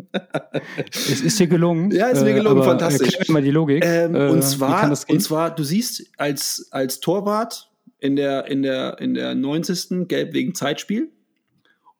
es 0.92 1.20
ist 1.20 1.40
dir 1.40 1.48
gelungen. 1.48 1.90
Ja, 1.90 2.10
es 2.10 2.18
ist 2.18 2.24
mir 2.24 2.34
gelungen, 2.34 2.62
äh, 2.62 2.64
fantastisch. 2.64 3.28
Mal 3.28 3.42
die 3.42 3.50
Logik. 3.50 3.84
Ähm, 3.84 4.14
äh, 4.14 4.28
und, 4.28 4.42
zwar, 4.44 4.88
und 5.08 5.20
zwar, 5.20 5.52
du 5.52 5.64
siehst 5.64 6.06
als, 6.16 6.68
als 6.70 7.00
Torwart 7.00 7.72
in 7.98 8.14
der, 8.14 8.46
in, 8.46 8.62
der, 8.62 9.00
in 9.00 9.14
der 9.14 9.34
90. 9.34 10.06
gelb 10.06 10.32
wegen 10.32 10.54
Zeitspiel. 10.54 11.10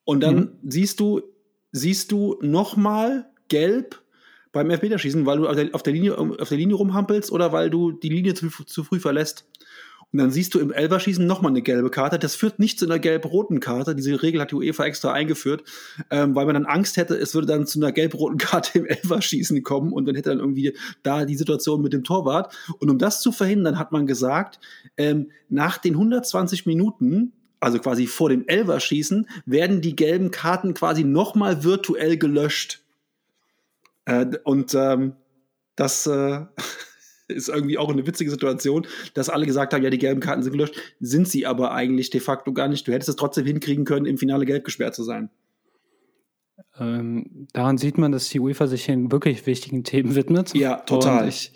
Und 0.04 0.20
dann 0.20 0.36
mhm. 0.36 0.50
siehst 0.62 1.00
du, 1.00 1.22
siehst 1.72 2.12
du 2.12 2.38
nochmal 2.42 3.28
gelb 3.48 4.02
beim 4.52 4.70
Elfmeterschießen, 4.70 5.26
weil 5.26 5.38
du 5.38 5.48
auf 5.48 5.56
der, 5.56 5.68
auf 5.72 5.82
der, 5.82 5.92
Linie, 5.92 6.18
auf 6.18 6.48
der 6.48 6.58
Linie 6.58 6.76
rumhampelst 6.76 7.30
oder 7.30 7.52
weil 7.52 7.70
du 7.70 7.92
die 7.92 8.08
Linie 8.08 8.34
zu, 8.34 8.48
zu 8.48 8.84
früh 8.84 9.00
verlässt. 9.00 9.46
Und 10.12 10.18
dann 10.18 10.32
siehst 10.32 10.54
du 10.54 10.58
im 10.58 10.72
Elverschießen 10.72 11.24
nochmal 11.24 11.52
eine 11.52 11.62
gelbe 11.62 11.88
Karte. 11.88 12.18
Das 12.18 12.34
führt 12.34 12.58
nicht 12.58 12.80
zu 12.80 12.86
einer 12.86 12.98
gelb-roten 12.98 13.60
Karte. 13.60 13.94
Diese 13.94 14.20
Regel 14.20 14.40
hat 14.40 14.50
die 14.50 14.56
UEFA 14.56 14.84
extra 14.84 15.12
eingeführt, 15.12 15.62
ähm, 16.10 16.34
weil 16.34 16.46
man 16.46 16.54
dann 16.54 16.66
Angst 16.66 16.96
hätte, 16.96 17.14
es 17.14 17.34
würde 17.34 17.46
dann 17.46 17.66
zu 17.66 17.78
einer 17.78 17.92
gelb-roten 17.92 18.38
Karte 18.38 18.80
im 18.80 18.86
Elverschießen 18.86 19.62
kommen 19.62 19.92
und 19.92 20.06
dann 20.06 20.16
hätte 20.16 20.30
dann 20.30 20.40
irgendwie 20.40 20.76
da 21.04 21.24
die 21.24 21.36
Situation 21.36 21.80
mit 21.80 21.92
dem 21.92 22.02
Torwart. 22.02 22.52
Und 22.80 22.90
um 22.90 22.98
das 22.98 23.20
zu 23.20 23.30
verhindern, 23.30 23.78
hat 23.78 23.92
man 23.92 24.06
gesagt, 24.06 24.58
ähm, 24.96 25.30
nach 25.48 25.78
den 25.78 25.94
120 25.94 26.66
Minuten 26.66 27.32
also 27.60 27.78
quasi 27.78 28.06
vor 28.06 28.30
dem 28.30 28.48
Elverschießen, 28.48 29.28
werden 29.44 29.82
die 29.82 29.94
gelben 29.94 30.30
Karten 30.30 30.72
quasi 30.72 31.04
nochmal 31.04 31.62
virtuell 31.62 32.16
gelöscht. 32.16 32.82
Äh, 34.04 34.26
und 34.44 34.74
ähm, 34.74 35.14
das, 35.76 36.06
äh, 36.06 36.44
ist 37.28 37.48
irgendwie 37.48 37.78
auch 37.78 37.90
eine 37.90 38.06
witzige 38.06 38.30
Situation, 38.30 38.86
dass 39.14 39.28
alle 39.28 39.46
gesagt 39.46 39.72
haben, 39.72 39.82
ja, 39.82 39.90
die 39.90 39.98
gelben 39.98 40.20
Karten 40.20 40.42
sind 40.42 40.52
gelöscht, 40.52 40.74
sind 41.00 41.28
sie 41.28 41.46
aber 41.46 41.72
eigentlich 41.72 42.10
de 42.10 42.20
facto 42.20 42.52
gar 42.52 42.68
nicht. 42.68 42.86
Du 42.86 42.92
hättest 42.92 43.08
es 43.08 43.16
trotzdem 43.16 43.46
hinkriegen 43.46 43.84
können, 43.84 44.06
im 44.06 44.18
Finale 44.18 44.46
gelb 44.46 44.64
gesperrt 44.64 44.94
zu 44.94 45.04
sein. 45.04 45.30
Ähm, 46.78 47.48
daran 47.52 47.78
sieht 47.78 47.98
man, 47.98 48.12
dass 48.12 48.28
die 48.28 48.40
UEFA 48.40 48.66
sich 48.66 48.86
den 48.86 49.10
wirklich 49.12 49.46
wichtigen 49.46 49.84
Themen 49.84 50.14
widmet. 50.14 50.54
Ja, 50.54 50.76
total. 50.76 51.28
Ich, 51.28 51.52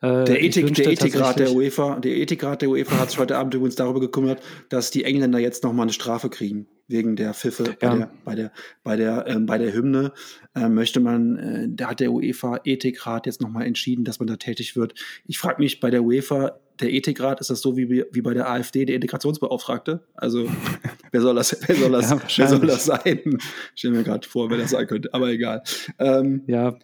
äh, 0.00 0.24
der, 0.24 0.42
Ethik, 0.42 0.74
der 0.74 0.92
Ethikrat 0.92 1.38
der 1.38 1.52
UEFA, 1.52 1.98
der 2.00 2.16
Ethikrat 2.16 2.62
der 2.62 2.70
UEFA 2.70 2.98
hat 2.98 3.10
sich 3.10 3.18
heute 3.18 3.36
Abend 3.36 3.54
übrigens 3.54 3.76
darüber 3.76 4.00
gekümmert, 4.00 4.42
dass 4.68 4.90
die 4.90 5.04
Engländer 5.04 5.38
jetzt 5.38 5.64
nochmal 5.64 5.84
eine 5.84 5.92
Strafe 5.92 6.30
kriegen 6.30 6.66
wegen 6.88 7.16
der 7.16 7.34
Pfiffe 7.34 7.76
ja. 7.82 7.88
bei 7.90 7.96
der 7.96 8.10
bei 8.24 8.34
der 8.34 8.52
bei 8.82 8.96
der, 8.96 9.26
ähm, 9.28 9.46
bei 9.46 9.58
der 9.58 9.72
Hymne 9.74 10.12
äh, 10.54 10.68
möchte 10.68 11.00
man 11.00 11.36
äh, 11.36 11.66
da 11.68 11.90
hat 11.90 12.00
der 12.00 12.12
UEFA 12.12 12.60
Ethikrat 12.64 13.26
jetzt 13.26 13.42
nochmal 13.42 13.66
entschieden, 13.66 14.04
dass 14.04 14.18
man 14.18 14.26
da 14.26 14.36
tätig 14.36 14.74
wird. 14.74 14.94
Ich 15.26 15.38
frage 15.38 15.62
mich 15.62 15.80
bei 15.80 15.90
der 15.90 16.02
UEFA 16.02 16.58
der 16.80 16.92
Ethikrat 16.92 17.40
ist 17.40 17.50
das 17.50 17.60
so 17.60 17.76
wie, 17.76 18.04
wie 18.10 18.22
bei 18.22 18.34
der 18.34 18.48
AfD 18.48 18.84
der 18.84 18.94
Integrationsbeauftragte? 18.96 20.00
Also 20.14 20.48
wer 21.12 21.20
soll 21.20 21.34
das 21.34 21.56
wer 21.66 21.76
soll 21.76 21.92
das 21.92 22.10
ja, 22.10 22.20
wer 22.36 22.48
soll 22.48 22.66
das 22.66 22.84
sein? 22.86 23.20
Ich 23.74 23.80
stelle 23.80 23.96
mir 23.96 24.04
gerade 24.04 24.26
vor, 24.26 24.50
wer 24.50 24.58
das 24.58 24.70
sein 24.70 24.86
könnte, 24.86 25.12
aber 25.12 25.28
egal. 25.28 25.62
Ähm, 25.98 26.42
ja, 26.46 26.78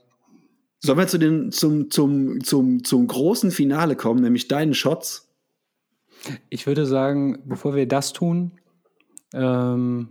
Sollen 0.84 0.98
wir 0.98 1.06
zu 1.06 1.18
den, 1.18 1.50
zum, 1.50 1.90
zum, 1.90 2.44
zum, 2.44 2.84
zum 2.84 3.06
großen 3.06 3.50
Finale 3.50 3.96
kommen, 3.96 4.20
nämlich 4.20 4.48
deinen 4.48 4.74
Shots? 4.74 5.32
Ich 6.50 6.66
würde 6.66 6.84
sagen, 6.84 7.42
bevor 7.46 7.74
wir 7.74 7.88
das 7.88 8.12
tun, 8.12 8.52
ähm, 9.32 10.08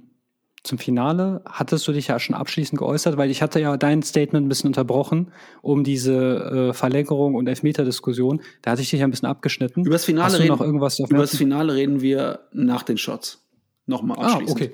zum 0.64 0.80
Finale, 0.80 1.44
hattest 1.46 1.88
du 1.88 1.92
dich 1.92 2.08
ja 2.08 2.20
schon 2.20 2.36
abschließend 2.36 2.80
geäußert, 2.80 3.18
weil 3.18 3.30
ich 3.30 3.44
hatte 3.44 3.60
ja 3.60 3.78
dein 3.78 4.02
Statement 4.02 4.48
ein 4.48 4.50
bisschen 4.50 4.70
unterbrochen, 4.70 5.32
um 5.62 5.84
diese 5.84 6.70
äh, 6.70 6.74
Verlängerung 6.74 7.36
und 7.36 7.48
Elfmeter-Diskussion. 7.48 8.42
Da 8.64 8.72
hatte 8.72 8.82
ich 8.82 8.90
dich 8.90 9.04
ein 9.04 9.12
bisschen 9.12 9.28
abgeschnitten. 9.28 9.82
Über 9.86 9.94
das 9.94 10.06
Finale, 10.06 10.40
reden, 10.40 10.48
noch 10.48 10.62
irgendwas 10.62 10.98
über 10.98 11.20
das 11.20 11.36
Finale 11.36 11.76
reden 11.76 12.02
wir 12.02 12.48
nach 12.52 12.82
den 12.82 12.98
Shots. 12.98 13.46
Nochmal 13.86 14.18
ah, 14.20 14.34
abschließend. 14.34 14.50
Ah, 14.50 14.64
okay. 14.64 14.74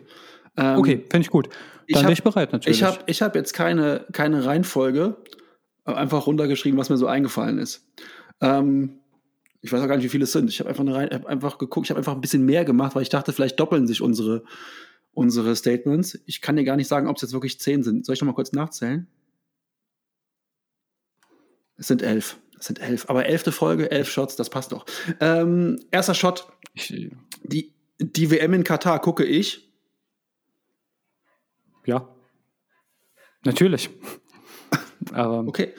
Ähm, 0.55 0.79
okay, 0.79 1.05
finde 1.09 1.21
ich 1.21 1.29
gut. 1.29 1.49
Dann 1.89 2.03
bin 2.03 2.13
ich 2.13 2.23
bereit 2.23 2.53
natürlich. 2.53 2.77
Ich 2.77 2.83
habe 2.83 2.99
ich 3.07 3.21
hab 3.21 3.35
jetzt 3.35 3.53
keine, 3.53 4.05
keine 4.13 4.45
Reihenfolge, 4.45 5.17
einfach 5.95 6.27
runtergeschrieben, 6.27 6.79
was 6.79 6.89
mir 6.89 6.97
so 6.97 7.07
eingefallen 7.07 7.57
ist. 7.57 7.87
Ähm, 8.41 8.99
ich 9.61 9.71
weiß 9.71 9.81
auch 9.81 9.87
gar 9.87 9.97
nicht, 9.97 10.05
wie 10.05 10.09
viele 10.09 10.23
es 10.23 10.31
sind. 10.31 10.49
Ich 10.49 10.59
habe 10.59 10.69
einfach, 10.69 10.85
hab 10.85 11.25
einfach 11.25 11.57
geguckt, 11.57 11.87
ich 11.87 11.91
habe 11.91 11.99
einfach 11.99 12.13
ein 12.13 12.21
bisschen 12.21 12.45
mehr 12.45 12.65
gemacht, 12.65 12.95
weil 12.95 13.01
ich 13.01 13.09
dachte, 13.09 13.33
vielleicht 13.33 13.59
doppeln 13.59 13.87
sich 13.87 14.01
unsere, 14.01 14.43
unsere 15.13 15.55
Statements. 15.55 16.19
Ich 16.25 16.41
kann 16.41 16.55
dir 16.55 16.63
gar 16.63 16.77
nicht 16.77 16.87
sagen, 16.87 17.07
ob 17.07 17.17
es 17.17 17.21
jetzt 17.21 17.33
wirklich 17.33 17.59
zehn 17.59 17.83
sind. 17.83 18.05
Soll 18.05 18.13
ich 18.13 18.21
noch 18.21 18.27
mal 18.27 18.33
kurz 18.33 18.53
nachzählen? 18.53 19.07
Es 21.77 21.87
sind 21.87 22.01
elf. 22.01 22.37
Es 22.57 22.65
sind 22.65 22.79
elf. 22.79 23.09
Aber 23.09 23.25
elfte 23.25 23.51
Folge, 23.51 23.91
elf 23.91 24.09
Shots, 24.09 24.35
das 24.35 24.49
passt 24.49 24.71
doch. 24.71 24.85
Ähm, 25.19 25.79
erster 25.91 26.13
Shot. 26.13 26.47
Die, 27.43 27.73
die 27.99 28.31
WM 28.31 28.53
in 28.53 28.63
Katar 28.63 28.99
gucke 28.99 29.25
ich. 29.25 29.69
Ja. 31.85 32.07
Natürlich. 33.43 33.89
Aber 35.13 35.39
okay. 35.47 35.73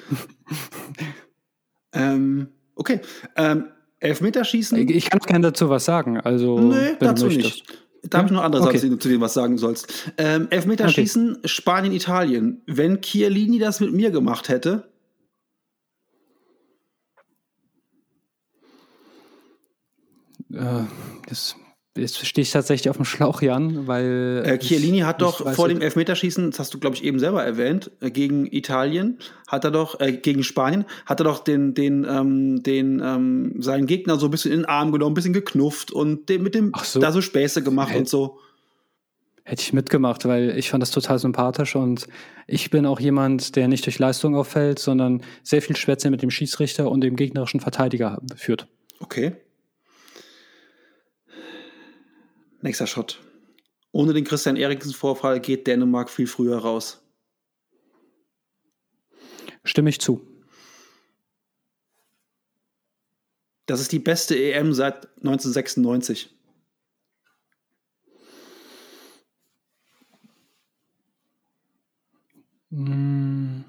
ähm, 1.93 2.49
okay. 2.75 3.01
Ähm, 3.37 3.67
Elfmeterschießen? 4.01 4.89
Ich 4.89 5.11
kann 5.11 5.21
gerne 5.21 5.49
dazu 5.49 5.69
was 5.69 5.85
sagen. 5.85 6.19
Also, 6.19 6.59
nee, 6.59 6.97
dazu 6.99 7.27
nicht. 7.27 7.65
Da 8.03 8.19
habe 8.19 8.29
ich 8.29 8.33
noch 8.33 8.43
andere 8.43 8.63
okay. 8.63 8.79
Sachen, 8.79 8.99
zu 8.99 9.09
denen 9.09 9.21
was 9.21 9.35
sagen 9.35 9.59
sollst. 9.59 10.13
Ähm, 10.17 10.49
Elfmeterschießen, 10.51 11.37
okay. 11.37 11.49
Spanien, 11.49 11.93
Italien. 11.93 12.63
Wenn 12.67 13.03
Chiellini 13.03 13.59
das 13.59 13.81
mit 13.81 13.93
mir 13.93 14.11
gemacht 14.11 14.49
hätte, 14.49 14.89
äh, 20.53 20.85
das 21.29 21.57
Jetzt 21.97 22.25
stehe 22.25 22.45
ich 22.45 22.53
tatsächlich 22.53 22.89
auf 22.89 22.97
dem 22.97 23.05
Schlauch, 23.05 23.43
Jan, 23.43 23.89
weil. 23.89 24.45
Äh, 24.47 24.59
Chiellini 24.59 25.01
hat 25.01 25.21
doch 25.21 25.53
vor 25.55 25.69
dem 25.69 25.81
Elfmeterschießen, 25.81 26.53
das 26.53 26.61
hast 26.61 26.73
du, 26.73 26.79
glaube 26.79 26.95
ich, 26.95 27.03
eben 27.03 27.19
selber 27.19 27.43
erwähnt, 27.43 27.91
äh, 28.01 28.12
gegen 28.12 28.47
Italien, 28.47 29.19
hat 29.49 29.65
er 29.65 29.73
doch, 29.73 29.99
äh, 29.99 30.12
gegen 30.12 30.45
Spanien, 30.45 30.85
hat 31.05 31.21
er 31.21 31.25
doch 31.25 31.43
den, 31.43 31.75
den, 31.75 32.07
ähm, 32.09 32.62
den, 32.62 33.03
ähm, 33.05 33.61
seinen 33.61 33.87
Gegner 33.87 34.19
so 34.19 34.27
ein 34.29 34.31
bisschen 34.31 34.53
in 34.53 34.61
den 34.61 34.67
Arm 34.67 34.93
genommen, 34.93 35.12
ein 35.12 35.15
bisschen 35.15 35.33
geknufft 35.33 35.91
und 35.91 36.29
den, 36.29 36.45
mit 36.45 36.55
dem 36.55 36.73
so. 36.81 37.01
da 37.01 37.11
so 37.11 37.21
Späße 37.21 37.65
gemacht 37.65 37.91
Hätt, 37.91 37.99
und 37.99 38.09
so. 38.09 38.39
Hätte 39.43 39.62
ich 39.62 39.73
mitgemacht, 39.73 40.25
weil 40.27 40.57
ich 40.57 40.71
fand 40.71 40.83
das 40.83 40.93
total 40.93 41.19
sympathisch 41.19 41.75
und 41.75 42.07
ich 42.47 42.71
bin 42.71 42.87
auch 42.87 43.01
jemand, 43.01 43.57
der 43.57 43.67
nicht 43.67 43.85
durch 43.85 43.99
Leistung 43.99 44.37
auffällt, 44.37 44.79
sondern 44.79 45.23
sehr 45.43 45.61
viel 45.61 45.75
Schwätze 45.75 46.09
mit 46.11 46.23
dem 46.23 46.31
Schiedsrichter 46.31 46.89
und 46.89 47.01
dem 47.01 47.17
gegnerischen 47.17 47.59
Verteidiger 47.59 48.23
führt. 48.37 48.69
Okay. 49.01 49.33
Nächster 52.62 52.87
Shot. 52.87 53.20
Ohne 53.93 54.12
den 54.12 54.24
Christian 54.24 54.57
Eriksen-Vorfall 54.57 55.41
geht 55.41 55.66
Dänemark 55.66 56.11
viel 56.11 56.27
früher 56.27 56.59
raus. 56.59 57.03
Stimme 59.65 59.91
ich 59.91 60.01
zu. 60.01 60.27
Das 63.66 63.81
ist 63.81 63.93
die 63.93 63.99
beste 63.99 64.37
EM 64.37 64.73
seit 64.73 65.07
1996. 65.19 66.31
Hm. 72.70 73.65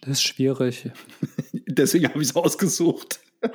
Das 0.00 0.10
ist 0.10 0.22
schwierig. 0.22 0.90
Deswegen 1.52 2.08
habe 2.08 2.22
ich 2.22 2.30
es 2.30 2.36
ausgesucht. 2.36 3.20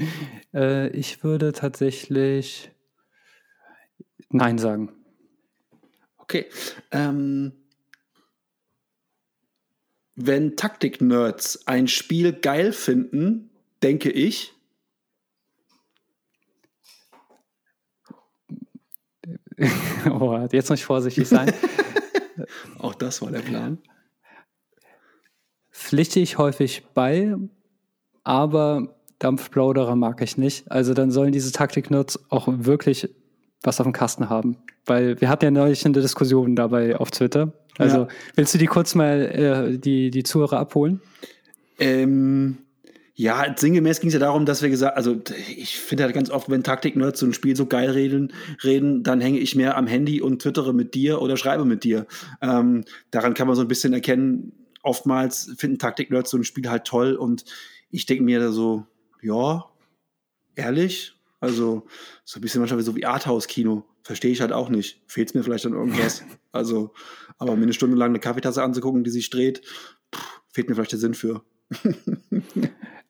Äh, 0.52 0.88
ich 0.88 1.22
würde 1.22 1.52
tatsächlich 1.52 2.72
Nein 4.30 4.58
sagen. 4.58 4.92
Okay. 6.18 6.46
Ähm, 6.92 7.52
wenn 10.14 10.56
Taktik-Nerds 10.56 11.66
ein 11.66 11.88
Spiel 11.88 12.32
geil 12.32 12.72
finden, 12.72 13.50
denke 13.82 14.10
ich. 14.10 14.54
oh, 20.10 20.46
jetzt 20.52 20.70
muss 20.70 20.78
ich 20.80 20.84
vorsichtig 20.84 21.28
sein. 21.28 21.52
Auch 22.78 22.94
das 22.94 23.20
war 23.22 23.30
der 23.30 23.40
Plan. 23.40 23.78
Pflichte 25.70 26.20
ich 26.20 26.38
häufig 26.38 26.84
bei, 26.94 27.34
aber 28.22 28.99
Dampfplauderer 29.20 29.94
mag 29.94 30.20
ich 30.22 30.36
nicht. 30.36 30.70
Also 30.70 30.92
dann 30.94 31.10
sollen 31.12 31.30
diese 31.30 31.52
Taktik-Nerds 31.52 32.18
auch 32.30 32.48
wirklich 32.50 33.08
was 33.62 33.78
auf 33.78 33.84
dem 33.86 33.92
Kasten 33.92 34.28
haben. 34.28 34.56
Weil 34.86 35.20
wir 35.20 35.28
hatten 35.28 35.44
ja 35.44 35.50
neulich 35.50 35.84
eine 35.84 36.00
Diskussion 36.00 36.56
dabei 36.56 36.96
auf 36.96 37.10
Twitter. 37.10 37.52
Also 37.78 37.98
ja. 37.98 38.08
willst 38.34 38.54
du 38.54 38.58
die 38.58 38.66
kurz 38.66 38.94
mal 38.94 39.20
äh, 39.20 39.78
die, 39.78 40.10
die 40.10 40.22
Zuhörer 40.22 40.58
abholen? 40.58 41.00
Ähm, 41.78 42.58
ja, 43.14 43.54
sinngemäß 43.54 44.00
ging 44.00 44.08
es 44.08 44.14
ja 44.14 44.20
darum, 44.20 44.46
dass 44.46 44.62
wir 44.62 44.70
gesagt, 44.70 44.96
also 44.96 45.20
ich 45.54 45.78
finde 45.78 46.04
halt 46.04 46.14
ganz 46.14 46.30
oft, 46.30 46.48
wenn 46.48 46.62
Taktik-Nerds 46.62 47.20
so 47.20 47.26
ein 47.26 47.34
Spiel 47.34 47.54
so 47.54 47.66
geil 47.66 47.90
reden, 47.90 48.32
reden, 48.64 49.02
dann 49.02 49.20
hänge 49.20 49.38
ich 49.38 49.54
mehr 49.54 49.76
am 49.76 49.86
Handy 49.86 50.22
und 50.22 50.40
twittere 50.40 50.72
mit 50.72 50.94
dir 50.94 51.20
oder 51.20 51.36
schreibe 51.36 51.66
mit 51.66 51.84
dir. 51.84 52.06
Ähm, 52.40 52.84
daran 53.10 53.34
kann 53.34 53.46
man 53.46 53.56
so 53.56 53.62
ein 53.62 53.68
bisschen 53.68 53.92
erkennen, 53.92 54.52
oftmals 54.82 55.52
finden 55.58 55.78
Taktik-Nerds 55.78 56.30
so 56.30 56.38
ein 56.38 56.44
Spiel 56.44 56.70
halt 56.70 56.86
toll 56.86 57.14
und 57.14 57.44
ich 57.90 58.06
denke 58.06 58.24
mir 58.24 58.40
da 58.40 58.52
so, 58.52 58.86
ja, 59.22 59.64
ehrlich. 60.54 61.14
Also 61.40 61.86
so 62.24 62.38
ein 62.38 62.42
bisschen 62.42 62.60
manchmal 62.60 62.82
so 62.82 62.96
wie 62.96 63.06
Arthouse-Kino. 63.06 63.84
Verstehe 64.02 64.30
ich 64.30 64.40
halt 64.40 64.52
auch 64.52 64.68
nicht. 64.68 65.02
Fehlt 65.06 65.34
mir 65.34 65.42
vielleicht 65.42 65.66
an 65.66 65.72
irgendwas. 65.72 66.22
also, 66.52 66.92
aber 67.38 67.56
mir 67.56 67.62
eine 67.62 67.72
Stunde 67.72 67.96
lang 67.96 68.10
eine 68.10 68.20
Kaffeetasse 68.20 68.62
anzugucken, 68.62 69.04
die 69.04 69.10
sich 69.10 69.30
dreht, 69.30 69.62
pff, 70.14 70.42
fehlt 70.52 70.68
mir 70.68 70.74
vielleicht 70.74 70.92
der 70.92 70.98
Sinn 70.98 71.14
für. 71.14 71.42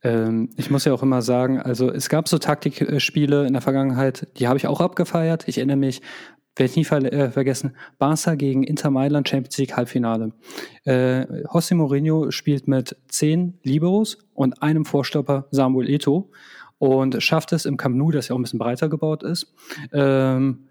ähm, 0.03 0.51
ich 0.57 0.71
muss 0.71 0.85
ja 0.85 0.93
auch 0.93 1.03
immer 1.03 1.23
sagen, 1.23 1.61
also 1.61 1.91
es 1.91 2.09
gab 2.09 2.29
so 2.29 2.39
Taktikspiele 2.39 3.47
in 3.47 3.53
der 3.53 3.63
Vergangenheit, 3.63 4.29
die 4.39 4.47
habe 4.47 4.59
ich 4.59 4.67
auch 4.67 4.81
abgefeiert. 4.81 5.49
Ich 5.49 5.59
erinnere 5.59 5.79
mich 5.79 6.03
werde 6.57 6.71
ich 6.71 6.77
nie 6.77 6.85
ver 6.85 7.13
äh, 7.13 7.31
vergessen, 7.31 7.77
Barca 7.99 8.35
gegen 8.35 8.63
Inter 8.63 8.91
Mailand 8.91 9.29
Champions 9.29 9.59
League 9.59 9.77
Halbfinale. 9.77 10.33
Äh, 10.85 11.23
José 11.47 11.75
Mourinho 11.75 12.31
spielt 12.31 12.69
mit 12.69 12.97
zehn 13.09 13.59
Liberos 13.63 14.19
und 14.35 14.63
einem 14.63 14.85
Vorstopper 14.85 15.47
Samuel 15.51 15.89
Eto 15.89 16.31
und 16.79 17.23
schafft 17.23 17.53
es 17.53 17.67
im 17.67 17.77
Camp 17.77 17.97
Nou, 17.97 18.11
das 18.11 18.29
ja 18.29 18.35
auch 18.35 18.39
ein 18.39 18.43
bisschen 18.43 18.59
breiter 18.59 18.89
gebaut 18.89 19.23
ist, 19.23 19.55
ähm, 19.93 20.67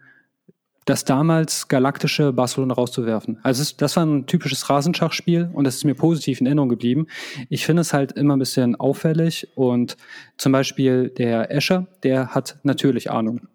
das 0.86 1.06
damals 1.06 1.68
galaktische 1.68 2.34
Barcelona 2.34 2.74
rauszuwerfen. 2.74 3.38
Also 3.44 3.62
es, 3.62 3.78
das 3.78 3.96
war 3.96 4.06
ein 4.06 4.26
typisches 4.26 4.70
Rasenschachspiel 4.72 5.50
und 5.54 5.66
das 5.66 5.76
ist 5.76 5.86
mir 5.86 5.94
positiv 5.94 6.42
in 6.42 6.48
Erinnerung 6.48 6.70
geblieben. 6.70 7.06
Ich 7.50 7.66
finde 7.66 7.82
es 7.82 7.94
halt 7.94 8.14
immer 8.14 8.36
ein 8.36 8.40
bisschen 8.40 8.76
auffällig 8.76 9.48
und 9.56 9.98
zum 10.38 10.52
Beispiel 10.52 11.10
der 11.10 11.52
Escher, 11.52 11.88
der 12.02 12.30
hat 12.30 12.58
natürlich 12.64 13.12
Ahnung. 13.12 13.48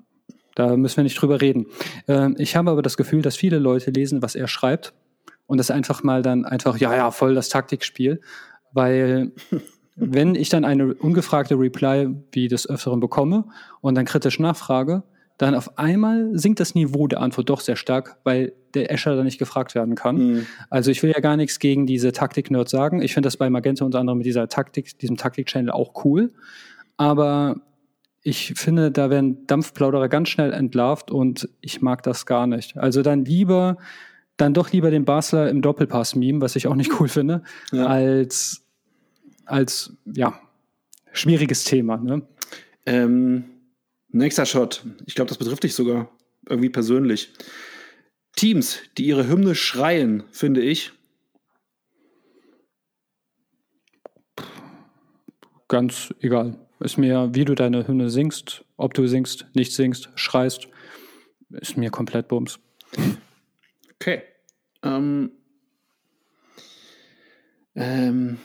Da 0.54 0.76
müssen 0.76 0.98
wir 0.98 1.04
nicht 1.04 1.20
drüber 1.20 1.40
reden. 1.40 1.66
Ähm, 2.08 2.36
ich 2.38 2.56
habe 2.56 2.70
aber 2.70 2.82
das 2.82 2.96
Gefühl, 2.96 3.22
dass 3.22 3.36
viele 3.36 3.58
Leute 3.58 3.90
lesen, 3.90 4.22
was 4.22 4.34
er 4.34 4.48
schreibt 4.48 4.94
und 5.46 5.58
das 5.58 5.70
einfach 5.70 6.02
mal 6.02 6.22
dann 6.22 6.44
einfach, 6.44 6.78
ja, 6.78 6.94
ja, 6.94 7.10
voll 7.10 7.34
das 7.34 7.48
Taktikspiel, 7.48 8.20
weil 8.72 9.32
wenn 9.96 10.34
ich 10.34 10.48
dann 10.48 10.64
eine 10.64 10.94
ungefragte 10.94 11.58
Reply 11.58 12.14
wie 12.32 12.48
des 12.48 12.68
Öfteren 12.68 13.00
bekomme 13.00 13.44
und 13.80 13.94
dann 13.94 14.04
kritisch 14.04 14.38
nachfrage, 14.38 15.02
dann 15.38 15.54
auf 15.56 15.78
einmal 15.78 16.30
sinkt 16.32 16.60
das 16.60 16.74
Niveau 16.76 17.08
der 17.08 17.20
Antwort 17.20 17.50
doch 17.50 17.60
sehr 17.60 17.74
stark, 17.74 18.18
weil 18.22 18.52
der 18.74 18.92
Escher 18.92 19.16
dann 19.16 19.24
nicht 19.24 19.38
gefragt 19.38 19.74
werden 19.74 19.96
kann. 19.96 20.16
Mhm. 20.16 20.46
Also 20.70 20.92
ich 20.92 21.02
will 21.02 21.10
ja 21.10 21.20
gar 21.20 21.36
nichts 21.36 21.58
gegen 21.58 21.86
diese 21.86 22.12
Taktik-Nerds 22.12 22.70
sagen. 22.70 23.02
Ich 23.02 23.14
finde 23.14 23.26
das 23.26 23.36
bei 23.36 23.50
Magenta 23.50 23.84
unter 23.84 23.98
anderem 23.98 24.18
mit 24.18 24.26
dieser 24.26 24.48
Taktik, 24.48 24.96
diesem 24.98 25.16
Taktik-Channel 25.16 25.70
auch 25.70 26.04
cool. 26.04 26.32
Aber 26.96 27.56
ich 28.26 28.54
finde, 28.56 28.90
da 28.90 29.10
werden 29.10 29.46
Dampfplauderer 29.46 30.08
ganz 30.08 30.30
schnell 30.30 30.52
entlarvt 30.54 31.10
und 31.10 31.48
ich 31.60 31.82
mag 31.82 32.02
das 32.02 32.24
gar 32.24 32.46
nicht. 32.46 32.76
Also 32.76 33.02
dann 33.02 33.26
lieber, 33.26 33.76
dann 34.38 34.54
doch 34.54 34.72
lieber 34.72 34.90
den 34.90 35.04
Basler 35.04 35.50
im 35.50 35.60
Doppelpass-Meme, 35.60 36.40
was 36.40 36.56
ich 36.56 36.66
auch 36.66 36.74
nicht 36.74 36.98
cool 36.98 37.08
finde, 37.08 37.42
ja. 37.70 37.86
als, 37.86 38.64
als, 39.44 39.92
ja, 40.06 40.40
schwieriges 41.12 41.64
Thema. 41.64 41.98
Ne? 41.98 42.22
Ähm, 42.86 43.44
nächster 44.08 44.46
Shot. 44.46 44.84
Ich 45.04 45.14
glaube, 45.14 45.28
das 45.28 45.36
betrifft 45.36 45.62
dich 45.62 45.74
sogar 45.74 46.08
irgendwie 46.48 46.70
persönlich. 46.70 47.30
Teams, 48.36 48.78
die 48.96 49.04
ihre 49.04 49.28
Hymne 49.28 49.54
schreien, 49.54 50.24
finde 50.32 50.62
ich. 50.62 50.92
Ganz 55.68 56.14
egal. 56.20 56.63
Ist 56.84 56.98
mir, 56.98 57.30
wie 57.32 57.46
du 57.46 57.54
deine 57.54 57.88
Hymne 57.88 58.10
singst, 58.10 58.62
ob 58.76 58.92
du 58.92 59.06
singst, 59.06 59.46
nicht 59.54 59.72
singst, 59.72 60.10
schreist, 60.16 60.68
ist 61.48 61.78
mir 61.78 61.90
komplett 61.90 62.28
Bums. 62.28 62.58
Okay. 63.94 64.22
Ähm, 64.82 65.32
ähm, 67.74 68.36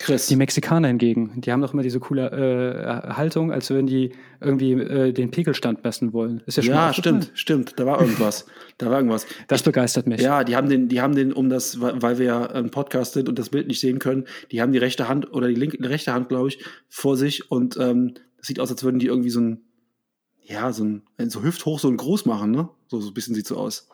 Chris. 0.00 0.28
Die 0.28 0.36
Mexikaner 0.36 0.88
hingegen, 0.88 1.42
die 1.42 1.52
haben 1.52 1.60
doch 1.60 1.74
immer 1.74 1.82
diese 1.82 2.00
coole 2.00 2.30
äh, 2.30 3.12
Haltung, 3.12 3.52
als 3.52 3.68
würden 3.68 3.86
die 3.86 4.14
irgendwie 4.40 4.72
äh, 4.72 5.12
den 5.12 5.30
Pegelstand 5.30 5.84
messen 5.84 6.14
wollen. 6.14 6.42
Ist 6.46 6.56
ja, 6.56 6.62
schon 6.62 6.72
ja 6.72 6.92
stimmt, 6.94 7.30
stimmt. 7.34 7.78
Da 7.78 7.84
war 7.84 8.00
irgendwas. 8.00 8.46
da 8.78 8.86
war 8.86 8.96
irgendwas. 8.96 9.26
Das 9.46 9.60
ich, 9.60 9.64
begeistert 9.66 10.06
mich. 10.06 10.22
Ja, 10.22 10.42
die 10.42 10.56
haben 10.56 10.70
den, 10.70 10.88
die 10.88 11.02
haben 11.02 11.14
den, 11.14 11.34
um 11.34 11.50
das, 11.50 11.82
weil 11.82 12.18
wir 12.18 12.24
ja 12.24 12.46
ein 12.46 12.70
Podcast 12.70 13.12
sind 13.12 13.28
und 13.28 13.38
das 13.38 13.50
Bild 13.50 13.68
nicht 13.68 13.78
sehen 13.78 13.98
können, 13.98 14.24
die 14.50 14.62
haben 14.62 14.72
die 14.72 14.78
rechte 14.78 15.06
Hand 15.06 15.34
oder 15.34 15.48
die 15.48 15.54
linke, 15.54 15.76
die 15.76 15.86
rechte 15.86 16.14
Hand, 16.14 16.30
glaube 16.30 16.48
ich, 16.48 16.64
vor 16.88 17.18
sich 17.18 17.50
und 17.50 17.76
ähm, 17.76 18.14
das 18.38 18.46
sieht 18.46 18.58
aus, 18.58 18.70
als 18.70 18.82
würden 18.82 19.00
die 19.00 19.06
irgendwie 19.06 19.28
so 19.28 19.40
ein, 19.40 19.60
ja, 20.42 20.72
so 20.72 20.82
ein, 20.82 21.02
so 21.28 21.42
hüfthoch, 21.42 21.78
so 21.78 21.88
ein 21.88 21.98
Groß 21.98 22.24
machen, 22.24 22.52
ne? 22.52 22.70
So, 22.88 23.02
so 23.02 23.10
ein 23.10 23.14
bisschen 23.14 23.34
sieht 23.34 23.46
so 23.46 23.58
aus. 23.58 23.90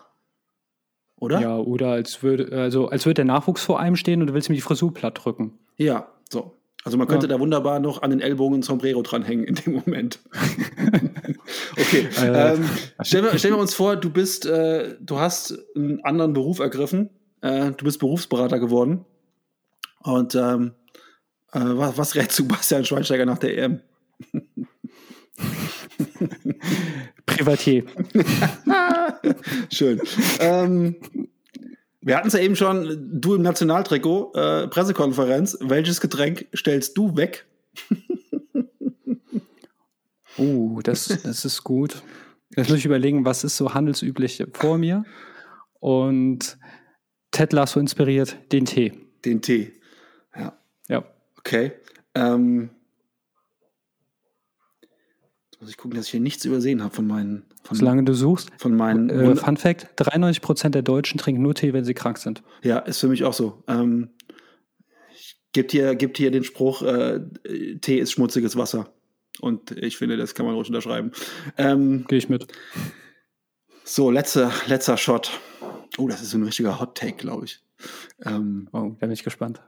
Oder? 1.17 1.41
Ja, 1.41 1.57
oder 1.57 1.91
als 1.91 2.23
würde, 2.23 2.57
also 2.57 2.87
als 2.91 3.07
würde 3.07 3.15
der 3.15 3.25
Nachwuchs 3.25 3.65
vor 3.65 3.81
einem 3.81 3.97
stehen 3.97 4.21
und 4.21 4.29
du 4.29 4.35
willst 4.35 4.49
ihm 4.49 4.55
die 4.55 4.61
Frisur 4.61 4.95
platt 4.95 5.19
drücken. 5.25 5.59
Ja, 5.77 6.09
so. 6.29 6.57
Also 6.85 6.99
man 6.99 7.09
könnte 7.09 7.27
ja. 7.27 7.35
da 7.35 7.41
wunderbar 7.41 7.81
noch 7.81 8.03
an 8.03 8.11
den 8.11 8.21
Ellbogen 8.21 8.61
ein 8.61 8.63
Sombrero 8.63 9.03
dranhängen 9.03 9.45
in 9.45 9.57
dem 9.57 9.75
Moment. 9.75 10.21
okay. 11.73 12.09
Äh, 12.21 12.55
ähm, 12.55 12.69
stellen, 13.03 13.25
wir, 13.25 13.39
stellen 13.39 13.55
wir 13.55 13.61
uns 13.61 13.75
vor, 13.75 13.97
du 13.97 14.09
bist, 14.09 14.47
äh, 14.47 14.95
du 15.01 15.19
hast 15.19 15.59
einen 15.75 16.05
anderen 16.05 16.33
Beruf 16.33 16.61
ergriffen. 16.61 17.11
Äh, 17.41 17.73
du 17.73 17.85
bist 17.85 17.99
Berufsberater 17.99 18.61
geworden. 18.61 19.05
Und 20.03 20.37
ähm, 20.37 20.75
äh, 21.53 21.61
was, 21.61 21.99
was 21.99 22.15
rätst 22.15 22.39
du 22.39 22.47
Bastian 22.47 22.85
Schweinsteiger 22.85 23.27
nach 23.27 23.39
der 23.39 23.59
EM? 23.59 23.81
Privatier. 27.27 27.85
Schön. 29.73 30.01
Ähm, 30.39 30.97
wir 32.07 32.17
hatten 32.17 32.29
es 32.29 32.35
ja 32.35 32.41
eben 32.41 32.55
schon, 32.55 33.21
du 33.21 33.35
im 33.35 33.43
Nationaltrikot, 33.43 34.33
äh, 34.35 34.69
Pressekonferenz. 34.69 35.59
Welches 35.61 36.01
Getränk 36.01 36.47
stellst 36.55 36.97
du 36.97 37.17
weg? 37.17 37.47
uh, 40.39 40.81
das, 40.83 41.07
das 41.25 41.45
ist 41.45 41.65
gut. 41.65 42.05
Jetzt 42.57 42.71
muss 42.71 42.79
ich 42.79 42.87
überlegen, 42.87 43.25
was 43.25 43.43
ist 43.43 43.57
so 43.57 43.75
handelsüblich 43.75 44.45
vor 44.53 44.79
mir. 44.79 45.05
Und 45.81 46.59
Ted 47.33 47.53
Lasso 47.53 47.81
inspiriert 47.81 48.37
den 48.53 48.67
Tee. 48.67 48.93
Den 49.25 49.43
Tee. 49.43 49.73
Ja. 50.37 50.57
Ja. 50.87 51.05
Okay. 51.41 51.73
Ähm, 52.15 52.71
muss 55.59 55.71
ich 55.71 55.77
gucken, 55.77 55.97
dass 55.97 56.07
ich 56.07 56.13
hier 56.13 56.21
nichts 56.21 56.45
übersehen 56.45 56.85
habe 56.85 56.95
von 56.95 57.09
meinen. 57.09 57.47
Von, 57.67 57.77
Solange 57.77 58.05
du 58.05 58.15
suchst. 58.15 58.51
Von 58.59 58.77
meinen. 58.77 59.11
Äh, 59.11 59.35
Fun 59.35 59.57
Fact: 59.57 60.01
93% 60.01 60.71
der 60.71 60.83
Deutschen 60.83 61.19
trinken 61.19 61.43
nur 61.43 61.55
Tee, 61.55 61.73
wenn 61.73 61.85
sie 61.85 61.95
krank 61.95 62.19
sind. 62.19 62.43
Ja, 62.63 62.79
ist 62.79 63.01
für 63.01 63.09
mich 63.09 63.25
auch 63.25 63.33
so. 63.33 63.65
Ähm, 63.67 64.11
gibt, 65.53 65.73
hier, 65.73 65.97
gibt 65.97 66.17
hier 66.17 66.31
den 66.31 66.45
Spruch: 66.45 66.83
äh, 66.83 67.21
Tee 67.81 67.99
ist 67.99 68.13
schmutziges 68.13 68.57
Wasser. 68.57 68.93
Und 69.41 69.73
ich 69.73 69.97
finde, 69.97 70.17
das 70.17 70.35
kann 70.35 70.47
man 70.47 70.55
ruhig 70.55 70.69
unterschreiben. 70.69 71.11
Ähm, 71.59 72.05
Gehe 72.07 72.19
ich 72.19 72.29
mit. 72.29 72.47
So, 73.85 74.11
letzter, 74.11 74.53
letzter 74.67 74.97
Shot. 74.97 75.31
Oh, 75.99 76.09
das 76.09 76.23
ist 76.23 76.31
so 76.31 76.39
ein 76.39 76.45
richtiger 76.45 76.81
Hot 76.81 76.97
Take, 76.97 77.17
glaube 77.17 77.47
ich. 77.47 77.61
Ähm, 78.25 78.69
oh, 78.73 78.91
bin 78.91 79.11
ich 79.11 79.25
gespannt. 79.25 79.61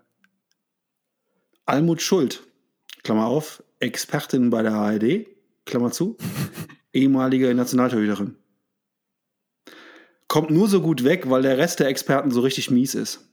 Almut 1.67 2.01
Schuld, 2.01 2.45
Klammer 3.03 3.27
auf, 3.27 3.63
Expertin 3.81 4.51
bei 4.51 4.63
der 4.63 4.73
ARD, 4.73 5.27
Klammer 5.67 5.91
zu, 5.91 6.17
ehemalige 6.93 7.55
Nationaltorhüterin. 7.55 8.37
Kommt 10.29 10.51
nur 10.51 10.69
so 10.69 10.83
gut 10.83 11.05
weg, 11.05 11.31
weil 11.31 11.43
der 11.43 11.59
Rest 11.59 11.81
der 11.81 11.89
Experten 11.89 12.31
so 12.31 12.41
richtig 12.41 12.71
mies 12.71 12.95
ist. 12.95 13.29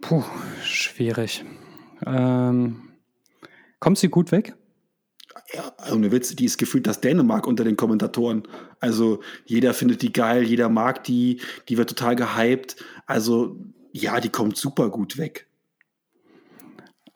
Puh, 0.00 0.22
schwierig. 0.62 1.44
Ähm, 2.06 2.90
kommt 3.80 3.98
sie 3.98 4.08
gut 4.08 4.30
weg? 4.30 4.54
Ja, 5.54 5.72
ohne 5.92 6.12
Witz, 6.12 6.36
die 6.36 6.44
ist 6.44 6.58
gefühlt 6.58 6.86
das 6.86 7.00
Dänemark 7.00 7.46
unter 7.46 7.64
den 7.64 7.76
Kommentatoren. 7.76 8.46
Also 8.80 9.22
jeder 9.46 9.72
findet 9.72 10.02
die 10.02 10.12
geil, 10.12 10.42
jeder 10.42 10.68
mag 10.68 11.04
die, 11.04 11.40
die 11.68 11.78
wird 11.78 11.88
total 11.88 12.16
gehypt. 12.16 12.76
Also 13.06 13.58
ja, 13.92 14.20
die 14.20 14.28
kommt 14.28 14.56
super 14.56 14.90
gut 14.90 15.16
weg. 15.16 15.47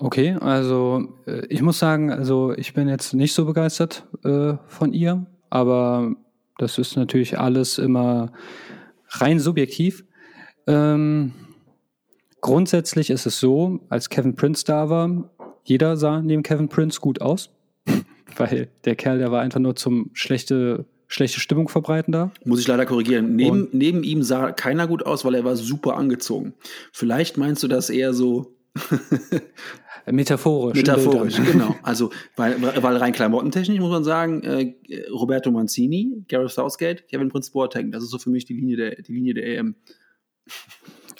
Okay, 0.02 0.36
also 0.40 1.14
äh, 1.28 1.46
ich 1.46 1.62
muss 1.62 1.78
sagen, 1.78 2.10
also 2.10 2.52
ich 2.56 2.74
bin 2.74 2.88
jetzt 2.88 3.14
nicht 3.14 3.34
so 3.34 3.44
begeistert 3.44 4.04
äh, 4.24 4.54
von 4.66 4.92
ihr, 4.92 5.26
aber 5.48 6.16
das 6.58 6.76
ist 6.78 6.96
natürlich 6.96 7.38
alles 7.38 7.78
immer 7.78 8.32
rein 9.10 9.38
subjektiv. 9.38 10.04
Ähm, 10.66 11.30
grundsätzlich 12.40 13.10
ist 13.10 13.26
es 13.26 13.38
so, 13.38 13.78
als 13.90 14.10
Kevin 14.10 14.34
Prince 14.34 14.64
da 14.64 14.90
war, 14.90 15.30
jeder 15.62 15.96
sah 15.96 16.20
neben 16.20 16.42
Kevin 16.42 16.68
Prince 16.68 17.00
gut 17.00 17.20
aus, 17.20 17.50
weil 18.36 18.70
der 18.84 18.96
Kerl, 18.96 19.18
der 19.18 19.30
war 19.30 19.40
einfach 19.40 19.60
nur 19.60 19.76
zum 19.76 20.10
schlechte 20.14 20.84
schlechte 21.06 21.38
Stimmung 21.38 21.68
verbreiten 21.68 22.10
da. 22.10 22.32
Muss 22.44 22.58
ich 22.58 22.66
leider 22.66 22.86
korrigieren. 22.86 23.36
Neben, 23.36 23.68
neben 23.70 24.02
ihm 24.02 24.24
sah 24.24 24.50
keiner 24.50 24.88
gut 24.88 25.06
aus, 25.06 25.24
weil 25.24 25.34
er 25.34 25.44
war 25.44 25.54
super 25.54 25.96
angezogen. 25.96 26.54
Vielleicht 26.90 27.36
meinst 27.36 27.62
du 27.62 27.68
das 27.68 27.90
eher 27.90 28.14
so 28.14 28.56
Metaphorisch. 30.10 30.76
Metaphorisch, 30.76 31.36
genau. 31.36 31.74
Also, 31.82 32.10
weil, 32.36 32.60
weil 32.60 32.96
rein 32.96 33.12
klamottentechnisch 33.12 33.78
muss 33.78 33.90
man 33.90 34.04
sagen, 34.04 34.42
äh, 34.42 34.74
Roberto 35.10 35.50
Mancini, 35.50 36.24
Gareth 36.28 36.50
Southgate, 36.50 37.06
Kevin 37.08 37.28
Prince 37.28 37.52
Boateng, 37.52 37.90
das 37.92 38.02
ist 38.02 38.10
so 38.10 38.18
für 38.18 38.30
mich 38.30 38.44
die 38.44 38.54
Linie 38.54 38.76
der, 38.76 39.02
die 39.02 39.12
Linie 39.12 39.34
der 39.34 39.58
EM. 39.58 39.74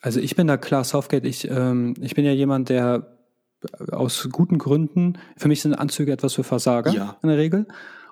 Also 0.00 0.20
ich 0.20 0.34
bin 0.34 0.46
da 0.46 0.56
klar, 0.56 0.84
Southgate, 0.84 1.26
ich, 1.26 1.48
ähm, 1.48 1.94
ich 2.00 2.14
bin 2.14 2.24
ja 2.24 2.32
jemand, 2.32 2.68
der 2.68 3.18
aus 3.92 4.28
guten 4.32 4.58
Gründen, 4.58 5.18
für 5.36 5.48
mich 5.48 5.62
sind 5.62 5.74
Anzüge 5.74 6.12
etwas 6.12 6.34
für 6.34 6.44
Versager 6.44 6.92
ja. 6.92 7.16
in 7.22 7.28
der 7.28 7.38
Regel. 7.38 7.66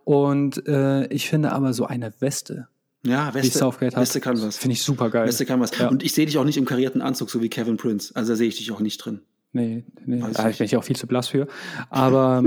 Und 0.04 0.66
äh, 0.66 1.06
ich 1.08 1.28
finde 1.28 1.52
aber 1.52 1.72
so 1.72 1.86
eine 1.86 2.12
Weste, 2.20 2.68
ja, 3.04 3.32
Weste, 3.32 3.58
Southgate 3.58 3.96
hat, 3.96 4.02
Weste 4.02 4.20
kann 4.20 4.40
was. 4.40 4.56
Finde 4.56 4.74
ich 4.74 4.82
super 4.82 5.10
geil. 5.10 5.26
Weste 5.26 5.46
kann 5.46 5.60
was. 5.60 5.76
Ja. 5.78 5.88
Und 5.88 6.02
ich 6.02 6.12
sehe 6.12 6.26
dich 6.26 6.36
auch 6.38 6.44
nicht 6.44 6.58
im 6.58 6.66
karierten 6.66 7.00
Anzug, 7.00 7.30
so 7.30 7.40
wie 7.40 7.48
Kevin 7.48 7.76
Prince. 7.76 8.14
Also 8.14 8.32
da 8.32 8.36
sehe 8.36 8.48
ich 8.48 8.56
dich 8.58 8.70
auch 8.72 8.80
nicht 8.80 8.98
drin. 8.98 9.20
Nee, 9.52 9.84
nee. 10.04 10.22
da 10.32 10.44
bin 10.44 10.54
ich 10.60 10.76
auch 10.76 10.84
viel 10.84 10.96
zu 10.96 11.06
blass 11.06 11.28
für. 11.28 11.48
Aber 11.88 12.44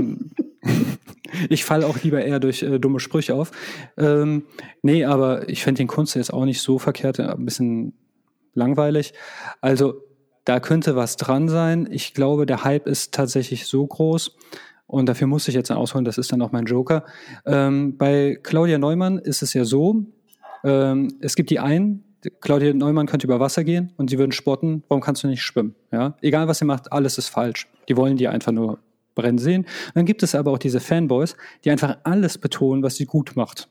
ich 1.50 1.64
falle 1.64 1.86
auch 1.86 2.02
lieber 2.02 2.24
eher 2.24 2.40
durch 2.40 2.62
äh, 2.62 2.78
dumme 2.78 3.00
Sprüche 3.00 3.34
auf. 3.34 3.50
Ähm, 3.98 4.44
nee, 4.82 5.04
aber 5.04 5.48
ich 5.48 5.62
finde 5.62 5.78
den 5.78 5.88
Kunst 5.88 6.14
jetzt 6.16 6.32
auch 6.32 6.44
nicht 6.44 6.62
so 6.62 6.78
verkehrt, 6.78 7.18
äh, 7.18 7.24
ein 7.24 7.44
bisschen 7.44 7.92
langweilig. 8.54 9.12
Also 9.60 10.02
da 10.44 10.60
könnte 10.60 10.96
was 10.96 11.16
dran 11.16 11.48
sein. 11.48 11.88
Ich 11.90 12.14
glaube, 12.14 12.46
der 12.46 12.64
Hype 12.64 12.86
ist 12.86 13.12
tatsächlich 13.12 13.66
so 13.66 13.86
groß. 13.86 14.36
Und 14.86 15.06
dafür 15.06 15.26
muss 15.26 15.48
ich 15.48 15.54
jetzt 15.54 15.72
ausholen, 15.72 16.04
das 16.04 16.18
ist 16.18 16.30
dann 16.32 16.42
auch 16.42 16.52
mein 16.52 16.66
Joker. 16.66 17.04
Ähm, 17.46 17.96
bei 17.96 18.38
Claudia 18.42 18.78
Neumann 18.78 19.18
ist 19.18 19.42
es 19.42 19.54
ja 19.54 19.64
so, 19.64 20.04
ähm, 20.62 21.08
es 21.20 21.36
gibt 21.36 21.50
die 21.50 21.58
einen, 21.58 22.04
Claudia 22.40 22.72
Neumann 22.72 23.06
könnte 23.06 23.26
über 23.26 23.40
Wasser 23.40 23.64
gehen 23.64 23.92
und 23.96 24.10
sie 24.10 24.18
würden 24.18 24.32
spotten, 24.32 24.82
warum 24.88 25.02
kannst 25.02 25.22
du 25.22 25.28
nicht 25.28 25.42
schwimmen? 25.42 25.74
Ja? 25.92 26.16
Egal 26.20 26.48
was 26.48 26.58
sie 26.58 26.64
macht, 26.64 26.92
alles 26.92 27.18
ist 27.18 27.28
falsch. 27.28 27.68
Die 27.88 27.96
wollen 27.96 28.16
die 28.16 28.28
einfach 28.28 28.52
nur 28.52 28.78
brennen 29.14 29.38
sehen. 29.38 29.62
Und 29.62 29.96
dann 29.96 30.06
gibt 30.06 30.22
es 30.22 30.34
aber 30.34 30.50
auch 30.50 30.58
diese 30.58 30.80
Fanboys, 30.80 31.36
die 31.64 31.70
einfach 31.70 31.98
alles 32.04 32.38
betonen, 32.38 32.82
was 32.82 32.96
sie 32.96 33.06
gut 33.06 33.36
macht. 33.36 33.68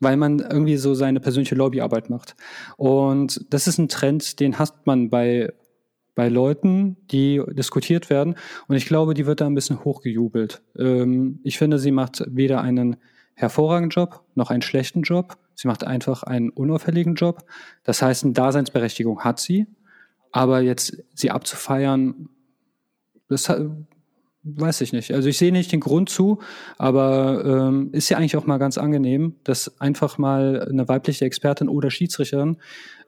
Weil 0.00 0.16
man 0.16 0.40
irgendwie 0.40 0.76
so 0.76 0.94
seine 0.94 1.20
persönliche 1.20 1.54
Lobbyarbeit 1.54 2.10
macht. 2.10 2.34
Und 2.76 3.44
das 3.50 3.66
ist 3.66 3.78
ein 3.78 3.88
Trend, 3.88 4.40
den 4.40 4.58
hasst 4.58 4.74
man 4.84 5.10
bei 5.10 5.52
bei 6.14 6.28
Leuten, 6.28 6.98
die 7.10 7.40
diskutiert 7.52 8.10
werden. 8.10 8.36
Und 8.68 8.76
ich 8.76 8.86
glaube, 8.86 9.14
die 9.14 9.26
wird 9.26 9.40
da 9.40 9.46
ein 9.46 9.54
bisschen 9.54 9.84
hochgejubelt. 9.84 10.62
Ähm, 10.78 11.40
ich 11.42 11.56
finde, 11.58 11.78
sie 11.78 11.90
macht 11.90 12.22
weder 12.26 12.60
einen 12.60 12.96
hervorragenden 13.34 13.90
Job 13.90 14.24
noch 14.34 14.50
einen 14.50 14.62
schlechten 14.62 15.02
Job. 15.02 15.38
Sie 15.54 15.68
macht 15.68 15.84
einfach 15.84 16.22
einen 16.22 16.50
unauffälligen 16.50 17.14
Job. 17.14 17.44
Das 17.84 18.02
heißt, 18.02 18.24
eine 18.24 18.32
Daseinsberechtigung 18.32 19.20
hat 19.24 19.40
sie. 19.40 19.66
Aber 20.30 20.60
jetzt 20.60 21.02
sie 21.14 21.30
abzufeiern, 21.30 22.28
das 23.28 23.48
weiß 24.44 24.80
ich 24.80 24.92
nicht. 24.92 25.12
Also 25.12 25.28
ich 25.28 25.38
sehe 25.38 25.52
nicht 25.52 25.70
den 25.70 25.80
Grund 25.80 26.08
zu, 26.08 26.40
aber 26.76 27.44
ähm, 27.44 27.90
ist 27.92 28.08
ja 28.08 28.18
eigentlich 28.18 28.36
auch 28.36 28.46
mal 28.46 28.58
ganz 28.58 28.76
angenehm, 28.76 29.36
dass 29.44 29.80
einfach 29.80 30.18
mal 30.18 30.66
eine 30.68 30.88
weibliche 30.88 31.24
Expertin 31.24 31.68
oder 31.68 31.90
Schiedsrichterin 31.90 32.56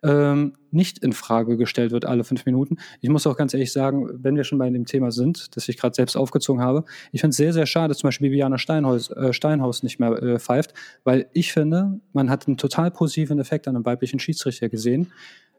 ähm, 0.04 0.54
nicht 0.70 0.98
in 0.98 1.12
Frage 1.12 1.56
gestellt 1.56 1.90
wird 1.90 2.04
alle 2.04 2.22
fünf 2.24 2.46
Minuten. 2.46 2.76
Ich 3.00 3.08
muss 3.08 3.26
auch 3.26 3.36
ganz 3.36 3.52
ehrlich 3.52 3.72
sagen, 3.72 4.08
wenn 4.12 4.36
wir 4.36 4.44
schon 4.44 4.58
bei 4.58 4.70
dem 4.70 4.84
Thema 4.86 5.10
sind, 5.10 5.56
das 5.56 5.68
ich 5.68 5.76
gerade 5.76 5.94
selbst 5.94 6.16
aufgezogen 6.16 6.62
habe, 6.62 6.84
ich 7.10 7.20
finde 7.20 7.30
es 7.30 7.36
sehr, 7.36 7.52
sehr 7.52 7.66
schade, 7.66 7.94
zum 7.96 8.08
Beispiel 8.08 8.28
Bibiana 8.28 8.58
Steinhaus, 8.58 9.10
äh, 9.10 9.32
Steinhaus 9.32 9.82
nicht 9.82 9.98
mehr 9.98 10.12
äh, 10.22 10.38
pfeift, 10.38 10.74
weil 11.02 11.26
ich 11.32 11.52
finde, 11.52 12.00
man 12.12 12.30
hat 12.30 12.46
einen 12.46 12.58
total 12.58 12.90
positiven 12.90 13.40
Effekt 13.40 13.66
an 13.66 13.74
einem 13.74 13.86
weiblichen 13.86 14.20
Schiedsrichter 14.20 14.68
gesehen. 14.68 15.10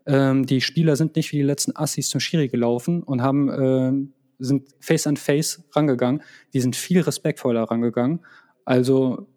Ähm, 0.05 0.45
die 0.45 0.61
Spieler 0.61 0.95
sind 0.95 1.15
nicht 1.15 1.31
wie 1.31 1.37
die 1.37 1.43
letzten 1.43 1.75
Assis 1.75 2.09
zum 2.09 2.19
Schiri 2.19 2.47
gelaufen 2.47 3.01
und 3.01 3.21
haben 3.21 3.49
ähm, 3.49 4.13
sind 4.39 4.67
face 4.79 5.07
an 5.07 5.17
face 5.17 5.63
rangegangen. 5.71 6.21
Die 6.53 6.61
sind 6.61 6.75
viel 6.75 7.01
respektvoller 7.01 7.63
rangegangen. 7.63 8.19
Also 8.65 9.27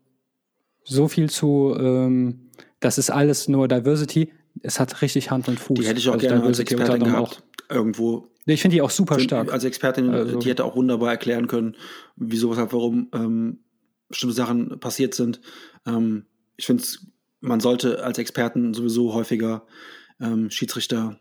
so 0.84 1.08
viel 1.08 1.30
zu, 1.30 1.76
ähm, 1.78 2.50
das 2.80 2.98
ist 2.98 3.10
alles 3.10 3.48
nur 3.48 3.68
Diversity. 3.68 4.32
Es 4.62 4.80
hat 4.80 5.02
richtig 5.02 5.30
Hand 5.30 5.48
und 5.48 5.60
Fuß. 5.60 5.78
Die 5.78 5.86
hätte 5.86 5.98
ich 5.98 6.08
auch 6.08 6.14
also 6.14 6.26
gerne 6.26 6.42
als 6.42 6.58
Expertin 6.58 7.04
gehabt. 7.04 7.42
Auch. 7.70 7.74
Irgendwo. 7.74 8.28
Ich 8.46 8.62
finde 8.62 8.76
die 8.76 8.82
auch 8.82 8.90
super 8.90 9.20
stark. 9.20 9.52
Als 9.52 9.64
Expertin, 9.64 10.08
also. 10.08 10.38
die 10.38 10.48
hätte 10.48 10.64
auch 10.64 10.74
wunderbar 10.74 11.10
erklären 11.10 11.48
können, 11.48 11.76
wieso, 12.16 12.50
weshalb, 12.50 12.72
warum 12.72 13.08
ähm, 13.12 13.58
bestimmte 14.08 14.34
Sachen 14.34 14.80
passiert 14.80 15.14
sind. 15.14 15.40
Ähm, 15.86 16.24
ich 16.56 16.64
finde, 16.64 16.82
man 17.40 17.60
sollte 17.60 18.02
als 18.02 18.16
Experten 18.16 18.72
sowieso 18.72 19.12
häufiger 19.12 19.66
ähm, 20.18 20.50
Schiedsrichter 20.50 21.18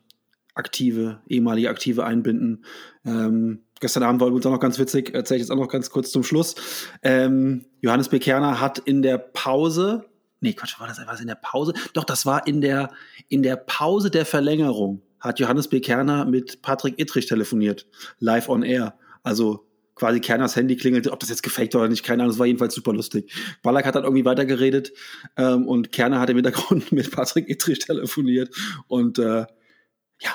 aktive, 0.56 1.22
ehemalige 1.28 1.70
Aktive 1.70 2.06
einbinden. 2.06 2.66
Ähm, 3.06 3.64
gestern 3.80 4.04
Abend 4.04 4.22
war 4.22 4.28
übrigens 4.28 4.46
auch 4.46 4.52
noch 4.52 4.60
ganz 4.60 4.80
witzig, 4.80 5.14
erzähle 5.14 5.38
ich 5.38 5.44
jetzt 5.44 5.52
auch 5.52 5.58
noch 5.58 5.70
ganz 5.70 5.90
kurz 5.90 6.12
zum 6.12 6.24
Schluss. 6.24 6.56
Ähm, 7.04 7.66
Johannes 7.82 8.10
Bekerner 8.10 8.60
hat 8.60 8.80
in 8.80 9.02
der 9.02 9.18
Pause, 9.18 10.06
nee, 10.40 10.54
Quatsch, 10.54 10.80
war 10.80 10.88
das 10.88 11.00
was 11.06 11.22
in 11.22 11.28
der 11.28 11.36
Pause? 11.36 11.74
Doch, 11.94 12.04
das 12.04 12.26
war 12.26 12.48
in 12.48 12.62
der, 12.62 12.92
in 13.28 13.44
der 13.44 13.56
Pause 13.56 14.12
der 14.12 14.26
Verlängerung 14.26 15.02
hat 15.20 15.40
Johannes 15.40 15.68
Bekerner 15.68 16.26
mit 16.26 16.62
Patrick 16.62 17.00
Ittrich 17.00 17.26
telefoniert, 17.26 17.88
live 18.20 18.50
on 18.50 18.64
air. 18.64 18.98
Also 19.24 19.68
quasi 19.96 20.20
Kerners 20.20 20.56
Handy 20.56 20.76
klingelte, 20.76 21.12
ob 21.12 21.20
das 21.20 21.30
jetzt 21.30 21.42
gefaked 21.42 21.74
war 21.74 21.82
oder 21.82 21.90
nicht, 21.90 22.04
keine 22.04 22.22
Ahnung, 22.22 22.34
das 22.34 22.40
war 22.40 22.46
jedenfalls 22.46 22.76
super 22.76 22.94
lustig. 22.94 23.34
Ballack 23.64 23.86
hat 23.86 23.96
dann 23.96 24.04
irgendwie 24.04 24.26
weitergeredet 24.26 24.94
ähm, 25.38 25.68
und 25.68 25.92
Kerner 25.92 26.20
hat 26.20 26.30
im 26.30 26.38
Hintergrund 26.38 26.92
mit 26.92 27.12
Patrick 27.12 27.50
Ittrich 27.50 27.80
telefoniert 27.80 28.56
und 28.88 29.18
äh, 29.18 29.46
ja, 30.20 30.32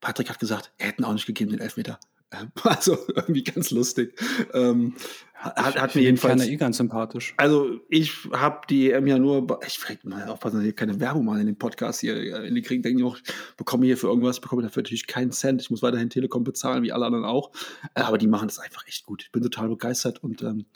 Patrick 0.00 0.28
hat 0.28 0.40
gesagt, 0.40 0.72
er 0.78 0.88
hätten 0.88 1.04
auch 1.04 1.12
nicht 1.12 1.26
gegeben 1.26 1.50
den 1.50 1.60
Elfmeter. 1.60 1.98
Also 2.64 2.98
irgendwie 3.14 3.44
ganz 3.44 3.70
lustig. 3.70 4.18
Ähm, 4.54 4.94
hat, 5.34 5.80
hat 5.80 5.94
mir 5.96 6.02
jedenfalls. 6.02 6.46
eh 6.46 6.56
ganz 6.56 6.76
sympathisch. 6.76 7.34
Also 7.36 7.80
ich 7.88 8.12
habe 8.32 8.60
die 8.70 8.92
EM 8.92 9.06
ja 9.06 9.18
nur. 9.18 9.58
Ich 9.66 9.78
vielleicht 9.78 10.04
mal 10.04 10.28
aufpassen, 10.28 10.58
dass 10.58 10.66
ich 10.66 10.76
keine 10.76 11.00
Werbung 11.00 11.24
machen 11.24 11.40
in 11.40 11.46
dem 11.46 11.56
Podcast 11.56 12.00
hier. 12.00 12.44
In 12.44 12.54
die 12.54 12.62
kriegen 12.62 12.82
denken 12.82 12.98
die 12.98 13.04
auch, 13.04 13.16
ich 13.16 13.24
bekomme 13.56 13.86
hier 13.86 13.96
für 13.96 14.06
irgendwas, 14.06 14.40
bekomme 14.40 14.62
dafür 14.62 14.82
natürlich 14.82 15.06
keinen 15.06 15.32
Cent. 15.32 15.60
Ich 15.60 15.70
muss 15.70 15.82
weiterhin 15.82 16.10
Telekom 16.10 16.44
bezahlen, 16.44 16.82
wie 16.84 16.92
alle 16.92 17.06
anderen 17.06 17.24
auch. 17.24 17.50
Äh, 17.94 18.02
aber 18.02 18.18
die 18.18 18.28
machen 18.28 18.48
das 18.48 18.58
einfach 18.58 18.86
echt 18.86 19.04
gut. 19.04 19.22
Ich 19.24 19.32
bin 19.32 19.42
total 19.42 19.68
begeistert 19.68 20.22
und 20.22 20.42
ähm, 20.42 20.66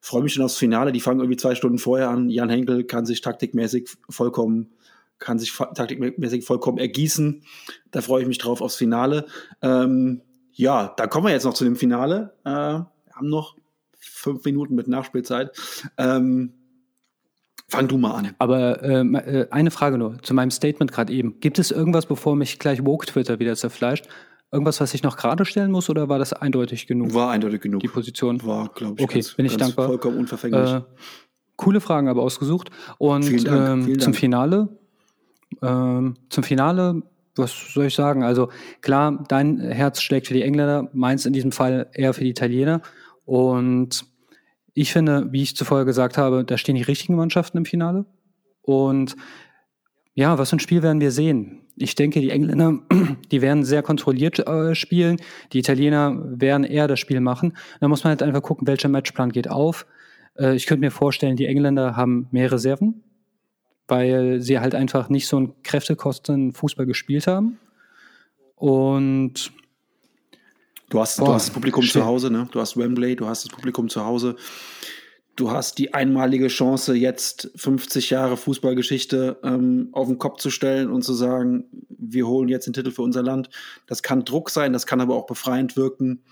freue 0.00 0.22
mich 0.22 0.34
schon 0.34 0.44
aufs 0.44 0.58
Finale. 0.58 0.92
Die 0.92 1.00
fangen 1.00 1.20
irgendwie 1.20 1.38
zwei 1.38 1.54
Stunden 1.54 1.78
vorher 1.78 2.10
an. 2.10 2.28
Jan 2.28 2.50
Henkel 2.50 2.84
kann 2.84 3.06
sich 3.06 3.22
taktikmäßig 3.22 3.88
vollkommen 4.08 4.74
kann 5.20 5.38
sich 5.38 5.52
taktikmäßig 5.52 6.44
vollkommen 6.44 6.78
ergießen. 6.78 7.44
Da 7.90 8.00
freue 8.00 8.22
ich 8.22 8.28
mich 8.28 8.38
drauf 8.38 8.62
aufs 8.62 8.76
Finale. 8.76 9.26
Ähm, 9.62 10.22
ja, 10.52 10.92
da 10.96 11.06
kommen 11.06 11.26
wir 11.26 11.32
jetzt 11.32 11.44
noch 11.44 11.54
zu 11.54 11.64
dem 11.64 11.76
Finale. 11.76 12.34
Äh, 12.44 12.50
wir 12.50 12.86
haben 13.14 13.28
noch 13.28 13.56
fünf 13.98 14.44
Minuten 14.44 14.74
mit 14.74 14.88
Nachspielzeit. 14.88 15.52
Ähm, 15.98 16.52
fang 17.68 17.88
du 17.88 17.98
mal 17.98 18.12
an. 18.12 18.34
Aber 18.38 18.82
ähm, 18.82 19.14
äh, 19.14 19.46
eine 19.50 19.70
Frage 19.70 19.98
nur 19.98 20.20
zu 20.22 20.34
meinem 20.34 20.50
Statement 20.50 20.92
gerade 20.92 21.12
eben. 21.12 21.40
Gibt 21.40 21.58
es 21.58 21.70
irgendwas, 21.70 22.06
bevor 22.06 22.36
mich 22.36 22.58
gleich 22.58 22.84
Woke 22.84 23.06
Twitter 23.06 23.38
wieder 23.38 23.56
zerfleischt? 23.56 24.06
Irgendwas, 24.52 24.80
was 24.80 24.94
ich 24.94 25.04
noch 25.04 25.16
gerade 25.16 25.44
stellen 25.44 25.70
muss 25.70 25.88
oder 25.88 26.08
war 26.08 26.18
das 26.18 26.32
eindeutig 26.32 26.88
genug? 26.88 27.14
War 27.14 27.30
eindeutig 27.30 27.60
genug. 27.60 27.80
Die 27.80 27.88
Position? 27.88 28.44
War, 28.44 28.68
glaube 28.68 28.96
ich, 28.98 29.04
okay, 29.04 29.20
ganz, 29.20 29.34
bin 29.34 29.46
ich 29.46 29.52
ganz 29.52 29.62
dankbar. 29.62 29.86
vollkommen 29.86 30.18
unverfänglich. 30.18 30.70
Äh, 30.72 30.82
coole 31.54 31.80
Fragen 31.80 32.08
aber 32.08 32.22
ausgesucht. 32.22 32.70
Und 32.98 33.24
vielen 33.24 33.44
Dank, 33.44 33.88
ähm, 33.88 34.00
zum 34.00 34.14
Finale. 34.14 34.68
Ähm, 35.62 36.16
zum 36.30 36.42
Finale 36.42 37.02
was 37.40 37.72
soll 37.72 37.86
ich 37.86 37.94
sagen? 37.94 38.22
Also 38.22 38.48
klar, 38.80 39.24
dein 39.28 39.58
Herz 39.58 40.02
schlägt 40.02 40.28
für 40.28 40.34
die 40.34 40.42
Engländer, 40.42 40.88
meins 40.92 41.26
in 41.26 41.32
diesem 41.32 41.52
Fall 41.52 41.90
eher 41.92 42.14
für 42.14 42.24
die 42.24 42.30
Italiener. 42.30 42.82
Und 43.24 44.04
ich 44.74 44.92
finde, 44.92 45.28
wie 45.32 45.42
ich 45.42 45.56
zuvor 45.56 45.84
gesagt 45.84 46.18
habe, 46.18 46.44
da 46.44 46.56
stehen 46.56 46.76
die 46.76 46.82
richtigen 46.82 47.16
Mannschaften 47.16 47.58
im 47.58 47.64
Finale. 47.64 48.06
Und 48.62 49.16
ja, 50.14 50.38
was 50.38 50.50
für 50.50 50.56
ein 50.56 50.60
Spiel 50.60 50.82
werden 50.82 51.00
wir 51.00 51.10
sehen? 51.10 51.62
Ich 51.76 51.94
denke, 51.94 52.20
die 52.20 52.30
Engländer, 52.30 52.78
die 53.32 53.42
werden 53.42 53.64
sehr 53.64 53.82
kontrolliert 53.82 54.38
äh, 54.40 54.74
spielen. 54.74 55.16
Die 55.52 55.58
Italiener 55.58 56.16
werden 56.24 56.64
eher 56.64 56.88
das 56.88 57.00
Spiel 57.00 57.20
machen. 57.20 57.56
Da 57.80 57.88
muss 57.88 58.04
man 58.04 58.10
halt 58.10 58.22
einfach 58.22 58.42
gucken, 58.42 58.66
welcher 58.66 58.88
Matchplan 58.88 59.32
geht 59.32 59.48
auf. 59.50 59.86
Äh, 60.38 60.54
ich 60.54 60.66
könnte 60.66 60.80
mir 60.80 60.90
vorstellen, 60.90 61.36
die 61.36 61.46
Engländer 61.46 61.96
haben 61.96 62.28
mehr 62.30 62.52
Reserven 62.52 63.02
weil 63.90 64.40
sie 64.40 64.58
halt 64.58 64.74
einfach 64.74 65.08
nicht 65.08 65.26
so 65.26 65.36
einen 65.36 65.62
Kräftekosten 65.62 66.52
Fußball 66.52 66.86
gespielt 66.86 67.26
haben. 67.26 67.58
Und 68.54 69.52
du 70.88 71.00
hast, 71.00 71.18
boah, 71.18 71.26
du 71.26 71.32
hast 71.34 71.48
das 71.48 71.54
Publikum 71.54 71.82
shit. 71.82 71.92
zu 71.92 72.04
Hause, 72.04 72.30
ne? 72.30 72.48
Du 72.52 72.60
hast 72.60 72.76
Wembley, 72.76 73.16
du 73.16 73.26
hast 73.26 73.44
das 73.44 73.52
Publikum 73.52 73.88
zu 73.88 74.04
Hause. 74.04 74.36
Du 75.36 75.50
hast 75.50 75.78
die 75.78 75.94
einmalige 75.94 76.48
Chance, 76.48 76.94
jetzt 76.94 77.50
50 77.56 78.10
Jahre 78.10 78.36
Fußballgeschichte 78.36 79.38
ähm, 79.42 79.88
auf 79.92 80.08
den 80.08 80.18
Kopf 80.18 80.38
zu 80.40 80.50
stellen 80.50 80.90
und 80.90 81.02
zu 81.02 81.14
sagen, 81.14 81.64
wir 81.88 82.26
holen 82.26 82.48
jetzt 82.48 82.66
den 82.66 82.74
Titel 82.74 82.90
für 82.90 83.02
unser 83.02 83.22
Land. 83.22 83.48
Das 83.86 84.02
kann 84.02 84.24
Druck 84.24 84.50
sein, 84.50 84.72
das 84.72 84.86
kann 84.86 85.00
aber 85.00 85.16
auch 85.16 85.26
befreiend 85.26 85.76
wirken. 85.76 86.24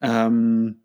Ähm, 0.00 0.80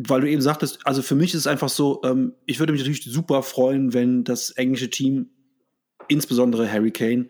weil 0.00 0.20
du 0.20 0.30
eben 0.30 0.40
sagtest, 0.40 0.78
also 0.84 1.02
für 1.02 1.16
mich 1.16 1.34
ist 1.34 1.40
es 1.40 1.46
einfach 1.48 1.68
so, 1.68 2.00
ähm, 2.04 2.34
ich 2.46 2.60
würde 2.60 2.72
mich 2.72 2.80
natürlich 2.80 3.02
super 3.02 3.42
freuen, 3.42 3.92
wenn 3.92 4.22
das 4.22 4.50
englische 4.52 4.90
Team, 4.90 5.30
insbesondere 6.06 6.70
Harry 6.70 6.92
Kane, 6.92 7.26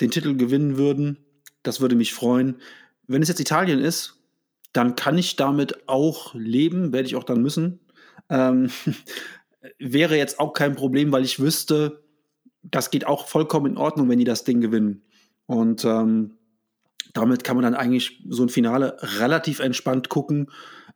den 0.00 0.10
Titel 0.10 0.36
gewinnen 0.36 0.76
würden. 0.76 1.18
Das 1.62 1.80
würde 1.80 1.94
mich 1.94 2.12
freuen. 2.12 2.56
Wenn 3.06 3.22
es 3.22 3.28
jetzt 3.28 3.38
Italien 3.40 3.78
ist, 3.78 4.20
dann 4.72 4.96
kann 4.96 5.16
ich 5.16 5.36
damit 5.36 5.88
auch 5.88 6.34
leben, 6.34 6.92
werde 6.92 7.06
ich 7.06 7.14
auch 7.14 7.24
dann 7.24 7.40
müssen. 7.40 7.78
Ähm, 8.28 8.70
wäre 9.78 10.16
jetzt 10.16 10.40
auch 10.40 10.54
kein 10.54 10.74
Problem, 10.74 11.12
weil 11.12 11.24
ich 11.24 11.38
wüsste, 11.38 12.02
das 12.62 12.90
geht 12.90 13.06
auch 13.06 13.28
vollkommen 13.28 13.72
in 13.72 13.78
Ordnung, 13.78 14.08
wenn 14.08 14.18
die 14.18 14.24
das 14.24 14.42
Ding 14.42 14.60
gewinnen. 14.60 15.02
Und 15.46 15.84
ähm, 15.84 16.36
damit 17.14 17.44
kann 17.44 17.56
man 17.56 17.62
dann 17.62 17.74
eigentlich 17.74 18.24
so 18.28 18.42
ein 18.42 18.48
Finale 18.48 18.96
relativ 19.00 19.60
entspannt 19.60 20.08
gucken. 20.08 20.50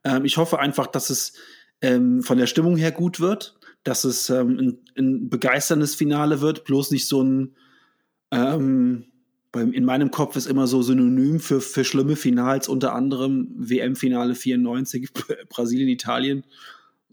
Ähm, 0.04 0.24
ich 0.24 0.36
hoffe 0.36 0.58
einfach, 0.58 0.86
dass 0.86 1.10
es 1.10 1.34
ähm, 1.80 2.22
von 2.22 2.38
der 2.38 2.46
Stimmung 2.46 2.76
her 2.76 2.92
gut 2.92 3.20
wird, 3.20 3.58
dass 3.84 4.04
es 4.04 4.30
ähm, 4.30 4.58
ein, 4.58 4.78
ein, 4.96 5.28
begeisterndes 5.28 5.94
Finale 5.94 6.40
wird, 6.40 6.64
bloß 6.64 6.90
nicht 6.90 7.08
so 7.08 7.22
ein 7.22 7.56
ähm, 8.30 9.06
beim, 9.52 9.72
in 9.74 9.84
meinem 9.84 10.10
Kopf 10.10 10.36
ist 10.36 10.46
immer 10.46 10.66
so 10.66 10.80
synonym 10.80 11.38
für, 11.38 11.60
für 11.60 11.84
schlimme 11.84 12.16
Finals, 12.16 12.68
unter 12.68 12.94
anderem 12.94 13.48
WM-Finale 13.54 14.34
94, 14.34 15.10
Brasilien, 15.50 15.88
Italien. 15.88 16.44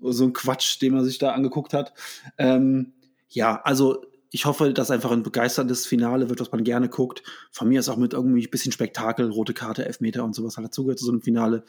So 0.01 0.23
ein 0.23 0.33
Quatsch, 0.33 0.81
den 0.81 0.93
man 0.93 1.03
sich 1.03 1.17
da 1.17 1.33
angeguckt 1.33 1.73
hat. 1.73 1.93
Ähm, 2.37 2.93
ja, 3.27 3.61
also 3.63 4.05
ich 4.31 4.45
hoffe, 4.45 4.73
dass 4.73 4.91
einfach 4.91 5.11
ein 5.11 5.23
begeisterndes 5.23 5.87
Finale 5.87 6.29
wird, 6.29 6.39
was 6.39 6.51
man 6.51 6.63
gerne 6.63 6.87
guckt. 6.87 7.23
Von 7.51 7.67
mir 7.67 7.79
ist 7.79 7.89
auch 7.89 7.97
mit 7.97 8.13
irgendwie 8.13 8.45
ein 8.45 8.51
bisschen 8.51 8.71
Spektakel, 8.71 9.29
rote 9.29 9.55
Karte, 9.55 9.85
Elfmeter 9.85 10.23
und 10.23 10.35
sowas 10.35 10.55
halt 10.55 10.67
dazugehört 10.67 10.99
zu 10.99 11.05
so 11.05 11.11
einem 11.11 11.21
Finale. 11.21 11.63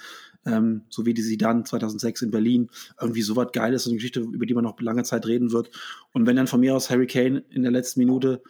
Ähm, 0.45 0.83
so 0.91 1.07
wie 1.07 1.15
die 1.15 1.23
sie 1.23 1.39
dann 1.39 1.65
2006 1.65 2.23
in 2.23 2.31
Berlin. 2.31 2.71
Irgendwie 3.01 3.23
sowas 3.23 3.49
Geiles, 3.53 3.85
so 3.85 3.91
eine 3.91 3.97
Geschichte, 3.97 4.21
über 4.21 4.45
die 4.45 4.53
man 4.53 4.65
noch 4.65 4.79
lange 4.81 5.05
Zeit 5.05 5.27
reden 5.27 5.53
wird. 5.53 5.71
Und 6.13 6.27
wenn 6.27 6.37
dann 6.37 6.49
von 6.49 6.61
mir 6.61 6.77
aus 6.77 6.91
Harry 6.91 7.07
Kane 7.07 7.45
in 7.49 7.63
der 7.63 7.73
letzten 7.73 8.01
Minute 8.01 8.43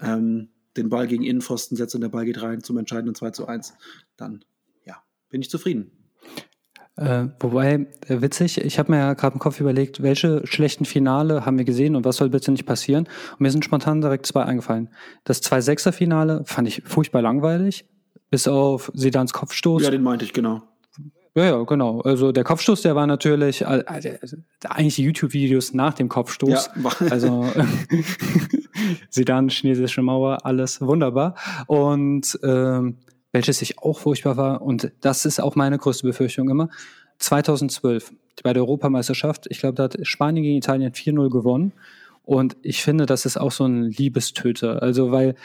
ähm, 0.00 0.48
den 0.76 0.88
Ball 0.88 1.06
gegen 1.06 1.22
Innenpfosten 1.22 1.76
setzt 1.76 1.94
und 1.94 2.00
der 2.00 2.08
Ball 2.08 2.24
geht 2.24 2.42
rein 2.42 2.62
zum 2.62 2.76
entscheidenden 2.78 3.14
2 3.14 3.30
zu 3.30 3.46
1, 3.46 3.74
dann 4.16 4.44
ja, 4.84 5.02
bin 5.30 5.40
ich 5.40 5.50
zufrieden. 5.50 5.95
Äh, 6.96 7.26
wobei, 7.40 7.86
äh, 8.06 8.22
witzig, 8.22 8.58
ich 8.64 8.78
habe 8.78 8.92
mir 8.92 8.98
ja 8.98 9.12
gerade 9.14 9.34
im 9.34 9.38
Kopf 9.38 9.60
überlegt, 9.60 10.02
welche 10.02 10.46
schlechten 10.46 10.86
Finale 10.86 11.44
haben 11.44 11.58
wir 11.58 11.66
gesehen 11.66 11.94
und 11.94 12.06
was 12.06 12.16
soll 12.16 12.30
bitte 12.30 12.50
nicht 12.50 12.64
passieren? 12.64 13.06
Und 13.32 13.40
mir 13.40 13.50
sind 13.50 13.64
spontan 13.64 14.00
direkt 14.00 14.24
zwei 14.24 14.44
eingefallen. 14.44 14.88
Das 15.24 15.42
2-6er-Finale 15.42 16.44
fand 16.46 16.68
ich 16.68 16.82
furchtbar 16.86 17.22
langweilig. 17.22 17.84
bis 18.28 18.48
auf 18.48 18.90
Sedans 18.92 19.32
Kopfstoß. 19.32 19.84
Ja, 19.84 19.90
den 19.90 20.02
meinte 20.02 20.24
ich, 20.24 20.32
genau. 20.32 20.62
Ja, 21.36 21.44
ja, 21.44 21.62
genau. 21.64 22.00
Also 22.00 22.32
der 22.32 22.44
Kopfstoß, 22.44 22.80
der 22.80 22.96
war 22.96 23.06
natürlich, 23.06 23.66
also, 23.66 24.38
eigentlich 24.64 24.96
die 24.96 25.02
YouTube-Videos 25.02 25.74
nach 25.74 25.92
dem 25.92 26.08
Kopfstoß. 26.08 26.70
Ja. 26.82 26.90
also 27.10 27.46
Sedan, 29.10 29.50
chinesische 29.50 30.00
Mauer, 30.00 30.46
alles 30.46 30.80
wunderbar. 30.80 31.34
Und 31.66 32.38
ähm, 32.42 32.96
welches 33.32 33.62
ich 33.62 33.78
auch 33.78 33.98
furchtbar 33.98 34.36
war, 34.36 34.62
und 34.62 34.92
das 35.00 35.24
ist 35.24 35.40
auch 35.40 35.56
meine 35.56 35.78
größte 35.78 36.06
Befürchtung 36.06 36.48
immer, 36.48 36.68
2012 37.18 38.12
bei 38.42 38.52
der 38.52 38.62
Europameisterschaft, 38.62 39.46
ich 39.48 39.60
glaube, 39.60 39.74
da 39.74 39.84
hat 39.84 39.96
Spanien 40.02 40.42
gegen 40.42 40.58
Italien 40.58 40.92
4-0 40.92 41.30
gewonnen. 41.30 41.72
Und 42.22 42.56
ich 42.62 42.82
finde, 42.82 43.06
das 43.06 43.24
ist 43.24 43.36
auch 43.36 43.52
so 43.52 43.64
ein 43.64 43.84
Liebestöter. 43.84 44.82
Also, 44.82 45.12
weil 45.12 45.36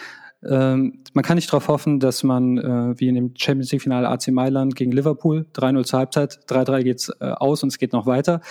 ähm, 0.44 1.03
man 1.14 1.24
kann 1.24 1.36
nicht 1.36 1.49
darauf 1.49 1.68
hoffen, 1.68 1.99
dass 1.99 2.24
man, 2.24 2.58
äh, 2.58 2.99
wie 2.99 3.08
in 3.08 3.16
dem 3.16 3.34
Champions 3.38 3.72
League-Finale 3.72 4.10
AC 4.10 4.30
Mailand 4.30 4.76
gegen 4.76 4.91
Liverpool, 4.91 5.45
3-0 5.53 5.84
zur 5.84 5.99
Halbzeit, 5.99 6.40
3-3 6.48 6.84
geht's 6.84 7.10
äh, 7.20 7.26
aus 7.26 7.62
und 7.62 7.70
es 7.70 7.78
geht 7.78 7.94
noch 7.94 8.08
weiter. 8.08 8.41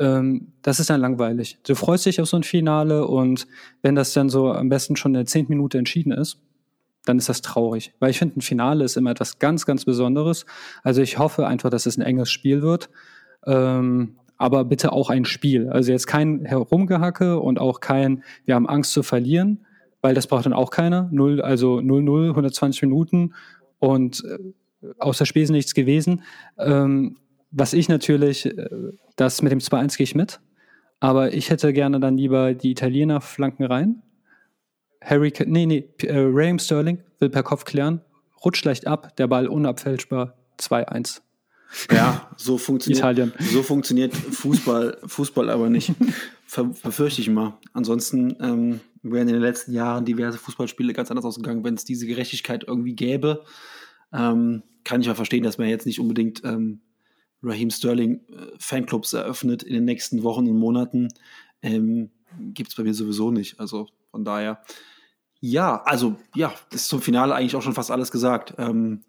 Ähm, 0.00 0.52
das 0.62 0.80
ist 0.80 0.90
dann 0.90 1.00
langweilig. 1.00 1.58
Du 1.64 1.76
freust 1.76 2.06
dich 2.06 2.20
auf 2.20 2.28
so 2.28 2.36
ein 2.36 2.42
Finale 2.42 3.06
und 3.06 3.46
wenn 3.82 3.94
das 3.94 4.12
dann 4.12 4.28
so 4.28 4.52
am 4.52 4.68
besten 4.68 4.96
schon 4.96 5.12
in 5.12 5.20
der 5.20 5.26
zehnten 5.26 5.52
Minute 5.52 5.78
entschieden 5.78 6.10
ist, 6.10 6.40
dann 7.06 7.18
ist 7.18 7.28
das 7.28 7.40
traurig. 7.40 7.94
Weil 7.98 8.10
ich 8.10 8.18
finde, 8.18 8.38
ein 8.38 8.42
Finale 8.42 8.84
ist 8.84 8.96
immer 8.96 9.10
etwas 9.10 9.38
ganz, 9.38 9.64
ganz 9.64 9.84
Besonderes. 9.84 10.44
Also 10.82 11.00
ich 11.00 11.18
hoffe 11.18 11.46
einfach, 11.46 11.70
dass 11.70 11.86
es 11.86 11.96
ein 11.96 12.02
enges 12.02 12.30
Spiel 12.30 12.62
wird. 12.62 12.90
Ähm, 13.46 14.16
aber 14.36 14.64
bitte 14.64 14.92
auch 14.92 15.08
ein 15.08 15.24
Spiel. 15.24 15.70
Also 15.70 15.92
jetzt 15.92 16.06
kein 16.06 16.44
Herumgehacke 16.44 17.40
und 17.40 17.58
auch 17.58 17.80
kein, 17.80 18.22
wir 18.44 18.54
haben 18.54 18.68
Angst 18.68 18.92
zu 18.92 19.02
verlieren, 19.02 19.64
weil 20.02 20.14
das 20.14 20.26
braucht 20.26 20.46
dann 20.46 20.52
auch 20.52 20.70
keiner. 20.70 21.08
Null, 21.10 21.40
also 21.40 21.78
0-0, 21.78 22.30
120 22.30 22.82
Minuten 22.82 23.34
und 23.78 24.24
äh, 24.24 24.38
außer 24.98 25.24
Spesen 25.26 25.54
nichts 25.54 25.74
gewesen. 25.74 26.22
Ähm, 26.58 27.16
was 27.50 27.72
ich 27.72 27.88
natürlich, 27.88 28.46
äh, 28.46 28.68
das 29.16 29.40
mit 29.40 29.52
dem 29.52 29.60
2-1 29.60 29.96
gehe 29.96 30.04
ich 30.04 30.14
mit, 30.14 30.40
aber 31.00 31.32
ich 31.32 31.50
hätte 31.50 31.72
gerne 31.72 32.00
dann 32.00 32.16
lieber 32.16 32.54
die 32.54 32.72
Italiener 32.72 33.20
flanken 33.20 33.64
rein. 33.64 34.02
Harry, 35.06 35.32
nee, 35.46 35.66
nee, 35.66 35.88
äh, 36.02 36.18
Raheem 36.18 36.58
Sterling 36.58 36.98
will 37.20 37.30
per 37.30 37.44
Kopf 37.44 37.64
klären, 37.64 38.00
rutscht 38.44 38.64
leicht 38.64 38.88
ab, 38.88 39.16
der 39.16 39.28
Ball 39.28 39.46
unabfälschbar, 39.46 40.36
2-1. 40.58 41.20
Ja, 41.92 42.30
so 42.36 42.58
funktioniert, 42.58 42.98
Italien. 42.98 43.32
so 43.38 43.62
funktioniert 43.62 44.14
Fußball, 44.14 44.98
Fußball 45.06 45.50
aber 45.50 45.68
nicht. 45.68 45.92
Befürchte 46.82 47.20
ich 47.20 47.28
mal. 47.28 47.58
Ansonsten 47.72 48.36
ähm, 48.40 48.80
wären 49.02 49.28
in 49.28 49.34
den 49.34 49.42
letzten 49.42 49.72
Jahren 49.72 50.04
diverse 50.04 50.38
Fußballspiele 50.38 50.92
ganz 50.92 51.10
anders 51.10 51.24
ausgegangen, 51.24 51.64
wenn 51.64 51.74
es 51.74 51.84
diese 51.84 52.06
Gerechtigkeit 52.06 52.64
irgendwie 52.66 52.94
gäbe. 52.94 53.44
Ähm, 54.12 54.62
kann 54.84 55.00
ich 55.00 55.06
ja 55.06 55.14
verstehen, 55.14 55.42
dass 55.42 55.58
man 55.58 55.68
jetzt 55.68 55.86
nicht 55.86 56.00
unbedingt 56.00 56.42
ähm, 56.44 56.80
Raheem 57.42 57.70
Sterling 57.70 58.20
äh, 58.30 58.46
Fanclubs 58.58 59.12
eröffnet 59.12 59.62
in 59.62 59.74
den 59.74 59.84
nächsten 59.84 60.22
Wochen 60.22 60.48
und 60.48 60.56
Monaten. 60.56 61.08
Ähm, 61.62 62.10
Gibt 62.38 62.70
es 62.70 62.76
bei 62.76 62.82
mir 62.82 62.94
sowieso 62.94 63.30
nicht. 63.30 63.60
Also 63.60 63.88
von 64.10 64.24
daher, 64.24 64.62
ja, 65.40 65.82
also 65.84 66.16
ja, 66.34 66.54
das 66.70 66.82
ist 66.82 66.88
zum 66.88 67.02
Finale 67.02 67.34
eigentlich 67.34 67.56
auch 67.56 67.62
schon 67.62 67.74
fast 67.74 67.90
alles 67.90 68.10
gesagt. 68.10 68.54
Ähm, 68.58 69.02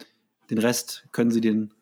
den 0.49 0.57
Rest 0.57 1.07
können 1.11 1.31
Sie 1.31 1.41
den 1.41 1.73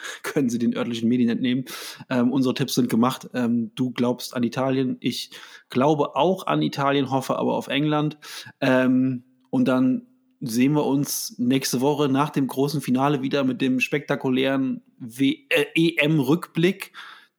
können 0.22 0.48
Sie 0.48 0.58
den 0.58 0.76
örtlichen 0.76 1.08
Medien 1.08 1.28
entnehmen. 1.28 1.64
Ähm, 2.08 2.32
unsere 2.32 2.54
Tipps 2.54 2.74
sind 2.74 2.88
gemacht. 2.88 3.28
Ähm, 3.34 3.72
du 3.74 3.90
glaubst 3.90 4.34
an 4.34 4.42
Italien. 4.42 4.96
Ich 5.00 5.30
glaube 5.70 6.16
auch 6.16 6.46
an 6.46 6.62
Italien, 6.62 7.10
hoffe 7.10 7.36
aber 7.36 7.54
auf 7.54 7.68
England. 7.68 8.18
Ähm, 8.60 9.24
und 9.50 9.68
dann 9.68 10.06
sehen 10.40 10.72
wir 10.72 10.84
uns 10.84 11.38
nächste 11.38 11.80
Woche 11.80 12.08
nach 12.08 12.30
dem 12.30 12.48
großen 12.48 12.80
Finale 12.80 13.22
wieder 13.22 13.44
mit 13.44 13.60
dem 13.60 13.80
spektakulären 13.80 14.82
äh, 15.18 15.66
EM-Rückblick, 15.74 16.92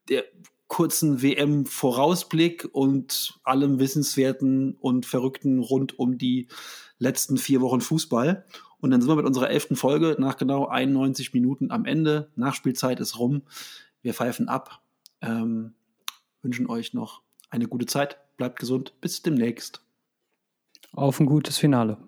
der 0.10 0.24
kurzen 0.74 1.22
WM-Vorausblick 1.22 2.68
und 2.72 3.40
allem 3.44 3.78
Wissenswerten 3.78 4.74
und 4.80 5.06
Verrückten 5.06 5.60
rund 5.60 6.00
um 6.00 6.18
die 6.18 6.48
letzten 6.98 7.38
vier 7.38 7.62
Wochen 7.62 7.80
Fußball. 7.80 8.44
Und 8.82 8.90
dann 8.90 9.00
sind 9.00 9.08
wir 9.08 9.16
mit 9.16 9.28
unserer 9.28 9.52
elften 9.52 9.76
Folge 9.76 10.16
nach 10.18 10.36
genau 10.36 10.66
91 10.66 11.32
Minuten 11.32 11.70
am 11.70 11.86
Ende. 11.86 12.32
Nachspielzeit 12.36 13.00
ist 13.00 13.20
rum. 13.20 13.44
Wir 14.02 14.16
pfeifen 14.16 14.50
ab. 14.50 14.82
Ähm, 15.22 15.76
wünschen 16.42 16.68
euch 16.68 16.96
noch 16.96 17.22
eine 17.52 17.68
gute 17.68 17.86
Zeit. 17.86 18.18
Bleibt 18.38 18.58
gesund. 18.58 18.96
Bis 19.00 19.22
demnächst. 19.22 19.84
Auf 20.92 21.20
ein 21.20 21.28
gutes 21.28 21.60
Finale. 21.60 22.00